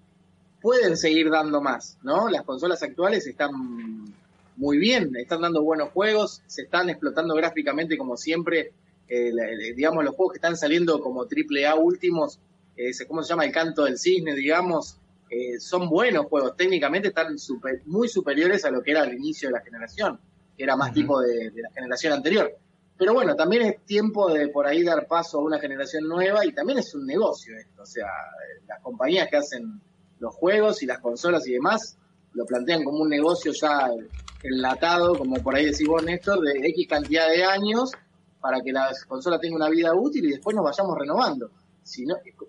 pueden 0.62 0.96
seguir 0.96 1.28
dando 1.30 1.60
más, 1.60 1.98
¿no? 2.02 2.28
Las 2.28 2.42
consolas 2.42 2.82
actuales 2.82 3.26
están 3.26 3.50
muy 4.56 4.78
bien, 4.78 5.14
están 5.16 5.42
dando 5.42 5.62
buenos 5.62 5.90
juegos, 5.90 6.42
se 6.46 6.62
están 6.62 6.88
explotando 6.88 7.34
gráficamente 7.34 7.98
como 7.98 8.16
siempre, 8.16 8.72
eh, 9.08 9.30
la- 9.32 9.44
digamos 9.74 10.02
los 10.02 10.14
juegos 10.14 10.32
que 10.32 10.38
están 10.38 10.56
saliendo 10.56 10.98
como 11.00 11.26
triple 11.26 11.66
A 11.66 11.74
últimos, 11.74 12.38
eh, 12.76 12.90
¿cómo 13.06 13.22
se 13.22 13.28
llama? 13.28 13.44
El 13.44 13.52
canto 13.52 13.84
del 13.84 13.98
cisne, 13.98 14.34
digamos, 14.34 14.96
eh, 15.28 15.58
son 15.60 15.90
buenos 15.90 16.26
juegos, 16.26 16.56
técnicamente 16.56 17.08
están 17.08 17.38
super- 17.38 17.82
muy 17.84 18.08
superiores 18.08 18.64
a 18.64 18.70
lo 18.70 18.82
que 18.82 18.92
era 18.92 19.02
al 19.02 19.12
inicio 19.12 19.48
de 19.48 19.52
la 19.54 19.60
generación, 19.60 20.18
que 20.56 20.64
era 20.64 20.74
más 20.76 20.94
tipo 20.94 21.20
de, 21.20 21.50
de 21.50 21.62
la 21.62 21.70
generación 21.72 22.14
anterior. 22.14 22.56
Pero 22.98 23.12
bueno, 23.12 23.34
también 23.36 23.62
es 23.62 23.84
tiempo 23.84 24.32
de 24.32 24.48
por 24.48 24.66
ahí 24.66 24.82
dar 24.82 25.06
paso 25.06 25.38
a 25.38 25.42
una 25.42 25.58
generación 25.58 26.08
nueva 26.08 26.46
y 26.46 26.52
también 26.52 26.78
es 26.78 26.94
un 26.94 27.04
negocio 27.06 27.54
esto. 27.56 27.82
O 27.82 27.86
sea, 27.86 28.06
eh, 28.06 28.62
las 28.66 28.80
compañías 28.80 29.28
que 29.28 29.36
hacen 29.36 29.80
los 30.18 30.34
juegos 30.34 30.82
y 30.82 30.86
las 30.86 31.00
consolas 31.00 31.46
y 31.46 31.52
demás 31.52 31.98
lo 32.32 32.46
plantean 32.46 32.84
como 32.84 33.00
un 33.00 33.08
negocio 33.10 33.52
ya 33.52 33.90
enlatado, 34.42 35.16
como 35.16 35.42
por 35.42 35.54
ahí 35.56 35.66
decís 35.66 35.86
vos, 35.86 36.02
Néstor, 36.02 36.40
de 36.40 36.58
X 36.68 36.86
cantidad 36.88 37.28
de 37.28 37.44
años 37.44 37.90
para 38.40 38.60
que 38.60 38.72
la 38.72 38.90
consola 39.08 39.38
tenga 39.38 39.56
una 39.56 39.68
vida 39.68 39.92
útil 39.94 40.24
y 40.26 40.30
después 40.30 40.54
nos 40.54 40.64
vayamos 40.64 40.96
renovando. 40.98 41.50
Si 41.82 42.04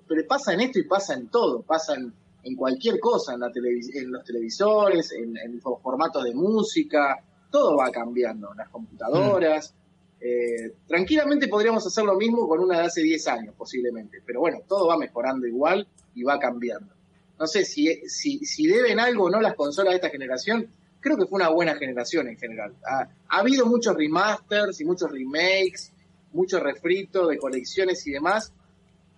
pero 0.07 0.27
pasa 0.27 0.53
en 0.53 0.61
esto 0.61 0.79
y 0.79 0.83
pasa 0.83 1.13
en 1.13 1.27
todo, 1.29 1.61
pasa 1.61 1.95
en, 1.95 2.13
en 2.43 2.55
cualquier 2.55 2.99
cosa, 2.99 3.33
en, 3.33 3.41
la 3.41 3.47
televis- 3.49 3.93
en 3.93 4.11
los 4.11 4.23
televisores, 4.23 5.11
en, 5.11 5.59
formatos 5.59 6.23
de 6.23 6.33
música, 6.33 7.17
todo 7.51 7.77
va 7.77 7.91
cambiando, 7.91 8.53
las 8.53 8.69
computadoras. 8.69 9.73
Eh, 10.19 10.73
tranquilamente 10.87 11.47
podríamos 11.47 11.85
hacer 11.85 12.03
lo 12.03 12.15
mismo 12.15 12.47
con 12.47 12.59
una 12.59 12.79
de 12.79 12.85
hace 12.87 13.01
10 13.01 13.27
años, 13.27 13.53
posiblemente, 13.57 14.21
pero 14.25 14.39
bueno, 14.39 14.59
todo 14.67 14.87
va 14.87 14.97
mejorando 14.97 15.45
igual 15.45 15.87
y 16.15 16.23
va 16.23 16.39
cambiando. 16.39 16.93
No 17.39 17.45
sé 17.45 17.63
si, 17.65 18.01
si, 18.09 18.39
si 18.39 18.65
deben 18.67 18.99
algo 18.99 19.25
o 19.25 19.29
no 19.29 19.39
las 19.39 19.53
consolas 19.55 19.91
de 19.91 19.97
esta 19.97 20.09
generación, 20.09 20.67
creo 20.99 21.17
que 21.17 21.27
fue 21.27 21.37
una 21.37 21.49
buena 21.49 21.75
generación 21.75 22.27
en 22.27 22.37
general. 22.37 22.73
Ha, 22.83 23.01
ha 23.29 23.39
habido 23.39 23.67
muchos 23.67 23.95
remasters 23.95 24.81
y 24.81 24.85
muchos 24.85 25.11
remakes, 25.11 25.91
mucho 26.33 26.59
refrito 26.59 27.27
de 27.27 27.37
colecciones 27.37 28.05
y 28.07 28.11
demás, 28.11 28.51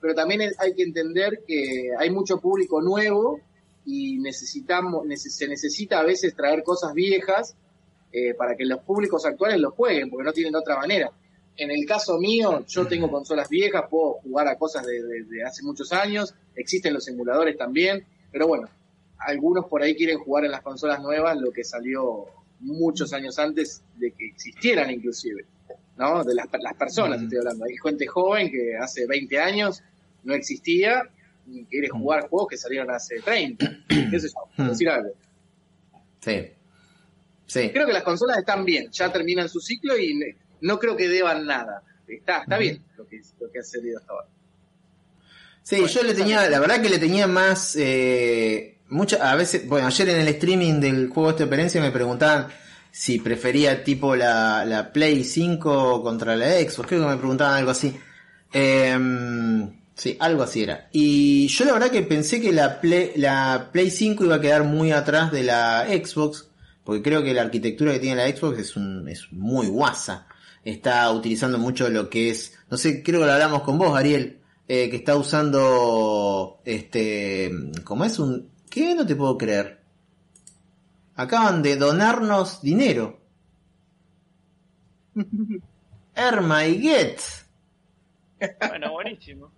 pero 0.01 0.13
también 0.13 0.41
hay 0.57 0.73
que 0.75 0.83
entender 0.83 1.43
que 1.47 1.91
hay 1.97 2.09
mucho 2.09 2.39
público 2.41 2.81
nuevo 2.81 3.39
y 3.85 4.17
necesitamos, 4.19 5.05
nece- 5.05 5.29
se 5.29 5.47
necesita 5.47 5.99
a 5.99 6.03
veces 6.03 6.35
traer 6.35 6.61
cosas 6.63 6.93
viejas 6.93 7.55
eh, 8.11 8.33
para 8.33 8.55
que 8.55 8.65
los 8.65 8.79
públicos 8.79 9.25
actuales 9.25 9.59
lo 9.59 9.71
jueguen, 9.71 10.09
porque 10.09 10.25
no 10.25 10.33
tienen 10.33 10.55
otra 10.55 10.77
manera. 10.77 11.11
En 11.57 11.71
el 11.71 11.85
caso 11.85 12.17
mío, 12.17 12.63
yo 12.67 12.87
tengo 12.87 13.09
consolas 13.11 13.49
viejas, 13.49 13.83
puedo 13.89 14.13
jugar 14.23 14.47
a 14.47 14.55
cosas 14.57 14.85
de, 14.85 15.03
de- 15.03 15.23
de 15.25 15.43
hace 15.43 15.61
muchos 15.63 15.91
años, 15.91 16.33
existen 16.55 16.93
los 16.93 17.07
emuladores 17.07 17.57
también, 17.57 18.05
pero 18.31 18.47
bueno, 18.47 18.67
algunos 19.17 19.65
por 19.65 19.81
ahí 19.81 19.95
quieren 19.95 20.17
jugar 20.19 20.45
en 20.45 20.51
las 20.51 20.61
consolas 20.61 21.01
nuevas 21.01 21.37
lo 21.37 21.51
que 21.51 21.63
salió 21.65 22.25
muchos 22.61 23.11
años 23.13 23.37
antes 23.39 23.83
de 23.97 24.11
que 24.11 24.27
existieran 24.27 24.89
inclusive, 24.89 25.45
¿no? 25.97 26.23
De 26.23 26.33
las, 26.33 26.47
las 26.61 26.73
personas 26.75 27.19
Mm. 27.19 27.23
estoy 27.25 27.37
hablando. 27.39 27.65
Hay 27.65 27.75
gente 27.83 28.07
joven 28.07 28.49
que 28.49 28.77
hace 28.77 29.05
20 29.05 29.39
años 29.39 29.83
no 30.23 30.33
existía 30.33 31.03
y 31.45 31.65
quiere 31.65 31.89
jugar 31.89 32.29
juegos 32.29 32.47
que 32.49 32.57
salieron 32.57 32.89
hace 32.91 33.19
30, 33.19 33.69
qué 34.09 34.19
sé 34.19 34.29
yo, 34.57 34.63
decir 34.65 34.87
algo. 34.89 35.11
Sí. 36.21 36.51
Sí. 37.49 37.71
Creo 37.71 37.87
que 37.87 37.93
las 37.93 38.03
consolas 38.03 38.37
están 38.37 38.63
bien, 38.63 38.91
ya 38.91 39.11
terminan 39.11 39.49
su 39.49 39.59
ciclo 39.59 39.97
y 39.97 40.35
no 40.61 40.77
creo 40.77 40.95
que 40.95 41.09
deban 41.09 41.47
nada. 41.47 41.81
Está, 42.07 42.43
está 42.43 42.57
bien 42.57 42.83
lo 42.95 43.07
que, 43.07 43.19
lo 43.39 43.51
que 43.51 43.59
ha 43.59 43.63
salido 43.63 43.97
hasta 43.97 44.13
ahora. 44.13 44.27
Sí, 45.63 45.75
Bueno, 45.77 45.87
yo 45.91 46.03
le 46.03 46.13
tenía, 46.13 46.47
la 46.47 46.59
verdad 46.59 46.81
que 46.81 46.89
le 46.89 46.99
tenía 46.99 47.27
más, 47.27 47.75
eh, 47.75 48.77
mucha, 48.89 49.31
a 49.31 49.35
veces, 49.35 49.67
bueno, 49.67 49.87
ayer 49.87 50.09
en 50.09 50.21
el 50.21 50.27
streaming 50.27 50.79
del 50.79 51.09
juego 51.09 51.33
de 51.33 51.43
Operencia 51.43 51.81
me 51.81 51.91
preguntaban 51.91 52.47
si 52.91 53.19
prefería 53.19 53.83
tipo 53.83 54.15
la, 54.15 54.63
la 54.65 54.91
Play 54.93 55.23
5 55.23 56.03
contra 56.03 56.35
la 56.35 56.51
Xbox, 56.59 56.87
creo 56.87 57.01
que 57.01 57.07
me 57.07 57.17
preguntaban 57.17 57.55
algo 57.55 57.71
así. 57.71 57.95
Em, 58.51 59.79
sí, 59.95 60.17
algo 60.19 60.43
así 60.43 60.63
era. 60.63 60.89
Y 60.91 61.47
yo 61.47 61.65
la 61.65 61.73
verdad 61.73 61.91
que 61.91 62.01
pensé 62.03 62.41
que 62.41 62.51
la 62.51 62.79
Play, 62.81 63.13
la 63.15 63.69
Play 63.71 63.91
5 63.91 64.23
iba 64.23 64.35
a 64.35 64.41
quedar 64.41 64.63
muy 64.63 64.91
atrás 64.91 65.31
de 65.31 65.43
la 65.43 65.85
Xbox, 65.87 66.48
porque 66.89 67.03
creo 67.03 67.21
que 67.21 67.35
la 67.35 67.43
arquitectura 67.43 67.93
que 67.93 67.99
tiene 67.99 68.15
la 68.15 68.35
Xbox 68.35 68.57
es, 68.57 68.75
un, 68.75 69.07
es 69.07 69.31
muy 69.31 69.67
guasa. 69.67 70.27
Está 70.65 71.11
utilizando 71.11 71.59
mucho 71.59 71.87
lo 71.87 72.09
que 72.09 72.31
es, 72.31 72.57
no 72.67 72.77
sé, 72.77 73.03
creo 73.03 73.19
que 73.19 73.27
lo 73.27 73.31
hablamos 73.31 73.61
con 73.61 73.77
vos, 73.77 73.95
Ariel, 73.95 74.39
eh, 74.67 74.89
que 74.89 74.95
está 74.95 75.15
usando, 75.15 76.61
este, 76.65 77.51
¿cómo 77.83 78.05
es 78.05 78.17
un, 78.17 78.49
qué? 78.71 78.95
No 78.95 79.05
te 79.05 79.15
puedo 79.15 79.37
creer. 79.37 79.83
Acaban 81.15 81.61
de 81.61 81.75
donarnos 81.75 82.59
dinero. 82.63 83.19
Erma 86.15 86.65
y 86.65 86.81
Get. 86.81 87.19
Bueno, 88.67 88.93
buenísimo. 88.93 89.51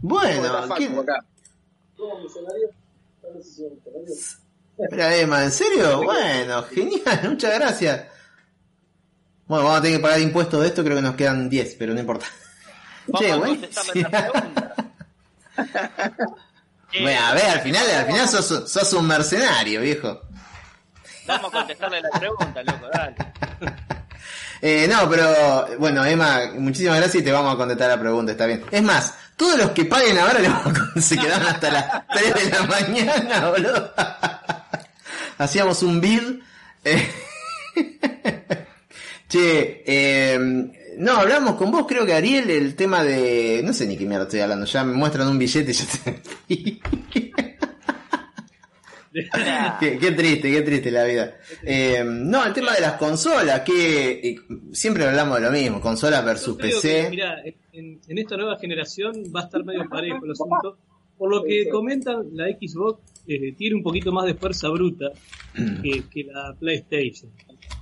Bueno, 0.00 0.74
¿qué-. 0.74 0.88
Espera, 4.78 5.16
Emma, 5.16 5.44
¿en 5.44 5.52
serio? 5.52 6.02
Bueno, 6.02 6.62
genial, 6.64 7.20
muchas 7.30 7.54
gracias. 7.54 8.04
Bueno, 9.46 9.64
vamos 9.64 9.78
a 9.78 9.82
tener 9.82 9.98
que 9.98 10.02
pagar 10.02 10.20
impuestos 10.20 10.60
de 10.60 10.68
esto, 10.68 10.84
creo 10.84 10.96
que 10.96 11.02
nos 11.02 11.14
quedan 11.16 11.48
10, 11.48 11.76
pero 11.78 11.94
no 11.94 12.00
importa. 12.00 12.26
Vamos 13.06 13.26
Che, 13.26 13.32
a 13.32 13.36
bueno. 13.36 13.62
Bueno, 17.02 17.20
a 17.26 17.34
ver, 17.34 17.44
al 17.44 17.60
final, 17.60 17.90
al 17.90 18.06
final 18.06 18.28
sos, 18.28 18.70
sos 18.70 18.92
un 18.94 19.06
mercenario, 19.06 19.82
viejo. 19.82 20.22
Vamos 21.26 21.52
a 21.52 21.58
contestarle 21.58 22.00
la 22.00 22.10
pregunta, 22.18 22.62
loco, 22.62 22.86
dale. 22.92 23.16
Eh, 24.60 24.88
no, 24.90 25.08
pero 25.08 25.68
bueno, 25.78 26.04
Emma, 26.04 26.50
muchísimas 26.56 26.96
gracias 26.96 27.22
y 27.22 27.24
te 27.24 27.30
vamos 27.30 27.54
a 27.54 27.56
contestar 27.56 27.90
la 27.90 28.00
pregunta, 28.00 28.32
está 28.32 28.44
bien. 28.44 28.64
Es 28.72 28.82
más, 28.82 29.14
todos 29.36 29.56
los 29.56 29.70
que 29.70 29.84
paguen 29.84 30.18
ahora 30.18 30.40
se 31.00 31.16
quedan 31.16 31.42
hasta 31.42 31.70
las 31.70 32.08
3 32.08 32.34
de 32.34 32.50
la 32.50 32.62
mañana, 32.62 33.50
boludo. 33.50 33.94
Hacíamos 35.38 35.82
un 35.82 36.00
bid. 36.00 36.22
eh. 36.84 37.08
che, 39.28 39.82
eh, 39.86 40.38
No, 40.98 41.12
hablamos 41.16 41.54
con 41.54 41.70
vos, 41.70 41.86
creo 41.86 42.04
que 42.04 42.12
Ariel, 42.14 42.50
el 42.50 42.74
tema 42.74 43.02
de. 43.04 43.60
No 43.64 43.72
sé 43.72 43.86
ni 43.86 43.96
qué 43.96 44.04
mierda 44.04 44.24
estoy 44.24 44.40
hablando. 44.40 44.66
Ya 44.66 44.84
me 44.84 44.94
muestran 44.94 45.28
un 45.28 45.38
billete 45.38 45.70
y 45.70 45.74
ya 45.74 45.84
te. 46.04 46.22
qué, 49.80 49.98
qué 49.98 50.10
triste, 50.12 50.50
qué 50.50 50.62
triste 50.62 50.90
la 50.90 51.04
vida. 51.04 51.36
Eh, 51.62 52.04
no, 52.04 52.44
el 52.44 52.52
tema 52.52 52.74
de 52.74 52.80
las 52.80 52.92
consolas, 52.94 53.60
que 53.60 54.10
eh, 54.12 54.40
siempre 54.72 55.04
hablamos 55.06 55.38
de 55.38 55.44
lo 55.46 55.50
mismo, 55.52 55.80
consolas 55.80 56.24
versus 56.24 56.56
Yo 56.56 56.62
PC. 56.62 57.04
que, 57.04 57.10
mirá, 57.10 57.36
en, 57.72 58.00
en 58.06 58.18
esta 58.18 58.36
nueva 58.36 58.58
generación 58.58 59.14
va 59.34 59.40
a 59.40 59.44
estar 59.44 59.64
medio 59.64 59.88
parejo 59.88 60.24
el 60.24 60.32
asunto. 60.32 60.78
Por 61.16 61.30
lo 61.30 61.42
que 61.42 61.68
comentan, 61.68 62.28
la 62.32 62.46
Xbox 62.46 63.00
eh, 63.28 63.52
tiene 63.56 63.76
un 63.76 63.82
poquito 63.82 64.10
más 64.12 64.26
de 64.26 64.34
fuerza 64.34 64.68
bruta 64.70 65.12
que, 65.82 66.08
que 66.10 66.24
la 66.24 66.56
PlayStation. 66.58 67.30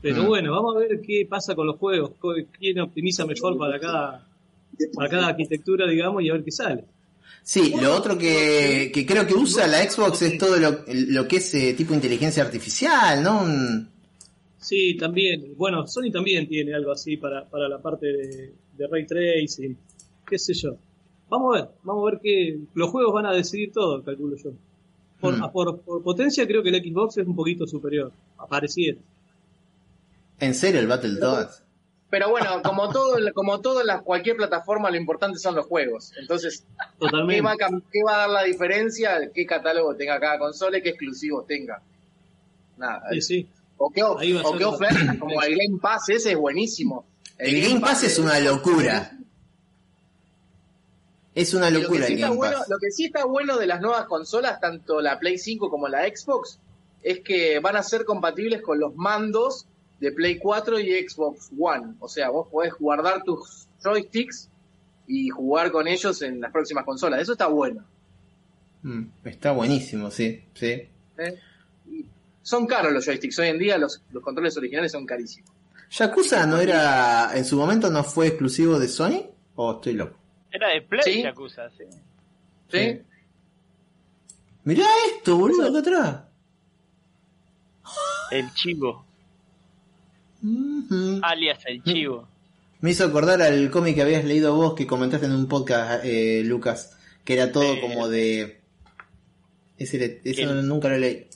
Pero 0.03 0.23
Mm. 0.23 0.27
bueno, 0.27 0.53
vamos 0.53 0.77
a 0.77 0.81
ver 0.81 1.01
qué 1.01 1.27
pasa 1.29 1.55
con 1.55 1.67
los 1.67 1.77
juegos, 1.77 2.13
quién 2.59 2.79
optimiza 2.81 3.25
mejor 3.27 3.57
para 3.57 3.79
cada, 3.81 4.29
para 4.95 5.09
cada 5.09 5.29
arquitectura, 5.29 5.87
digamos, 5.89 6.23
y 6.23 6.29
a 6.29 6.35
ver 6.35 6.45
qué 6.45 6.51
sale. 6.53 6.85
Sí, 7.43 7.73
lo 7.81 7.95
otro 7.95 8.19
que, 8.19 8.91
que 8.93 9.07
creo 9.07 9.27
que 9.27 9.35
usa 9.35 9.67
la 9.69 9.89
Xbox 9.89 10.23
es 10.23 10.37
todo 10.39 10.57
lo, 10.59 10.85
lo 10.89 11.29
que 11.29 11.37
es 11.37 11.55
eh, 11.55 11.75
tipo 11.75 11.95
inteligencia 11.95 12.43
artificial, 12.43 13.23
¿no? 13.23 13.43
Un- 13.43 13.89
Sí, 14.59 14.97
también. 14.97 15.55
Bueno, 15.57 15.87
Sony 15.87 16.11
también 16.13 16.49
tiene 16.49 16.75
algo 16.75 16.91
así 16.91 17.17
para, 17.19 17.49
para 17.49 17.69
la 17.69 17.81
parte 17.81 18.07
de, 18.07 18.53
de 18.73 18.87
ray 18.89 19.07
tracing, 19.07 19.77
qué 20.29 20.39
sé 20.39 20.55
yo. 20.55 20.77
Vamos 21.29 21.55
a 21.57 21.61
ver, 21.61 21.71
vamos 21.85 22.03
a 22.07 22.11
ver 22.11 22.21
que 22.21 22.59
los 22.75 22.91
juegos 22.91 23.13
van 23.15 23.27
a 23.27 23.33
decidir 23.33 23.71
todo, 23.73 24.03
calculo 24.03 24.37
yo. 24.37 24.51
Por, 25.21 25.35
a- 25.43 25.51
por, 25.51 25.81
por 25.81 26.03
potencia 26.03 26.47
creo 26.47 26.63
que 26.63 26.69
el 26.71 26.83
Xbox 26.83 27.17
es 27.19 27.27
un 27.27 27.35
poquito 27.37 27.67
superior, 27.67 28.13
apareciera. 28.39 28.99
En 30.41 30.55
serio, 30.55 30.81
el 30.81 30.87
Battletoads. 30.87 31.63
Pero 32.11 32.31
bueno, 32.31 32.63
como 32.63 32.91
todo, 32.91 33.17
como 33.35 33.61
todo 33.61 33.81
en 33.81 33.87
la- 33.89 34.01
cualquier 34.01 34.37
plataforma, 34.37 34.91
lo 34.91 34.97
importante 34.97 35.39
son 35.39 35.55
los 35.57 35.67
juegos. 35.67 36.13
Entonces, 36.21 36.65
¿qué 36.79 36.85
Totalmente. 36.99 37.41
va, 37.43 37.53
a, 37.53 37.57
cam- 37.57 37.83
qué 37.91 38.01
va 38.07 38.15
a 38.15 38.19
dar 38.19 38.31
la 38.31 38.43
diferencia? 38.45 39.31
¿Qué 39.35 39.45
catálogo 39.47 39.95
tenga 39.97 40.21
cada 40.21 40.39
consola 40.39 40.79
y 40.79 40.83
qué 40.83 40.91
exclusivos 40.91 41.47
tenga? 41.47 41.83
Nada. 42.77 43.03
Sí, 43.13 43.21
sí. 43.23 43.47
O 43.79 43.91
qué, 43.91 44.03
o 44.03 44.17
qué 44.17 44.65
oferta, 44.65 45.17
como 45.19 45.43
el 45.43 45.57
Game 45.57 45.79
Pass, 45.81 46.09
ese 46.11 46.33
es 46.33 46.39
buenísimo. 46.39 47.05
El 47.39 47.61
Game 47.61 47.81
Pass 47.81 48.05
es 48.05 48.19
una 48.19 48.39
locura. 48.41 49.13
Es 51.37 51.53
una 51.53 51.69
Lo 51.69 51.81
que, 51.81 51.83
locura 51.83 52.07
sí 52.07 52.15
está 52.15 52.31
bueno, 52.31 52.59
lo 52.67 52.79
que 52.79 52.91
sí 52.91 53.05
está 53.05 53.27
bueno 53.27 53.59
de 53.59 53.67
las 53.67 53.83
nuevas 53.83 54.07
consolas, 54.07 54.59
tanto 54.59 55.03
la 55.03 55.19
Play 55.19 55.37
5 55.37 55.69
como 55.69 55.87
la 55.87 56.09
Xbox, 56.09 56.59
es 57.03 57.21
que 57.21 57.61
van 57.61 57.77
a 57.77 57.83
ser 57.83 58.07
compatibles 58.07 58.63
con 58.63 58.81
los 58.81 58.97
mandos 58.97 59.67
de 60.01 60.13
Play 60.13 60.39
4 60.39 60.81
y 60.81 61.07
Xbox 61.07 61.51
One. 61.59 61.97
O 62.01 62.09
sea, 62.09 62.31
vos 62.31 62.49
podés 62.51 62.73
guardar 62.81 63.23
tus 63.23 63.69
joysticks 63.85 64.49
y 65.07 65.29
jugar 65.29 65.71
con 65.71 65.87
ellos 65.87 66.23
en 66.23 66.41
las 66.41 66.51
próximas 66.51 66.87
consolas. 66.87 67.21
Eso 67.21 67.33
está 67.33 67.49
bueno. 67.49 67.85
Mm, 68.81 69.05
está 69.25 69.53
buenísimo, 69.53 70.11
sí, 70.11 70.43
sí. 70.55 70.89
¿eh? 71.19 71.39
Son 72.41 72.67
caros 72.67 72.95
los 72.95 73.05
joysticks. 73.05 73.39
Hoy 73.41 73.49
en 73.49 73.59
día 73.59 73.77
los, 73.77 74.03
los 74.11 74.23
controles 74.23 74.57
originales 74.57 74.91
son 74.91 75.05
carísimos. 75.05 75.51
¿Yakuza 75.91 76.47
no 76.47 76.59
era, 76.61 77.37
en 77.37 77.45
su 77.45 77.59
momento 77.59 77.91
no 77.91 78.03
fue 78.05 78.29
exclusivo 78.29 78.79
de 78.79 78.89
Sony? 78.89 79.27
¿O 79.55 79.73
estoy 79.73 79.93
loco? 79.93 80.17
Era 80.57 80.69
de 80.71 80.81
Play 80.83 81.03
Sí. 81.05 81.23
Yakuza, 81.23 81.69
sí. 81.71 81.85
¿Sí? 82.71 82.79
Sí. 82.79 83.01
Mirá 84.65 84.87
esto, 85.15 85.37
boludo, 85.37 85.69
acá 85.69 85.79
atrás. 85.79 86.23
El 88.31 88.53
chivo, 88.55 89.05
alias 91.23 91.61
el 91.67 91.83
chivo. 91.85 92.27
Me 92.81 92.91
hizo 92.91 93.05
acordar 93.05 93.41
al 93.43 93.71
cómic 93.71 93.95
que 93.95 94.03
habías 94.03 94.25
leído 94.25 94.55
vos 94.57 94.75
que 94.75 94.87
comentaste 94.87 95.27
en 95.27 95.33
un 95.33 95.47
podcast, 95.47 96.05
eh, 96.05 96.43
Lucas, 96.45 96.97
que 97.25 97.35
era 97.35 97.53
todo 97.53 97.75
Eh, 97.75 97.81
como 97.81 98.09
de... 98.09 98.61
Ese, 99.79 99.99
le- 99.99 100.21
ese 100.25 100.43
¿Qué? 100.43 100.47
no- 100.47 100.63
nunca 100.63 100.89
lo 100.89 100.99
leí. 100.99 101.27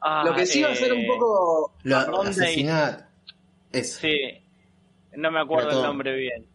Ah, 0.00 0.22
Lo 0.24 0.34
que 0.34 0.46
sí 0.46 0.62
va 0.62 0.70
a 0.70 0.74
ser 0.76 0.92
un 0.92 1.00
eh, 1.00 1.06
poco... 1.08 1.72
Lo, 1.82 2.22
asesinato. 2.22 3.04
Eso, 3.72 4.00
sí. 4.00 4.08
Sí, 4.08 5.16
no 5.16 5.30
me 5.32 5.40
acuerdo 5.40 5.70
el 5.70 5.82
nombre 5.82 6.14
bien. 6.16 6.46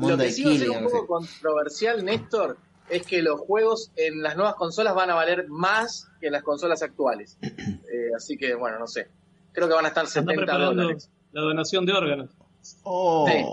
Lo 0.00 0.16
que 0.16 0.32
sí 0.32 0.44
va 0.44 0.52
a 0.52 0.58
ser 0.58 0.70
un 0.70 0.84
poco 0.84 1.06
controversial, 1.06 2.04
Néstor, 2.04 2.56
es 2.88 3.06
que 3.06 3.22
los 3.22 3.40
juegos 3.40 3.92
en 3.96 4.22
las 4.22 4.36
nuevas 4.36 4.54
consolas 4.56 4.94
van 4.94 5.10
a 5.10 5.14
valer 5.14 5.48
más 5.48 6.08
que 6.20 6.26
en 6.26 6.32
las 6.32 6.42
consolas 6.42 6.82
actuales. 6.82 7.38
Eh, 7.92 8.10
así 8.16 8.36
que, 8.36 8.54
bueno, 8.54 8.78
no 8.78 8.86
sé. 8.86 9.08
Creo 9.52 9.66
que 9.66 9.74
van 9.74 9.84
a 9.84 9.88
estar 9.88 10.06
Se 10.06 10.20
está 10.20 10.30
70 10.30 10.44
preparando 10.44 10.82
dólares. 10.82 11.10
la 11.32 11.40
donación 11.40 11.84
de 11.84 11.92
órganos. 11.92 12.30
Oh. 12.84 13.26
Sí. 13.28 13.44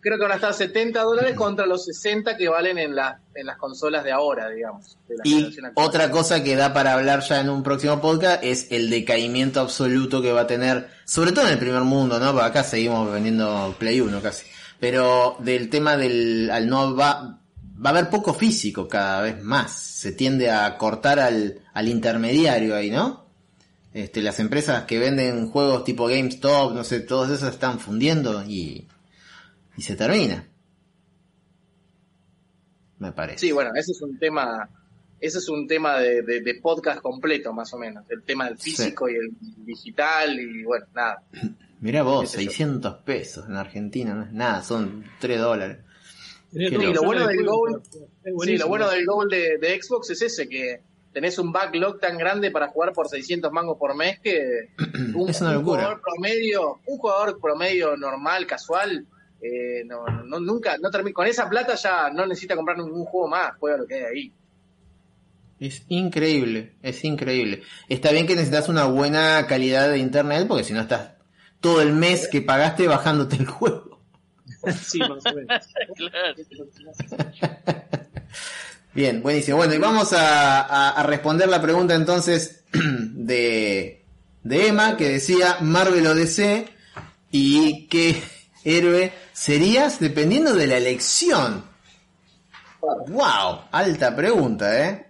Creo 0.00 0.16
que 0.16 0.22
van 0.22 0.32
a 0.32 0.34
estar 0.36 0.54
70 0.54 1.02
dólares 1.02 1.34
contra 1.34 1.66
los 1.66 1.86
60 1.86 2.36
que 2.36 2.48
valen 2.48 2.78
en, 2.78 2.94
la, 2.94 3.20
en 3.34 3.46
las 3.46 3.56
consolas 3.56 4.04
de 4.04 4.12
ahora, 4.12 4.48
digamos. 4.48 4.96
de 5.08 5.16
la 5.16 5.22
Y 5.24 5.56
otra 5.74 6.10
cosa 6.10 6.44
que 6.44 6.54
da 6.54 6.72
para 6.72 6.92
hablar 6.92 7.20
ya 7.20 7.40
en 7.40 7.48
un 7.50 7.62
próximo 7.62 8.00
podcast 8.00 8.44
es 8.44 8.70
el 8.70 8.90
decaimiento 8.90 9.60
absoluto 9.60 10.22
que 10.22 10.30
va 10.32 10.42
a 10.42 10.46
tener, 10.46 10.88
sobre 11.04 11.32
todo 11.32 11.46
en 11.46 11.54
el 11.54 11.58
primer 11.58 11.82
mundo, 11.82 12.20
¿no? 12.20 12.32
Porque 12.32 12.46
acá 12.46 12.62
seguimos 12.62 13.10
vendiendo 13.10 13.74
Play 13.78 14.00
1 14.00 14.20
casi. 14.20 14.46
Pero 14.80 15.36
del 15.40 15.68
tema 15.70 15.96
del, 15.96 16.50
al 16.50 16.68
no 16.68 16.94
va, 16.94 17.40
va 17.84 17.90
a 17.90 17.92
haber 17.92 18.10
poco 18.10 18.32
físico 18.34 18.86
cada 18.88 19.22
vez 19.22 19.42
más. 19.42 19.72
Se 19.72 20.12
tiende 20.12 20.50
a 20.50 20.76
cortar 20.78 21.18
al, 21.18 21.60
al 21.74 21.88
intermediario 21.88 22.76
ahí, 22.76 22.90
¿no? 22.90 23.26
Este, 23.92 24.22
las 24.22 24.38
empresas 24.38 24.84
que 24.84 24.98
venden 24.98 25.48
juegos 25.50 25.82
tipo 25.84 26.06
GameStop, 26.06 26.74
no 26.74 26.84
sé, 26.84 27.00
todas 27.00 27.30
esas 27.32 27.54
están 27.54 27.80
fundiendo 27.80 28.44
y, 28.44 28.86
y 29.76 29.82
se 29.82 29.96
termina. 29.96 30.46
Me 32.98 33.12
parece. 33.12 33.38
Sí, 33.38 33.52
bueno, 33.52 33.70
ese 33.74 33.92
es 33.92 34.02
un 34.02 34.18
tema... 34.18 34.68
Ese 35.20 35.38
es 35.38 35.48
un 35.48 35.66
tema 35.66 35.98
de, 35.98 36.22
de- 36.22 36.42
de 36.42 36.54
podcast 36.62 37.00
completo, 37.00 37.52
más 37.52 37.72
o 37.74 37.78
menos. 37.78 38.08
El 38.08 38.22
tema 38.22 38.44
del 38.44 38.56
físico 38.56 39.08
y 39.08 39.14
el 39.16 39.30
digital 39.66 40.38
y, 40.38 40.62
bueno, 40.62 40.86
nada. 40.94 41.22
Mirá 41.80 42.02
vos, 42.02 42.22
qué 42.22 42.26
sé 42.38 42.44
yo. 42.44 42.50
600 42.50 42.94
pesos 43.04 43.46
en 43.48 43.56
Argentina, 43.56 44.14
no 44.14 44.24
es 44.24 44.32
nada, 44.32 44.62
son 44.62 45.04
3 45.20 45.38
dólares. 45.40 45.78
Que 46.52 46.70
lo 46.70 47.02
bueno 47.02 47.26
del 47.26 47.40
es 47.40 48.44
Sí, 48.44 48.56
lo 48.56 48.68
bueno 48.68 48.88
del 48.88 49.04
Gold 49.04 49.30
de, 49.30 49.58
de 49.58 49.82
Xbox 49.82 50.10
es 50.10 50.22
ese, 50.22 50.48
que 50.48 50.80
tenés 51.12 51.38
un 51.38 51.52
backlog 51.52 52.00
tan 52.00 52.16
grande 52.16 52.50
para 52.50 52.68
jugar 52.68 52.92
por 52.92 53.08
600 53.08 53.52
mangos 53.52 53.76
por 53.78 53.94
mes 53.94 54.18
que 54.20 54.68
un, 55.14 55.28
Es 55.28 55.40
una 55.40 55.50
un 55.50 55.56
locura. 55.56 55.82
jugador 55.82 56.00
promedio, 56.02 56.80
un 56.86 56.98
jugador 56.98 57.38
promedio 57.40 57.96
normal, 57.96 58.46
casual, 58.46 59.06
eh, 59.40 59.84
no, 59.84 60.04
no, 60.24 60.40
nunca, 60.40 60.78
no 60.78 60.90
termina, 60.90 61.14
con 61.14 61.26
esa 61.26 61.48
plata 61.48 61.74
ya 61.74 62.10
no 62.10 62.26
necesita 62.26 62.56
comprar 62.56 62.78
ningún 62.78 63.04
juego 63.04 63.28
más, 63.28 63.52
juega 63.60 63.76
lo 63.76 63.86
que 63.86 63.94
hay 63.94 64.02
ahí. 64.04 64.32
Es 65.60 65.84
increíble, 65.88 66.74
es 66.82 67.04
increíble. 67.04 67.62
Está 67.88 68.12
bien 68.12 68.26
que 68.26 68.34
necesitas 68.36 68.68
una 68.68 68.84
buena 68.84 69.44
calidad 69.48 69.90
de 69.90 69.98
internet 69.98 70.46
porque 70.46 70.62
si 70.64 70.72
no 70.72 70.80
estás 70.80 71.10
todo 71.60 71.80
el 71.82 71.92
mes 71.92 72.28
que 72.28 72.40
pagaste 72.42 72.86
bajándote 72.88 73.36
el 73.36 73.46
juego. 73.46 74.00
Sí, 74.82 74.98
más 75.00 75.24
o 75.26 75.34
menos. 75.34 75.62
Claro. 75.96 76.34
Bien, 78.94 79.22
buenísimo. 79.22 79.58
Bueno, 79.58 79.74
y 79.74 79.78
vamos 79.78 80.12
a, 80.12 80.60
a- 80.62 80.90
a 80.90 81.02
responder 81.04 81.48
la 81.48 81.60
pregunta 81.62 81.94
entonces 81.94 82.64
de, 82.72 84.04
de 84.42 84.66
Emma 84.68 84.96
que 84.96 85.08
decía 85.08 85.58
Marvel 85.60 86.06
o 86.06 86.14
DC 86.14 86.68
y 87.30 87.86
qué 87.86 88.20
héroe 88.64 89.12
serías 89.32 90.00
dependiendo 90.00 90.52
de 90.54 90.66
la 90.66 90.76
elección. 90.78 91.64
Wow, 92.80 93.62
alta 93.70 94.14
pregunta, 94.16 94.88
¿eh? 94.88 95.06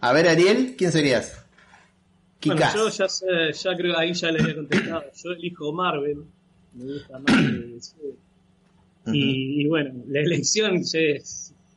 A 0.00 0.12
ver, 0.12 0.28
Ariel, 0.28 0.74
¿quién 0.76 0.92
serías? 0.92 1.32
Bueno, 2.44 2.60
yo 2.74 2.88
ya 2.90 3.08
sé, 3.08 3.26
ya 3.52 3.76
creo 3.76 3.98
ahí 3.98 4.12
ya 4.12 4.30
le 4.30 4.42
había 4.42 4.54
contestado. 4.54 5.04
Yo 5.22 5.30
elijo 5.32 5.72
Marvel. 5.72 6.24
Me 6.74 6.92
gusta 6.92 7.18
Marvel. 7.18 7.74
DC. 7.74 7.96
y, 9.06 9.62
y 9.62 9.66
bueno, 9.66 9.94
la 10.08 10.20
elección, 10.20 10.82
ya, 10.82 11.00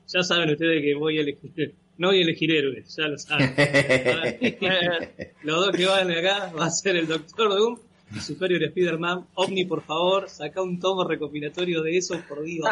ya 0.07 0.23
saben 0.23 0.49
ustedes 0.51 0.81
que 0.81 0.95
voy 0.95 1.17
a 1.17 1.21
elegir. 1.21 1.75
No 1.97 2.07
voy 2.07 2.19
a 2.19 2.21
elegir 2.21 2.51
héroes, 2.51 2.95
ya 2.95 3.07
lo 3.07 3.17
saben. 3.17 3.53
Los 5.43 5.65
dos 5.65 5.75
que 5.75 5.85
van 5.85 6.09
acá 6.11 6.51
va 6.57 6.65
a 6.65 6.69
ser 6.69 6.95
el 6.95 7.07
Doctor 7.07 7.49
Doom 7.49 7.77
y 8.15 8.19
Superior 8.19 8.63
Spider-Man. 8.63 9.27
Omni, 9.35 9.65
por 9.65 9.83
favor, 9.83 10.29
saca 10.29 10.61
un 10.61 10.79
tomo 10.79 11.03
recopilatorio 11.03 11.81
de 11.81 11.97
eso, 11.97 12.17
por 12.27 12.41
Dios. 12.43 12.67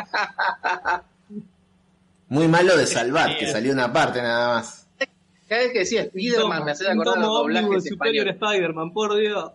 Muy 2.29 2.47
malo 2.47 2.77
de 2.77 2.87
salvar, 2.87 3.37
que 3.37 3.47
salió 3.51 3.73
una 3.73 3.91
parte 3.91 4.21
nada 4.21 4.55
más. 4.55 4.86
Cada 5.47 5.61
vez 5.63 5.71
que 5.71 5.79
decía 5.79 6.01
Spider-Man 6.03 6.65
me 6.65 6.71
hace 6.71 6.85
un 6.85 6.91
acordar 6.91 7.17
los 7.19 7.27
doblajes 7.27 7.83
Superior. 7.85 8.27
Spider-Man, 8.27 8.91
por 8.93 9.15
Dios. 9.17 9.51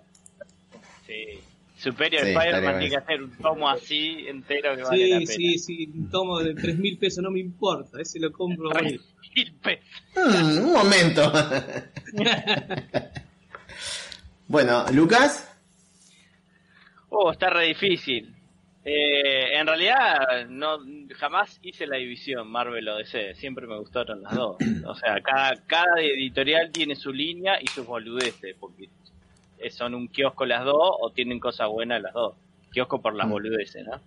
Sí. 1.07 1.41
Superior 1.77 2.23
Sí, 2.25 2.31
Spider-Man 2.31 2.79
tiene 2.79 2.91
que 2.91 2.97
hacer 2.97 3.23
un 3.23 3.31
tomo 3.39 3.69
así 3.69 4.25
entero 4.29 4.77
que 4.77 4.83
vale 4.85 5.09
la 5.09 5.19
Sí, 5.21 5.27
pena. 5.27 5.37
sí, 5.37 5.59
sí, 5.59 5.91
un 5.95 6.09
tomo 6.11 6.39
de 6.39 6.55
3 6.55 6.79
mil 6.79 6.97
pesos 6.97 7.23
no 7.25 7.31
me 7.31 7.41
importa, 7.41 8.01
ese 8.01 8.21
lo 8.21 8.31
compro 8.33 8.71
hoy. 8.71 9.01
Mil 9.35 9.53
pesos. 9.55 9.85
Hmm, 10.15 10.59
un 10.65 10.73
momento. 10.73 11.33
bueno, 14.49 14.85
Lucas. 14.93 15.49
Oh, 17.09 17.33
está 17.33 17.51
re 17.51 17.67
difícil. 17.67 18.35
Eh, 18.85 19.57
en 19.59 19.67
realidad, 19.67 20.47
no 20.49 20.79
jamás 21.17 21.61
hice 21.63 21.87
la 21.87 21.99
división 21.99 22.49
Marvel 22.49 22.89
o 22.89 22.97
DC. 22.97 23.35
Siempre 23.37 23.67
me 23.67 23.79
gustaron 23.79 24.23
las 24.23 24.35
dos. 24.35 24.57
O 24.87 24.95
sea, 24.95 25.21
cada, 25.21 25.55
cada 25.67 26.01
editorial 26.01 26.73
tiene 26.73 26.97
su 26.97 27.13
línea 27.13 27.59
y 27.63 27.69
sus 27.69 27.87
boludeces. 27.87 28.57
Porque 28.59 28.89
son 29.71 29.95
un 29.95 30.09
kiosco 30.09 30.45
las 30.45 30.65
dos 30.65 30.97
o 31.01 31.11
tienen 31.13 31.39
cosas 31.39 31.69
buenas 31.69 32.03
las 32.03 32.13
dos. 32.13 32.35
Kiosco 32.73 33.01
por 33.01 33.15
las 33.15 33.29
Mm. 33.29 33.31
boludeces, 33.31 33.85
¿no? 33.87 34.01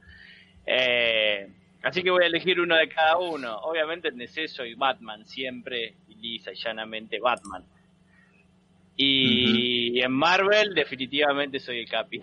Eh, 0.66 1.48
así 1.84 2.04
que 2.04 2.12
voy 2.12 2.24
a 2.24 2.28
elegir 2.28 2.60
uno 2.60 2.76
de 2.76 2.90
cada 2.90 3.18
uno. 3.18 3.56
Obviamente 3.60 4.10
en 4.10 4.18
DC 4.18 4.48
soy 4.50 4.74
Batman 4.74 5.26
siempre, 5.26 5.94
y 6.10 6.16
lisa 6.16 6.52
y 6.52 6.56
llanamente 6.56 7.20
Batman. 7.20 7.64
Y 8.98 10.00
en 10.02 10.12
Marvel 10.12 10.74
definitivamente 10.74 11.60
soy 11.60 11.80
el 11.80 11.90
Capi. 11.90 12.22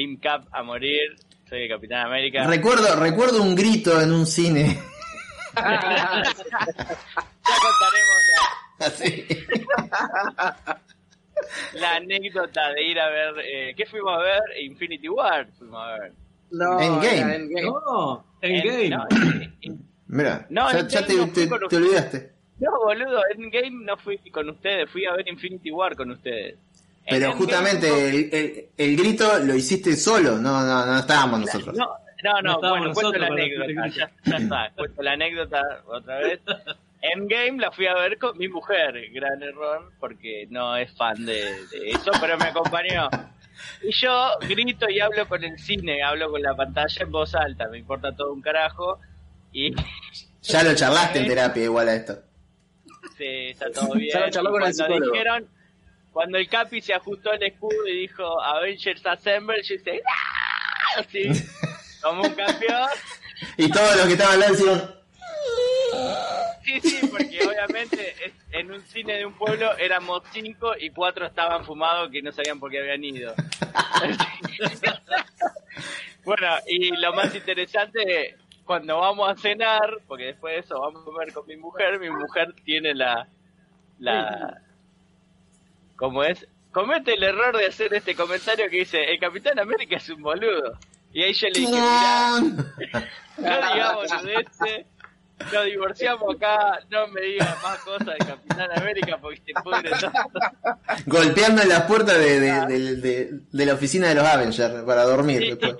Team 0.00 0.16
Cap 0.16 0.46
a 0.50 0.62
morir, 0.62 1.14
soy 1.46 1.64
el 1.64 1.68
Capitán 1.68 2.06
América. 2.06 2.46
Recuerdo, 2.46 2.96
recuerdo 2.98 3.42
un 3.42 3.54
grito 3.54 4.00
en 4.00 4.12
un 4.12 4.24
cine. 4.26 4.78
ya 5.54 5.62
contaremos 7.44 8.18
la- 8.78 8.86
Así. 8.86 9.26
la, 11.74 11.96
anécdota 11.96 12.72
de 12.72 12.82
ir 12.82 12.98
a 12.98 13.10
ver, 13.10 13.34
eh, 13.44 13.74
¿qué 13.76 13.84
fuimos 13.84 14.14
a 14.18 14.22
ver? 14.22 14.40
Infinity 14.62 15.10
War 15.10 15.46
fuimos 15.58 15.82
a 15.86 15.98
ver. 15.98 16.12
No, 16.52 16.80
Endgame. 16.80 17.34
Endgame. 17.34 17.62
No, 17.66 18.24
En- 18.40 18.90
no, 18.90 19.06
Mira, 20.06 20.46
No, 20.48 20.72
ya, 20.72 20.78
en 20.78 20.88
ya 20.88 21.04
te, 21.04 21.12
olvidaste. 21.76 22.32
No, 22.58 22.70
boludo, 22.86 23.20
Endgame 23.34 23.84
no 23.84 23.98
fui 23.98 24.16
con 24.32 24.48
ustedes, 24.48 24.88
fui 24.90 25.04
a 25.04 25.12
ver 25.12 25.28
Infinity 25.28 25.70
War 25.70 25.94
con 25.94 26.10
ustedes. 26.10 26.56
Pero 27.08 27.32
justamente 27.32 28.08
el, 28.08 28.28
el- 28.34 28.68
el 28.76 28.96
grito 28.96 29.38
lo 29.40 29.54
hiciste 29.54 29.96
solo, 29.96 30.38
no, 30.38 30.62
no, 30.64 30.86
no 30.86 30.98
estábamos 30.98 31.40
nosotros. 31.40 31.76
No, 31.76 31.86
no, 32.22 32.40
No 32.42 32.58
bueno, 32.60 32.92
cuento 32.92 33.18
la 33.18 33.26
anécdota, 33.28 33.88
ya, 33.88 34.10
ya 34.24 34.36
está, 34.36 34.70
cuento 34.76 35.02
la 35.02 35.12
anécdota 35.12 35.82
otra 35.86 36.18
vez. 36.18 36.40
Endgame 37.02 37.58
la 37.62 37.70
fui 37.72 37.86
a 37.86 37.94
ver 37.94 38.18
con 38.18 38.36
mi 38.36 38.46
mujer, 38.48 38.94
gran 39.12 39.42
error, 39.42 39.90
porque 39.98 40.46
no 40.50 40.76
es 40.76 40.94
fan 40.96 41.24
de, 41.24 41.42
de 41.70 41.90
eso, 41.90 42.10
pero 42.20 42.36
me 42.36 42.44
acompañó. 42.44 43.08
Y 43.82 43.90
yo 43.92 44.28
grito 44.42 44.88
y 44.88 45.00
hablo 45.00 45.26
con 45.26 45.42
el 45.42 45.58
cine, 45.58 46.02
hablo 46.02 46.30
con 46.30 46.42
la 46.42 46.54
pantalla 46.54 47.02
en 47.02 47.10
voz 47.10 47.34
alta, 47.34 47.68
me 47.68 47.78
importa 47.78 48.14
todo 48.14 48.32
un 48.34 48.42
carajo. 48.42 49.00
Y 49.52 49.74
Ya 50.42 50.62
lo 50.62 50.74
charlaste 50.74 51.20
en 51.20 51.26
terapia 51.28 51.64
igual 51.64 51.88
a 51.88 51.94
esto. 51.94 52.18
sí, 53.16 53.24
está 53.48 53.70
todo 53.72 53.94
bien. 53.94 54.10
Ya 54.12 54.20
lo 54.26 54.30
charló 54.30 54.50
con 54.50 54.62
el 54.62 54.74
cuando 54.76 54.84
psicólogo. 54.84 55.12
dijeron, 55.12 55.46
cuando 56.12 56.38
el 56.38 56.48
Capi 56.48 56.80
se 56.80 56.94
ajustó 56.94 57.32
el 57.32 57.42
escudo 57.42 57.86
y 57.86 58.00
dijo 58.00 58.40
Avengers 58.42 59.04
Assemble, 59.06 59.62
yo 59.62 59.74
hice 59.74 60.02
¡Ah! 60.06 61.00
así, 61.00 61.30
como 62.02 62.22
un 62.22 62.34
campeón. 62.34 62.88
Y 63.56 63.70
todos 63.70 63.96
los 63.96 64.06
que 64.06 64.12
estaban 64.12 64.34
al 64.34 64.40
lado. 64.40 65.00
Sí, 66.62 66.80
sí, 66.80 67.06
porque 67.06 67.46
obviamente 67.46 68.14
en 68.52 68.70
un 68.70 68.80
cine 68.82 69.14
de 69.14 69.26
un 69.26 69.34
pueblo 69.34 69.76
éramos 69.78 70.22
cinco 70.30 70.72
y 70.78 70.90
cuatro 70.90 71.26
estaban 71.26 71.64
fumados 71.64 72.10
que 72.10 72.22
no 72.22 72.30
sabían 72.32 72.60
por 72.60 72.70
qué 72.70 72.80
habían 72.80 73.02
ido. 73.02 73.34
bueno, 76.24 76.48
y 76.66 76.94
lo 76.96 77.14
más 77.14 77.34
interesante, 77.34 78.36
cuando 78.64 78.98
vamos 78.98 79.30
a 79.30 79.36
cenar, 79.36 79.98
porque 80.06 80.26
después 80.26 80.54
de 80.54 80.60
eso 80.60 80.80
vamos 80.80 81.02
a 81.02 81.04
comer 81.04 81.32
con 81.32 81.46
mi 81.46 81.56
mujer, 81.56 81.98
mi 81.98 82.10
mujer 82.10 82.54
tiene 82.64 82.94
la... 82.94 83.26
la 83.98 84.62
¿Cómo 86.00 86.24
es? 86.24 86.48
Comete 86.72 87.12
el 87.12 87.22
error 87.22 87.54
de 87.54 87.66
hacer 87.66 87.92
este 87.92 88.14
comentario 88.14 88.70
que 88.70 88.78
dice, 88.78 89.04
el 89.04 89.20
Capitán 89.20 89.58
América 89.58 89.96
es 89.96 90.08
un 90.08 90.22
boludo. 90.22 90.78
Y 91.12 91.22
ahí 91.22 91.34
yo 91.34 91.48
le 91.48 91.60
dije, 91.60 91.72
mirá, 91.72 92.40
no 93.36 93.74
digamos 93.74 94.10
boludeces, 94.10 94.86
nos 95.52 95.64
divorciamos 95.64 96.34
acá, 96.36 96.80
no 96.90 97.06
me 97.08 97.20
digas 97.22 97.56
más 97.62 97.78
cosas 97.80 98.06
de 98.06 98.18
Capitán 98.18 98.68
América 98.76 99.18
porque 99.20 99.40
te 99.40 99.52
pudre 99.62 99.90
todo. 100.00 100.12
Golpeando 101.06 101.62
en 101.62 101.68
las 101.68 101.82
puertas 101.82 102.18
de, 102.18 102.40
de- 102.40 102.66
de- 102.66 102.96
de- 102.96 103.30
de 103.50 103.66
la 103.66 103.74
oficina 103.74 104.08
de 104.08 104.14
los 104.14 104.24
Avengers 104.24 104.82
para 104.84 105.02
dormir 105.04 105.42
Y, 105.42 105.48
después. 105.50 105.74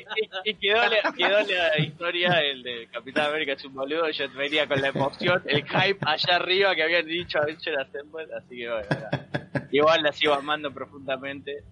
y- 0.45 0.51
y 0.51 0.55
quedó, 0.55 0.77
la- 0.87 1.13
quedó 1.17 1.41
la 1.41 1.79
historia, 1.79 2.41
el 2.41 2.63
de 2.63 2.89
Capitán 2.93 3.27
América 3.27 3.53
es 3.53 3.65
un 3.65 3.75
boludo, 3.75 4.09
yo 4.11 4.25
venía 4.33 4.67
con 4.67 4.81
la 4.81 4.89
emoción, 4.89 5.43
el 5.47 5.63
hype 5.65 5.99
allá 6.07 6.37
arriba 6.37 6.75
que 6.75 6.83
habían 6.83 7.07
dicho 7.07 7.39
Avenger 7.39 7.79
Assemble, 7.81 8.27
así 8.37 8.57
que 8.57 8.69
bueno, 8.71 8.87
igual 9.71 10.03
la 10.03 10.13
sigo 10.13 10.35
amando 10.35 10.73
profundamente. 10.73 11.63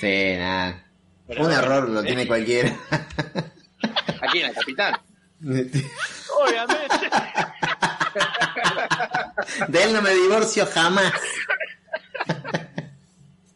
Sí, 0.00 0.34
nada. 0.36 0.82
Un 1.28 1.50
error 1.52 1.88
lo 1.88 2.02
tiene 2.02 2.26
cualquiera. 2.26 2.72
Aquí 4.22 4.38
en 4.40 4.46
el 4.46 4.54
capitán. 4.54 4.94
Obviamente. 5.42 7.10
De 9.68 9.82
él 9.84 9.92
no 9.92 10.02
me 10.02 10.10
divorcio 10.14 10.66
jamás. 10.66 11.12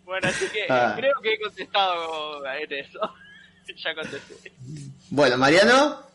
Bueno, 0.05 0.29
así 0.29 0.47
que 0.49 0.67
Ah. 0.69 0.95
creo 0.97 1.15
que 1.23 1.33
he 1.35 1.41
contestado 1.41 2.45
en 2.47 2.73
eso. 2.73 3.01
ya 3.77 3.95
contesté. 3.95 4.53
Bueno, 5.11 5.37
Mariano, 5.37 6.09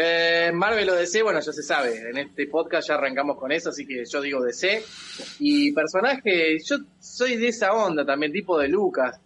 Eh, 0.00 0.52
Marvel 0.54 0.88
o 0.90 0.94
DC, 0.94 1.22
bueno, 1.24 1.40
ya 1.40 1.52
se 1.52 1.62
sabe. 1.62 1.96
En 2.10 2.16
este 2.18 2.46
podcast 2.46 2.86
ya 2.88 2.94
arrancamos 2.94 3.36
con 3.36 3.50
eso, 3.50 3.70
así 3.70 3.84
que 3.84 4.04
yo 4.04 4.20
digo 4.20 4.40
DC. 4.44 4.84
Y 5.40 5.72
personaje, 5.72 6.56
yo 6.64 6.76
soy 7.00 7.36
de 7.36 7.48
esa 7.48 7.72
onda 7.72 8.06
también, 8.06 8.30
tipo 8.32 8.56
de 8.58 8.68
Lucas. 8.68 9.18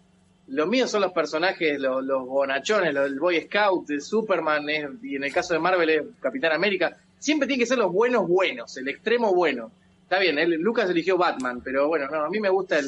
Los 0.47 0.67
míos 0.67 0.91
son 0.91 1.01
los 1.01 1.13
personajes, 1.13 1.79
los, 1.79 2.03
los 2.03 2.25
bonachones, 2.27 2.93
los, 2.93 3.05
el 3.07 3.19
Boy 3.19 3.41
Scout, 3.43 3.89
el 3.91 4.01
Superman, 4.01 4.69
es- 4.69 4.89
y 5.01 5.15
en 5.15 5.23
el 5.23 5.33
caso 5.33 5.53
de 5.53 5.59
Marvel 5.59 5.89
es 5.89 6.03
Capitán 6.19 6.51
América. 6.51 6.97
Siempre 7.17 7.47
tienen 7.47 7.61
que 7.61 7.65
ser 7.67 7.77
los 7.77 7.91
buenos 7.91 8.27
buenos, 8.27 8.75
el 8.77 8.87
extremo 8.89 9.33
bueno. 9.33 9.71
Está 10.03 10.19
bien, 10.19 10.37
él- 10.37 10.51
Lucas 10.59 10.89
eligió 10.89 11.17
Batman, 11.17 11.61
pero 11.63 11.87
bueno, 11.87 12.07
no, 12.09 12.25
a 12.25 12.29
mí 12.29 12.39
me 12.41 12.49
gusta 12.49 12.77
el, 12.79 12.87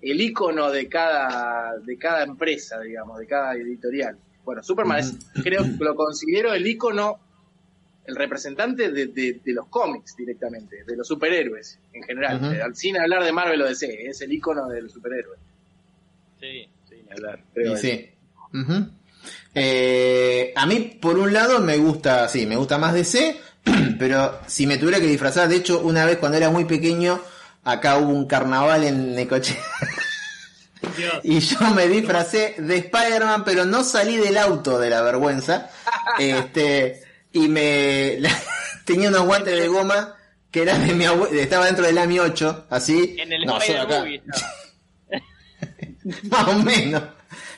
el 0.00 0.20
icono 0.20 0.70
de 0.70 0.88
cada, 0.88 1.76
de 1.78 1.98
cada 1.98 2.22
empresa, 2.22 2.80
digamos, 2.80 3.18
de 3.18 3.26
cada 3.26 3.54
editorial. 3.54 4.16
Bueno, 4.44 4.62
Superman 4.62 5.00
es, 5.00 5.16
creo 5.42 5.64
que 5.64 5.84
lo 5.84 5.96
considero 5.96 6.54
el 6.54 6.64
icono, 6.64 7.18
el 8.04 8.14
representante 8.14 8.92
de, 8.92 9.06
de- 9.08 9.40
de 9.44 9.52
los 9.52 9.66
cómics 9.66 10.14
directamente, 10.16 10.84
de 10.84 10.96
los 10.96 11.08
superhéroes 11.08 11.80
en 11.92 12.04
general. 12.04 12.36
Ujú. 12.36 12.62
Al- 12.62 12.76
Sin 12.76 12.96
hablar 12.96 13.24
de 13.24 13.32
Marvel 13.32 13.60
o 13.62 13.66
DC, 13.66 14.06
es 14.08 14.20
el 14.20 14.32
icono 14.32 14.68
del 14.68 14.88
superhéroe. 14.88 15.36
Sí, 16.38 16.68
hablar. 17.12 17.44
creo. 17.54 17.74
Y 17.74 17.76
sí. 17.76 18.10
Eh, 19.54 20.52
a 20.54 20.66
mí, 20.66 20.98
por 21.00 21.18
un 21.18 21.32
lado, 21.32 21.60
me 21.60 21.76
gusta, 21.78 22.28
sí, 22.28 22.46
me 22.46 22.56
gusta 22.56 22.78
más 22.78 22.92
DC, 22.92 23.40
pero 23.98 24.40
si 24.46 24.66
me 24.66 24.76
tuviera 24.76 25.00
que 25.00 25.06
disfrazar, 25.06 25.48
de 25.48 25.56
hecho, 25.56 25.80
una 25.80 26.04
vez 26.04 26.18
cuando 26.18 26.36
era 26.38 26.50
muy 26.50 26.64
pequeño, 26.66 27.20
acá 27.64 27.96
hubo 27.96 28.10
un 28.10 28.26
carnaval 28.26 28.84
en 28.84 29.14
Necochea 29.14 29.56
Dios. 30.96 31.20
y 31.24 31.40
yo 31.40 31.58
me 31.74 31.88
disfracé 31.88 32.54
de 32.58 32.76
Spider-Man, 32.76 33.44
pero 33.44 33.64
no 33.64 33.82
salí 33.82 34.16
del 34.16 34.36
auto 34.36 34.78
de 34.78 34.90
la 34.90 35.02
vergüenza. 35.02 35.70
Este, 36.18 37.02
y 37.32 37.48
me 37.48 38.18
tenía 38.86 39.08
unos 39.08 39.26
guantes 39.26 39.58
de 39.58 39.68
goma 39.68 40.14
que 40.50 40.62
eran 40.62 40.86
de 40.86 40.94
mi 40.94 41.04
abuelo, 41.04 41.38
estaba 41.38 41.66
dentro 41.66 41.84
del 41.84 41.98
AMI 41.98 42.20
8, 42.20 42.66
así. 42.70 43.16
En 43.18 43.32
el 43.32 43.44
no, 43.44 43.58
yo 43.62 43.82
acá. 43.82 43.98
Movie. 43.98 44.22
Más 46.30 46.48
o 46.48 46.54
menos. 46.60 47.02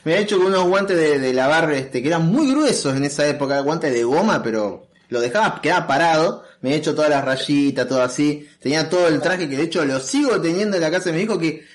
Me 0.03 0.15
he 0.15 0.19
hecho 0.21 0.37
con 0.37 0.47
unos 0.47 0.63
guantes 0.67 0.97
de, 0.97 1.19
de 1.19 1.33
lavar 1.33 1.71
este, 1.71 2.01
que 2.01 2.07
eran 2.07 2.25
muy 2.25 2.49
gruesos 2.51 2.95
en 2.95 3.03
esa 3.03 3.27
época, 3.27 3.59
guantes 3.59 3.93
de 3.93 4.03
goma, 4.03 4.41
pero 4.41 4.87
lo 5.09 5.19
dejaba, 5.21 5.61
quedaba 5.61 5.87
parado. 5.87 6.43
Me 6.61 6.71
he 6.71 6.75
hecho 6.75 6.93
todas 6.95 7.09
las 7.09 7.23
rayitas, 7.23 7.87
todo 7.87 8.01
así. 8.01 8.47
Tenía 8.59 8.89
todo 8.89 9.07
el 9.07 9.21
traje 9.21 9.47
que 9.47 9.55
de 9.55 9.63
hecho 9.63 9.85
lo 9.85 9.99
sigo 9.99 10.41
teniendo 10.41 10.75
en 10.75 10.81
la 10.83 10.91
casa 10.91 11.09
de 11.11 11.17
mi 11.17 11.23
hijo 11.23 11.37
que 11.39 11.65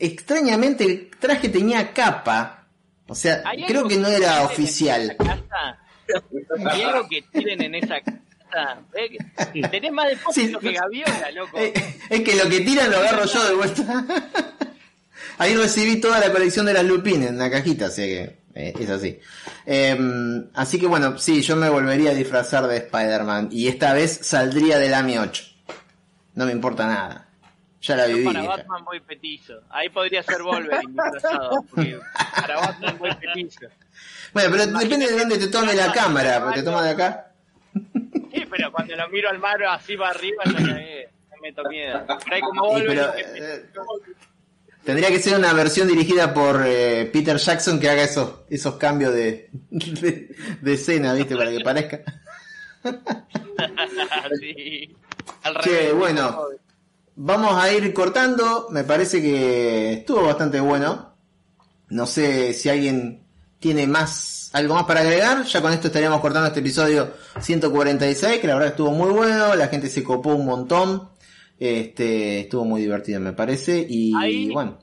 extrañamente 0.00 0.84
el 0.84 1.10
traje 1.18 1.48
tenía 1.48 1.92
capa. 1.92 2.66
O 3.06 3.14
sea, 3.14 3.42
¿Hay 3.44 3.64
creo 3.64 3.86
que 3.86 3.96
no 3.96 4.08
era 4.08 4.42
oficial. 4.44 5.16
En 5.18 5.26
esa 5.26 5.36
casa? 5.46 6.70
¿Hay 6.70 6.82
algo 6.82 7.08
que 7.08 7.22
tiren 7.32 7.62
en 7.62 7.74
esa 7.76 8.00
casa? 8.00 8.78
¿Eh? 8.94 9.62
Tenés 9.70 9.92
más 9.92 10.08
depósitos 10.08 10.60
Sí. 10.62 10.68
que 10.68 10.74
Gaviola, 10.74 11.30
loco. 11.34 11.58
Eh, 11.58 11.72
es 12.10 12.20
que 12.20 12.34
lo 12.36 12.48
que 12.48 12.60
tiran 12.60 12.90
lo 12.90 12.98
agarro 12.98 13.24
yo 13.26 13.48
de 13.48 13.54
vuelta. 13.54 14.04
Ahí 15.38 15.54
recibí 15.56 16.00
toda 16.00 16.20
la 16.20 16.30
colección 16.32 16.66
de 16.66 16.72
las 16.74 16.84
lupines 16.84 17.28
en 17.30 17.36
una 17.36 17.50
cajita, 17.50 17.86
así 17.86 18.02
que 18.02 18.38
eh, 18.54 18.72
es 18.78 18.88
así. 18.90 19.18
Eh, 19.66 19.98
así 20.54 20.78
que 20.78 20.86
bueno, 20.86 21.18
sí, 21.18 21.42
yo 21.42 21.56
me 21.56 21.68
volvería 21.68 22.10
a 22.10 22.14
disfrazar 22.14 22.66
de 22.66 22.76
Spider-Man 22.78 23.48
y 23.50 23.68
esta 23.68 23.92
vez 23.94 24.20
saldría 24.22 24.78
del 24.78 24.94
AMI 24.94 25.18
8. 25.18 25.44
No 26.34 26.46
me 26.46 26.52
importa 26.52 26.86
nada. 26.86 27.28
Ya 27.82 27.96
la 27.96 28.08
Yo 28.08 28.14
viví. 28.16 28.26
para. 28.26 28.42
Batman 28.44 28.84
voy 28.84 29.00
petizo. 29.00 29.60
Ahí 29.70 29.90
podría 29.90 30.22
ser 30.22 30.42
Wolverine 30.42 30.90
disfrazado. 30.92 31.64
Para 32.34 32.56
Batman 32.56 32.96
voy 32.98 33.10
petizo. 33.16 33.66
Bueno, 34.32 34.48
pero 34.52 34.66
depende 34.78 35.06
de 35.06 35.18
dónde 35.18 35.38
te 35.38 35.48
tome 35.48 35.74
la 35.74 35.92
cámara, 35.92 36.40
porque 36.42 36.60
te 36.60 36.64
toma 36.64 36.82
de 36.82 36.90
acá. 36.90 37.30
Sí, 38.32 38.44
pero 38.50 38.72
cuando 38.72 38.96
lo 38.96 39.08
miro 39.10 39.28
al 39.28 39.38
mar 39.38 39.62
así 39.64 39.96
va 39.96 40.08
arriba, 40.10 40.42
ya. 40.46 40.60
Me 40.60 41.06
meto 41.42 41.62
miedo. 41.68 42.04
Pero 42.06 42.34
hay 42.36 42.40
como 42.40 42.78
Y 42.78 42.82
pero, 42.86 43.02
Wolverine. 43.04 43.32
que- 43.32 43.54
eh, 43.54 43.64
Tendría 44.84 45.08
que 45.08 45.18
ser 45.20 45.38
una 45.38 45.52
versión 45.54 45.88
dirigida 45.88 46.34
por 46.34 46.62
eh, 46.66 47.08
Peter 47.12 47.36
Jackson 47.38 47.80
que 47.80 47.88
haga 47.88 48.02
esos, 48.02 48.30
esos 48.50 48.74
cambios 48.76 49.14
de, 49.14 49.48
de, 49.70 50.34
de 50.60 50.72
escena, 50.74 51.14
¿viste? 51.14 51.36
Para 51.36 51.50
que 51.50 51.60
parezca. 51.60 52.00
sí. 54.40 54.94
Al 55.42 55.54
Che, 55.60 55.70
revés. 55.70 55.94
bueno. 55.94 56.40
Vamos 57.16 57.62
a 57.62 57.72
ir 57.72 57.92
cortando. 57.94 58.66
Me 58.70 58.84
parece 58.84 59.22
que 59.22 59.92
estuvo 59.94 60.22
bastante 60.24 60.60
bueno. 60.60 61.14
No 61.88 62.06
sé 62.06 62.52
si 62.54 62.68
alguien 62.68 63.24
tiene 63.60 63.86
más, 63.86 64.50
algo 64.52 64.74
más 64.74 64.84
para 64.84 65.00
agregar. 65.00 65.44
Ya 65.44 65.62
con 65.62 65.72
esto 65.72 65.86
estaríamos 65.86 66.20
cortando 66.20 66.48
este 66.48 66.60
episodio 66.60 67.12
146, 67.40 68.40
que 68.40 68.46
la 68.48 68.54
verdad 68.54 68.70
estuvo 68.70 68.90
muy 68.90 69.10
bueno. 69.12 69.54
La 69.54 69.68
gente 69.68 69.88
se 69.88 70.02
copó 70.02 70.34
un 70.34 70.44
montón. 70.46 71.08
Este, 71.58 72.40
estuvo 72.40 72.64
muy 72.64 72.80
divertido, 72.82 73.20
me 73.20 73.32
parece. 73.32 73.86
Y 73.88 74.12
Ahí- 74.16 74.50
bueno. 74.50 74.78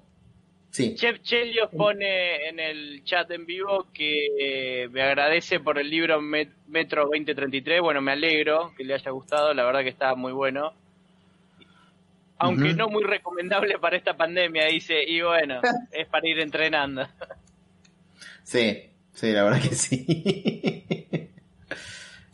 Sí. 0.69 0.95
Chef 0.95 1.21
Chelios 1.21 1.69
pone 1.75 2.47
en 2.47 2.57
el 2.57 3.03
chat 3.03 3.29
en 3.31 3.45
vivo 3.45 3.87
que 3.93 4.27
eh, 4.39 4.87
me 4.87 5.01
agradece 5.01 5.59
por 5.59 5.77
el 5.77 5.89
libro 5.89 6.21
Met- 6.21 6.53
Metro 6.67 7.03
2033. 7.07 7.81
Bueno, 7.81 8.01
me 8.01 8.13
alegro 8.13 8.71
que 8.77 8.85
le 8.85 8.93
haya 8.93 9.11
gustado, 9.11 9.53
la 9.53 9.65
verdad 9.65 9.81
que 9.81 9.89
está 9.89 10.15
muy 10.15 10.31
bueno. 10.31 10.71
Aunque 12.37 12.73
no 12.73 12.87
muy 12.87 13.03
recomendable 13.03 13.77
para 13.79 13.97
esta 13.97 14.15
pandemia, 14.15 14.65
dice, 14.67 14.95
y 15.05 15.21
bueno, 15.21 15.59
es 15.91 16.07
para 16.07 16.27
ir 16.27 16.39
entrenando. 16.39 17.05
Sí, 18.43 18.79
sí, 19.13 19.31
la 19.33 19.43
verdad 19.43 19.61
que 19.61 19.75
sí. 19.75 20.05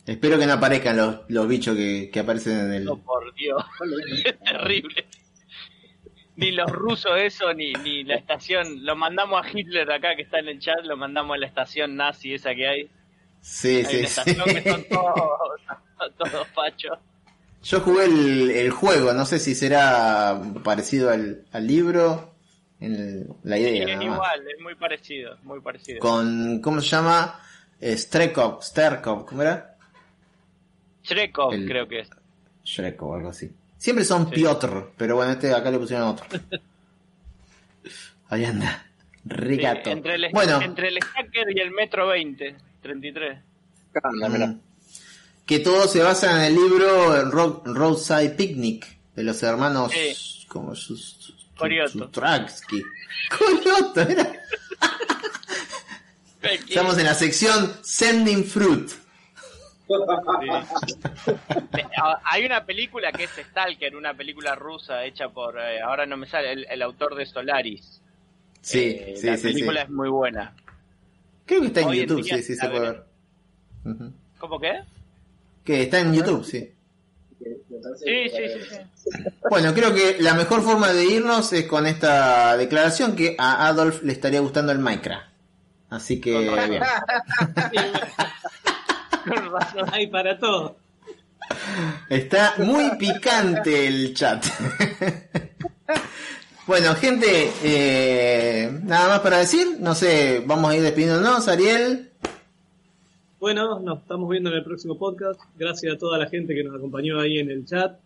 Espero 0.08 0.38
que 0.38 0.46
no 0.46 0.54
aparezcan 0.54 0.96
los, 0.96 1.20
los 1.28 1.48
bichos 1.48 1.76
que, 1.76 2.10
que 2.12 2.20
aparecen 2.20 2.58
en 2.60 2.72
el... 2.72 2.84
No, 2.84 2.96
por 3.02 3.34
Dios, 3.34 3.62
es 4.24 4.38
terrible. 4.40 5.06
Ni 6.36 6.52
los 6.52 6.70
rusos 6.70 7.12
eso, 7.18 7.52
ni, 7.52 7.72
ni 7.74 8.04
la 8.04 8.14
estación, 8.14 8.84
lo 8.84 8.94
mandamos 8.96 9.44
a 9.44 9.48
Hitler 9.50 9.90
acá 9.90 10.14
que 10.16 10.22
está 10.22 10.38
en 10.38 10.48
el 10.48 10.60
chat, 10.60 10.84
lo 10.84 10.96
mandamos 10.96 11.34
a 11.34 11.38
la 11.38 11.46
estación 11.46 11.96
nazi 11.96 12.34
esa 12.34 12.54
que 12.54 12.66
hay. 12.68 12.90
Sí, 13.40 13.84
Hay 13.84 13.84
sí, 13.84 13.96
una 13.96 14.06
sí. 14.06 14.06
estación 14.08 14.52
que 14.52 14.62
son 14.62 14.84
todos, 14.90 15.50
todos 16.16 16.48
fachos. 16.54 16.98
Yo 17.62 17.80
jugué 17.80 18.04
el, 18.04 18.50
el 18.52 18.70
juego, 18.70 19.12
no 19.12 19.26
sé 19.26 19.38
si 19.38 19.54
será 19.54 20.40
parecido 20.64 21.10
al, 21.10 21.44
al 21.52 21.66
libro. 21.66 22.34
En 22.80 22.94
el- 22.94 23.26
la 23.42 23.58
Sí, 23.60 23.62
idea, 23.62 23.84
es 23.86 23.96
nada 23.96 24.04
más. 24.04 24.14
igual, 24.14 24.46
es 24.48 24.60
muy 24.60 24.74
parecido, 24.76 25.36
muy 25.42 25.60
parecido. 25.60 25.98
Con, 26.00 26.60
¿cómo 26.60 26.80
se 26.80 26.88
llama? 26.88 27.40
Eh, 27.80 27.96
Strekov, 27.96 28.62
Sterkov, 28.62 29.24
¿cómo 29.26 29.42
era? 29.42 29.77
Shrekov 31.08 31.52
el- 31.54 31.66
creo 31.66 31.88
que 31.88 32.00
es. 32.00 32.08
Shrekov, 32.64 33.14
algo 33.14 33.28
así. 33.30 33.50
Siempre 33.76 34.04
son 34.04 34.26
Sí. 34.28 34.34
Piotr, 34.36 34.92
pero 34.96 35.16
bueno, 35.16 35.32
este 35.32 35.52
acá 35.54 35.70
le 35.70 35.78
pusieron 35.78 36.08
otro. 36.08 36.26
Ahí 38.28 38.44
anda. 38.44 38.84
Sí, 39.14 39.22
Rigato. 39.24 39.90
entre, 39.90 40.14
el, 40.14 40.28
bueno, 40.32 40.60
entre 40.62 40.88
el 40.88 40.98
hacker 41.02 41.46
y 41.54 41.60
el 41.60 41.70
metro 41.70 42.06
20, 42.08 42.56
33. 42.82 43.38
Anda, 44.02 44.28
mirá. 44.28 44.46
mm, 44.48 44.60
que 45.46 45.58
todo 45.60 45.86
se 45.88 46.02
basa 46.02 46.36
en 46.36 46.42
el 46.52 46.54
libro 46.54 47.24
Ro- 47.30 47.62
Roadside 47.64 48.30
Picnic 48.36 48.86
de 49.16 49.22
los 49.24 49.42
hermanos 49.42 49.92
Sí. 49.92 50.46
como 50.48 50.74
sus, 50.74 51.34
era. 53.96 54.32
Estamos 56.68 56.96
en 56.98 57.04
la 57.04 57.14
sección 57.14 57.72
Sending 57.82 58.44
Fruit. 58.44 58.90
Sí. 59.88 61.32
Ah, 62.00 62.20
Hay 62.24 62.44
una 62.46 62.64
película 62.64 63.10
que 63.10 63.24
es 63.24 63.30
Stalker, 63.30 63.96
una 63.96 64.14
película 64.14 64.54
rusa 64.54 65.04
hecha 65.04 65.28
por, 65.30 65.58
eh, 65.58 65.80
ahora 65.80 66.06
no 66.06 66.16
me 66.16 66.26
sale, 66.26 66.52
el, 66.52 66.66
el 66.70 66.82
autor 66.82 67.14
de 67.16 67.26
Solaris. 67.26 68.00
Sí, 68.60 68.96
Eh, 69.00 69.14
sí, 69.16 69.26
la 69.26 69.36
sí, 69.36 69.42
película 69.48 69.80
sí. 69.80 69.84
es 69.86 69.90
muy 69.90 70.08
buena. 70.08 70.54
Creo 71.44 71.60
que 71.62 71.66
está 71.68 71.80
en 71.80 71.88
hoy 71.88 72.00
en 72.00 72.06
YouTube, 72.06 72.22
día 72.24 72.36
sí, 72.36 72.42
sí, 72.42 72.54
se 72.56 72.68
puede. 72.68 73.00
¿Cómo 74.38 74.60
qué? 74.60 74.80
Que 75.64 75.82
está 75.82 76.00
en 76.00 76.14
YouTube, 76.14 76.44
sí. 76.44 76.72
Sí, 77.40 78.28
sí, 78.28 78.48
sí, 78.48 78.78
sí. 79.04 79.18
Bueno, 79.48 79.72
creo 79.74 79.94
que 79.94 80.16
la 80.20 80.34
mejor 80.34 80.62
forma 80.62 80.92
de 80.92 81.04
irnos 81.04 81.52
es 81.52 81.66
con 81.66 81.86
esta 81.86 82.56
declaración 82.56 83.16
que 83.16 83.34
a 83.38 83.66
Adolf 83.66 84.02
le 84.02 84.12
estaría 84.12 84.40
gustando 84.40 84.72
el 84.72 84.78
Minecraft. 84.78 85.26
Así 85.90 86.20
que, 86.20 86.38
bien. 86.68 86.82
Con 89.28 89.52
razón. 89.52 89.84
Hay 89.92 90.06
para 90.08 90.38
todo. 90.38 90.76
Está 92.08 92.54
muy 92.58 92.90
picante 92.98 93.86
el 93.86 94.14
chat. 94.14 94.44
bueno, 96.66 96.94
gente, 96.94 97.50
eh, 97.62 98.70
nada 98.82 99.08
más 99.08 99.20
para 99.20 99.38
decir. 99.38 99.76
No 99.80 99.94
sé, 99.94 100.42
vamos 100.46 100.70
a 100.70 100.76
ir 100.76 100.82
despidiéndonos, 100.82 101.48
Ariel. 101.48 102.10
Bueno, 103.40 103.78
nos 103.80 104.00
estamos 104.00 104.28
viendo 104.28 104.50
en 104.50 104.56
el 104.56 104.64
próximo 104.64 104.98
podcast. 104.98 105.40
Gracias 105.56 105.94
a 105.94 105.98
toda 105.98 106.18
la 106.18 106.28
gente 106.28 106.54
que 106.54 106.64
nos 106.64 106.74
acompañó 106.76 107.20
ahí 107.20 107.38
en 107.38 107.50
el 107.50 107.64
chat, 107.64 107.96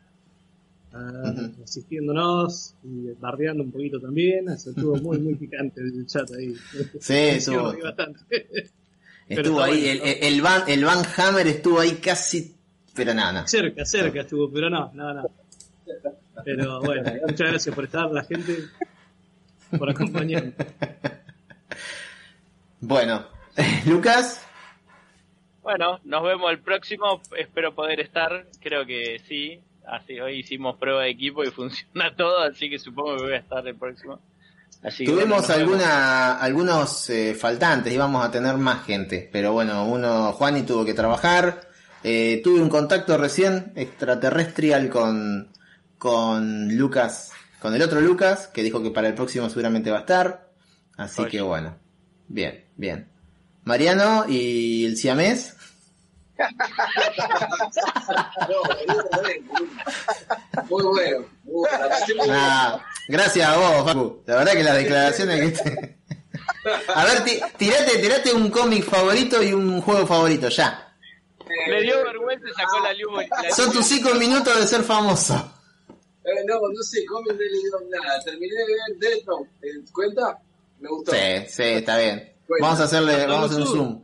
ah, 0.93 1.33
Ujú. 1.35 1.65
asistiéndonos 1.65 2.75
y 2.85 3.13
bardeando 3.19 3.63
un 3.65 3.73
poquito 3.73 3.99
también. 3.99 4.49
Así 4.51 4.71
estuvo 4.71 4.97
muy, 4.97 5.19
muy 5.19 5.35
picante 5.35 5.81
el 5.81 6.07
chat 6.07 6.31
ahí. 6.33 6.55
Sí, 7.01 7.15
estuvo, 7.17 7.73
bastante. 7.83 8.71
Estuvo 9.29 9.63
ahí. 9.63 9.81
bueno, 9.85 10.05
El, 10.05 10.09
el, 10.09 10.35
el 10.35 10.43
Van, 10.43 10.63
el 10.69 10.85
Van 10.85 11.03
Hammer 11.17 11.47
estuvo 11.47 11.81
ahí 11.81 11.97
casi. 11.97 12.57
Pero 12.95 13.15
nada, 13.15 13.33
nada. 13.33 13.49
cerca, 13.49 13.85
cerca 13.85 14.21
estuvo, 14.21 14.51
pero 14.51 14.69
no, 14.69 14.91
nada, 14.93 15.15
nada. 15.15 15.29
Pero 16.45 16.81
bueno, 16.81 17.11
muchas 17.27 17.51
gracias 17.51 17.75
por 17.75 17.85
estar, 17.85 18.11
la 18.11 18.25
gente, 18.25 18.59
por 19.79 19.91
acompañarnos. 19.91 20.55
Bueno, 22.85 23.25
Lucas. 23.87 24.45
Bueno, 25.63 26.01
nos 26.03 26.25
vemos 26.25 26.51
el 26.51 26.59
próximo. 26.59 27.23
Espero 27.39 27.77
poder 27.77 28.01
estar. 28.01 28.47
Creo 28.61 28.85
que 28.85 29.21
sí. 29.29 29.61
Así, 29.87 30.19
hoy 30.19 30.41
hicimos 30.41 30.77
prueba 30.79 31.03
de 31.03 31.11
equipo 31.11 31.45
y 31.45 31.51
funciona 31.53 32.15
todo, 32.17 32.41
así 32.41 32.69
que 32.69 32.81
supongo 32.81 33.17
que 33.19 33.23
voy 33.23 33.33
a 33.35 33.37
estar 33.39 33.67
el 33.69 33.77
próximo. 33.77 34.21
Así 34.83 35.05
que, 35.05 35.13
bueno, 35.13 35.27
Tuvimos 35.29 35.51
alguna, 35.51 36.39
algunos 36.39 37.11
eh, 37.11 37.35
faltantes, 37.35 37.93
íbamos 37.93 38.25
a 38.25 38.31
tener 38.31 38.57
más 38.57 38.85
gente, 38.85 39.29
pero 39.33 39.53
bueno, 39.53 39.87
uno, 39.87 40.33
Juani 40.33 40.63
tuvo 40.63 40.85
que 40.85 40.95
trabajar. 40.95 41.69
Eh, 42.03 42.41
tuve 42.43 42.61
un 42.61 42.69
contacto 42.69 43.17
recién 43.17 43.73
extraterrestrial 43.77 44.89
con, 44.89 45.53
con 45.99 46.77
Lucas, 46.77 47.31
con 47.61 47.75
el 47.75 47.83
otro 47.83 48.01
Lucas, 48.01 48.49
que 48.49 48.65
dijo 48.65 48.83
que 48.83 48.91
para 48.91 49.07
el 49.07 49.15
próximo 49.15 49.49
seguramente 49.49 49.93
va 49.93 49.99
a 49.99 50.01
estar. 50.01 50.51
Así 50.97 51.23
Oye. 51.23 51.31
que 51.31 51.43
bueno, 51.43 51.77
bien, 52.27 52.65
bien. 52.77 53.09
Mariano 53.65 54.25
y 54.29 54.85
el 54.85 54.97
siamés. 54.97 55.55
Muy 60.69 60.83
bueno. 60.83 61.25
Muy 61.45 61.69
bueno. 62.27 62.83
Gracias 63.09 63.49
a 63.49 63.57
vos, 63.57 63.85
Facu. 63.89 64.23
La 64.27 64.37
verdad 64.37 64.53
que 64.53 64.63
las 64.65 64.77
declaraciones 64.77 65.41
que 65.41 65.63
te- 65.63 65.99
A 66.95 67.05
ver, 67.05 67.25
ti- 67.25 67.41
tirate, 67.57 67.99
tirate 67.99 68.33
un 68.33 68.49
cómic 68.51 68.85
favorito 68.85 69.43
y 69.43 69.53
un 69.53 69.81
juego 69.81 70.07
favorito, 70.07 70.49
ya. 70.49 70.95
Le 71.69 71.83
dio 71.83 72.03
vergüenza 72.05 72.47
y 72.49 72.53
sacó 72.55 72.79
la 72.81 72.93
luz. 72.95 73.13
la 73.43 73.51
Son 73.55 73.73
tus 73.73 73.85
cinco 73.87 74.15
minutos 74.15 74.59
de 74.59 74.67
ser 74.67 74.83
famoso. 74.83 75.35
Eh, 76.25 76.31
no, 76.47 76.55
no 76.61 76.83
sé, 76.83 77.05
cómic 77.05 77.33
de 77.37 77.47
nada. 77.91 78.21
Terminé 78.25 78.55
de 78.55 78.65
ver 78.65 78.99
Death 78.99 79.27
Note. 79.27 79.51
¿Te 79.61 79.93
cuenta? 79.93 80.39
Me 80.79 80.89
gustó. 80.89 81.13
Sí, 81.13 81.19
sí, 81.49 81.63
está 81.65 81.99
bien. 81.99 82.33
Vamos 82.61 82.81
a 82.81 82.85
hacerle, 82.85 83.27
vamos 83.27 83.51
a 83.51 83.55
hacer 83.55 83.61
un 83.61 83.67
zoom. 83.67 84.03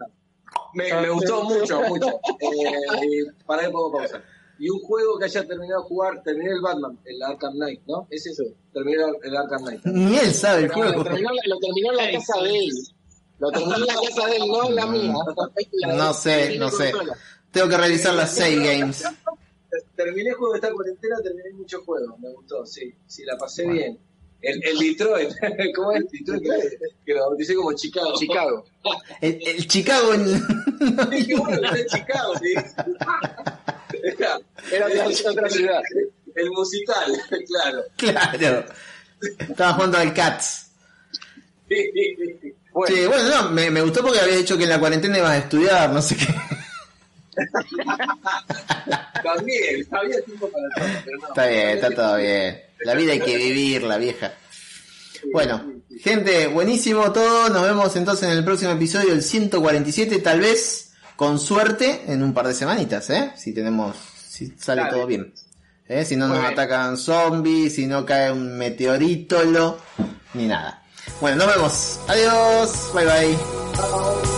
Me, 0.75 0.93
me 0.95 1.09
gustó 1.11 1.43
mucho, 1.45 1.81
mucho. 1.83 2.07
Eh, 2.41 3.25
para 3.47 3.63
ahí 3.63 3.73
puedo 3.73 3.93
pausar. 3.93 4.23
Y 4.61 4.69
un 4.71 4.81
juego 4.81 5.19
que 5.19 5.27
haya 5.27 5.47
terminado 5.47 5.83
de 5.83 5.89
jugar, 5.89 6.23
terminé 6.23 6.51
el 6.51 6.61
Batman, 6.61 6.99
el 7.05 7.23
Arkham 7.23 7.55
Knight, 7.55 7.81
¿no? 7.87 8.07
Es 8.11 8.27
eso, 8.27 8.43
terminé 8.73 8.99
el 9.23 9.37
Arkham 9.37 9.63
Knight. 9.65 9.85
Ni 9.87 10.17
él 10.19 10.35
sabe 10.35 10.63
el 10.65 10.69
juego. 10.73 10.93
lo, 10.99 11.05
terminó, 11.05 11.31
lo 11.47 11.59
terminó 11.59 11.91
en 11.93 11.97
la 11.97 12.13
casa 12.13 12.43
de 12.43 12.59
él. 12.59 12.71
Lo 13.39 13.51
terminó 13.53 13.75
en 13.77 13.87
la 13.87 13.95
casa 13.95 14.27
de 14.29 14.37
él, 14.37 14.43
no 14.49 14.69
en 14.69 14.75
la 14.75 14.87
mía. 14.87 15.13
La 15.83 15.93
de- 15.93 15.97
No 15.99 16.13
sé, 16.13 16.59
no 16.59 16.71
sé. 16.71 16.93
Tengo 17.53 17.69
que 17.69 17.77
revisar 17.77 18.15
las 18.15 18.35
save 18.35 18.57
games. 18.57 19.05
Terminé 19.95 20.31
el 20.31 20.35
juego 20.35 20.53
de 20.55 20.59
esta 20.59 20.73
cuarentena, 20.73 21.17
terminé 21.23 21.53
muchos 21.53 21.85
juegos, 21.85 22.19
me 22.19 22.33
gustó, 22.33 22.65
sí, 22.67 22.93
sí, 23.07 23.25
la 23.25 23.37
pasé 23.37 23.65
Bueno. 23.65 23.79
bien. 23.79 23.99
El, 24.41 24.63
el 24.65 24.79
Detroit, 24.79 25.31
¿cómo 25.75 25.93
es? 25.93 26.05
Detroit, 26.13 26.45
que 27.05 27.13
lo 27.15 27.21
bauticé 27.27 27.55
como 27.57 27.73
Chicago. 27.75 28.13
Chicago. 28.19 28.65
El, 29.21 29.39
el 29.47 29.67
Chicago. 29.67 30.15
en- 30.15 30.25
Dije, 31.11 31.35
bueno, 31.37 31.57
está 31.57 31.79
en 31.79 31.87
Chicago, 31.87 32.33
sí. 32.41 32.55
Era, 34.03 34.39
Era 34.71 34.87
otra, 34.87 35.31
otra 35.31 35.51
ciudad. 35.51 35.81
El 36.35 36.51
musical, 36.53 37.13
claro. 37.47 37.83
Claro. 37.97 38.65
Estaba 39.41 39.73
jugando 39.75 39.99
al 39.99 40.15
Cats. 40.15 40.71
Bueno, 42.73 42.95
Sí, 42.95 43.07
bueno, 43.07 43.29
no, 43.29 43.51
me, 43.51 43.71
me 43.71 43.83
gustó 43.83 44.03
porque 44.03 44.21
había 44.21 44.37
dicho 44.37 44.57
que 44.57 44.63
en 44.65 44.71
la 44.71 44.79
cuarentena 44.79 45.19
ibas 45.19 45.33
a 45.33 45.39
estudiar, 45.39 45.91
no 45.91 46.01
sé 46.01 46.17
qué. 46.17 46.27
También, 49.23 49.87
había 49.91 50.21
tiempo 50.23 50.49
para 50.51 50.69
todo, 50.77 51.01
pero 51.05 51.19
no. 51.19 51.29
Está 51.29 51.47
bien, 51.47 51.69
está 51.69 51.91
todo 51.91 52.17
bien. 52.17 52.61
La 52.85 52.95
vida 52.95 53.13
hay 53.13 53.21
que 53.21 53.37
vivirla, 53.37 53.99
vieja. 53.99 54.33
Bueno, 55.33 55.73
gente, 56.01 56.47
buenísimo 56.47 57.13
todo. 57.13 57.49
Nos 57.49 57.63
vemos 57.63 57.95
entonces 57.97 58.29
en 58.31 58.39
el 58.39 58.45
próximo 58.45 58.73
episodio, 58.73 59.13
el 59.13 59.23
147, 59.23 60.19
tal 60.21 60.41
vez, 60.41 60.93
con 61.17 61.39
suerte, 61.39 62.05
en 62.07 62.23
un 62.23 62.33
par 62.33 62.47
de 62.47 62.55
semanitas, 62.55 63.11
¿eh? 63.11 63.33
Si 63.37 63.53
tenemos, 63.53 63.97
si 64.29 64.55
sale 64.59 64.85
todo 64.91 65.07
bien. 65.07 65.33
¿Eh? 65.89 66.05
Si 66.05 66.17
no 66.17 66.27
Muy 66.29 66.37
nos 66.37 66.47
bien. 66.47 66.53
atacan 66.53 66.97
zombies, 66.99 67.75
si 67.75 67.87
no 67.87 68.05
cae 68.05 68.31
un 68.31 68.59
meteorítolo, 68.59 69.79
ni 70.35 70.47
nada. 70.47 70.83
Bueno, 71.21 71.45
nos 71.45 71.55
vemos. 71.55 72.01
Adiós. 72.09 72.91
Bye 72.95 73.07
bye. 73.07 74.38